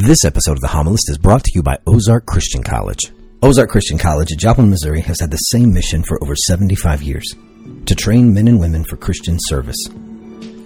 This 0.00 0.24
episode 0.24 0.52
of 0.52 0.60
The 0.60 0.68
Homilist 0.68 1.10
is 1.10 1.18
brought 1.18 1.42
to 1.42 1.50
you 1.56 1.60
by 1.60 1.76
Ozark 1.84 2.24
Christian 2.24 2.62
College. 2.62 3.10
Ozark 3.42 3.68
Christian 3.68 3.98
College 3.98 4.30
at 4.30 4.38
Joplin, 4.38 4.70
Missouri 4.70 5.00
has 5.00 5.18
had 5.18 5.32
the 5.32 5.36
same 5.38 5.74
mission 5.74 6.04
for 6.04 6.22
over 6.22 6.36
75 6.36 7.02
years 7.02 7.34
to 7.86 7.96
train 7.96 8.32
men 8.32 8.46
and 8.46 8.60
women 8.60 8.84
for 8.84 8.96
Christian 8.96 9.38
service. 9.40 9.88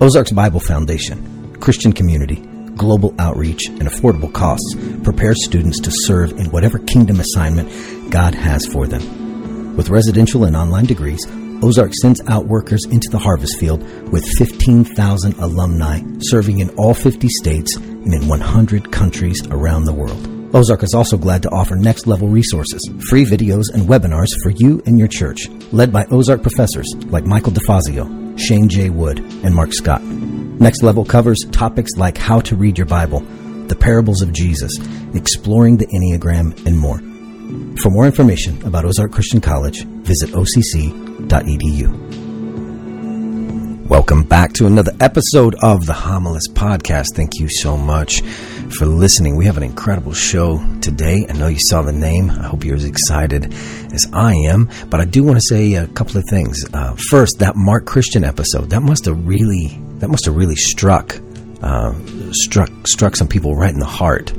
Ozark's 0.03 0.33
Bible 0.33 0.61
Foundation, 0.61 1.57
Christian 1.61 1.95
community, 1.95 2.43
global 2.77 3.15
outreach, 3.19 3.69
and 3.69 3.89
affordable 3.89 4.31
costs 4.31 4.77
prepare 5.03 5.35
students 5.35 5.80
to 5.80 5.91
serve 5.91 6.33
in 6.33 6.51
whatever 6.51 6.79
kingdom 6.80 7.19
assignment 7.19 8.12
God 8.12 8.35
has 8.35 8.67
for 8.67 8.87
them. 8.87 9.79
With 9.79 9.89
residential 9.89 10.45
and 10.45 10.55
online 10.55 10.85
degrees, 10.85 11.25
Ozark 11.63 11.95
sends 11.95 12.21
out 12.27 12.47
workers 12.47 12.85
into 12.87 13.09
the 13.09 13.19
harvest 13.19 13.59
field 13.59 13.83
with 14.11 14.27
15,000 14.37 15.39
alumni 15.39 16.03
serving 16.19 16.59
in 16.59 16.71
all 16.71 16.93
50 16.93 17.29
states 17.29 17.77
and 17.77 18.12
in 18.12 18.27
100 18.27 18.91
countries 18.91 19.47
around 19.47 19.85
the 19.85 19.93
world. 19.93 20.29
Ozark 20.55 20.83
is 20.83 20.93
also 20.93 21.17
glad 21.17 21.43
to 21.43 21.51
offer 21.51 21.77
next 21.77 22.06
level 22.06 22.29
resources, 22.29 22.87
free 23.09 23.25
videos, 23.25 23.73
and 23.73 23.89
webinars 23.89 24.34
for 24.43 24.51
you 24.51 24.83
and 24.87 24.98
your 24.98 25.09
church, 25.09 25.48
led 25.70 25.93
by 25.93 26.05
Ozark 26.11 26.43
professors 26.43 26.93
like 27.06 27.25
Michael 27.25 27.53
DeFazio, 27.53 28.39
Shane 28.39 28.69
J. 28.69 28.91
Wood, 28.91 29.20
and 29.20 29.55
Mark 29.55 29.73
Scott. 29.73 30.03
Next 30.03 30.83
Level 30.83 31.05
covers 31.05 31.47
topics 31.53 31.97
like 31.97 32.19
how 32.19 32.41
to 32.41 32.56
read 32.56 32.77
your 32.77 32.87
Bible, 32.87 33.20
the 33.69 33.77
parables 33.77 34.20
of 34.20 34.33
Jesus, 34.33 34.79
exploring 35.15 35.77
the 35.77 35.87
Enneagram, 35.87 36.67
and 36.67 36.79
more. 36.79 36.98
For 37.79 37.91
more 37.91 38.06
information 38.06 38.61
about 38.67 38.84
Ozark 38.84 39.12
Christian 39.12 39.41
College, 39.41 39.84
visit 39.84 40.34
occ.edu. 41.32 42.12
Welcome 43.88 44.22
back 44.22 44.52
to 44.54 44.66
another 44.66 44.92
episode 45.00 45.55
of 45.56 45.86
the 45.86 45.92
Homilist 45.92 46.52
Podcast. 46.55 47.14
Thank 47.14 47.41
you 47.41 47.48
so 47.48 47.77
much 47.77 48.22
for 48.77 48.86
listening. 48.86 49.36
We 49.36 49.46
have 49.46 49.56
an 49.56 49.62
incredible 49.62 50.12
show 50.12 50.64
today. 50.80 51.27
I 51.28 51.32
know 51.34 51.48
you 51.48 51.58
saw 51.58 51.82
the 51.82 51.92
name. 51.92 52.30
I 52.30 52.45
hope 52.45 52.64
you're 52.64 52.77
as 52.77 52.84
excited 52.84 53.52
as 53.92 54.08
I 54.12 54.34
am. 54.34 54.70
But 54.89 55.00
I 55.00 55.05
do 55.05 55.22
want 55.24 55.36
to 55.36 55.42
say 55.42 55.74
a 55.74 55.86
couple 55.89 56.19
of 56.19 56.24
things. 56.28 56.64
Uh, 56.72 56.94
first, 57.11 57.39
that 57.41 57.56
Mark 57.56 57.84
Christian 57.86 58.24
episode 58.24 58.70
that 58.70 58.80
must 58.80 59.05
have 59.06 59.27
really 59.27 59.78
that 59.98 60.08
must 60.08 60.24
have 60.27 60.36
really 60.36 60.56
struck 60.56 61.20
uh, 61.62 61.92
struck 62.33 62.70
struck 62.86 63.17
some 63.17 63.28
people 63.28 63.55
right 63.56 63.72
in 63.72 63.80
the 63.80 63.86
heart. 63.86 64.33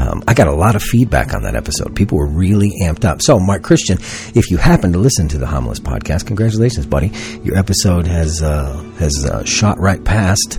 Um, 0.00 0.22
I 0.26 0.32
got 0.32 0.48
a 0.48 0.54
lot 0.54 0.76
of 0.76 0.82
feedback 0.82 1.34
on 1.34 1.42
that 1.42 1.54
episode. 1.54 1.94
People 1.94 2.16
were 2.16 2.26
really 2.26 2.72
amped 2.82 3.04
up. 3.04 3.20
So, 3.20 3.38
Mark 3.38 3.62
Christian, 3.62 3.98
if 4.34 4.50
you 4.50 4.56
happen 4.56 4.92
to 4.92 4.98
listen 4.98 5.28
to 5.28 5.38
the 5.38 5.46
Homilist 5.46 5.80
podcast, 5.80 6.26
congratulations, 6.26 6.86
buddy. 6.86 7.12
Your 7.42 7.58
episode 7.58 8.06
has 8.06 8.42
uh, 8.42 8.82
has 8.98 9.26
uh, 9.26 9.44
shot 9.44 9.78
right 9.78 10.02
past 10.02 10.58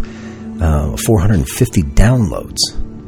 uh, 0.62 0.96
450 0.96 1.82
downloads 1.82 2.62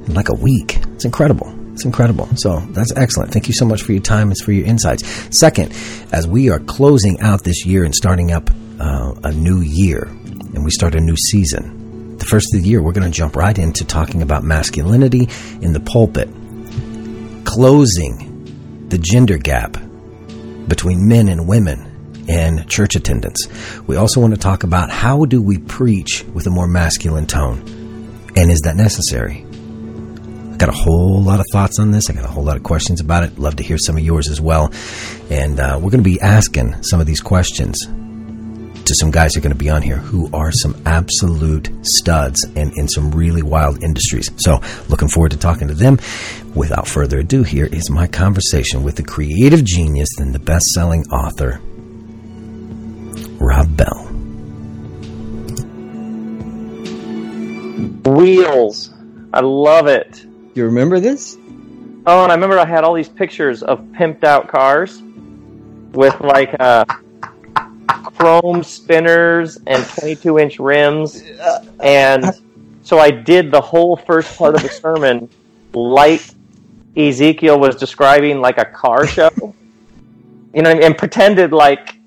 in 0.07 0.15
like 0.15 0.29
a 0.29 0.35
week. 0.35 0.79
It's 0.93 1.05
incredible. 1.05 1.53
It's 1.73 1.85
incredible. 1.85 2.27
So 2.35 2.59
that's 2.71 2.95
excellent. 2.95 3.31
Thank 3.31 3.47
you 3.47 3.53
so 3.53 3.65
much 3.65 3.83
for 3.83 3.91
your 3.91 4.01
time 4.01 4.29
and 4.29 4.37
for 4.37 4.51
your 4.51 4.65
insights. 4.65 5.07
Second, 5.37 5.71
as 6.11 6.27
we 6.27 6.49
are 6.49 6.59
closing 6.59 7.19
out 7.19 7.43
this 7.43 7.65
year 7.65 7.83
and 7.83 7.93
starting 7.93 8.31
up 8.31 8.49
uh, 8.79 9.13
a 9.23 9.31
new 9.31 9.61
year, 9.61 10.03
and 10.05 10.63
we 10.63 10.71
start 10.71 10.95
a 10.95 10.99
new 10.99 11.15
season 11.15 11.82
the 12.23 12.29
first 12.29 12.53
of 12.53 12.61
the 12.61 12.67
year, 12.67 12.81
we're 12.81 12.93
going 12.93 13.09
to 13.09 13.15
jump 13.15 13.35
right 13.35 13.57
into 13.57 13.83
talking 13.83 14.21
about 14.21 14.43
masculinity 14.43 15.27
in 15.61 15.73
the 15.73 15.79
pulpit, 15.81 16.29
closing 17.43 18.87
the 18.87 18.97
gender 18.97 19.37
gap 19.37 19.73
between 20.69 21.07
men 21.07 21.27
and 21.27 21.47
women 21.47 22.23
in 22.29 22.65
church 22.67 22.95
attendance. 22.95 23.49
We 23.87 23.97
also 23.97 24.21
want 24.21 24.33
to 24.33 24.39
talk 24.39 24.63
about 24.63 24.89
how 24.89 25.25
do 25.25 25.41
we 25.41 25.57
preach 25.57 26.23
with 26.33 26.47
a 26.47 26.49
more 26.49 26.67
masculine 26.67 27.25
tone, 27.25 27.59
and 28.37 28.49
is 28.49 28.61
that 28.61 28.77
necessary? 28.77 29.45
I 30.53 30.55
got 30.55 30.69
a 30.69 30.71
whole 30.71 31.21
lot 31.21 31.41
of 31.41 31.45
thoughts 31.51 31.77
on 31.77 31.91
this. 31.91 32.09
I 32.09 32.13
got 32.13 32.23
a 32.23 32.29
whole 32.29 32.45
lot 32.45 32.55
of 32.55 32.63
questions 32.63 33.01
about 33.01 33.23
it. 33.23 33.37
Love 33.37 33.57
to 33.57 33.63
hear 33.63 33.77
some 33.77 33.97
of 33.97 34.03
yours 34.03 34.29
as 34.29 34.39
well. 34.39 34.71
And 35.29 35.59
uh, 35.59 35.73
we're 35.81 35.89
going 35.89 36.03
to 36.03 36.09
be 36.09 36.21
asking 36.21 36.83
some 36.83 37.01
of 37.01 37.05
these 37.05 37.19
questions 37.19 37.85
to 38.85 38.95
some 38.95 39.11
guys 39.11 39.33
who 39.33 39.39
are 39.39 39.43
going 39.43 39.53
to 39.53 39.57
be 39.57 39.69
on 39.69 39.81
here 39.81 39.97
who 39.97 40.29
are 40.33 40.51
some 40.51 40.81
absolute 40.85 41.69
studs 41.85 42.43
and 42.43 42.77
in 42.77 42.87
some 42.87 43.11
really 43.11 43.41
wild 43.41 43.83
industries. 43.83 44.31
So, 44.37 44.59
looking 44.89 45.07
forward 45.07 45.31
to 45.31 45.37
talking 45.37 45.67
to 45.69 45.73
them. 45.73 45.99
Without 46.55 46.87
further 46.87 47.19
ado, 47.19 47.43
here 47.43 47.65
is 47.65 47.89
my 47.89 48.07
conversation 48.07 48.83
with 48.83 48.95
the 48.95 49.03
creative 49.03 49.63
genius 49.63 50.19
and 50.19 50.33
the 50.33 50.39
best 50.39 50.67
selling 50.67 51.03
author, 51.05 51.59
Rob 53.39 53.75
Bell. 53.75 54.09
Wheels. 58.05 58.91
I 59.33 59.39
love 59.39 59.87
it. 59.87 60.25
You 60.53 60.65
remember 60.65 60.99
this? 60.99 61.37
Oh, 62.05 62.23
and 62.23 62.31
I 62.31 62.35
remember 62.35 62.59
I 62.59 62.65
had 62.65 62.83
all 62.83 62.93
these 62.93 63.09
pictures 63.09 63.63
of 63.63 63.79
pimped 63.93 64.23
out 64.23 64.49
cars 64.49 65.01
with 65.93 66.19
like 66.19 66.53
uh, 66.59 66.85
chrome 68.15 68.63
spinners 68.63 69.57
and 69.67 69.85
22 69.85 70.39
inch 70.39 70.59
rims. 70.59 71.23
And 71.79 72.25
so 72.83 72.99
I 72.99 73.11
did 73.11 73.51
the 73.51 73.61
whole 73.61 73.95
first 73.95 74.37
part 74.37 74.55
of 74.55 74.61
the 74.61 74.69
sermon 74.69 75.29
like 75.73 76.21
Ezekiel 76.95 77.59
was 77.59 77.75
describing 77.75 78.39
like 78.39 78.57
a 78.57 78.65
car 78.65 79.07
show. 79.07 79.31
You 80.53 80.61
know, 80.61 80.69
and 80.69 80.95
pretended 80.95 81.51
like 81.51 81.97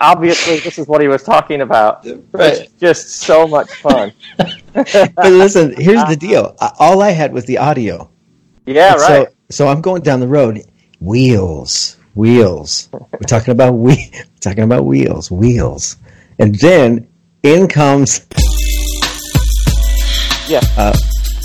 obviously 0.00 0.60
this 0.60 0.78
is 0.78 0.86
what 0.86 1.00
he 1.00 1.08
was 1.08 1.22
talking 1.22 1.60
about. 1.62 2.04
Right. 2.32 2.58
It's 2.58 2.72
just 2.74 3.08
so 3.18 3.46
much 3.46 3.70
fun. 3.76 4.12
but 4.36 5.16
listen, 5.16 5.74
here's 5.76 6.04
the 6.04 6.16
deal. 6.16 6.56
All 6.78 7.02
I 7.02 7.10
had 7.10 7.32
was 7.32 7.44
the 7.46 7.58
audio. 7.58 8.10
Yeah, 8.66 8.92
and 8.92 9.00
right. 9.00 9.28
So, 9.28 9.34
so 9.50 9.68
I'm 9.68 9.80
going 9.80 10.02
down 10.02 10.20
the 10.20 10.28
road. 10.28 10.62
Wheels, 11.00 11.96
wheels. 12.14 12.88
We're 12.92 13.26
talking 13.26 13.52
about 13.52 13.72
we 13.74 14.10
talking 14.40 14.64
about 14.64 14.84
wheels, 14.84 15.30
wheels. 15.30 15.96
And 16.38 16.54
then 16.56 17.08
in 17.42 17.68
comes 17.68 18.26
Yeah. 20.48 20.60
Uh, 20.76 20.96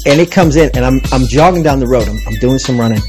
and 0.08 0.20
it 0.20 0.32
comes 0.32 0.56
in 0.56 0.70
and 0.76 0.86
I'm 0.86 1.00
I'm 1.12 1.26
jogging 1.28 1.64
down 1.64 1.80
the 1.80 1.88
road. 1.88 2.08
I'm, 2.08 2.20
I'm 2.28 2.36
doing 2.40 2.60
some 2.60 2.80
running. 2.80 3.02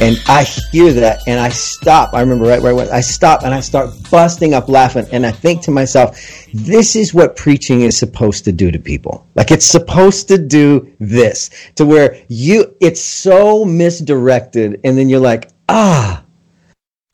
And 0.00 0.16
I 0.28 0.44
hear 0.44 0.92
that 0.92 1.26
and 1.26 1.40
I 1.40 1.48
stop. 1.48 2.14
I 2.14 2.20
remember 2.20 2.44
right 2.44 2.62
right 2.62 2.72
when 2.72 2.88
I 2.88 3.00
stop 3.00 3.42
and 3.42 3.52
I 3.52 3.58
start 3.58 3.90
busting 4.12 4.54
up 4.54 4.68
laughing 4.68 5.06
and 5.10 5.26
I 5.26 5.32
think 5.32 5.60
to 5.62 5.72
myself, 5.72 6.20
this 6.54 6.94
is 6.94 7.12
what 7.12 7.34
preaching 7.34 7.80
is 7.80 7.98
supposed 7.98 8.44
to 8.44 8.52
do 8.52 8.70
to 8.70 8.78
people. 8.78 9.26
Like 9.34 9.50
it's 9.50 9.66
supposed 9.66 10.28
to 10.28 10.38
do 10.38 10.94
this 11.00 11.50
to 11.74 11.84
where 11.84 12.22
you 12.28 12.76
it's 12.80 13.00
so 13.00 13.64
misdirected 13.64 14.80
and 14.84 14.96
then 14.96 15.08
you're 15.08 15.18
like, 15.18 15.50
"Ah, 15.68 16.22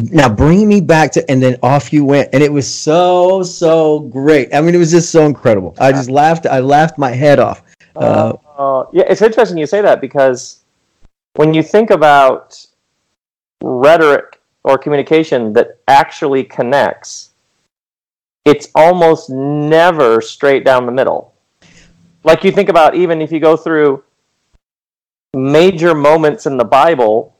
now 0.02 0.28
bring 0.28 0.68
me 0.68 0.80
back 0.80 1.12
to 1.12 1.30
and 1.30 1.42
then 1.42 1.56
off 1.62 1.92
you 1.92 2.04
went. 2.04 2.30
And 2.32 2.42
it 2.42 2.52
was 2.52 2.72
so 2.72 3.42
so 3.42 4.00
great. 4.00 4.54
I 4.54 4.60
mean 4.60 4.74
it 4.74 4.78
was 4.78 4.90
just 4.90 5.10
so 5.10 5.26
incredible. 5.26 5.74
I 5.78 5.92
just 5.92 6.10
laughed 6.10 6.46
i 6.46 6.60
laughed 6.60 6.98
my 6.98 7.10
head 7.10 7.38
off. 7.38 7.62
Uh, 7.96 8.32
uh, 8.58 8.84
yeah 8.92 9.04
it's 9.08 9.22
interesting 9.22 9.56
you 9.56 9.66
say 9.66 9.80
that 9.80 10.00
because 10.00 10.64
when 11.34 11.54
you 11.54 11.62
think 11.62 11.90
about 11.90 12.64
rhetoric 13.62 14.40
or 14.64 14.76
communication 14.78 15.52
that 15.52 15.78
actually 15.86 16.42
connects 16.42 17.30
it's 18.44 18.68
almost 18.74 19.30
never 19.30 20.20
straight 20.20 20.64
down 20.64 20.86
the 20.86 20.92
middle. 20.92 21.34
Like 22.24 22.44
you 22.44 22.52
think 22.52 22.68
about 22.68 22.94
even 22.94 23.22
if 23.22 23.32
you 23.32 23.40
go 23.40 23.56
through 23.56 24.02
major 25.34 25.94
moments 25.94 26.46
in 26.46 26.56
the 26.56 26.64
bible 26.64 27.33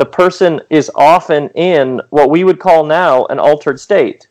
the 0.00 0.06
person 0.06 0.62
is 0.70 0.90
often 0.94 1.50
in 1.50 2.00
what 2.08 2.30
we 2.30 2.42
would 2.42 2.58
call 2.58 2.86
now 2.86 3.26
an 3.26 3.38
altered 3.38 3.78
state. 3.78 4.28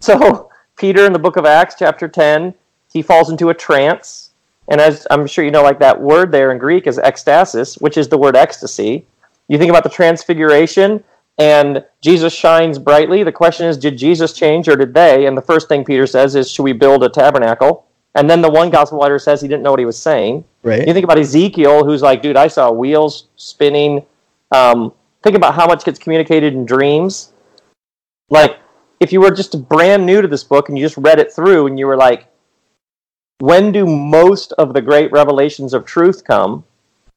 So, 0.00 0.50
Peter 0.76 1.06
in 1.06 1.12
the 1.12 1.20
book 1.20 1.36
of 1.36 1.46
Acts, 1.46 1.76
chapter 1.78 2.08
10, 2.08 2.52
he 2.92 3.00
falls 3.00 3.30
into 3.30 3.50
a 3.50 3.54
trance. 3.54 4.30
And 4.66 4.80
as 4.80 5.06
I'm 5.12 5.28
sure 5.28 5.44
you 5.44 5.52
know, 5.52 5.62
like 5.62 5.78
that 5.78 6.00
word 6.00 6.32
there 6.32 6.50
in 6.50 6.58
Greek 6.58 6.88
is 6.88 6.98
ecstasis, 6.98 7.80
which 7.80 7.96
is 7.96 8.08
the 8.08 8.18
word 8.18 8.34
ecstasy. 8.34 9.06
You 9.46 9.56
think 9.56 9.70
about 9.70 9.84
the 9.84 9.88
transfiguration, 9.88 11.04
and 11.38 11.84
Jesus 12.00 12.34
shines 12.34 12.80
brightly. 12.80 13.22
The 13.22 13.30
question 13.30 13.66
is, 13.66 13.78
did 13.78 13.96
Jesus 13.96 14.32
change 14.32 14.66
or 14.66 14.74
did 14.74 14.94
they? 14.94 15.26
And 15.26 15.36
the 15.36 15.42
first 15.42 15.68
thing 15.68 15.84
Peter 15.84 16.08
says 16.08 16.34
is, 16.34 16.50
should 16.50 16.64
we 16.64 16.72
build 16.72 17.04
a 17.04 17.08
tabernacle? 17.08 17.86
And 18.16 18.28
then 18.28 18.42
the 18.42 18.50
one 18.50 18.68
gospel 18.68 18.98
writer 18.98 19.20
says 19.20 19.40
he 19.40 19.46
didn't 19.46 19.62
know 19.62 19.70
what 19.70 19.78
he 19.78 19.86
was 19.86 19.98
saying. 19.98 20.44
Right. 20.64 20.84
You 20.84 20.92
think 20.92 21.04
about 21.04 21.18
Ezekiel, 21.18 21.84
who's 21.84 22.02
like, 22.02 22.20
dude, 22.20 22.36
I 22.36 22.48
saw 22.48 22.72
wheels 22.72 23.28
spinning. 23.36 24.04
Um, 24.50 24.92
think 25.24 25.34
about 25.34 25.54
how 25.54 25.66
much 25.66 25.84
gets 25.84 25.98
communicated 25.98 26.52
in 26.52 26.66
dreams. 26.66 27.32
Like, 28.28 28.58
if 29.00 29.10
you 29.10 29.20
were 29.20 29.30
just 29.30 29.68
brand 29.68 30.04
new 30.06 30.20
to 30.22 30.28
this 30.28 30.44
book 30.44 30.68
and 30.68 30.78
you 30.78 30.84
just 30.84 30.98
read 30.98 31.18
it 31.18 31.32
through 31.32 31.66
and 31.66 31.78
you 31.78 31.86
were 31.86 31.96
like, 31.96 32.28
when 33.38 33.72
do 33.72 33.86
most 33.86 34.52
of 34.52 34.74
the 34.74 34.82
great 34.82 35.10
revelations 35.10 35.72
of 35.74 35.84
truth 35.84 36.24
come? 36.24 36.64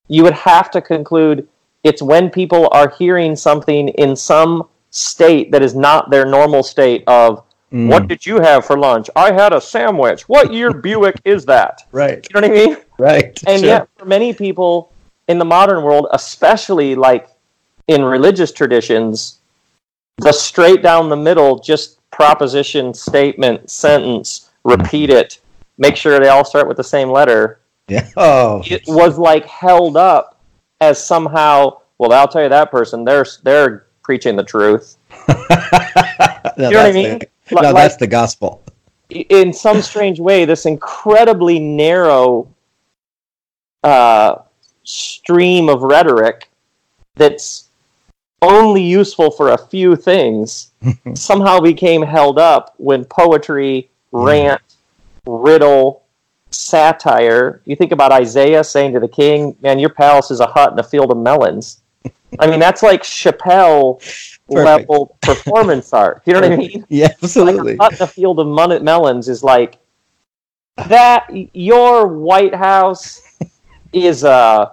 You 0.08 0.24
would 0.24 0.34
have 0.34 0.72
to 0.72 0.82
conclude 0.82 1.48
it's 1.84 2.02
when 2.02 2.30
people 2.30 2.70
are 2.72 2.90
hearing 2.90 3.36
something 3.36 3.90
in 3.90 4.16
some 4.16 4.68
state 4.90 5.52
that 5.52 5.62
is 5.62 5.76
not 5.76 6.10
their 6.10 6.26
normal 6.26 6.64
state 6.64 7.04
of 7.08 7.44
mm. 7.72 7.90
what 7.90 8.08
did 8.08 8.26
you 8.26 8.40
have 8.40 8.66
for 8.66 8.80
lunch? 8.80 9.10
I 9.18 9.34
had 9.34 9.54
a 9.54 9.60
sandwich. 9.60 10.28
What 10.30 10.54
year 10.54 10.74
Buick 10.86 11.20
is 11.26 11.46
that? 11.46 11.84
Right. 11.92 12.26
You 12.30 12.42
know 12.42 12.48
what 12.48 12.58
I 12.58 12.66
mean? 12.66 12.78
Right. 12.98 13.44
And 13.46 13.60
sure. 13.60 13.68
yet 13.68 13.90
for 13.98 14.06
many 14.06 14.34
people 14.34 14.94
in 15.28 15.38
the 15.40 15.46
modern 15.46 15.84
world, 15.84 16.08
especially 16.12 16.96
like 16.96 17.30
in 17.88 18.04
religious 18.04 18.52
traditions, 18.52 19.40
the 20.18 20.32
straight 20.32 20.82
down 20.82 21.10
the 21.10 21.16
middle, 21.16 21.60
just 21.60 22.00
proposition, 22.12 22.94
statement, 22.94 23.70
sentence, 23.70 24.50
repeat 24.64 25.10
it, 25.10 25.40
make 25.78 25.96
sure 25.96 26.20
they 26.20 26.28
all 26.30 26.44
start 26.46 26.68
with 26.68 26.78
the 26.78 26.84
same 26.84 27.10
letter. 27.10 27.60
Yeah. 27.88 28.10
Oh. 28.18 28.62
It 28.66 28.84
was 28.88 29.18
like 29.18 29.46
held 29.46 29.96
up 29.96 30.40
as 30.82 31.04
somehow, 31.04 31.82
well, 31.98 32.12
I'll 32.12 32.28
tell 32.28 32.44
you 32.44 32.50
that 32.50 32.70
person, 32.72 33.04
they're 33.06 33.26
they're 33.44 33.88
preaching 34.04 34.36
the 34.36 34.44
truth. 34.44 34.98
no, 35.30 35.36
You 36.58 36.72
know 36.72 36.78
what 36.84 36.86
I 36.86 36.92
mean? 36.92 37.20
the- 37.20 37.28
Like- 37.56 37.64
no, 37.64 37.74
that's 37.74 37.96
the 37.96 38.08
gospel. 38.08 38.62
in 39.10 39.54
some 39.54 39.82
strange 39.82 40.20
way, 40.20 40.44
this 40.44 40.66
incredibly 40.66 41.60
narrow 41.60 42.50
uh, 43.84 44.36
stream 44.84 45.70
of 45.70 45.82
rhetoric 45.82 46.50
that's 47.16 47.67
only 48.42 48.84
useful 48.84 49.32
for 49.32 49.50
a 49.50 49.58
few 49.58 49.96
things 49.96 50.72
somehow 51.14 51.60
became 51.60 52.02
held 52.02 52.38
up 52.38 52.76
when 52.78 53.04
poetry, 53.06 53.90
rant, 54.12 54.62
riddle, 55.26 56.04
satire. 56.52 57.62
You 57.66 57.76
think 57.76 57.92
about 57.92 58.12
Isaiah 58.12 58.64
saying 58.64 58.94
to 58.94 59.00
the 59.00 59.08
king, 59.08 59.56
"Man, 59.62 59.80
your 59.80 59.90
palace 59.90 60.32
is 60.32 60.40
a 60.40 60.48
hut 60.48 60.72
and 60.72 60.80
a 60.80 60.84
field 60.84 61.12
of 61.12 61.18
melons." 61.18 61.82
I 62.40 62.48
mean, 62.48 62.60
that's 62.60 62.84
like 62.84 63.04
Chappelle 63.04 64.02
level 64.50 65.18
performance 65.22 65.94
art. 65.94 66.22
You 66.26 66.34
know 66.34 66.42
what 66.42 66.52
I 66.52 66.56
mean? 66.56 66.86
Yeah, 66.90 67.06
like 67.06 67.24
absolutely. 67.24 67.74
a 67.74 67.84
hut 67.84 67.94
in 67.94 68.02
a 68.02 68.08
field 68.08 68.40
of 68.40 68.48
mon- 68.48 68.84
melons 68.84 69.30
is 69.30 69.44
like 69.44 69.78
that. 70.88 71.28
Your 71.54 72.08
White 72.08 72.54
House 72.54 73.40
is 73.94 74.24
a 74.24 74.72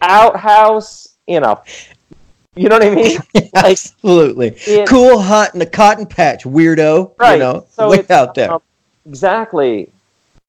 outhouse 0.00 1.16
in 1.26 1.42
a. 1.44 1.60
You 2.54 2.68
know 2.68 2.76
what 2.78 2.86
I 2.86 2.94
mean? 2.94 3.18
Like 3.34 3.50
absolutely. 3.54 4.48
it- 4.66 4.88
cool 4.88 5.18
hot 5.20 5.54
in 5.54 5.62
a 5.62 5.66
cotton 5.66 6.06
patch, 6.06 6.44
weirdo. 6.44 7.14
Right, 7.18 7.34
You 7.34 7.38
know, 7.38 7.66
so 7.70 7.90
way 7.90 8.04
out 8.10 8.34
there. 8.34 8.52
um, 8.52 8.62
exactly. 9.06 9.90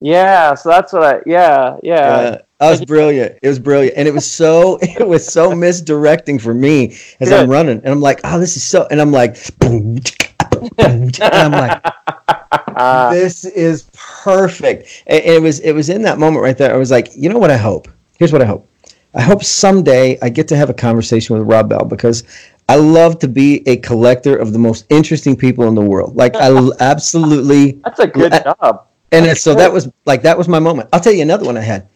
Yeah. 0.00 0.54
So 0.54 0.68
that's 0.68 0.92
what 0.92 1.02
I. 1.02 1.20
Yeah. 1.26 1.78
Yeah. 1.82 2.00
Uh, 2.00 2.38
that 2.58 2.70
was 2.70 2.84
brilliant. 2.84 3.38
It 3.42 3.48
was 3.48 3.58
brilliant, 3.58 3.96
and 3.96 4.06
it 4.08 4.14
was 4.14 4.30
so 4.30 4.78
it 4.82 5.06
was 5.06 5.26
so 5.26 5.54
misdirecting 5.54 6.38
for 6.38 6.54
me 6.54 6.96
as 7.20 7.30
I'm 7.32 7.48
running, 7.50 7.78
and 7.78 7.88
I'm 7.88 8.00
like, 8.00 8.20
oh, 8.24 8.38
this 8.38 8.56
is 8.56 8.62
so, 8.62 8.86
and 8.90 9.00
I'm 9.00 9.12
like, 9.12 9.36
and 9.60 11.20
I'm 11.22 11.52
like, 11.52 11.82
this 13.12 13.44
is 13.44 13.88
perfect. 13.92 15.04
And 15.06 15.22
it 15.24 15.42
was 15.42 15.60
it 15.60 15.72
was 15.72 15.88
in 15.90 16.02
that 16.02 16.18
moment 16.18 16.42
right 16.42 16.56
there. 16.56 16.72
I 16.74 16.76
was 16.76 16.90
like, 16.90 17.10
you 17.16 17.28
know 17.28 17.38
what 17.38 17.50
I 17.50 17.56
hope? 17.56 17.88
Here's 18.18 18.32
what 18.32 18.42
I 18.42 18.46
hope. 18.46 18.68
I 19.14 19.20
hope 19.22 19.44
someday 19.44 20.18
I 20.22 20.28
get 20.28 20.48
to 20.48 20.56
have 20.56 20.70
a 20.70 20.74
conversation 20.74 21.38
with 21.38 21.46
Rob 21.46 21.68
Bell 21.68 21.84
because 21.84 22.24
I 22.68 22.76
love 22.76 23.18
to 23.20 23.28
be 23.28 23.62
a 23.68 23.76
collector 23.76 24.36
of 24.36 24.52
the 24.52 24.58
most 24.58 24.86
interesting 24.90 25.36
people 25.36 25.68
in 25.68 25.74
the 25.74 25.82
world. 25.82 26.16
Like 26.16 26.34
I 26.36 26.48
absolutely 26.80 27.72
that's 27.84 28.00
a 28.00 28.06
good 28.06 28.32
I- 28.32 28.42
job. 28.42 28.86
and 29.12 29.26
it's, 29.26 29.42
so 29.42 29.54
that 29.54 29.72
was 29.72 29.90
like 30.06 30.22
that 30.22 30.36
was 30.36 30.48
my 30.48 30.58
moment. 30.58 30.88
I'll 30.92 31.00
tell 31.00 31.12
you 31.12 31.22
another 31.22 31.44
one 31.46 31.56
I 31.56 31.60
had. 31.62 31.88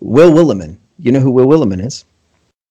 Will 0.00 0.30
Willimon. 0.32 0.76
You 0.98 1.12
know 1.12 1.20
who 1.20 1.30
Will 1.30 1.46
Willimon 1.46 1.84
is? 1.84 2.04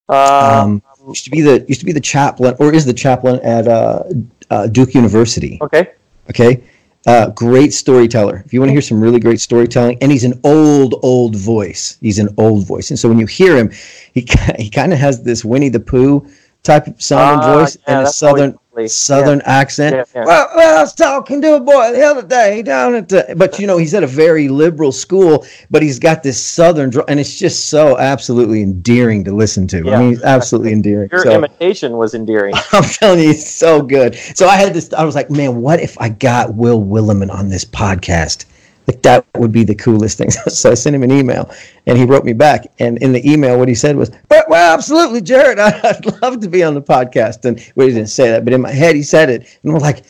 Uh, 0.08 0.62
Um, 0.66 0.84
used 1.08 1.24
to 1.26 1.32
be 1.32 1.42
the 1.42 1.66
used 1.68 1.80
to 1.80 1.86
be 1.86 1.92
the 1.94 2.00
chaplain 2.02 2.56
or 2.60 2.74
is 2.74 2.86
the 2.86 2.94
chaplain 2.94 3.40
at 3.42 3.68
uh, 3.68 4.04
uh, 4.50 4.68
Duke 4.68 4.94
University. 4.94 5.58
okay. 5.62 5.92
Okay, 6.30 6.62
uh, 7.08 7.30
great 7.32 7.74
storyteller. 7.74 8.44
If 8.46 8.54
you 8.54 8.60
want 8.60 8.70
to 8.70 8.74
hear 8.74 8.82
some 8.82 9.02
really 9.02 9.20
great 9.20 9.40
storytelling, 9.40 9.98
and 10.02 10.12
he's 10.12 10.24
an 10.24 10.40
old 10.44 10.96
old 11.04 11.36
voice. 11.36 11.98
He's 12.02 12.20
an 12.20 12.30
old 12.38 12.66
voice, 12.68 12.90
and 12.92 13.00
so 13.00 13.10
when 13.10 13.20
you 13.20 13.26
hear 13.26 13.56
him, 13.58 13.72
he 14.14 14.26
he 14.58 14.70
kind 14.70 14.94
of 14.94 15.00
has 15.00 15.24
this 15.24 15.44
Winnie 15.46 15.70
the 15.70 15.80
Pooh 15.80 16.28
type 16.64 16.88
of 16.88 17.02
sounding 17.02 17.40
Ah, 17.40 17.54
voice 17.60 17.78
yeah, 17.88 18.00
and 18.00 18.08
a 18.08 18.08
southern. 18.08 18.50
always 18.52 18.60
southern 18.88 19.40
southern 19.40 19.42
accent. 19.46 19.96
Yeah, 19.96 20.04
yeah. 20.16 20.26
Well, 20.26 20.50
well, 20.56 20.78
I 20.78 20.82
was 20.82 20.94
talking 20.94 21.42
to 21.42 21.56
a 21.56 21.60
boy 21.60 21.92
the 21.94 22.04
other 22.04 22.22
day 22.22 22.62
down 22.62 22.96
at 22.96 23.10
the, 23.10 23.34
but 23.38 23.60
you 23.60 23.68
know, 23.68 23.78
he's 23.78 23.94
at 23.94 24.04
a 24.04 24.08
very 24.08 24.48
liberal 24.50 24.92
school, 24.92 25.46
but 25.70 25.82
he's 25.82 26.00
got 26.00 26.24
this 26.24 26.42
southern, 26.42 26.92
and 27.08 27.20
it's 27.20 27.38
just 27.38 27.70
so 27.70 27.98
absolutely 27.98 28.62
endearing 28.62 29.24
to 29.26 29.32
listen 29.32 29.68
to. 29.68 29.84
Yeah. 29.84 29.98
I 29.98 30.00
mean, 30.00 30.20
absolutely 30.24 30.72
endearing. 30.74 31.10
Your 31.12 31.24
So, 31.24 31.32
imitation 31.32 31.98
was 31.98 32.14
endearing. 32.14 32.56
I'm 32.72 32.84
telling 32.84 33.20
you, 33.20 33.30
it's 33.32 33.50
so 33.50 33.82
good. 33.82 34.16
So 34.16 34.48
I 34.48 34.56
had 34.56 34.74
this, 34.74 34.92
I 34.94 35.04
was 35.04 35.16
like, 35.16 35.30
man, 35.30 35.62
what 35.62 35.80
if 35.80 36.00
I 36.00 36.10
got 36.10 36.56
Will 36.56 36.84
Willimon 36.84 37.32
on 37.32 37.50
this 37.50 37.66
podcast? 37.66 38.46
Like 38.90 39.04
that 39.04 39.24
would 39.38 39.52
be 39.52 39.64
the 39.64 39.76
coolest 39.76 40.18
thing. 40.18 40.32
So 40.50 40.72
I 40.72 40.74
sent 40.74 40.96
him 40.96 41.04
an 41.04 41.12
email, 41.12 41.52
and 41.86 41.96
he 41.96 42.06
wrote 42.06 42.26
me 42.26 42.34
back. 42.34 42.66
And 42.80 42.98
in 43.04 43.12
the 43.12 43.32
email, 43.32 43.60
what 43.60 43.68
he 43.68 43.76
said 43.76 43.96
was, 43.96 44.10
"Well, 44.32 44.44
well 44.50 44.74
absolutely, 44.74 45.22
Jared, 45.22 45.60
I'd 45.60 46.22
love 46.24 46.40
to 46.40 46.50
be 46.50 46.64
on 46.64 46.74
the 46.74 46.82
podcast." 46.82 47.46
And 47.46 47.64
well, 47.76 47.88
he 47.88 47.94
didn't 47.94 48.10
say 48.10 48.32
that, 48.32 48.44
but 48.44 48.52
in 48.52 48.62
my 48.62 48.72
head, 48.72 48.96
he 48.96 49.04
said 49.04 49.30
it, 49.30 49.60
and 49.62 49.72
I'm 49.72 49.78
like, 49.78 50.06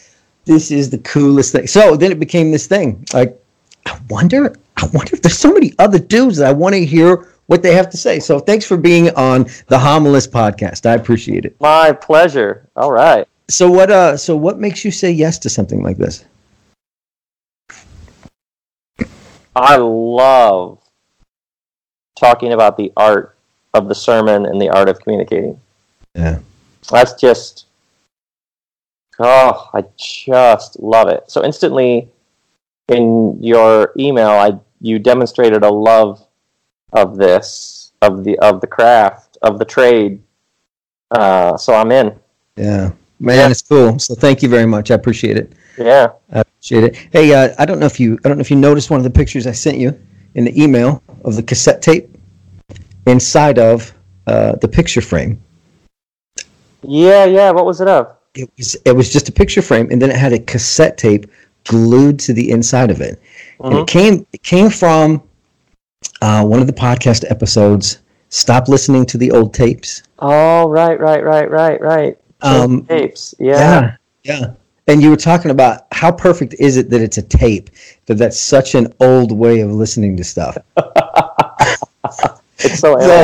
"This 0.46 0.72
is 0.72 0.90
the 0.90 1.00
coolest 1.00 1.52
thing." 1.52 1.68
So 1.68 1.98
then 1.98 2.10
it 2.10 2.22
became 2.22 2.52
this 2.52 2.68
thing. 2.68 3.06
Like, 3.14 3.38
I 3.86 4.00
wonder, 4.10 4.56
I 4.78 4.86
wonder 4.94 5.14
if 5.14 5.24
there's 5.24 5.38
so 5.38 5.52
many 5.52 5.74
other 5.78 6.00
dudes 6.00 6.38
that 6.38 6.48
I 6.48 6.54
want 6.54 6.74
to 6.76 6.86
hear 6.86 7.28
what 7.48 7.62
they 7.62 7.74
have 7.74 7.90
to 7.90 7.98
say. 7.98 8.22
So 8.22 8.40
thanks 8.40 8.66
for 8.66 8.78
being 8.78 9.10
on 9.16 9.44
the 9.68 9.78
Homilist 9.78 10.30
podcast. 10.30 10.86
I 10.86 10.94
appreciate 10.94 11.44
it. 11.44 11.60
My 11.60 11.92
pleasure. 11.92 12.70
All 12.78 12.94
right. 12.94 13.28
So 13.50 13.70
what? 13.70 13.92
Uh, 13.92 14.16
so 14.16 14.38
what 14.38 14.58
makes 14.58 14.86
you 14.86 14.92
say 14.92 15.12
yes 15.12 15.38
to 15.40 15.50
something 15.50 15.84
like 15.84 15.98
this? 15.98 16.24
I 19.56 19.78
love 19.78 20.80
talking 22.18 22.54
about 22.54 22.78
the 22.78 22.92
art 22.98 23.36
of 23.74 23.88
the 23.88 23.96
sermon 23.96 24.46
and 24.46 24.62
the 24.62 24.69
art 24.69 24.90
of 24.90 25.00
communicating. 25.00 25.60
Yeah. 26.16 26.40
That's 26.90 27.13
just, 27.13 27.66
oh, 29.19 29.69
I 29.74 29.84
just 29.98 30.80
love 30.80 31.07
it. 31.10 31.24
So 31.28 31.44
instantly, 31.44 32.10
in 32.88 33.38
your 33.42 33.94
email, 33.98 34.30
I 34.30 34.57
you 34.81 34.98
demonstrated 34.98 35.63
a 35.63 35.69
love 35.69 36.25
of 36.94 37.18
this, 37.18 37.92
of 38.02 38.24
the 38.24 38.38
of 38.40 38.62
the 38.62 38.68
craft, 38.68 39.38
of 39.42 39.60
the 39.60 39.66
trade. 39.66 40.22
Uh, 41.12 41.57
so 41.57 41.74
I'm 41.75 41.92
in. 41.92 42.18
Yeah, 42.56 42.92
man, 43.19 43.38
Yeah. 43.38 43.50
it's 43.50 43.62
cool. 43.62 44.00
So 44.00 44.16
thank 44.16 44.42
you 44.42 44.50
very 44.50 44.66
much. 44.66 44.90
I 44.90 44.95
appreciate 44.95 45.38
it. 45.38 45.54
Yeah. 45.80 46.10
I 46.31 46.42
appreciate 46.42 46.84
it. 46.84 46.96
Hey, 47.12 47.34
uh, 47.34 47.56
I 47.58 47.66
don't 47.66 47.80
know 47.80 47.86
if 47.86 48.00
you, 48.00 48.20
I 48.24 48.28
don't 48.28 48.38
know 48.38 48.42
if 48.42 48.52
you 48.52 48.58
noticed 48.58 48.90
one 48.90 49.00
of 49.00 49.04
the 49.04 49.10
pictures 49.10 49.48
I 49.48 49.52
sent 49.54 49.78
you 49.78 49.98
in 50.36 50.44
the 50.46 50.62
email 50.62 51.02
of 51.24 51.36
the 51.36 51.44
cassette 51.44 51.81
tape 51.81 52.10
inside 53.08 53.58
of 53.58 53.94
uh, 54.28 54.56
the 54.58 54.68
picture 54.68 55.02
frame. 55.02 55.42
Yeah. 56.81 57.26
Yeah. 57.26 57.52
What 57.52 57.66
was 57.66 57.81
it 57.81 57.88
of? 57.88 58.16
It 58.36 58.50
was, 58.57 58.76
it 58.86 58.95
was 58.95 59.12
just 59.12 59.28
a 59.28 59.31
picture 59.31 59.62
frame, 59.62 59.90
and 59.92 60.02
then 60.02 60.12
it 60.12 60.16
had 60.16 60.33
a 60.33 60.40
cassette 60.40 60.98
tape 60.98 61.26
glued 61.66 62.19
to 62.19 62.33
the 62.33 62.52
inside 62.52 62.92
of 62.92 63.02
it. 63.02 63.19
And 63.64 63.74
Mhm. 63.74 63.81
it 63.81 63.88
came, 63.88 64.28
it 64.33 64.44
came 64.44 64.69
from 64.69 65.24
uh, 66.21 66.45
one 66.45 66.62
of 66.62 66.68
the 66.68 66.74
podcast 66.74 67.30
episodes. 67.30 68.00
Stop 68.30 68.68
listening 68.68 69.06
to 69.07 69.18
the 69.18 69.31
old 69.31 69.54
tapes. 69.54 70.04
Oh, 70.19 70.69
right, 70.69 71.00
right, 71.00 71.24
right, 71.24 71.50
right, 71.50 71.81
right. 71.81 72.18
Um, 72.42 72.83
tapes. 72.83 73.33
Yeah. 73.40 73.95
Yeah, 74.24 74.40
yeah. 74.40 74.52
And 74.90 75.04
you 75.04 75.12
were 75.12 75.18
talking 75.18 75.52
about 75.52 75.86
how 75.92 76.12
perfect 76.12 76.56
is 76.58 76.76
it 76.76 76.90
that 76.90 77.00
it's 77.00 77.19
a 77.19 77.22
tape? 77.22 77.69
That 78.08 78.16
that's 78.16 78.40
such 78.40 78.74
an 78.74 78.92
old 79.00 79.31
way 79.31 79.60
of 79.62 79.72
listening 79.72 80.18
to 80.18 80.24
stuff. 80.24 80.58
It's 82.62 82.80
so. 82.80 83.00
So 83.00 83.24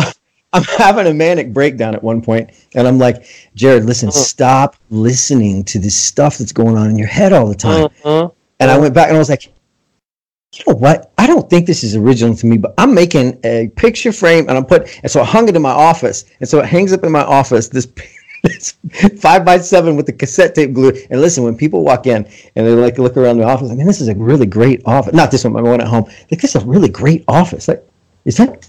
I'm 0.54 0.64
having 0.64 1.08
a 1.08 1.14
manic 1.14 1.52
breakdown 1.52 1.94
at 1.96 2.02
one 2.02 2.22
point, 2.22 2.52
and 2.76 2.88
I'm 2.88 2.98
like, 2.98 3.26
Jared, 3.56 3.84
listen, 3.84 4.08
Mhm. 4.10 4.14
stop 4.14 4.78
listening 4.90 5.66
to 5.66 5.80
this 5.80 5.96
stuff 5.96 6.38
that's 6.38 6.54
going 6.54 6.78
on 6.78 6.90
in 6.90 6.98
your 6.98 7.08
head 7.08 7.34
all 7.34 7.48
the 7.48 7.56
time. 7.56 7.90
Mhm. 8.06 8.32
And 8.62 8.72
I 8.72 8.78
went 8.78 8.94
back 8.94 9.08
and 9.10 9.18
I 9.18 9.20
was 9.20 9.28
like, 9.30 9.48
you 10.54 10.64
know 10.68 10.76
what? 10.76 11.12
I 11.18 11.28
don't 11.28 11.50
think 11.50 11.66
this 11.68 11.84
is 11.84 11.98
original 11.98 12.34
to 12.36 12.46
me, 12.46 12.56
but 12.58 12.74
I'm 12.78 12.94
making 12.94 13.38
a 13.44 13.70
picture 13.76 14.14
frame 14.14 14.48
and 14.48 14.58
I'm 14.58 14.66
put, 14.66 14.88
and 15.04 15.12
so 15.12 15.20
I 15.22 15.26
hung 15.26 15.50
it 15.50 15.56
in 15.58 15.62
my 15.62 15.72
office, 15.72 16.24
and 16.40 16.48
so 16.48 16.60
it 16.60 16.66
hangs 16.66 16.94
up 16.94 17.04
in 17.04 17.12
my 17.12 17.24
office. 17.24 17.68
This. 17.68 17.88
This 18.46 18.78
five 19.20 19.44
by 19.44 19.58
seven 19.60 19.96
with 19.96 20.06
the 20.06 20.14
cassette 20.14 20.56
tape 20.56 20.74
glued. 20.74 20.98
And 21.10 21.22
listen, 21.22 21.44
when 21.44 21.58
people 21.58 21.84
walk 21.84 22.08
in 22.08 22.26
and 22.56 22.68
they 22.68 22.72
like 22.74 22.98
look 22.98 23.18
around 23.18 23.38
the 23.38 23.44
office, 23.46 23.72
I 23.72 23.76
mean, 23.76 23.88
this 23.88 24.02
is 24.02 24.08
a 24.08 24.16
really 24.16 24.46
great 24.46 24.82
office. 24.86 25.14
Not 25.14 25.32
this 25.32 25.44
one, 25.44 25.54
my 25.54 25.62
one 25.62 25.82
at 25.82 25.88
home. 25.88 26.06
Like, 26.32 26.42
this 26.42 26.56
is 26.56 26.64
a 26.64 26.66
really 26.66 26.90
great 26.90 27.24
office. 27.28 27.68
Like, 27.68 27.88
is 28.26 28.38
that 28.38 28.68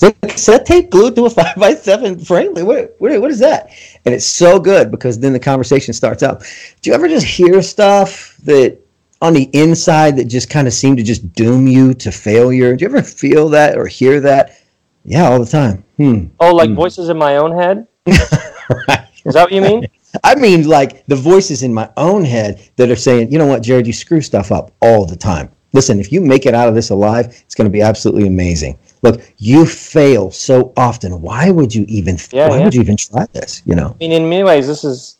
is 0.00 0.08
that 0.08 0.20
cassette 0.22 0.64
tape 0.66 0.90
glued 0.90 1.14
to 1.16 1.26
a 1.26 1.30
five 1.38 1.56
by 1.56 1.74
seven 1.74 2.18
frame? 2.18 2.54
Like, 2.54 2.64
what, 2.64 2.96
what, 2.98 3.20
what 3.20 3.30
is 3.30 3.38
that? 3.40 3.70
And 4.04 4.14
it's 4.14 4.26
so 4.26 4.58
good 4.58 4.90
because 4.90 5.18
then 5.18 5.32
the 5.32 5.40
conversation 5.40 5.92
starts 5.92 6.22
up. 6.22 6.42
Do 6.80 6.90
you 6.90 6.94
ever 6.94 7.08
just 7.08 7.26
hear 7.26 7.60
stuff 7.62 8.36
that 8.44 8.78
on 9.22 9.34
the 9.34 9.50
inside 9.52 10.16
that 10.16 10.24
just 10.24 10.48
kind 10.48 10.66
of 10.66 10.72
seem 10.72 10.96
to 10.96 11.02
just 11.02 11.32
doom 11.34 11.66
you 11.66 11.92
to 11.94 12.10
failure? 12.10 12.74
Do 12.74 12.84
you 12.84 12.88
ever 12.88 13.02
feel 13.02 13.48
that 13.50 13.76
or 13.76 13.86
hear 13.86 14.20
that? 14.20 14.56
Yeah, 15.04 15.28
all 15.28 15.38
the 15.38 15.50
time. 15.50 15.84
Hmm. 15.96 16.26
Oh, 16.40 16.54
like 16.54 16.70
Hmm. 16.70 16.76
voices 16.76 17.08
in 17.08 17.18
my 17.18 17.36
own 17.36 17.56
head? 17.56 17.86
right. 18.88 19.06
Is 19.24 19.34
that 19.34 19.44
what 19.44 19.52
you 19.52 19.60
mean? 19.60 19.86
I 20.24 20.34
mean, 20.34 20.66
like 20.66 21.06
the 21.06 21.16
voices 21.16 21.62
in 21.62 21.72
my 21.72 21.90
own 21.96 22.24
head 22.24 22.68
that 22.76 22.90
are 22.90 22.96
saying, 22.96 23.30
you 23.30 23.38
know 23.38 23.46
what, 23.46 23.62
Jared, 23.62 23.86
you 23.86 23.92
screw 23.92 24.20
stuff 24.20 24.50
up 24.50 24.72
all 24.80 25.06
the 25.06 25.16
time. 25.16 25.50
Listen, 25.72 26.00
if 26.00 26.10
you 26.10 26.20
make 26.20 26.46
it 26.46 26.54
out 26.54 26.68
of 26.68 26.74
this 26.74 26.90
alive, 26.90 27.26
it's 27.26 27.54
going 27.54 27.66
to 27.66 27.72
be 27.72 27.80
absolutely 27.80 28.26
amazing. 28.26 28.78
look, 29.02 29.20
you 29.38 29.64
fail 29.64 30.30
so 30.30 30.72
often. 30.76 31.20
Why 31.22 31.50
would 31.50 31.72
you 31.74 31.84
even? 31.88 32.18
Yeah, 32.32 32.48
why 32.48 32.58
yeah. 32.58 32.64
would 32.64 32.74
you 32.74 32.80
even 32.80 32.96
try 32.96 33.26
this? 33.32 33.62
You 33.64 33.76
know. 33.76 33.90
I 33.90 33.96
mean, 34.00 34.12
in 34.12 34.28
many 34.28 34.42
ways, 34.42 34.66
this 34.66 34.84
is. 34.84 35.18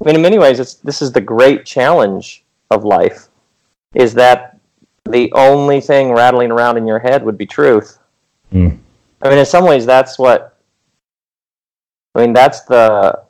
I 0.00 0.06
mean, 0.06 0.16
in 0.16 0.22
many 0.22 0.38
ways, 0.38 0.60
it's 0.60 0.74
this 0.74 1.02
is 1.02 1.12
the 1.12 1.20
great 1.20 1.66
challenge 1.66 2.42
of 2.70 2.84
life, 2.84 3.28
is 3.94 4.14
that 4.14 4.58
the 5.04 5.30
only 5.34 5.80
thing 5.80 6.12
rattling 6.12 6.50
around 6.50 6.78
in 6.78 6.86
your 6.86 6.98
head 6.98 7.22
would 7.24 7.36
be 7.36 7.46
truth. 7.46 7.98
Mm. 8.52 8.78
I 9.20 9.28
mean, 9.28 9.38
in 9.38 9.46
some 9.46 9.64
ways, 9.64 9.84
that's 9.84 10.18
what. 10.18 10.51
I 12.14 12.20
mean, 12.20 12.32
that's 12.32 12.62
the. 12.62 13.20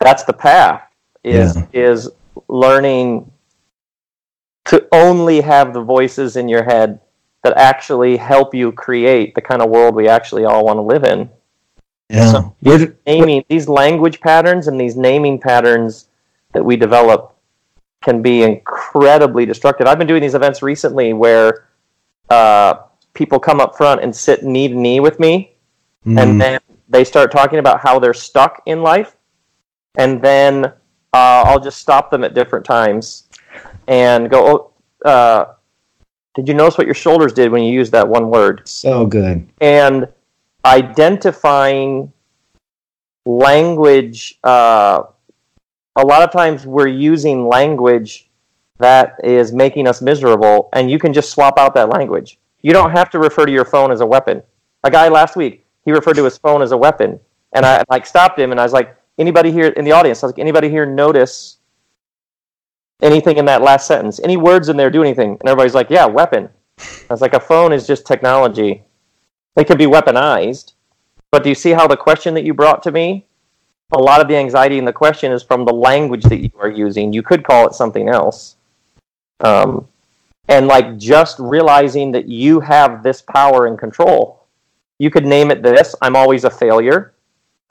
That's 0.00 0.24
the 0.24 0.32
path. 0.32 0.82
Is 1.24 1.56
Yeah. 1.56 1.66
is 1.72 2.10
learning 2.48 3.30
to 4.64 4.86
only 4.92 5.40
have 5.40 5.72
the 5.74 5.80
voices 5.82 6.36
in 6.36 6.48
your 6.48 6.64
head 6.64 6.98
that 7.44 7.56
actually 7.56 8.16
help 8.16 8.54
you 8.54 8.72
create 8.72 9.34
the 9.34 9.40
kind 9.40 9.60
of 9.62 9.68
world 9.70 9.94
we 9.94 10.08
actually 10.08 10.44
all 10.44 10.64
want 10.64 10.78
to 10.78 10.82
live 10.82 11.04
in 11.04 11.28
Yeah. 12.08 12.30
So- 12.32 12.54
Where 12.60 12.78
did- 12.78 12.96
naming 13.06 13.44
these 13.48 13.68
language 13.68 14.20
patterns 14.20 14.66
and 14.68 14.80
these 14.80 14.96
naming 14.96 15.38
patterns 15.38 16.08
that 16.52 16.64
we 16.64 16.76
develop 16.76 17.34
can 18.02 18.20
be 18.22 18.42
incredibly 18.42 19.46
destructive. 19.46 19.86
I've 19.86 19.98
been 19.98 20.06
doing 20.08 20.22
these 20.22 20.34
events 20.34 20.62
recently 20.62 21.12
where 21.12 21.64
uh, 22.28 22.74
people 23.14 23.38
come 23.38 23.60
up 23.60 23.76
front 23.76 24.02
and 24.02 24.14
sit 24.14 24.42
knee 24.42 24.68
to 24.68 24.74
knee 24.74 25.00
with 25.00 25.18
me, 25.20 25.52
Mm. 26.06 26.20
and 26.20 26.40
then 26.40 26.60
they 26.92 27.04
start 27.04 27.32
talking 27.32 27.58
about 27.58 27.80
how 27.80 27.98
they're 27.98 28.14
stuck 28.14 28.62
in 28.66 28.82
life, 28.82 29.16
and 29.96 30.22
then 30.22 30.66
uh, 30.66 31.44
I'll 31.46 31.60
just 31.60 31.78
stop 31.78 32.10
them 32.10 32.22
at 32.22 32.34
different 32.34 32.64
times 32.64 33.28
and 33.88 34.30
go, 34.30 34.72
oh, 35.04 35.08
uh, 35.08 35.54
"Did 36.34 36.46
you 36.46 36.54
notice 36.54 36.76
what 36.78 36.86
your 36.86 36.94
shoulders 36.94 37.32
did 37.32 37.50
when 37.50 37.62
you 37.64 37.72
used 37.72 37.92
that 37.92 38.06
one 38.06 38.30
word?" 38.30 38.62
so 38.68 39.06
good. 39.06 39.48
and 39.60 40.06
identifying 40.64 42.12
language 43.26 44.38
uh, 44.44 45.02
a 45.96 46.04
lot 46.04 46.22
of 46.22 46.30
times 46.30 46.66
we're 46.66 46.88
using 46.88 47.46
language 47.46 48.30
that 48.78 49.16
is 49.22 49.52
making 49.52 49.86
us 49.86 50.00
miserable 50.02 50.68
and 50.72 50.90
you 50.90 50.98
can 50.98 51.12
just 51.12 51.30
swap 51.30 51.58
out 51.58 51.74
that 51.74 51.88
language 51.88 52.38
you 52.62 52.72
don't 52.72 52.90
have 52.90 53.10
to 53.10 53.18
refer 53.18 53.46
to 53.46 53.52
your 53.52 53.64
phone 53.64 53.92
as 53.92 54.00
a 54.00 54.06
weapon 54.06 54.42
a 54.84 54.90
guy 54.90 55.08
last 55.08 55.36
week 55.36 55.61
he 55.84 55.92
referred 55.92 56.14
to 56.14 56.24
his 56.24 56.38
phone 56.38 56.62
as 56.62 56.72
a 56.72 56.76
weapon 56.76 57.18
and 57.52 57.64
i 57.66 57.82
like 57.90 58.06
stopped 58.06 58.38
him 58.38 58.50
and 58.50 58.60
i 58.60 58.62
was 58.62 58.72
like 58.72 58.96
anybody 59.18 59.50
here 59.52 59.68
in 59.68 59.84
the 59.84 59.92
audience 59.92 60.22
i 60.22 60.26
was 60.26 60.32
like 60.32 60.40
anybody 60.40 60.68
here 60.68 60.86
notice 60.86 61.58
anything 63.02 63.36
in 63.36 63.44
that 63.44 63.62
last 63.62 63.86
sentence 63.86 64.20
any 64.22 64.36
words 64.36 64.68
in 64.68 64.76
there 64.76 64.90
do 64.90 65.02
anything 65.02 65.30
and 65.40 65.48
everybody's 65.48 65.74
like 65.74 65.90
yeah 65.90 66.06
weapon 66.06 66.48
i 66.78 66.84
was 67.10 67.20
like 67.20 67.34
a 67.34 67.40
phone 67.40 67.72
is 67.72 67.86
just 67.86 68.06
technology 68.06 68.82
they 69.54 69.64
could 69.64 69.78
be 69.78 69.86
weaponized. 69.86 70.72
But 71.30 71.42
do 71.42 71.48
you 71.48 71.54
see 71.54 71.70
how 71.70 71.86
the 71.86 71.96
question 71.96 72.34
that 72.34 72.44
you 72.44 72.54
brought 72.54 72.82
to 72.84 72.92
me? 72.92 73.26
A 73.92 73.98
lot 73.98 74.20
of 74.20 74.28
the 74.28 74.36
anxiety 74.36 74.78
in 74.78 74.84
the 74.84 74.92
question 74.92 75.32
is 75.32 75.42
from 75.42 75.64
the 75.64 75.72
language 75.72 76.24
that 76.24 76.40
you 76.40 76.50
are 76.58 76.70
using. 76.70 77.12
You 77.12 77.22
could 77.22 77.44
call 77.44 77.66
it 77.66 77.74
something 77.74 78.08
else. 78.08 78.56
Um, 79.40 79.88
and 80.48 80.66
like 80.66 80.98
just 80.98 81.38
realizing 81.38 82.12
that 82.12 82.26
you 82.26 82.60
have 82.60 83.02
this 83.02 83.22
power 83.22 83.66
and 83.66 83.78
control. 83.78 84.41
You 85.02 85.10
could 85.10 85.26
name 85.26 85.50
it 85.50 85.64
this 85.64 85.96
I'm 86.00 86.14
always 86.14 86.44
a 86.44 86.50
failure. 86.50 87.14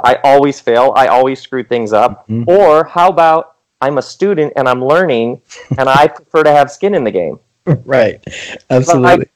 I 0.03 0.15
always 0.25 0.59
fail. 0.59 0.91
I 0.97 1.07
always 1.07 1.39
screw 1.39 1.63
things 1.63 1.93
up. 1.93 2.27
Mhm. 2.27 2.45
Or 2.45 2.83
how 2.83 3.07
about 3.07 3.55
I'm 3.79 3.97
a 3.99 4.01
student 4.01 4.51
and 4.57 4.67
I'm 4.67 4.83
learning 4.83 5.41
and 5.77 5.87
I 5.87 6.07
prefer 6.07 6.43
to 6.43 6.51
have 6.51 6.69
skin 6.69 6.93
in 6.93 7.05
the 7.05 7.11
game. 7.11 7.39
right. 7.85 8.21
Absolutely. 8.69 9.29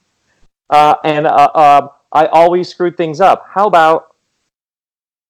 uh, 0.70 0.96
and 1.06 1.25
uh, 1.25 1.50
uh, 1.56 1.88
I 2.12 2.25
always 2.25 2.68
screw 2.68 2.92
things 2.92 3.22
up. 3.22 3.46
How 3.48 3.66
about 3.66 4.14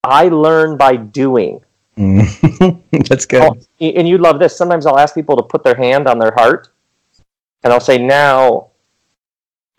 I 0.03 0.29
learn 0.29 0.75
by 0.75 0.95
doing? 0.95 1.61
Mm. 1.99 2.81
That's 3.07 3.27
good. 3.27 3.43
Oh, 3.43 3.55
and 3.79 4.09
you 4.09 4.17
love 4.17 4.39
this. 4.39 4.57
Sometimes 4.57 4.87
I'll 4.87 4.97
ask 4.97 5.13
people 5.13 5.37
to 5.37 5.43
put 5.43 5.63
their 5.63 5.75
hand 5.75 6.07
on 6.07 6.17
their 6.17 6.33
heart, 6.35 6.69
and 7.63 7.71
I'll 7.71 7.79
say, 7.79 7.97
"Now, 7.99 8.69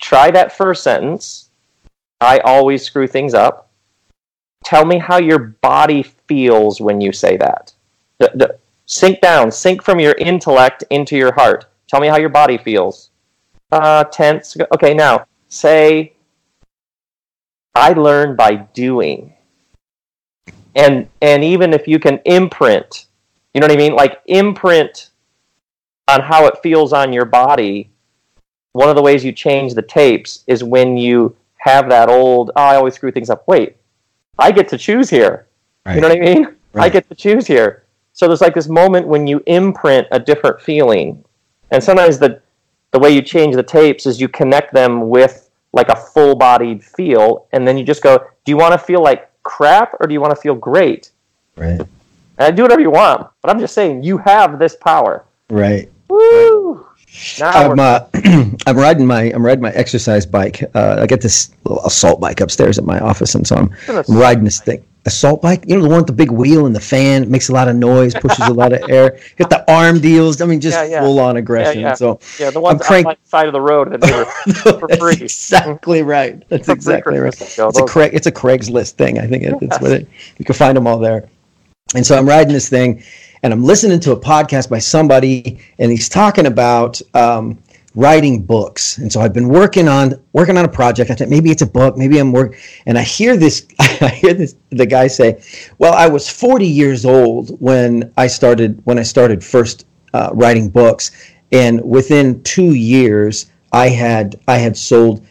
try 0.00 0.30
that 0.30 0.56
first 0.56 0.82
sentence. 0.82 1.45
I 2.20 2.38
always 2.38 2.82
screw 2.82 3.06
things 3.06 3.34
up. 3.34 3.70
Tell 4.64 4.84
me 4.84 4.98
how 4.98 5.18
your 5.18 5.38
body 5.38 6.02
feels 6.02 6.80
when 6.80 7.00
you 7.00 7.12
say 7.12 7.36
that. 7.36 7.72
D- 8.18 8.28
d- 8.36 8.46
sink 8.86 9.20
down, 9.20 9.50
sink 9.50 9.82
from 9.82 10.00
your 10.00 10.14
intellect 10.14 10.84
into 10.90 11.16
your 11.16 11.32
heart. 11.32 11.66
Tell 11.88 12.00
me 12.00 12.08
how 12.08 12.16
your 12.16 12.30
body 12.30 12.58
feels. 12.58 13.10
Uh, 13.70 14.04
tense. 14.04 14.56
Okay, 14.74 14.94
now 14.94 15.26
say, 15.48 16.14
I 17.74 17.92
learn 17.92 18.36
by 18.36 18.54
doing. 18.54 19.34
And 20.74 21.08
and 21.22 21.44
even 21.44 21.72
if 21.72 21.86
you 21.86 21.98
can 21.98 22.20
imprint, 22.24 23.06
you 23.54 23.60
know 23.60 23.66
what 23.66 23.74
I 23.74 23.76
mean? 23.76 23.94
Like 23.94 24.20
imprint 24.26 25.10
on 26.08 26.20
how 26.20 26.46
it 26.46 26.58
feels 26.62 26.92
on 26.92 27.12
your 27.12 27.24
body. 27.24 27.90
One 28.72 28.88
of 28.88 28.96
the 28.96 29.02
ways 29.02 29.24
you 29.24 29.32
change 29.32 29.74
the 29.74 29.82
tapes 29.82 30.44
is 30.46 30.62
when 30.62 30.96
you 30.96 31.34
have 31.66 31.88
that 31.90 32.08
old, 32.08 32.52
oh, 32.56 32.62
I 32.62 32.76
always 32.76 32.94
screw 32.94 33.10
things 33.10 33.28
up. 33.28 33.46
Wait, 33.48 33.76
I 34.38 34.52
get 34.52 34.68
to 34.68 34.78
choose 34.78 35.10
here. 35.10 35.48
You 35.86 36.00
know 36.00 36.08
what 36.08 36.16
I 36.16 36.20
mean? 36.20 36.56
I 36.74 36.88
get 36.88 37.08
to 37.08 37.14
choose 37.14 37.46
here. 37.46 37.84
So 38.12 38.26
there's 38.26 38.40
like 38.40 38.54
this 38.54 38.68
moment 38.68 39.06
when 39.06 39.26
you 39.26 39.42
imprint 39.46 40.06
a 40.10 40.18
different 40.18 40.60
feeling. 40.60 41.24
And 41.70 41.82
sometimes 41.82 42.18
the 42.18 42.40
the 42.92 42.98
way 42.98 43.10
you 43.10 43.20
change 43.20 43.54
the 43.54 43.62
tapes 43.62 44.06
is 44.06 44.20
you 44.20 44.28
connect 44.28 44.72
them 44.72 45.08
with 45.08 45.50
like 45.72 45.88
a 45.88 45.96
full 45.96 46.34
bodied 46.34 46.82
feel 46.82 47.46
and 47.52 47.66
then 47.66 47.76
you 47.76 47.84
just 47.84 48.02
go, 48.02 48.18
Do 48.44 48.52
you 48.52 48.56
want 48.56 48.72
to 48.72 48.78
feel 48.78 49.02
like 49.02 49.30
crap 49.42 49.94
or 50.00 50.06
do 50.06 50.14
you 50.14 50.20
want 50.20 50.34
to 50.34 50.40
feel 50.40 50.54
great? 50.54 51.10
Right. 51.56 51.80
And 52.38 52.56
do 52.56 52.62
whatever 52.62 52.80
you 52.80 52.90
want. 52.90 53.28
But 53.42 53.50
I'm 53.50 53.60
just 53.60 53.74
saying 53.74 54.02
you 54.02 54.18
have 54.18 54.58
this 54.58 54.76
power. 54.76 55.24
Right. 55.50 55.90
Woo! 56.08 56.85
Now 57.40 57.50
I'm 57.70 57.78
uh, 57.80 58.00
I'm 58.66 58.76
riding 58.76 59.06
my 59.06 59.22
I'm 59.32 59.44
riding 59.44 59.62
my 59.62 59.72
exercise 59.72 60.26
bike. 60.26 60.62
Uh, 60.74 60.98
I 61.00 61.06
get 61.06 61.20
this 61.20 61.50
little 61.64 61.84
assault 61.84 62.20
bike 62.20 62.40
upstairs 62.40 62.78
at 62.78 62.84
my 62.84 62.98
office, 63.00 63.34
and 63.34 63.46
so 63.46 63.56
I'm, 63.56 63.70
I'm 63.88 64.04
riding 64.08 64.44
this 64.44 64.60
thing. 64.60 64.84
Assault 65.06 65.40
bike, 65.40 65.62
you 65.68 65.76
know 65.76 65.82
the 65.82 65.88
one 65.88 65.98
with 65.98 66.08
the 66.08 66.12
big 66.12 66.32
wheel 66.32 66.66
and 66.66 66.74
the 66.74 66.80
fan 66.80 67.30
makes 67.30 67.48
a 67.48 67.52
lot 67.52 67.68
of 67.68 67.76
noise, 67.76 68.12
pushes 68.12 68.44
a 68.48 68.52
lot 68.52 68.72
of 68.72 68.82
air. 68.90 69.16
Hit 69.36 69.48
the 69.50 69.64
arm 69.72 70.00
deals. 70.00 70.40
I 70.40 70.46
mean, 70.46 70.60
just 70.60 70.76
Yeah, 70.76 70.84
yeah. 70.84 71.00
full 71.00 71.20
on 71.20 71.36
aggression. 71.36 71.80
Yeah. 71.80 71.94
So 71.94 72.18
yeah, 72.40 72.50
the 72.50 72.60
ones 72.60 72.80
I'm 72.82 72.86
crank- 72.86 73.06
the 73.06 73.28
side 73.28 73.46
of 73.46 73.52
the 73.52 73.60
road 73.60 73.92
that 73.92 74.00
they 74.64 74.72
were 74.72 74.78
for 74.88 74.88
free. 74.98 75.14
exactly 75.22 76.02
right. 76.02 76.42
That's 76.48 76.68
exactly 76.68 77.18
right. 77.18 77.32
It's 77.40 77.56
a 77.58 77.84
Craig, 77.84 78.14
it's 78.14 78.26
a 78.26 78.32
Craigslist 78.32 78.94
thing. 78.94 79.20
I 79.20 79.28
think 79.28 79.44
it, 79.44 79.54
it's 79.62 79.80
what 79.80 79.92
it. 79.92 80.08
You 80.38 80.44
can 80.44 80.56
find 80.56 80.76
them 80.76 80.88
all 80.88 80.98
there. 80.98 81.28
And 81.94 82.04
so 82.04 82.18
I'm 82.18 82.26
riding 82.28 82.52
this 82.52 82.68
thing, 82.68 83.00
and 83.46 83.52
I'm 83.54 83.62
listening 83.62 84.00
to 84.00 84.10
a 84.10 84.18
podcast 84.18 84.68
by 84.68 84.80
somebody, 84.80 85.60
and 85.78 85.88
he's 85.90 86.08
talking 86.08 86.46
about 86.46 87.00
um, 87.14 87.62
writing 87.94 88.42
books. 88.42 88.98
And 88.98 89.12
so 89.12 89.20
I've 89.20 89.32
been 89.32 89.48
working 89.48 89.86
on 89.86 90.20
working 90.32 90.56
on 90.58 90.64
a 90.64 90.68
project. 90.68 91.12
I 91.12 91.14
thought 91.14 91.28
maybe 91.28 91.52
it's 91.52 91.62
a 91.62 91.66
book, 91.66 91.96
maybe 91.96 92.18
I'm 92.18 92.32
work. 92.32 92.58
And 92.86 92.98
I 92.98 93.02
hear 93.02 93.36
this, 93.36 93.64
I 93.78 94.08
hear 94.08 94.34
this, 94.34 94.56
the 94.70 94.84
guy 94.84 95.06
say, 95.06 95.40
"Well, 95.78 95.94
I 95.94 96.08
was 96.08 96.28
40 96.28 96.66
years 96.66 97.06
old 97.06 97.50
when 97.60 98.12
I 98.16 98.26
started 98.26 98.80
when 98.82 98.98
I 98.98 99.04
started 99.04 99.44
first 99.44 99.86
uh, 100.12 100.30
writing 100.32 100.68
books, 100.68 101.12
and 101.52 101.80
within 101.82 102.42
two 102.42 102.74
years, 102.74 103.48
I 103.72 103.90
had 103.90 104.40
I 104.48 104.58
had 104.58 104.76
sold." 104.76 105.24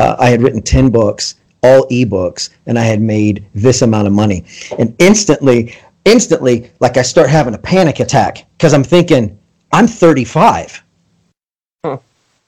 uh, 0.00 0.16
I 0.18 0.30
had 0.30 0.42
written 0.42 0.62
10 0.62 0.90
books, 0.90 1.34
all 1.62 1.86
ebooks, 1.88 2.48
and 2.66 2.78
I 2.78 2.84
had 2.84 3.02
made 3.02 3.46
this 3.54 3.82
amount 3.82 4.06
of 4.06 4.14
money. 4.14 4.44
And 4.78 4.96
instantly, 4.98 5.76
instantly, 6.04 6.70
like 6.80 6.96
I 6.96 7.02
start 7.02 7.28
having 7.30 7.54
a 7.54 7.58
panic 7.58 8.00
attack 8.00 8.46
because 8.56 8.74
I'm 8.74 8.84
thinking, 8.84 9.38
I'm 9.72 9.86
35. 9.86 10.82
Hmm. 11.84 11.94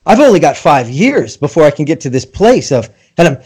I've 0.07 0.21
only 0.21 0.41
got 0.41 0.57
five 0.57 0.89
years 0.91 1.37
before 1.37 1.65
I 1.65 1.71
can 1.71 1.85
get 1.85 2.01
to 2.03 2.11
this 2.11 2.25
place 2.25 2.73
of, 2.73 2.91
and 3.19 3.29
I'm, 3.29 3.39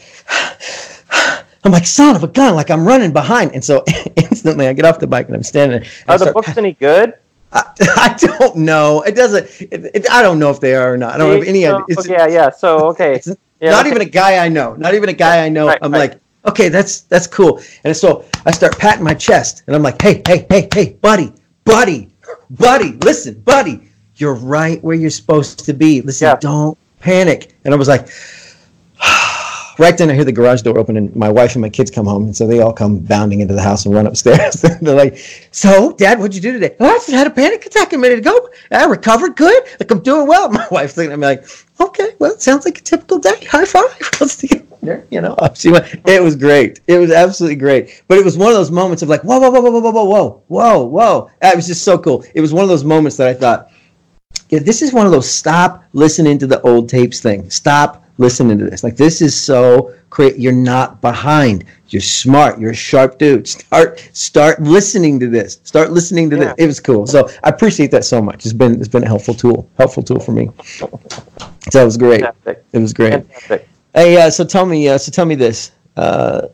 I'm 1.65 1.73
like, 1.73 1.87
son 1.87 2.17
of 2.17 2.23
a 2.23 2.29
gun, 2.29 2.55
like 2.55 2.71
I'm 2.71 2.87
running 2.87 3.13
behind. 3.13 3.53
And 3.53 3.63
so 3.65 3.85
instantly 4.17 4.69
I 4.69 4.73
get 4.73 4.85
off 4.85 4.99
the 4.99 5.07
bike 5.07 5.27
and 5.27 5.37
I'm 5.37 5.43
standing 5.43 5.81
there. 5.81 5.91
and 6.03 6.11
I 6.11 6.15
Are 6.15 6.19
the 6.19 6.25
start 6.27 6.35
books 6.35 6.57
any 6.59 6.73
good? 6.73 7.15
I, 7.53 7.65
I 7.81 8.17
don't 8.19 8.57
know. 8.57 9.03
It 9.03 9.15
doesn't. 9.15 9.47
It, 9.61 9.91
it, 9.95 10.11
I 10.11 10.23
don't 10.23 10.39
know 10.39 10.51
if 10.51 10.61
they 10.61 10.75
are 10.75 10.95
or 10.95 10.97
not. 10.97 11.15
I 11.15 11.19
don't 11.19 11.33
have 11.33 11.47
any 11.47 11.63
So- 11.63 11.77
idea. 11.77 11.85
It's, 11.89 12.09
yeah, 12.09 12.27
yeah. 12.27 12.51
So 12.51 12.89
okay. 12.89 13.21
Yeah, 13.61 13.71
not 13.71 13.81
okay. 13.87 13.91
even 13.91 14.03
a 14.03 14.11
guy 14.11 14.45
I 14.45 14.49
know. 14.49 14.75
Not 14.75 14.95
even 14.95 15.09
a 15.09 15.15
guy 15.15 15.45
I 15.45 15.49
know. 15.49 15.69
Right, 15.69 15.79
I'm 15.81 15.91
right. 15.91 16.11
like, 16.11 16.21
okay, 16.47 16.69
that's 16.69 17.03
that's 17.03 17.27
cool. 17.27 17.61
And 17.85 17.97
so 17.97 18.25
I 18.45 18.51
start 18.51 18.79
patting 18.79 19.05
my 19.05 19.15
chest, 19.15 19.63
and 19.67 19.77
I'm 19.77 19.83
like, 19.83 20.01
hey, 20.01 20.23
hey, 20.27 20.47
hey, 20.51 20.69
hey, 20.73 20.91
buddy, 21.01 21.33
buddy, 21.65 22.11
buddy, 22.51 22.93
listen, 23.03 23.41
buddy, 23.41 23.89
you're 24.17 24.35
right 24.35 24.83
where 24.83 24.97
you're 24.97 25.11
supposed 25.11 25.65
to 25.65 25.73
be. 25.75 26.01
Listen, 26.03 26.27
Yeah. 26.29 26.37
don't 26.41 26.79
panic. 27.01 27.55
And 27.65 27.75
I 27.75 27.77
was 27.77 27.89
like, 27.89 28.09
right 29.79 29.97
then 29.97 30.11
I 30.11 30.15
hear 30.15 30.25
the 30.25 30.33
garage 30.33 30.63
door 30.63 30.79
open 30.79 30.97
and 30.97 31.15
my 31.15 31.29
wife 31.29 31.55
and 31.55 31.63
my 31.63 31.69
kids 31.69 31.91
come 31.91 32.07
home. 32.07 32.25
And 32.25 32.37
so 32.37 32.47
they 32.47 32.61
all 32.61 32.73
come 32.73 32.99
bounding 32.99 33.41
into 33.41 33.55
the 33.55 33.63
house 33.63 33.85
and 33.85 33.95
run 33.95 34.07
upstairs. 34.07 34.63
They're 34.81 34.95
like, 34.95 35.19
so 35.51 35.93
dad, 35.93 36.19
what'd 36.19 36.35
you 36.35 36.41
do 36.41 36.53
today? 36.53 36.77
Oh, 36.81 36.87
I 36.87 36.95
just 36.95 37.11
had 37.11 37.27
a 37.27 37.31
panic 37.31 37.67
attack 37.67 37.93
a 37.93 37.99
minute 37.99 38.19
ago. 38.19 38.51
I 38.71 38.87
recovered 38.87 39.37
good. 39.37 39.65
Like 39.79 39.91
I'm 39.91 40.01
doing 40.01 40.27
well. 40.27 40.49
My 40.57 40.67
wife's 40.71 40.97
looking 40.97 41.13
at 41.13 41.19
me 41.19 41.27
like, 41.27 41.47
okay, 41.81 42.11
well, 42.19 42.33
it 42.33 42.43
sounds 42.43 42.65
like 42.65 42.79
a 42.79 42.83
typical 42.83 43.19
day. 43.19 43.45
High 43.51 43.65
five. 43.65 43.97
Let's 44.21 44.43
it. 44.45 44.67
You 45.11 45.21
know, 45.21 45.37
she 45.55 45.73
went, 45.73 45.87
it 46.07 46.23
was 46.23 46.37
great. 46.37 46.81
It 46.87 46.99
was 46.99 47.11
absolutely 47.11 47.57
great. 47.57 48.05
But 48.07 48.19
it 48.19 48.25
was 48.25 48.39
one 48.39 48.51
of 48.51 48.55
those 48.55 48.71
moments 48.71 49.03
of 49.03 49.09
like, 49.09 49.23
whoa, 49.23 49.41
whoa, 49.41 49.51
whoa, 49.51 49.61
whoa, 49.61 49.81
whoa, 49.81 49.91
whoa, 49.91 50.05
whoa, 50.05 50.43
whoa, 50.47 50.85
whoa. 50.85 51.31
It 51.43 51.57
was 51.57 51.67
just 51.67 51.83
so 51.83 51.99
cool. 51.99 52.25
It 52.35 52.41
was 52.41 52.53
one 52.53 52.63
of 52.63 52.69
those 52.69 52.85
moments 52.85 53.17
that 53.17 53.27
I 53.27 53.35
thought, 53.35 53.71
yeah, 54.49 54.61
this 54.61 54.83
is 54.83 54.93
one 54.93 55.07
of 55.07 55.13
those 55.13 55.29
stop 55.29 55.83
listening 55.93 56.39
to 56.39 56.47
the 56.47 56.61
old 56.61 56.89
tapes 56.89 57.21
thing. 57.21 57.51
Stop 57.51 58.06
listening 58.19 58.59
to 58.59 58.65
this. 58.65 58.83
Like 58.83 58.97
this 58.97 59.21
is 59.21 59.41
so 59.41 59.95
great. 60.11 60.39
You're 60.39 60.53
not 60.53 61.01
behind. 61.01 61.65
You're 61.89 62.03
smart. 62.03 62.59
You're 62.59 62.71
a 62.71 62.75
sharp 62.75 63.19
dude. 63.19 63.47
Start 63.67 64.09
start 64.13 64.61
listening 64.63 65.21
to 65.21 65.29
this. 65.29 65.61
Start 65.65 65.91
listening 65.93 66.31
to 66.31 66.37
yeah. 66.37 66.45
this. 66.45 66.55
It 66.59 66.67
was 66.67 66.81
cool. 66.81 67.07
So 67.07 67.29
I 67.45 67.51
appreciate 67.51 67.91
that 67.93 68.05
so 68.05 68.21
much. 68.23 68.45
It's 68.45 68.53
been 68.53 68.79
it's 68.81 68.89
been 68.89 69.05
a 69.05 69.09
helpful 69.09 69.35
tool. 69.35 69.69
Helpful 69.77 70.03
tool 70.03 70.21
for 70.21 70.33
me. 70.33 70.51
So 71.71 71.83
it 71.83 71.85
was 71.85 71.97
great. 71.97 72.23
Fantastic. 72.23 72.65
It 72.73 72.79
was 72.79 72.93
great. 72.93 73.11
Fantastic. 73.13 73.69
Hey, 73.95 74.21
uh, 74.21 74.31
so 74.31 74.45
tell 74.45 74.67
me, 74.67 74.89
uh, 74.89 74.99
so 74.99 75.11
tell 75.11 75.25
me 75.25 75.35
this. 75.35 75.73
Uh, 75.97 76.49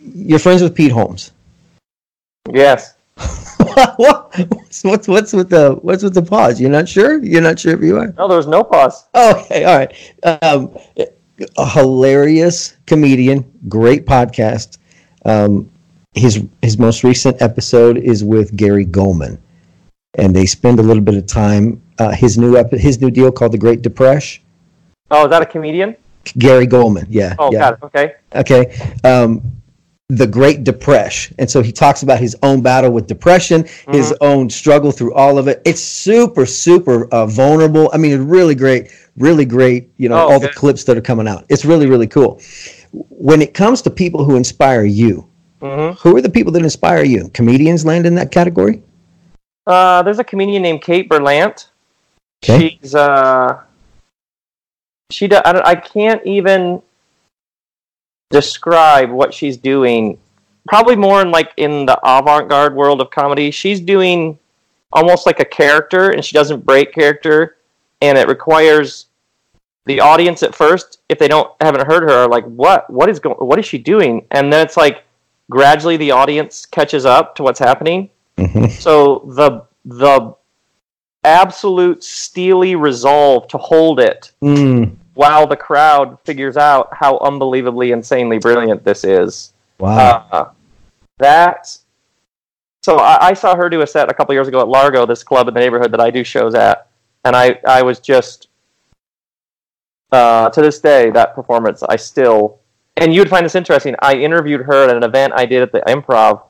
you're 0.00 0.38
friends 0.38 0.62
with 0.62 0.74
Pete 0.74 0.92
Holmes. 0.92 1.32
Yes. 2.52 2.94
what's, 3.96 4.84
what's 4.84 5.08
what's 5.08 5.32
with 5.32 5.50
the 5.50 5.78
what's 5.82 6.02
with 6.02 6.14
the 6.14 6.22
pause? 6.22 6.60
You're 6.60 6.70
not 6.70 6.88
sure? 6.88 7.22
You're 7.22 7.42
not 7.42 7.58
sure 7.58 7.74
if 7.74 7.82
you 7.82 7.98
are? 7.98 8.12
No, 8.16 8.26
there 8.26 8.38
was 8.38 8.46
no 8.46 8.64
pause. 8.64 9.04
okay, 9.14 9.64
all 9.64 9.76
right. 9.76 9.92
Um, 10.42 10.76
a 11.58 11.68
hilarious 11.68 12.76
comedian, 12.86 13.44
great 13.68 14.06
podcast. 14.06 14.78
Um, 15.26 15.70
his 16.14 16.42
his 16.62 16.78
most 16.78 17.04
recent 17.04 17.42
episode 17.42 17.98
is 17.98 18.24
with 18.24 18.56
Gary 18.56 18.86
Gulman, 18.86 19.38
and 20.14 20.34
they 20.34 20.46
spend 20.46 20.78
a 20.78 20.82
little 20.82 21.02
bit 21.02 21.14
of 21.14 21.26
time. 21.26 21.82
Uh, 21.98 22.12
his 22.12 22.38
new 22.38 22.56
ep- 22.56 22.72
his 22.72 23.00
new 23.02 23.10
deal 23.10 23.30
called 23.30 23.52
The 23.52 23.58
Great 23.58 23.82
Depression. 23.82 24.42
Oh, 25.10 25.24
is 25.24 25.30
that 25.30 25.42
a 25.42 25.46
comedian? 25.46 25.96
Gary 26.38 26.66
Gulman, 26.66 27.06
yeah. 27.10 27.34
Oh, 27.38 27.52
yeah. 27.52 27.58
got 27.58 27.74
it. 27.74 27.78
Okay. 27.82 28.14
Okay. 28.34 28.90
Um, 29.04 29.42
the 30.08 30.26
Great 30.26 30.62
Depression. 30.62 31.34
And 31.38 31.50
so 31.50 31.62
he 31.62 31.72
talks 31.72 32.02
about 32.02 32.20
his 32.20 32.36
own 32.42 32.62
battle 32.62 32.90
with 32.90 33.06
depression, 33.06 33.64
mm-hmm. 33.64 33.92
his 33.92 34.14
own 34.20 34.48
struggle 34.48 34.92
through 34.92 35.14
all 35.14 35.36
of 35.38 35.48
it. 35.48 35.60
It's 35.64 35.80
super, 35.80 36.46
super 36.46 37.06
uh, 37.12 37.26
vulnerable. 37.26 37.90
I 37.92 37.98
mean, 37.98 38.22
really 38.22 38.54
great, 38.54 38.92
really 39.16 39.44
great, 39.44 39.90
you 39.96 40.08
know, 40.08 40.16
oh, 40.16 40.32
all 40.32 40.40
the 40.40 40.50
clips 40.50 40.84
that 40.84 40.96
are 40.96 41.02
coming 41.02 41.26
out. 41.26 41.44
It's 41.48 41.64
really, 41.64 41.86
really 41.86 42.06
cool. 42.06 42.40
When 42.92 43.42
it 43.42 43.52
comes 43.52 43.82
to 43.82 43.90
people 43.90 44.24
who 44.24 44.36
inspire 44.36 44.84
you, 44.84 45.28
mm-hmm. 45.60 45.96
who 45.98 46.16
are 46.16 46.22
the 46.22 46.30
people 46.30 46.52
that 46.52 46.62
inspire 46.62 47.04
you? 47.04 47.28
Comedians 47.30 47.84
land 47.84 48.06
in 48.06 48.14
that 48.14 48.30
category? 48.30 48.82
Uh, 49.66 50.02
there's 50.02 50.20
a 50.20 50.24
comedian 50.24 50.62
named 50.62 50.82
Kate 50.82 51.08
Berlant. 51.08 51.66
Okay. 52.44 52.78
She's, 52.80 52.94
uh, 52.94 53.60
she, 55.10 55.28
I, 55.32 55.70
I 55.70 55.74
can't 55.74 56.24
even 56.24 56.80
describe 58.30 59.10
what 59.10 59.32
she's 59.32 59.56
doing 59.56 60.18
probably 60.66 60.96
more 60.96 61.22
in 61.22 61.30
like 61.30 61.52
in 61.56 61.86
the 61.86 61.98
avant-garde 62.04 62.74
world 62.74 63.00
of 63.00 63.10
comedy. 63.10 63.50
She's 63.50 63.80
doing 63.80 64.38
almost 64.92 65.26
like 65.26 65.40
a 65.40 65.44
character 65.44 66.10
and 66.10 66.24
she 66.24 66.34
doesn't 66.34 66.64
break 66.64 66.92
character 66.92 67.56
and 68.02 68.18
it 68.18 68.28
requires 68.28 69.06
the 69.86 70.00
audience 70.00 70.42
at 70.42 70.54
first 70.54 71.00
if 71.08 71.18
they 71.18 71.28
don't 71.28 71.50
haven't 71.60 71.86
heard 71.86 72.02
her 72.02 72.10
are 72.10 72.28
like 72.28 72.44
what? 72.44 72.90
What 72.90 73.08
is 73.08 73.20
going 73.20 73.36
what 73.36 73.58
is 73.58 73.66
she 73.66 73.78
doing? 73.78 74.26
And 74.32 74.52
then 74.52 74.64
it's 74.64 74.76
like 74.76 75.04
gradually 75.50 75.96
the 75.96 76.10
audience 76.10 76.66
catches 76.66 77.04
up 77.04 77.34
to 77.36 77.42
what's 77.42 77.60
happening. 77.60 78.10
Mm-hmm. 78.36 78.66
so 78.66 79.22
the 79.34 79.62
the 79.86 80.34
absolute 81.24 82.04
steely 82.04 82.76
resolve 82.76 83.48
to 83.48 83.56
hold 83.56 83.98
it 83.98 84.30
mm 84.42 84.94
while 85.16 85.46
the 85.46 85.56
crowd 85.56 86.18
figures 86.24 86.58
out 86.58 86.88
how 86.92 87.18
unbelievably 87.18 87.90
insanely 87.90 88.38
brilliant 88.38 88.84
this 88.84 89.02
is. 89.02 89.54
Wow. 89.78 90.26
Uh, 90.30 90.50
that. 91.18 91.76
So 92.82 92.98
I, 92.98 93.28
I, 93.28 93.34
saw 93.34 93.56
her 93.56 93.70
do 93.70 93.80
a 93.80 93.86
set 93.86 94.10
a 94.10 94.14
couple 94.14 94.34
years 94.34 94.46
ago 94.46 94.60
at 94.60 94.68
Largo, 94.68 95.06
this 95.06 95.24
club 95.24 95.48
in 95.48 95.54
the 95.54 95.60
neighborhood 95.60 95.90
that 95.92 96.00
I 96.00 96.10
do 96.10 96.22
shows 96.22 96.54
at, 96.54 96.88
and 97.24 97.34
I 97.34 97.58
I 97.66 97.82
was 97.82 97.98
just 97.98 98.48
uh, 100.12 100.50
to 100.50 100.60
this 100.60 100.80
day 100.80 101.10
that 101.10 101.34
performance 101.34 101.82
I 101.82 101.96
still 101.96 102.60
and 102.98 103.12
you 103.12 103.20
would 103.20 103.30
find 103.30 103.44
this 103.44 103.54
interesting. 103.54 103.94
I 104.00 104.14
interviewed 104.14 104.62
her 104.62 104.88
at 104.88 104.96
an 104.96 105.02
event 105.02 105.32
I 105.34 105.46
did 105.46 105.62
at 105.62 105.72
the 105.72 105.80
Improv, 105.80 106.42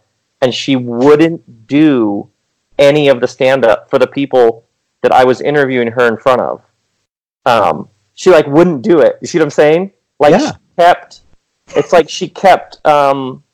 and 0.42 0.52
she 0.52 0.76
wouldn't 0.76 1.66
do 1.66 2.29
any 2.79 3.09
of 3.09 3.20
the 3.20 3.29
stand 3.29 3.64
up 3.64 3.88
for 3.88 3.98
the 3.98 4.07
people 4.07 4.64
that 5.02 5.12
I 5.12 5.24
was 5.24 5.40
interviewing 5.40 5.88
her 5.88 6.09
in 6.09 6.16
front 6.16 6.40
of. 6.40 6.62
Um, 7.46 7.88
she 8.16 8.31
like 8.31 8.46
wouldn't 8.48 8.83
do 8.83 8.98
it. 8.98 9.18
You 9.20 9.29
see 9.29 9.38
what 9.38 9.44
I'm 9.44 9.50
saying? 9.50 9.92
Like 10.18 10.33
yeah. 10.33 10.52
she 10.52 10.59
kept. 10.79 11.20
It's 11.76 11.92
like 11.92 12.09
she 12.09 12.29
kept 12.29 12.85
um, 12.85 13.44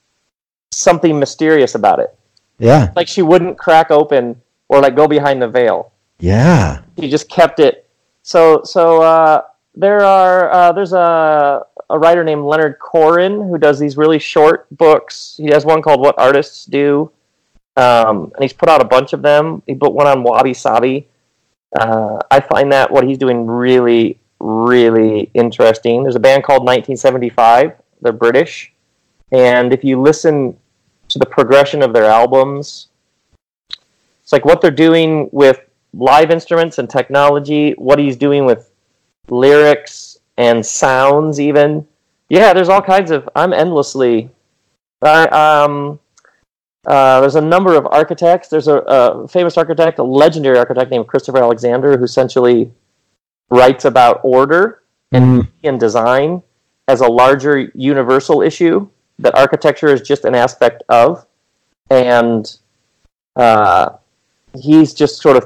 something 0.70 1.18
mysterious 1.18 1.74
about 1.74 1.98
it. 1.98 2.16
Yeah. 2.58 2.92
Like 2.96 3.08
she 3.08 3.22
wouldn't 3.22 3.58
crack 3.58 3.90
open 3.90 4.40
or 4.68 4.80
like 4.80 4.94
go 4.96 5.06
behind 5.08 5.42
the 5.42 5.48
veil. 5.48 5.92
Yeah. 6.20 6.82
She 6.98 7.10
just 7.10 7.28
kept 7.28 7.58
it. 7.58 7.88
So 8.22 8.62
so 8.62 9.02
uh, 9.02 9.42
there 9.74 10.04
are 10.04 10.50
uh, 10.52 10.72
there's 10.72 10.92
a 10.92 11.66
a 11.90 11.98
writer 11.98 12.22
named 12.22 12.44
Leonard 12.44 12.78
Koren 12.78 13.48
who 13.48 13.58
does 13.58 13.80
these 13.80 13.96
really 13.96 14.20
short 14.20 14.66
books. 14.70 15.34
He 15.36 15.48
has 15.48 15.66
one 15.66 15.82
called 15.82 16.00
What 16.00 16.14
Artists 16.18 16.66
Do, 16.66 17.10
um, 17.76 18.30
and 18.34 18.42
he's 18.42 18.52
put 18.52 18.68
out 18.68 18.80
a 18.80 18.84
bunch 18.84 19.12
of 19.12 19.22
them. 19.22 19.62
He 19.66 19.74
put 19.74 19.92
one 19.92 20.06
on 20.06 20.22
Wabi 20.22 20.54
Sabi. 20.54 21.08
Uh, 21.76 22.20
I 22.30 22.38
find 22.40 22.70
that 22.70 22.92
what 22.92 23.04
he's 23.04 23.18
doing 23.18 23.46
really 23.46 24.20
really 24.42 25.30
interesting. 25.34 26.02
There's 26.02 26.16
a 26.16 26.20
band 26.20 26.44
called 26.44 26.62
1975. 26.62 27.72
They're 28.00 28.12
British. 28.12 28.72
And 29.30 29.72
if 29.72 29.84
you 29.84 30.00
listen 30.00 30.58
to 31.08 31.18
the 31.18 31.26
progression 31.26 31.82
of 31.82 31.92
their 31.92 32.04
albums, 32.04 32.88
it's 34.22 34.32
like 34.32 34.44
what 34.44 34.60
they're 34.60 34.70
doing 34.70 35.28
with 35.32 35.60
live 35.94 36.30
instruments 36.30 36.78
and 36.78 36.90
technology, 36.90 37.72
what 37.72 37.98
he's 37.98 38.16
doing 38.16 38.44
with 38.44 38.70
lyrics 39.28 40.18
and 40.36 40.64
sounds, 40.64 41.40
even. 41.40 41.86
Yeah, 42.28 42.52
there's 42.52 42.68
all 42.68 42.82
kinds 42.82 43.10
of. 43.10 43.28
I'm 43.36 43.52
endlessly. 43.52 44.30
Uh, 45.00 45.28
um, 45.30 46.00
uh, 46.86 47.20
there's 47.20 47.36
a 47.36 47.40
number 47.40 47.74
of 47.76 47.86
architects. 47.86 48.48
There's 48.48 48.68
a, 48.68 48.78
a, 48.78 49.28
famous 49.28 49.56
architect, 49.56 49.98
a 49.98 50.02
legendary 50.02 50.58
architect 50.58 50.90
named 50.90 51.06
Christopher 51.06 51.38
Alexander, 51.38 51.96
who 51.96 52.04
essentially 52.04 52.72
writes 53.52 53.84
about 53.84 54.20
order 54.24 54.82
and, 55.12 55.46
mm. 55.62 55.78
design 55.78 56.42
as 56.88 57.02
a 57.02 57.06
larger 57.06 57.70
universal 57.74 58.40
issue 58.40 58.88
that 59.18 59.34
architecture 59.36 59.88
is 59.88 60.00
just 60.00 60.24
an 60.24 60.34
aspect 60.34 60.82
of. 60.88 61.26
And 61.90 62.50
uh, 63.36 63.90
he's 64.58 64.94
just 64.94 65.20
sort 65.20 65.36
of, 65.36 65.44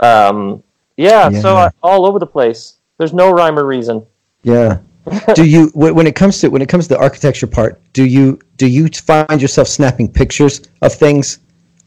um, 0.00 0.62
yeah, 0.96 1.30
yeah, 1.30 1.40
so 1.40 1.56
uh, 1.56 1.70
all 1.82 2.06
over 2.06 2.18
the 2.18 2.26
place. 2.26 2.76
There's 2.98 3.14
no 3.14 3.30
rhyme 3.30 3.58
or 3.58 3.64
reason. 3.64 4.04
Yeah. 4.42 4.78
do 5.34 5.44
you 5.46 5.68
when 5.74 6.06
it 6.06 6.14
comes 6.14 6.38
to 6.38 6.48
when 6.48 6.60
it 6.60 6.68
comes 6.68 6.86
to 6.86 6.94
the 6.94 7.00
architecture 7.00 7.46
part 7.46 7.80
do 7.94 8.04
you 8.04 8.38
do 8.58 8.66
you 8.66 8.88
find 8.88 9.40
yourself 9.40 9.66
snapping 9.66 10.06
pictures 10.06 10.60
of 10.82 10.92
things 10.92 11.38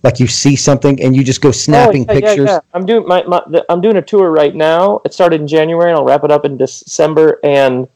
like 0.04 0.20
you 0.20 0.28
see 0.28 0.56
something 0.56 1.02
and 1.02 1.16
you 1.16 1.24
just 1.24 1.42
go 1.42 1.52
snapping 1.52 2.06
oh, 2.10 2.14
yeah, 2.14 2.20
pictures. 2.20 2.48
Yeah, 2.48 2.54
yeah. 2.54 2.60
I'm 2.74 2.86
doing 2.86 3.08
my, 3.08 3.24
my 3.24 3.42
the, 3.50 3.66
I'm 3.70 3.82
doing 3.82 3.98
a 3.98 4.02
tour 4.02 4.32
right 4.32 4.56
now. 4.56 5.02
It 5.06 5.14
started 5.14 5.42
in 5.42 5.48
January 5.48 5.92
and 5.92 6.00
I'll 6.00 6.06
wrap 6.06 6.24
it 6.24 6.32
up 6.32 6.46
in 6.46 6.58
December. 6.58 7.40
And 7.44 7.88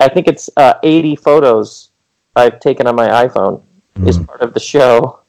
I 0.00 0.08
think 0.08 0.26
it's 0.26 0.50
uh, 0.56 0.74
80 0.82 1.16
photos 1.16 1.90
I've 2.34 2.60
taken 2.60 2.86
on 2.86 2.96
my 2.96 3.08
iPhone 3.08 3.62
mm. 3.96 4.08
is 4.08 4.18
part 4.18 4.40
of 4.40 4.54
the 4.54 4.60
show. 4.60 5.20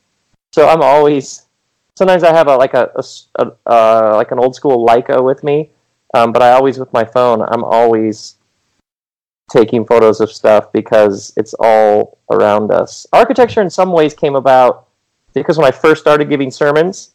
So 0.53 0.67
I'm 0.67 0.81
always 0.81 1.43
sometimes 1.95 2.23
I 2.23 2.33
have 2.33 2.47
a 2.47 2.55
like 2.55 2.73
a, 2.73 2.91
a, 2.95 3.03
a 3.35 3.51
uh, 3.67 4.13
like 4.15 4.31
an 4.31 4.39
old 4.39 4.55
school 4.55 4.85
Leica 4.85 5.23
with 5.23 5.43
me, 5.43 5.69
um, 6.13 6.31
but 6.31 6.41
I 6.41 6.51
always 6.51 6.79
with 6.79 6.91
my 6.93 7.03
phone. 7.03 7.41
I'm 7.41 7.63
always 7.63 8.35
taking 9.51 9.85
photos 9.85 10.21
of 10.21 10.31
stuff 10.31 10.71
because 10.71 11.33
it's 11.37 11.53
all 11.59 12.17
around 12.31 12.71
us. 12.71 13.05
Architecture 13.13 13.61
in 13.61 13.69
some 13.69 13.91
ways 13.91 14.13
came 14.13 14.35
about 14.35 14.87
because 15.33 15.57
when 15.57 15.67
I 15.67 15.71
first 15.71 16.01
started 16.01 16.29
giving 16.29 16.51
sermons, 16.51 17.11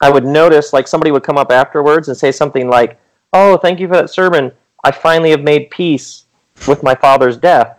I 0.00 0.10
would 0.10 0.24
notice 0.24 0.72
like 0.72 0.88
somebody 0.88 1.10
would 1.10 1.22
come 1.22 1.36
up 1.36 1.52
afterwards 1.52 2.08
and 2.08 2.16
say 2.16 2.32
something 2.32 2.68
like, 2.68 2.98
"Oh, 3.32 3.56
thank 3.56 3.80
you 3.80 3.88
for 3.88 3.94
that 3.94 4.10
sermon. 4.10 4.52
I 4.84 4.90
finally 4.90 5.30
have 5.30 5.42
made 5.42 5.70
peace 5.70 6.24
with 6.66 6.82
my 6.82 6.94
father's 6.94 7.36
death." 7.36 7.78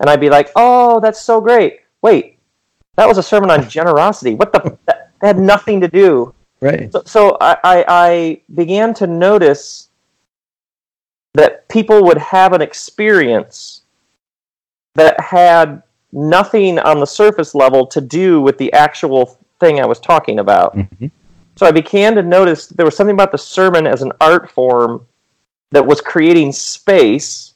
And 0.00 0.10
I'd 0.10 0.20
be 0.20 0.30
like, 0.30 0.50
"Oh, 0.56 1.00
that's 1.00 1.20
so 1.20 1.40
great. 1.40 1.80
Wait, 2.02 2.38
that 2.96 3.08
was 3.08 3.18
a 3.18 3.22
sermon 3.22 3.50
on 3.50 3.68
generosity. 3.68 4.34
What 4.34 4.52
the? 4.52 4.78
That, 4.86 5.10
had 5.20 5.38
nothing 5.38 5.80
to 5.80 5.88
do." 5.88 6.34
Right. 6.60 6.92
So, 6.92 7.02
so 7.04 7.36
I, 7.40 7.56
I, 7.64 7.84
I 7.88 8.40
began 8.54 8.94
to 8.94 9.06
notice 9.06 9.88
that 11.34 11.68
people 11.68 12.04
would 12.04 12.18
have 12.18 12.52
an 12.52 12.62
experience 12.62 13.82
that 14.94 15.20
had 15.20 15.82
nothing 16.14 16.78
on 16.78 17.00
the 17.00 17.06
surface 17.06 17.54
level 17.54 17.86
to 17.86 18.00
do 18.00 18.40
with 18.40 18.56
the 18.58 18.72
actual 18.72 19.38
thing 19.60 19.80
I 19.80 19.86
was 19.86 20.00
talking 20.00 20.38
about. 20.38 20.76
Mhm. 20.76 21.10
So 21.56 21.66
I 21.66 21.70
began 21.70 22.14
to 22.14 22.22
notice 22.22 22.66
there 22.66 22.86
was 22.86 22.96
something 22.96 23.14
about 23.14 23.32
the 23.32 23.38
sermon 23.38 23.86
as 23.86 24.02
an 24.02 24.12
art 24.20 24.50
form 24.50 25.06
that 25.70 25.86
was 25.86 26.00
creating 26.00 26.52
space 26.52 27.54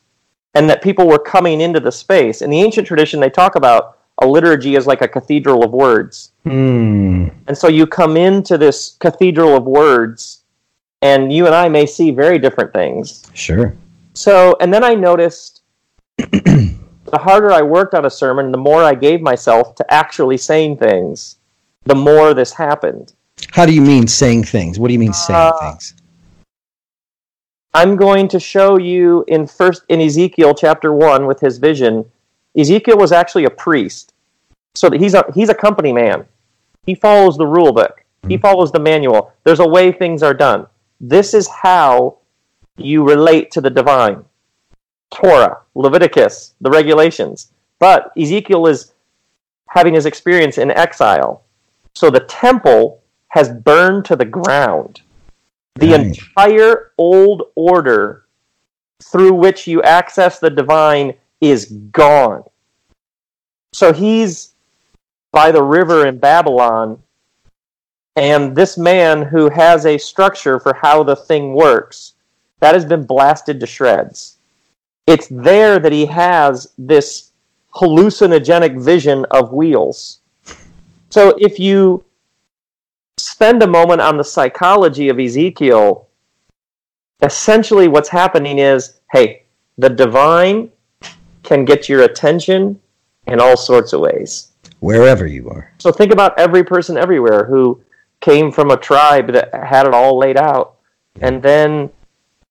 and 0.55 0.69
that 0.69 0.83
people 0.83 1.07
were 1.07 1.19
coming 1.19 1.61
into 1.61 1.81
the 1.81 1.93
space. 1.93 2.43
In 2.43 2.51
the 2.51 2.61
ancient 2.61 2.87
tradition, 2.87 3.21
they 3.21 3.31
talk 3.31 3.55
about 3.55 3.99
a 4.21 4.27
liturgy 4.27 4.77
as 4.77 4.87
like 4.87 5.03
a 5.03 5.09
cathedral 5.09 5.65
of 5.65 5.73
words. 5.73 6.33
Hmm. 6.45 7.29
And 7.47 7.57
so 7.57 7.69
you 7.69 7.87
come 7.87 8.17
into 8.17 8.59
this 8.59 8.97
cathedral 8.99 9.57
of 9.57 9.65
words, 9.65 10.43
and 11.03 11.33
you 11.33 11.47
and 11.47 11.55
I 11.55 11.69
may 11.69 11.87
see 11.87 12.11
very 12.11 12.39
different 12.39 12.73
things. 12.73 13.25
Sure. 13.35 13.75
So, 14.15 14.57
and 14.61 14.75
then 14.75 14.83
I 14.83 14.95
noticed 14.95 15.63
the 17.11 17.19
harder 17.19 17.53
I 17.53 17.63
worked 17.63 17.95
on 17.95 18.05
a 18.05 18.11
sermon, 18.11 18.53
the 18.53 18.59
more 18.59 18.83
I 18.83 18.95
gave 18.95 19.21
myself 19.21 19.75
to 19.77 19.95
actually 19.95 20.37
saying 20.37 20.77
things, 20.77 21.37
the 21.85 21.95
more 21.95 22.35
this 22.35 22.53
happened. 22.53 23.15
How 23.51 23.67
do 23.67 23.73
you 23.73 23.81
mean 23.81 24.07
saying 24.07 24.45
things? 24.45 24.79
What 24.79 24.89
do 24.89 24.93
you 24.93 24.99
mean 24.99 25.13
saying 25.13 25.53
Uh, 25.55 25.71
things? 25.71 25.95
I'm 27.75 27.97
going 27.97 28.29
to 28.29 28.41
show 28.41 28.79
you 28.79 29.25
in 29.29 29.47
first 29.47 29.83
in 29.89 30.01
Ezekiel 30.01 30.55
chapter 30.55 30.93
one 30.93 31.27
with 31.27 31.41
his 31.41 31.59
vision. 31.59 32.05
Ezekiel 32.57 32.99
was 32.99 33.13
actually 33.13 33.45
a 33.45 33.51
priest, 33.51 34.15
so 34.75 34.91
he's 34.91 35.15
a 35.15 35.25
he's 35.35 35.49
a 35.49 35.55
company 35.55 35.93
man. 35.93 36.27
He 36.87 36.95
follows 36.95 37.37
the 37.37 37.47
rule 37.47 37.73
book. 37.73 38.05
He 38.27 38.37
follows 38.37 38.73
the 38.73 38.81
manual. 38.81 39.33
There's 39.45 39.61
a 39.61 39.69
way 39.69 39.93
things 39.93 40.23
are 40.23 40.35
done. 40.35 40.67
This 41.01 41.35
is 41.35 41.47
how 41.47 42.19
you 42.77 43.07
relate 43.07 43.51
to 43.53 43.61
the 43.61 43.71
divine. 43.71 44.25
Torah, 45.11 45.59
Leviticus, 45.75 46.55
the 46.61 46.71
regulations. 46.71 47.53
But 47.79 48.13
Ezekiel 48.17 48.67
is 48.67 48.93
having 49.69 49.95
his 49.95 50.07
experience 50.07 50.59
in 50.59 50.71
exile. 50.71 51.43
So 51.95 52.11
the 52.11 52.21
temple 52.21 53.03
has 53.29 53.51
burned 53.51 54.05
to 54.07 54.17
the 54.17 54.25
ground. 54.25 55.03
The 55.77 55.93
Right. 55.93 56.01
entire 56.01 56.93
old 56.99 57.51
order 57.55 58.25
through 59.03 59.35
which 59.35 59.67
you 59.67 59.83
access 59.83 60.39
the 60.39 60.51
divine 60.51 61.15
is 61.41 61.67
gone. 61.93 62.45
So 63.73 63.93
he's 63.93 64.55
by 65.31 65.53
the 65.53 65.63
river 65.63 66.07
in 66.07 66.19
Babylon, 66.19 67.03
and 68.17 68.57
this 68.57 68.77
man 68.77 69.23
who 69.23 69.51
has 69.51 69.87
a 69.87 69.99
structure 69.99 70.59
for 70.59 70.75
how 70.75 71.03
the 71.05 71.15
thing 71.15 71.55
works, 71.55 72.15
that 72.61 72.75
has 72.75 72.85
been 72.85 73.05
blasted 73.05 73.61
to 73.61 73.67
shreds. 73.67 74.38
It's 75.09 75.27
there 75.31 75.79
that 75.79 75.91
he 75.91 76.05
has 76.05 76.75
this 76.77 77.33
hallucinogenic 77.75 78.79
vision 78.79 79.25
of 79.31 79.55
wheels. 79.55 80.21
So 81.09 81.35
if 81.39 81.59
you 81.59 82.05
spend 83.17 83.63
a 83.63 83.67
moment 83.67 84.03
on 84.03 84.19
the 84.19 84.25
psychology 84.25 85.09
of 85.09 85.19
Ezekiel, 85.19 86.09
essentially 87.23 87.89
what's 87.89 88.11
happening 88.11 88.59
is 88.59 89.01
hey, 89.13 89.45
the 89.79 89.89
divine 89.89 90.71
can 91.43 91.65
get 91.65 91.89
your 91.89 92.03
attention 92.03 92.79
in 93.29 93.41
all 93.41 93.57
sorts 93.57 93.95
of 93.95 94.01
ways. 94.01 94.53
Wherever 94.81 95.27
you 95.27 95.49
are. 95.49 95.73
So 95.79 95.91
think 95.91 96.13
about 96.13 96.39
every 96.39 96.63
person 96.63 96.99
everywhere 96.99 97.47
who 97.47 97.81
came 98.21 98.53
from 98.53 98.71
a 98.71 98.77
tribe 98.77 99.33
that 99.33 99.55
had 99.55 99.87
it 99.87 99.95
all 99.95 100.19
laid 100.19 100.37
out, 100.37 100.77
and 101.23 101.43
then 101.43 101.89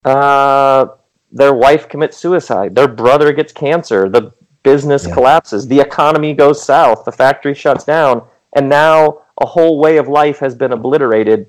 uh, 0.04 0.88
their 1.32 1.54
wife 1.54 1.88
commits 1.90 2.18
suicide, 2.18 2.76
their 2.76 2.88
brother 2.88 3.32
gets 3.32 3.52
cancer, 3.54 4.10
the 4.10 4.32
business 4.64 5.06
Yeah. 5.08 5.14
collapses, 5.14 5.68
the 5.68 5.80
economy 5.80 6.34
goes 6.34 6.62
south, 6.62 7.06
the 7.06 7.12
factory 7.12 7.54
shuts 7.54 7.84
down, 7.84 8.22
and 8.56 8.68
now 8.70 9.20
a 9.42 9.46
whole 9.46 9.80
way 9.80 9.98
of 9.98 10.08
life 10.08 10.40
has 10.40 10.56
been 10.56 10.72
obliterated, 10.72 11.48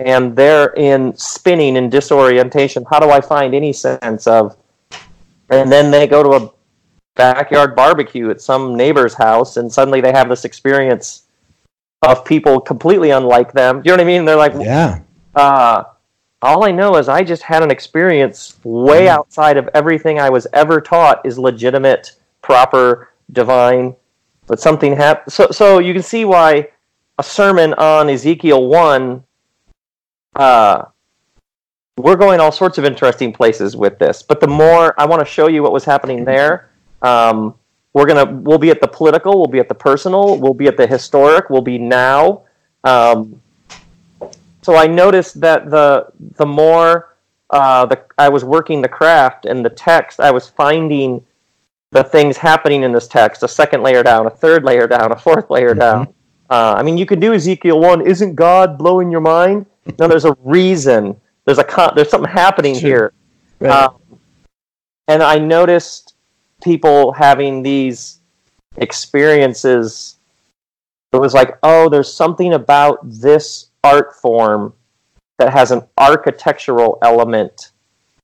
and 0.00 0.36
they're 0.36 0.72
in 0.74 1.16
spinning 1.16 1.76
and 1.76 1.90
disorientation. 1.90 2.84
How 2.90 3.00
do 3.00 3.10
I 3.10 3.20
find 3.20 3.54
any 3.54 3.72
sense 3.72 4.26
of? 4.26 4.56
And 5.50 5.70
then 5.70 5.90
they 5.90 6.06
go 6.06 6.22
to 6.22 6.44
a 6.44 6.50
backyard 7.14 7.74
barbecue 7.76 8.30
at 8.30 8.40
some 8.40 8.74
neighbor's 8.76 9.14
house, 9.14 9.56
and 9.56 9.72
suddenly 9.72 10.00
they 10.00 10.12
have 10.12 10.28
this 10.28 10.44
experience 10.44 11.22
of 12.02 12.24
people 12.24 12.60
completely 12.60 13.10
unlike 13.10 13.52
them. 13.52 13.80
Do 13.82 13.90
you 13.90 13.96
know 13.96 14.02
what 14.02 14.08
I 14.08 14.12
mean? 14.12 14.24
They're 14.24 14.36
like, 14.36 14.54
Yeah. 14.58 14.98
uh, 15.34 15.84
all 16.42 16.64
I 16.64 16.72
know 16.72 16.96
is 16.96 17.08
I 17.08 17.22
just 17.22 17.42
had 17.42 17.62
an 17.62 17.70
experience 17.70 18.58
way 18.64 19.08
outside 19.08 19.56
of 19.56 19.68
everything 19.74 20.18
I 20.18 20.28
was 20.28 20.46
ever 20.52 20.80
taught 20.80 21.24
is 21.24 21.38
legitimate, 21.38 22.16
proper, 22.42 23.10
divine. 23.32 23.94
But 24.46 24.58
something 24.58 24.96
happened. 24.96 25.32
So, 25.32 25.48
so 25.52 25.78
you 25.78 25.92
can 25.92 26.02
see 26.02 26.24
why 26.24 26.68
a 27.18 27.22
sermon 27.22 27.74
on 27.74 28.08
Ezekiel 28.08 28.66
1, 28.66 29.22
uh, 30.36 30.84
we're 31.96 32.16
going 32.16 32.40
all 32.40 32.50
sorts 32.50 32.78
of 32.78 32.84
interesting 32.84 33.32
places 33.32 33.76
with 33.76 33.98
this. 33.98 34.22
But 34.22 34.40
the 34.40 34.48
more 34.48 34.98
I 34.98 35.06
want 35.06 35.20
to 35.20 35.26
show 35.26 35.48
you 35.48 35.62
what 35.62 35.72
was 35.72 35.84
happening 35.84 36.24
there, 36.24 36.70
um, 37.02 37.54
we're 37.92 38.06
gonna 38.06 38.24
we'll 38.24 38.58
be 38.58 38.70
at 38.70 38.80
the 38.80 38.88
political, 38.88 39.38
we'll 39.38 39.48
be 39.48 39.58
at 39.58 39.68
the 39.68 39.74
personal, 39.74 40.38
we'll 40.38 40.54
be 40.54 40.66
at 40.66 40.78
the 40.78 40.86
historic, 40.86 41.50
we'll 41.50 41.60
be 41.60 41.78
now. 41.78 42.44
Um, 42.84 43.41
so 44.62 44.76
I 44.76 44.86
noticed 44.86 45.40
that 45.40 45.70
the 45.70 46.06
the 46.36 46.46
more 46.46 47.16
uh, 47.50 47.86
the 47.86 48.00
I 48.18 48.28
was 48.28 48.44
working 48.44 48.80
the 48.82 48.88
craft 48.88 49.44
and 49.44 49.64
the 49.64 49.70
text, 49.70 50.20
I 50.20 50.30
was 50.30 50.48
finding 50.48 51.24
the 51.90 52.02
things 52.02 52.36
happening 52.38 52.82
in 52.84 52.92
this 52.92 53.06
text. 53.06 53.42
A 53.42 53.48
second 53.48 53.82
layer 53.82 54.02
down, 54.02 54.26
a 54.26 54.30
third 54.30 54.64
layer 54.64 54.86
down, 54.86 55.12
a 55.12 55.16
fourth 55.16 55.50
layer 55.50 55.74
down. 55.74 56.08
Uh, 56.48 56.74
I 56.76 56.82
mean, 56.82 56.96
you 56.98 57.06
could 57.06 57.20
do 57.20 57.34
Ezekiel 57.34 57.80
one. 57.80 58.00
Isn't 58.00 58.34
God 58.34 58.78
blowing 58.78 59.10
your 59.10 59.20
mind? 59.20 59.66
No, 59.98 60.06
there's 60.08 60.24
a 60.24 60.36
reason. 60.42 61.20
There's 61.44 61.58
a 61.58 61.64
con- 61.64 61.92
there's 61.96 62.08
something 62.10 62.30
happening 62.30 62.74
Sure. 62.74 62.88
here. 62.88 63.12
Right. 63.60 63.84
Um, 63.84 64.18
and 65.08 65.22
I 65.22 65.38
noticed 65.38 66.14
people 66.62 67.12
having 67.12 67.62
these 67.62 68.20
experiences. 68.76 70.16
It 71.12 71.20
was 71.20 71.34
like, 71.34 71.58
oh, 71.62 71.88
there's 71.88 72.12
something 72.12 72.54
about 72.54 72.98
this 73.02 73.68
art 73.84 74.14
form 74.16 74.74
that 75.38 75.52
has 75.52 75.70
an 75.70 75.82
architectural 75.98 76.98
element. 77.02 77.70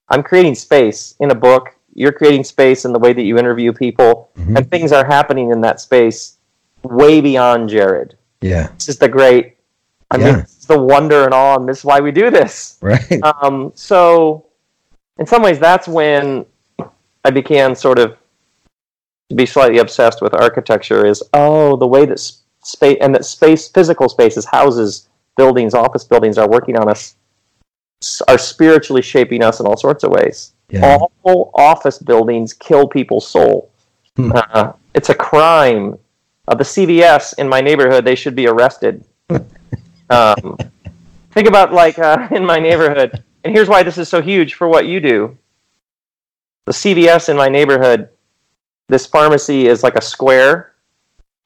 I'm 0.08 0.22
creating 0.22 0.54
space 0.54 1.14
in 1.20 1.30
a 1.30 1.34
book. 1.34 1.74
You're 1.94 2.12
creating 2.12 2.44
space 2.44 2.84
in 2.84 2.92
the 2.92 2.98
way 2.98 3.12
that 3.12 3.22
you 3.22 3.38
interview 3.38 3.72
people, 3.72 4.30
Mhm. 4.38 4.56
and 4.56 4.70
things 4.70 4.92
are 4.92 5.04
happening 5.04 5.50
in 5.50 5.60
that 5.62 5.80
space 5.80 6.36
way 6.82 7.20
beyond 7.20 7.68
Jared. 7.68 8.14
yeah. 8.40 8.68
This 8.76 8.88
is 8.88 8.98
the 8.98 9.08
great. 9.08 9.56
I 10.12 10.16
mean, 10.16 10.26
Yeah. 10.28 10.36
this 10.42 10.58
is 10.58 10.66
the 10.66 10.78
wonder 10.78 11.24
and 11.24 11.34
awe, 11.34 11.56
and 11.56 11.68
this 11.68 11.78
is 11.78 11.84
why 11.84 11.98
we 12.00 12.12
do 12.12 12.30
this. 12.30 12.78
Right. 12.80 13.20
Um, 13.42 13.72
so, 13.74 14.46
in 15.18 15.26
some 15.26 15.42
ways, 15.42 15.58
that's 15.58 15.88
when 15.88 16.46
I 17.24 17.30
began 17.30 17.74
sort 17.74 17.98
of 17.98 18.16
to 19.28 19.34
be 19.34 19.44
slightly 19.44 19.78
obsessed 19.78 20.22
with 20.22 20.32
architecture. 20.34 21.04
Is 21.04 21.20
oh, 21.34 21.76
the 21.76 21.86
way 21.88 22.06
that 22.06 22.20
space 22.62 22.96
and 23.00 23.12
that 23.16 23.24
space, 23.24 23.66
physical 23.68 24.08
spaces, 24.08 24.44
houses, 24.46 25.07
buildings, 25.38 25.72
office 25.72 26.04
buildings, 26.04 26.36
are 26.36 26.48
working 26.48 26.76
on 26.76 26.90
us, 26.90 27.16
are 28.26 28.36
spiritually 28.36 29.00
shaping 29.00 29.42
us 29.42 29.60
in 29.60 29.66
all 29.66 29.76
sorts 29.76 30.04
of 30.04 30.10
ways. 30.10 30.52
Yeah. 30.68 30.98
All 31.22 31.50
office 31.54 31.98
buildings 31.98 32.52
kill 32.52 32.86
people's 32.86 33.26
soul. 33.26 33.70
Hmm. 34.16 34.32
Uh, 34.34 34.72
it's 34.94 35.08
a 35.08 35.14
crime. 35.14 35.96
Uh, 36.48 36.54
the 36.56 36.64
CVS 36.64 37.38
in 37.38 37.48
my 37.48 37.60
neighborhood, 37.60 38.04
they 38.04 38.16
should 38.16 38.34
be 38.34 38.48
arrested. 38.48 39.04
um, 40.10 40.58
think 41.32 41.46
about 41.48 41.72
like 41.72 41.98
uh, 41.98 42.28
in 42.32 42.44
my 42.44 42.58
neighborhood, 42.58 43.22
and 43.44 43.54
here's 43.54 43.68
why 43.68 43.82
this 43.82 43.96
is 43.96 44.08
so 44.08 44.20
huge 44.20 44.54
for 44.54 44.68
what 44.68 44.86
you 44.86 45.00
do. 45.00 45.38
The 46.66 46.72
CVS 46.72 47.28
in 47.28 47.36
my 47.36 47.48
neighborhood, 47.48 48.08
this 48.88 49.06
pharmacy 49.06 49.68
is 49.68 49.82
like 49.82 49.94
a 49.94 50.02
square. 50.02 50.74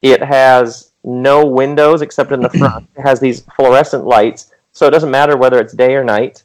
It 0.00 0.22
has 0.22 0.91
no 1.04 1.44
windows 1.46 2.02
except 2.02 2.32
in 2.32 2.40
the 2.40 2.50
front. 2.58 2.88
It 2.96 3.02
has 3.02 3.20
these 3.20 3.44
fluorescent 3.56 4.04
lights, 4.04 4.52
so 4.72 4.86
it 4.86 4.90
doesn't 4.90 5.10
matter 5.10 5.36
whether 5.36 5.58
it's 5.60 5.72
day 5.72 5.94
or 5.94 6.04
night. 6.04 6.42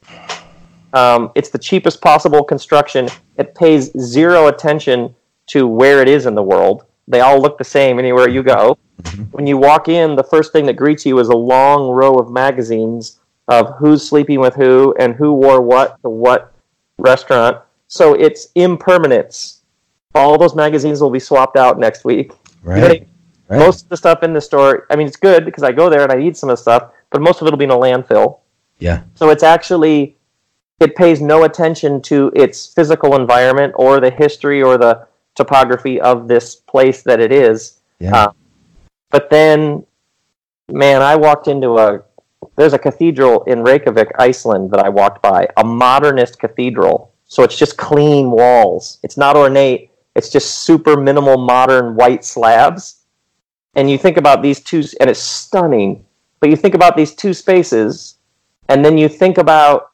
Um, 0.94 1.32
it's 1.36 1.50
the 1.50 1.60
cheapest 1.60 2.02
possible 2.02 2.44
construction. 2.44 3.10
It 3.38 3.56
pays 3.56 3.92
zero 4.00 4.48
attention 4.48 5.14
to 5.48 5.68
where 5.68 6.02
it 6.02 6.08
is 6.08 6.26
in 6.26 6.36
the 6.36 6.44
world. 6.44 6.86
They 7.08 7.22
all 7.22 7.42
look 7.42 7.58
the 7.58 7.64
same 7.64 8.00
anywhere 8.00 8.30
you 8.30 8.44
go. 8.44 8.78
When 9.32 9.46
you 9.48 9.58
walk 9.58 9.88
in, 9.88 10.16
the 10.16 10.24
first 10.24 10.52
thing 10.52 10.66
that 10.66 10.74
greets 10.74 11.06
you 11.06 11.20
is 11.20 11.30
a 11.30 11.36
long 11.36 11.90
row 11.90 12.16
of 12.16 12.32
magazines 12.32 13.20
of 13.48 13.76
who's 13.78 14.08
sleeping 14.08 14.40
with 14.40 14.56
who 14.56 14.94
and 15.00 15.16
who 15.16 15.34
wore 15.34 15.62
what 15.62 16.02
to 16.02 16.10
what 16.10 16.54
restaurant. 16.98 17.58
So 17.88 18.14
it's 18.14 18.50
impermanence. 18.56 19.62
All 20.16 20.38
those 20.38 20.56
magazines 20.56 21.00
will 21.00 21.12
be 21.12 21.20
swapped 21.20 21.58
out 21.58 21.80
next 21.80 22.04
week. 22.04 22.32
Right. 22.64 23.08
Right. 23.48 23.60
Most 23.60 23.84
of 23.84 23.90
the 23.90 23.98
stuff 23.98 24.24
in 24.24 24.34
the 24.34 24.42
store, 24.42 24.88
I 24.90 24.96
mean, 24.96 25.08
it's 25.08 25.16
good 25.16 25.46
because 25.46 25.64
I 25.64 25.72
go 25.72 25.90
there 25.90 26.04
and 26.04 26.12
I 26.12 26.20
eat 26.20 26.36
some 26.36 26.50
of 26.50 26.58
the 26.58 26.62
stuff, 26.62 26.92
but 27.12 27.22
most 27.22 27.42
of 27.42 27.48
it 27.48 27.52
will 27.52 27.58
be 27.58 27.66
in 27.66 27.72
a 27.72 27.78
landfill. 27.78 28.40
Yeah. 28.80 29.04
So 29.16 29.30
it's 29.30 29.44
actually, 29.44 30.18
it 30.80 30.96
pays 30.96 31.22
no 31.22 31.44
attention 31.44 32.02
to 32.04 32.32
its 32.36 32.74
physical 32.74 33.16
environment 33.16 33.74
or 33.78 34.00
the 34.00 34.12
history 34.12 34.62
or 34.62 34.78
the 34.78 35.08
topography 35.36 36.02
of 36.02 36.28
this 36.28 36.56
place 36.56 37.04
that 37.04 37.20
it 37.20 37.32
is. 37.32 37.80
Yeah. 38.00 38.16
Uh, 38.16 38.32
but 39.10 39.30
then, 39.30 39.86
man, 40.70 41.02
I 41.02 41.16
walked 41.16 41.48
into 41.48 41.78
a 41.78 42.04
there's 42.56 42.74
a 42.74 42.80
cathedral 42.80 43.44
in 43.44 43.64
Reykjavik, 43.64 44.12
Iceland 44.20 44.72
that 44.72 44.80
I 44.80 44.90
walked 44.90 45.22
by, 45.22 45.48
a 45.58 45.64
modernist 45.64 46.40
cathedral. 46.40 47.14
So 47.26 47.44
it's 47.44 47.58
just 47.58 47.78
clean 47.78 48.32
walls. 48.32 49.00
It's 49.04 49.18
not 49.18 49.36
ornate. 49.36 49.92
It's 50.16 50.30
just 50.30 50.60
super 50.60 50.98
minimal 50.98 51.38
modern 51.38 51.96
white 51.96 52.26
slabs. 52.26 52.97
And 53.78 53.90
you 53.90 53.98
think 53.98 54.18
about 54.18 54.42
these 54.42 54.60
two, 54.60 54.84
and 55.00 55.10
it's 55.10 55.20
stunning. 55.20 56.04
But 56.40 56.50
you 56.50 56.56
think 56.56 56.74
about 56.74 56.98
these 56.98 57.14
two 57.14 57.34
spaces, 57.34 58.18
and 58.70 58.84
then 58.84 58.98
you 58.98 59.08
think 59.08 59.38
about 59.38 59.92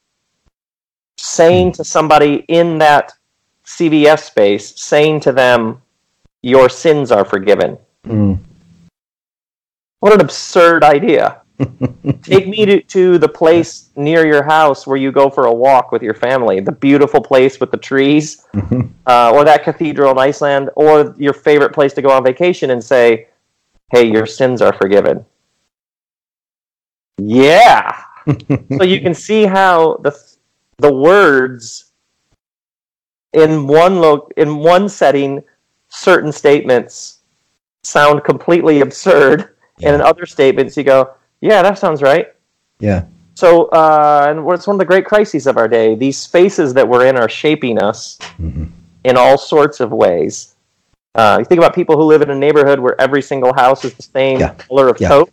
saying 1.18 1.74
to 1.74 1.84
somebody 1.84 2.46
in 2.48 2.78
that 2.80 3.14
CVS 3.66 4.20
space, 4.20 4.80
saying 4.80 5.20
to 5.22 5.34
them, 5.34 5.82
Your 6.42 6.70
sins 6.70 7.12
are 7.12 7.26
forgiven. 7.26 7.78
Mm. 8.08 8.40
What 10.00 10.14
an 10.14 10.22
absurd 10.22 10.84
idea. 10.84 11.42
Take 12.24 12.48
me 12.48 12.66
to, 12.66 12.82
to 12.82 13.18
the 13.18 13.30
place 13.30 13.90
near 13.96 14.26
your 14.26 14.44
house 14.44 14.88
where 14.88 14.98
you 14.98 15.12
go 15.12 15.30
for 15.30 15.46
a 15.46 15.54
walk 15.54 15.92
with 15.92 16.02
your 16.02 16.14
family, 16.14 16.60
the 16.60 16.72
beautiful 16.72 17.22
place 17.22 17.60
with 17.60 17.72
the 17.72 17.78
trees, 17.78 18.46
uh, 19.08 19.32
or 19.34 19.44
that 19.44 19.64
cathedral 19.64 20.12
in 20.12 20.18
Iceland, 20.18 20.70
or 20.76 21.16
your 21.18 21.34
favorite 21.34 21.74
place 21.74 21.94
to 21.94 22.02
go 22.02 22.10
on 22.10 22.24
vacation 22.24 22.72
and 22.72 22.84
say, 22.84 23.28
Hey, 23.94 24.12
your 24.12 24.26
sins 24.26 24.60
are 24.60 24.74
forgiven. 24.74 25.24
Yeah. 27.20 27.96
so 28.78 28.84
you 28.84 29.00
can 29.02 29.14
see 29.14 29.46
how 29.46 29.98
the 29.98 30.12
the 30.80 30.92
words 30.92 31.92
in 33.34 33.68
one 33.68 34.00
lo- 34.02 34.30
in 34.36 34.58
one 34.58 34.90
setting 34.90 35.44
certain 35.90 36.32
statements 36.32 37.20
sound 37.84 38.24
completely 38.24 38.82
absurd 38.82 39.56
and 39.84 39.94
in 39.96 40.02
other 40.02 40.26
statements 40.26 40.76
you 40.78 40.84
go 40.84 41.14
yeah 41.42 41.62
that 41.62 41.78
sounds 41.78 42.02
right 42.02 42.34
yeah. 42.80 43.04
so 43.36 43.66
uh, 43.66 44.26
and 44.30 44.40
it's 44.52 44.66
one 44.66 44.76
of 44.76 44.80
the 44.80 44.86
great 44.86 45.06
crises 45.06 45.46
of 45.46 45.58
our 45.58 45.68
day 45.68 45.94
these 45.94 46.18
spaces 46.18 46.74
that 46.74 46.88
we're 46.88 47.06
in 47.06 47.18
are 47.18 47.30
shaping 47.30 47.78
us 47.78 48.18
Mhm. 48.40 48.72
in 49.04 49.18
all 49.18 49.38
sorts 49.38 49.80
of 49.82 49.92
ways 49.92 50.53
uh, 51.16 51.38
you 51.40 51.46
think 51.46 51.60
about 51.60 51.74
people 51.76 51.96
who 51.96 52.04
live 52.04 52.22
in 52.22 52.30
a 52.30 52.36
neighborhood 52.36 52.80
where 52.80 53.00
every 53.00 53.22
single 53.22 53.54
house 53.54 53.86
is 53.86 53.94
the 53.94 54.04
same 54.04 54.40
Yeah. 54.40 54.54
color 54.56 54.90
of 54.90 55.00
Yeah. 55.00 55.10
coat 55.10 55.30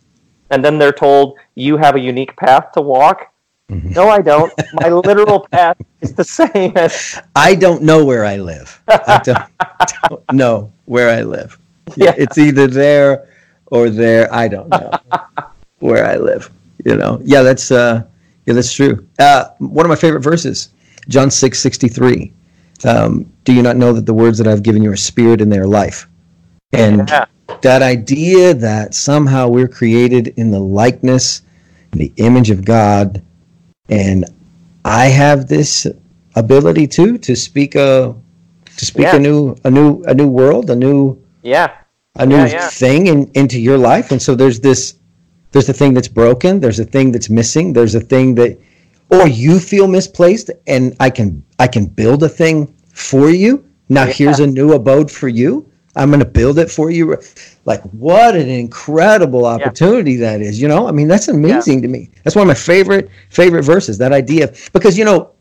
and 0.49 0.63
then 0.63 0.77
they're 0.77 0.91
told 0.91 1.37
you 1.55 1.77
have 1.77 1.95
a 1.95 1.99
unique 1.99 2.35
path 2.37 2.71
to 2.73 2.81
walk 2.81 3.27
Mhm. 3.71 3.95
no 3.95 4.09
i 4.09 4.21
don't 4.21 4.51
my 4.81 4.89
literal 4.89 5.39
path 5.51 5.77
is 6.01 6.13
the 6.13 6.23
same 6.23 6.73
as 6.75 7.21
I 7.35 7.55
don't 7.55 7.81
know 7.83 8.03
where 8.03 8.25
I 8.25 8.37
live. 8.37 8.81
I 8.87 9.21
don't, 9.23 9.39
don't 10.09 10.33
know 10.33 10.71
where 10.85 11.09
I 11.09 11.21
live. 11.21 11.57
Yeah. 11.95 12.13
It's 12.17 12.37
either 12.37 12.67
there 12.67 13.27
or 13.67 13.89
there. 13.89 14.27
I 14.33 14.47
don't 14.47 14.69
know 14.69 14.91
where 15.79 16.05
I 16.05 16.15
live. 16.17 16.49
You 16.85 16.95
know. 16.95 17.19
Yeah, 17.23 17.41
that's 17.43 17.69
uh, 17.71 18.03
yeah, 18.45 18.53
that's 18.53 18.73
true. 18.73 19.05
Uh, 19.19 19.45
one 19.59 19.85
of 19.85 19.89
my 19.89 19.95
favorite 19.95 20.21
verses, 20.21 20.69
John 21.07 21.29
six 21.29 21.59
sixty 21.59 21.87
three. 21.87 22.33
Um, 22.85 23.31
Do 23.43 23.53
you 23.53 23.61
not 23.61 23.77
know 23.77 23.93
that 23.93 24.05
the 24.05 24.13
words 24.13 24.37
that 24.37 24.47
I've 24.47 24.63
given 24.63 24.83
you 24.83 24.91
are 24.91 24.97
spirit 24.97 25.41
and 25.41 25.51
they 25.51 25.59
are 25.59 25.67
life? 25.67 26.07
And 26.73 27.09
yeah. 27.09 27.25
that 27.61 27.81
idea 27.81 28.53
that 28.53 28.93
somehow 28.93 29.47
we're 29.49 29.67
created 29.67 30.29
in 30.37 30.51
the 30.51 30.59
likeness, 30.59 31.41
the 31.91 32.11
image 32.17 32.49
of 32.49 32.63
God, 32.63 33.21
and 33.89 34.25
I 34.85 35.05
have 35.07 35.47
this 35.47 35.85
ability 36.35 36.87
too 36.87 37.17
to 37.19 37.35
speak 37.35 37.75
a 37.75 38.15
to 38.77 38.85
speak 38.85 39.03
Yeah. 39.03 39.17
a 39.17 39.19
new 39.19 39.55
a 39.63 39.69
new 39.71 40.01
a 40.03 40.13
new 40.13 40.27
world, 40.27 40.69
a 40.69 40.75
new 40.75 41.21
yeah 41.43 41.71
a 42.15 42.25
new 42.25 42.37
Yeah, 42.37 42.69
thing 42.69 43.07
in, 43.07 43.29
into 43.33 43.59
your 43.59 43.77
life. 43.77 44.11
And 44.11 44.21
so 44.21 44.33
there's 44.35 44.59
this 44.59 44.95
there's 45.51 45.69
a 45.69 45.73
thing 45.73 45.93
that's 45.93 46.07
broken, 46.07 46.61
there's 46.61 46.79
a 46.79 46.85
thing 46.85 47.11
that's 47.11 47.29
missing, 47.29 47.73
there's 47.73 47.95
a 47.95 47.99
thing 47.99 48.35
that 48.35 48.57
or 49.11 49.27
you 49.27 49.59
feel 49.59 49.87
misplaced 49.87 50.49
and 50.67 50.95
I 50.99 51.09
can 51.09 51.43
I 51.59 51.67
can 51.67 51.85
build 51.85 52.23
a 52.23 52.29
thing 52.29 52.73
for 52.93 53.29
you. 53.29 53.63
Now 53.89 54.05
Yeah. 54.05 54.13
here's 54.13 54.39
a 54.39 54.47
new 54.47 54.73
abode 54.73 55.11
for 55.11 55.27
you. 55.27 55.67
I'm 55.97 56.09
going 56.09 56.21
to 56.21 56.25
build 56.25 56.57
it 56.57 56.71
for 56.71 56.89
you. 56.89 57.17
Like 57.65 57.81
what 57.91 58.35
an 58.35 58.47
incredible 58.47 59.45
opportunity 59.45 60.15
that 60.17 60.41
is, 60.41 60.61
you 60.61 60.69
know? 60.69 60.87
I 60.87 60.91
mean, 60.91 61.09
that's 61.09 61.27
amazing 61.27 61.81
to 61.81 61.89
me. 61.89 62.09
That's 62.23 62.35
one 62.35 62.43
of 62.43 62.47
my 62.47 62.53
favorite 62.53 63.09
favorite 63.29 63.63
verses, 63.63 63.97
that 63.97 64.13
idea 64.13 64.53
because 64.71 64.97
you 64.97 65.03
know, 65.05 65.31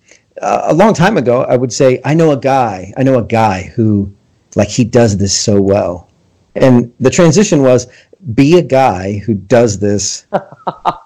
uh, 0.42 0.62
a 0.66 0.74
long 0.74 0.92
time 0.94 1.16
ago 1.16 1.42
I 1.44 1.56
would 1.56 1.72
say 1.72 2.00
I 2.04 2.14
know 2.14 2.32
a 2.32 2.36
guy, 2.36 2.92
I 2.96 3.02
know 3.04 3.18
a 3.18 3.24
guy 3.24 3.72
who 3.76 4.12
like 4.56 4.68
he 4.68 4.84
does 4.84 5.16
this 5.16 5.36
so 5.38 5.60
well. 5.60 6.08
And 6.56 6.92
the 6.98 7.10
transition 7.10 7.62
was 7.62 7.86
be 8.34 8.58
a 8.58 8.62
guy 8.62 9.18
who 9.18 9.34
does 9.34 9.78
this 9.78 10.26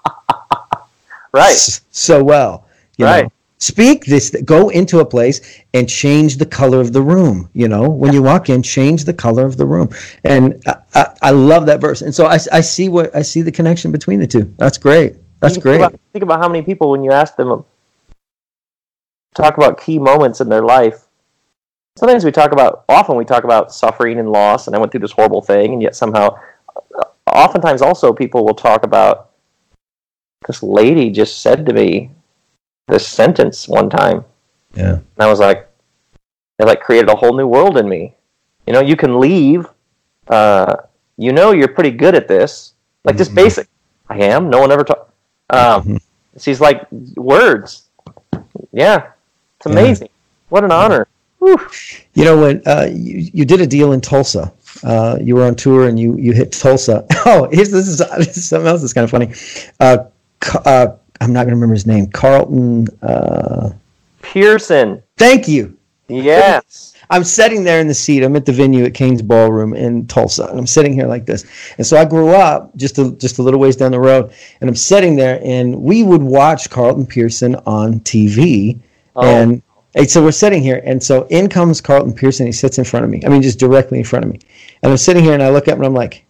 right 1.35 1.81
so 1.91 2.23
well. 2.23 2.65
You 2.97 3.05
Right. 3.05 3.23
know, 3.23 3.29
speak 3.57 4.05
this, 4.05 4.29
go 4.45 4.69
into 4.69 4.99
a 4.99 5.05
place 5.05 5.41
and 5.73 5.87
change 5.89 6.37
the 6.37 6.45
color 6.45 6.79
of 6.79 6.93
the 6.93 7.01
room. 7.01 7.49
You 7.53 7.67
know, 7.67 7.89
when 7.89 8.13
you 8.13 8.21
walk 8.21 8.49
in, 8.49 8.63
change 8.63 9.05
the 9.05 9.13
color 9.13 9.45
of 9.45 9.57
the 9.57 9.65
room. 9.65 9.89
And 10.23 10.61
I, 10.65 10.75
I, 10.93 11.05
I 11.21 11.31
love 11.31 11.65
that 11.65 11.81
verse. 11.81 12.01
And 12.01 12.13
so 12.13 12.25
I, 12.25 12.37
I 12.51 12.61
see 12.61 12.89
what 12.89 13.15
I 13.15 13.21
see 13.21 13.41
the 13.41 13.51
connection 13.51 13.91
between 13.91 14.19
the 14.19 14.27
two. 14.27 14.53
That's 14.57 14.77
great. 14.77 15.15
That's 15.41 15.55
Think 15.55 15.63
great. 15.63 15.75
about, 15.77 15.99
think 16.13 16.23
about 16.23 16.39
how 16.39 16.47
many 16.47 16.63
people, 16.63 16.89
when 16.89 17.03
you 17.03 17.11
ask 17.11 17.35
them, 17.35 17.51
um, 17.51 17.65
talk 19.35 19.57
about 19.57 19.79
key 19.79 19.99
moments 19.99 20.39
in 20.41 20.49
their 20.49 20.63
life. 20.63 21.01
Sometimes 21.97 22.25
we 22.25 22.31
talk 22.31 22.51
about, 22.51 22.83
often 22.89 23.15
we 23.15 23.25
talk 23.25 23.43
about 23.43 23.73
suffering 23.73 24.19
and 24.19 24.29
loss, 24.29 24.67
and 24.67 24.75
I 24.75 24.79
went 24.79 24.91
through 24.91 25.01
this 25.01 25.11
horrible 25.11 25.41
thing, 25.41 25.73
and 25.73 25.81
yet 25.81 25.95
somehow, 25.95 26.37
uh, 26.97 27.03
oftentimes 27.31 27.81
also 27.81 28.13
people 28.13 28.45
will 28.45 28.55
talk 28.55 28.83
about 28.83 29.31
this 30.47 30.61
lady 30.63 31.09
just 31.09 31.41
said 31.41 31.65
to 31.65 31.73
me 31.73 32.11
this 32.87 33.07
sentence 33.07 33.67
one 33.67 33.89
time, 33.89 34.23
Yeah. 34.75 34.93
and 34.95 35.19
I 35.19 35.27
was 35.27 35.39
like, 35.39 35.67
it 36.59 36.65
like 36.65 36.81
created 36.81 37.09
a 37.09 37.15
whole 37.15 37.35
new 37.35 37.47
world 37.47 37.77
in 37.77 37.89
me. 37.89 38.15
You 38.67 38.73
know, 38.73 38.81
you 38.81 38.95
can 38.95 39.19
leave. 39.19 39.65
Uh, 40.27 40.75
you 41.17 41.31
know, 41.33 41.51
you're 41.51 41.67
pretty 41.67 41.91
good 41.91 42.15
at 42.15 42.27
this. 42.27 42.73
Like 43.03 43.17
just 43.17 43.31
Mhm. 43.31 43.35
basic. 43.35 43.67
I 44.09 44.17
am. 44.19 44.49
No 44.49 44.59
one 44.59 44.71
ever 44.71 44.83
talked. 44.83 45.11
Um, 45.49 45.83
Mhm. 45.83 46.01
She's 46.39 46.59
like 46.61 46.85
words. 47.15 47.83
Yeah, 48.71 49.07
it's 49.57 49.65
Yeah. 49.65 49.71
amazing. 49.71 50.09
What 50.49 50.63
an 50.63 50.71
honor. 50.71 51.07
Whew. 51.39 51.57
You 52.13 52.25
know 52.25 52.37
when 52.41 52.61
uh, 52.65 52.87
you 52.91 53.29
you 53.33 53.45
did 53.45 53.61
a 53.61 53.67
deal 53.67 53.91
in 53.93 54.01
Tulsa, 54.01 54.51
uh, 54.83 55.17
you 55.21 55.35
were 55.35 55.43
on 55.43 55.55
tour 55.55 55.87
and 55.87 55.99
you 55.99 56.15
you 56.17 56.33
hit 56.33 56.51
Tulsa. 56.51 57.05
Oh, 57.27 57.47
here's 57.51 57.71
this 57.71 57.87
is, 57.87 57.97
this 58.17 58.37
is 58.37 58.47
something 58.49 58.67
else 58.67 58.81
that's 58.81 58.93
kind 58.93 59.03
of 59.03 59.11
funny. 59.11 59.29
Uh, 59.79 59.97
uh, 60.65 60.87
I'm 61.21 61.33
not 61.33 61.41
going 61.43 61.49
to 61.51 61.55
remember 61.55 61.73
his 61.75 61.85
name. 61.87 62.07
Carlton. 62.07 62.87
Uh, 63.01 63.71
Pearson. 64.21 65.01
thank 65.17 65.47
you. 65.47 65.77
Yes. 66.07 66.93
I'm 67.09 67.23
sitting 67.23 67.63
there 67.63 67.79
in 67.79 67.87
the 67.87 67.93
seat. 67.93 68.23
I'm 68.23 68.35
at 68.35 68.45
the 68.45 68.51
venue 68.51 68.83
at 68.83 68.93
Cain's 68.95 69.21
Ballroom 69.21 69.73
in 69.75 70.07
Tulsa, 70.07 70.45
and 70.47 70.57
I'm 70.59 70.65
sitting 70.67 70.93
here 70.93 71.05
like 71.07 71.25
this. 71.25 71.45
And 71.77 71.85
so 71.85 71.97
I 71.97 72.05
grew 72.05 72.29
up 72.29 72.75
just 72.75 72.97
a, 72.97 73.11
just 73.11 73.37
a 73.37 73.43
little 73.43 73.59
ways 73.59 73.75
down 73.75 73.91
the 73.91 73.99
road, 73.99 74.31
and 74.61 74.69
I'm 74.69 74.75
sitting 74.75 75.15
there, 75.15 75.39
and 75.43 75.75
we 75.75 76.03
would 76.03 76.23
watch 76.23 76.69
Carlton 76.69 77.05
Pearson 77.05 77.55
on 77.67 77.99
TV, 78.01 78.79
Oh. 79.15 79.21
and, 79.23 79.61
and 79.95 80.09
so 80.09 80.21
we're 80.21 80.31
sitting 80.31 80.61
here, 80.61 80.81
and 80.83 81.01
so 81.01 81.25
in 81.29 81.47
comes 81.47 81.79
Carlton 81.79 82.13
Pearson. 82.13 82.45
He 82.47 82.51
sits 82.51 82.77
in 82.79 82.83
front 82.83 83.05
of 83.05 83.11
me. 83.11 83.21
I 83.25 83.29
mean, 83.29 83.41
just 83.41 83.59
directly 83.59 83.99
in 83.99 84.03
front 84.03 84.25
of 84.25 84.31
me, 84.31 84.39
and 84.83 84.91
I'm 84.91 84.97
sitting 84.97 85.23
here, 85.23 85.33
and 85.33 85.41
I 85.43 85.49
look 85.49 85.67
up, 85.67 85.77
and 85.77 85.85
I'm 85.85 85.93
like, 85.93 86.24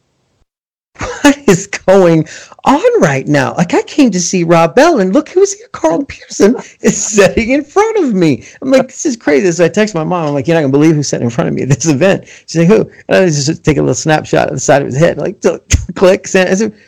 what 1.26 1.50
is 1.50 1.66
going 1.68 2.28
on 2.66 3.02
right 3.02 3.28
now? 3.28 3.56
Like 3.56 3.74
I 3.74 3.82
came 3.84 4.12
to 4.12 4.20
see 4.20 4.44
Rob 4.44 4.76
Bell, 4.76 5.00
and 5.00 5.14
look 5.14 5.30
who's 5.30 5.54
here. 5.54 5.68
Carl 5.70 6.06
Pearson 6.06 6.56
is 6.82 7.04
sitting 7.16 7.50
in 7.50 7.64
front 7.64 7.98
of 8.04 8.14
me. 8.14 8.44
I'm 8.62 8.70
like, 8.70 8.88
this 8.88 9.06
is 9.06 9.18
crazy. 9.18 9.52
So 9.52 9.66
I 9.66 9.70
text 9.70 9.96
my 9.96 10.04
mom. 10.04 10.28
I'm 10.28 10.34
like, 10.34 10.48
you're 10.48 10.56
not 10.56 10.62
gonna 10.62 10.72
believe 10.72 10.96
who's 10.96 11.08
sitting 11.10 11.26
in 11.26 11.32
front 11.32 11.48
of 11.48 11.54
me 11.56 11.64
at 11.64 11.70
this 11.70 11.88
event. 11.88 12.28
She's 12.48 12.58
like, 12.58 12.68
who? 12.68 12.90
And 13.08 13.18
I 13.18 13.26
just 13.26 13.64
take 13.64 13.78
a 13.78 13.82
little 13.82 13.96
snapshot 13.96 14.50
of 14.50 14.54
the 14.56 14.60
side 14.60 14.82
of 14.82 14.86
his 14.88 14.98
head, 14.98 15.18
like 15.18 15.44
click, 15.96 16.28
send. 16.28 16.50
I 16.50 16.54
said, 16.54 16.80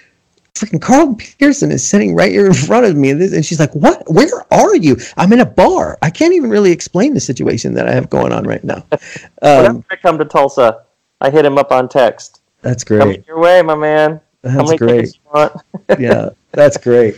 freaking 0.54 0.82
Carl 0.82 1.16
Pearson 1.40 1.72
is 1.72 1.88
sitting 1.88 2.16
right 2.16 2.32
here 2.32 2.46
in 2.46 2.54
front 2.54 2.86
of 2.86 2.96
me. 2.96 3.12
And 3.12 3.44
she's 3.46 3.60
like, 3.60 3.74
what? 3.74 4.04
Where 4.08 4.46
are 4.54 4.76
you? 4.76 4.98
I'm 5.18 5.34
in 5.34 5.40
a 5.40 5.46
bar. 5.46 5.98
I 6.04 6.12
can't 6.12 6.34
even 6.34 6.50
really 6.52 6.72
explain 6.72 7.16
the 7.16 7.20
situation 7.20 7.74
that 7.74 7.88
I 7.88 7.94
have 7.94 8.10
going 8.10 8.32
on 8.32 8.46
right 8.46 8.64
now. 8.64 8.86
Um, 9.44 9.86
I 9.92 9.96
come 9.96 10.18
to 10.18 10.26
Tulsa, 10.26 10.84
I 11.22 11.30
hit 11.30 11.46
him 11.46 11.60
up 11.60 11.72
on 11.72 11.88
text. 11.88 12.42
that's 12.64 12.84
Coming 12.84 13.08
great. 13.08 13.28
your 13.28 13.40
way, 13.40 13.62
my 13.62 13.76
man. 13.76 14.20
How 14.48 14.66
That's 14.66 14.80
great. 14.80 14.96
tickets 14.96 15.16
you 15.16 15.32
want? 15.34 15.62
Yeah, 16.00 16.30
that's 16.52 16.78
great. 16.78 17.16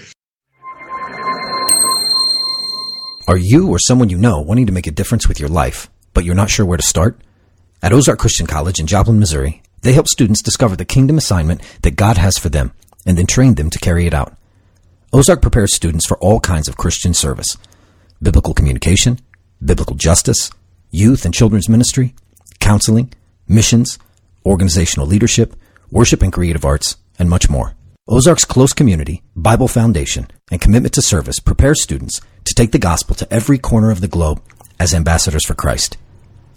Are 3.28 3.38
you 3.38 3.70
or 3.70 3.80
someone 3.80 4.10
you 4.10 4.18
know 4.18 4.42
wanting 4.42 4.66
to 4.68 4.72
make 4.72 4.88
a 4.88 4.92
difference 4.92 5.28
with 5.28 5.40
your 5.40 5.50
life, 5.50 5.90
but 6.14 6.24
you're 6.26 6.36
not 6.36 6.50
sure 6.50 6.66
where 6.66 6.78
to 6.78 6.84
start? 6.84 7.20
At 7.82 7.94
Ozark 7.94 8.20
Christian 8.20 8.48
College 8.48 8.80
in 8.80 8.88
Joplin, 8.88 9.20
Missouri, 9.20 9.62
they 9.82 9.94
help 9.94 10.08
students 10.08 10.42
discover 10.42 10.76
the 10.76 10.86
kingdom 10.86 11.18
assignment 11.18 11.62
that 11.84 11.96
God 11.96 12.18
has 12.18 12.38
for 12.38 12.50
them 12.50 12.74
and 13.06 13.18
then 13.18 13.28
train 13.28 13.56
them 13.56 13.70
to 13.70 13.80
carry 13.80 14.08
it 14.08 14.14
out. 14.14 14.36
Ozark 15.14 15.42
prepares 15.42 15.74
students 15.74 16.06
for 16.06 16.18
all 16.18 16.40
kinds 16.40 16.68
of 16.68 16.78
Christian 16.78 17.14
service 17.14 17.58
biblical 18.22 18.54
communication, 18.54 19.20
biblical 19.64 19.96
justice, 19.96 20.52
youth 20.92 21.24
and 21.24 21.34
children's 21.34 21.70
ministry, 21.70 22.14
counseling, 22.60 23.14
missions, 23.48 23.98
organizational 24.46 25.08
leadership, 25.08 25.56
worship 25.92 26.22
and 26.22 26.34
creative 26.34 26.66
arts, 26.66 26.98
and 27.20 27.30
much 27.30 27.50
more. 27.50 27.76
Ozark's 28.08 28.46
close 28.46 28.74
community, 28.74 29.22
Bible 29.36 29.68
foundation, 29.68 30.28
and 30.50 30.60
commitment 30.60 30.96
to 30.96 31.02
service 31.02 31.40
prepare 31.40 31.76
students 31.76 32.22
to 32.46 32.56
take 32.56 32.72
the 32.72 32.80
gospel 32.80 33.14
to 33.16 33.32
every 33.32 33.60
corner 33.60 33.92
of 33.92 34.02
the 34.02 34.08
globe 34.08 34.42
as 34.80 34.96
ambassadors 34.96 35.46
for 35.46 35.54
Christ. 35.54 35.98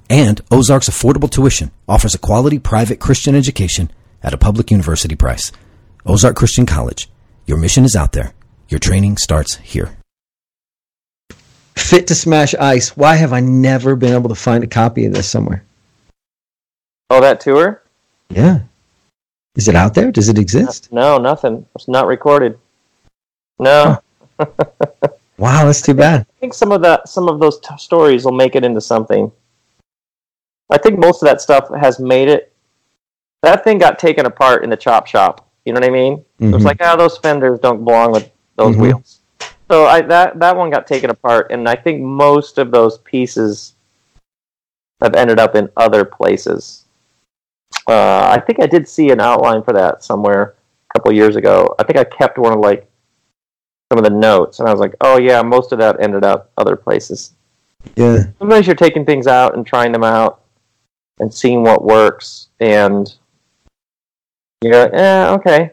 And 0.09 0.40
Ozark's 0.51 0.88
affordable 0.88 1.31
tuition 1.31 1.70
offers 1.88 2.14
a 2.14 2.18
quality 2.18 2.59
private 2.59 3.01
Christian 3.01 3.35
education 3.35 3.90
at 4.22 4.33
a 4.33 4.38
public 4.38 4.70
university 4.70 5.16
price. 5.16 5.53
Ozark 6.07 6.37
Christian 6.37 6.64
College. 6.64 7.11
Your 7.46 7.59
mission 7.59 7.85
is 7.85 7.96
out 7.96 8.12
there. 8.12 8.33
Your 8.68 8.79
training 8.79 9.16
starts 9.18 9.57
here. 9.57 9.96
Fit 11.77 12.07
to 12.07 12.14
Smash 12.14 12.55
Ice. 12.55 12.96
Why 12.96 13.16
have 13.16 13.33
I 13.33 13.40
never 13.40 13.96
been 13.96 14.14
able 14.14 14.29
to 14.29 14.35
find 14.35 14.62
a 14.64 14.66
copy 14.68 15.05
of 15.07 15.12
this 15.12 15.29
somewhere? 15.29 15.64
Oh, 17.11 17.20
that 17.20 17.40
tour? 17.40 17.83
Yeah. 18.31 18.61
Is 19.55 19.69
it 19.69 19.75
out 19.75 19.95
there? 19.95 20.11
Does 20.11 20.29
it 20.29 20.38
exist? 20.38 20.93
No, 20.93 21.19
nothing. 21.19 21.67
It's 21.75 21.88
not 21.88 22.07
recorded. 22.07 22.59
No. 23.59 23.99
Huh. 24.38 24.47
wow, 25.37 25.67
that's 25.67 25.83
too 25.83 25.95
bad. 25.95 26.27
I 26.38 26.41
think 26.41 26.55
some 26.55 26.73
of 26.73 26.81
that, 26.83 27.09
some 27.09 27.29
of 27.29 27.38
those 27.38 27.61
t- 27.61 27.77
stories 27.77 28.25
will 28.25 28.33
make 28.33 28.57
it 28.57 28.65
into 28.65 28.81
something. 28.81 29.31
I 30.71 30.79
think 30.79 30.99
most 30.99 31.23
of 31.23 31.29
that 31.29 31.41
stuff 31.41 31.69
has 31.75 32.01
made 32.01 32.29
it. 32.29 32.53
That 33.43 33.62
thing 33.62 33.79
got 33.79 33.99
taken 33.99 34.25
apart 34.25 34.65
in 34.65 34.71
the 34.71 34.77
chop 34.77 35.07
shop. 35.07 35.49
You 35.65 35.73
know 35.73 35.81
what 35.81 35.88
I 35.88 35.93
mean? 35.93 36.17
Mm-hmm. 36.17 36.49
It 36.49 36.55
was 36.55 36.65
like, 36.65 36.79
ah, 36.81 36.93
oh, 36.95 36.97
those 36.97 37.19
fenders 37.19 37.61
don't 37.61 37.85
belong 37.85 38.12
with 38.12 38.31
those 38.57 38.73
mm-hmm. 38.73 38.83
wheels. 38.83 39.21
So 39.71 39.87
I, 39.87 40.01
that 40.03 40.38
that 40.38 40.57
one 40.57 40.71
got 40.71 40.87
taken 40.87 41.11
apart, 41.11 41.51
and 41.51 41.69
I 41.69 41.75
think 41.75 42.01
most 42.01 42.59
of 42.59 42.71
those 42.71 42.99
pieces 42.99 43.75
have 45.01 45.15
ended 45.15 45.38
up 45.38 45.55
in 45.55 45.69
other 45.77 46.05
places. 46.05 46.82
Uh, 47.87 48.29
I 48.31 48.41
think 48.41 48.61
I 48.63 48.67
did 48.67 48.89
see 48.89 49.11
an 49.11 49.21
outline 49.21 49.63
for 49.63 49.73
that 49.73 50.05
somewhere 50.05 50.55
a 50.91 50.99
couple 50.99 51.13
years 51.13 51.37
ago. 51.37 51.75
I 51.79 51.85
think 51.85 51.99
I 51.99 52.05
kept 52.05 52.39
one 52.39 52.53
of 52.53 52.61
like 52.61 52.89
some 53.91 53.99
of 53.99 54.05
the 54.05 54.11
notes, 54.11 54.61
and 54.61 54.69
I 54.69 54.73
was 54.73 54.81
like, 54.81 54.95
"Oh 55.01 55.19
yeah, 55.19 55.43
most 55.43 55.73
of 55.73 55.79
that 55.79 56.01
ended 56.01 56.25
up 56.25 56.51
other 56.57 56.77
places." 56.77 57.33
Yeah. 57.97 58.25
Sometimes 58.39 58.67
you're 58.67 58.77
taking 58.77 59.05
things 59.05 59.27
out 59.27 59.57
and 59.57 59.67
trying 59.67 59.93
them 59.93 60.05
out 60.05 60.43
and 61.19 61.33
seeing 61.33 61.63
what 61.63 61.85
works, 61.85 62.49
and 62.61 63.13
you're 64.63 64.85
like, 64.85 64.95
"Eh, 64.95 65.29
okay." 65.31 65.73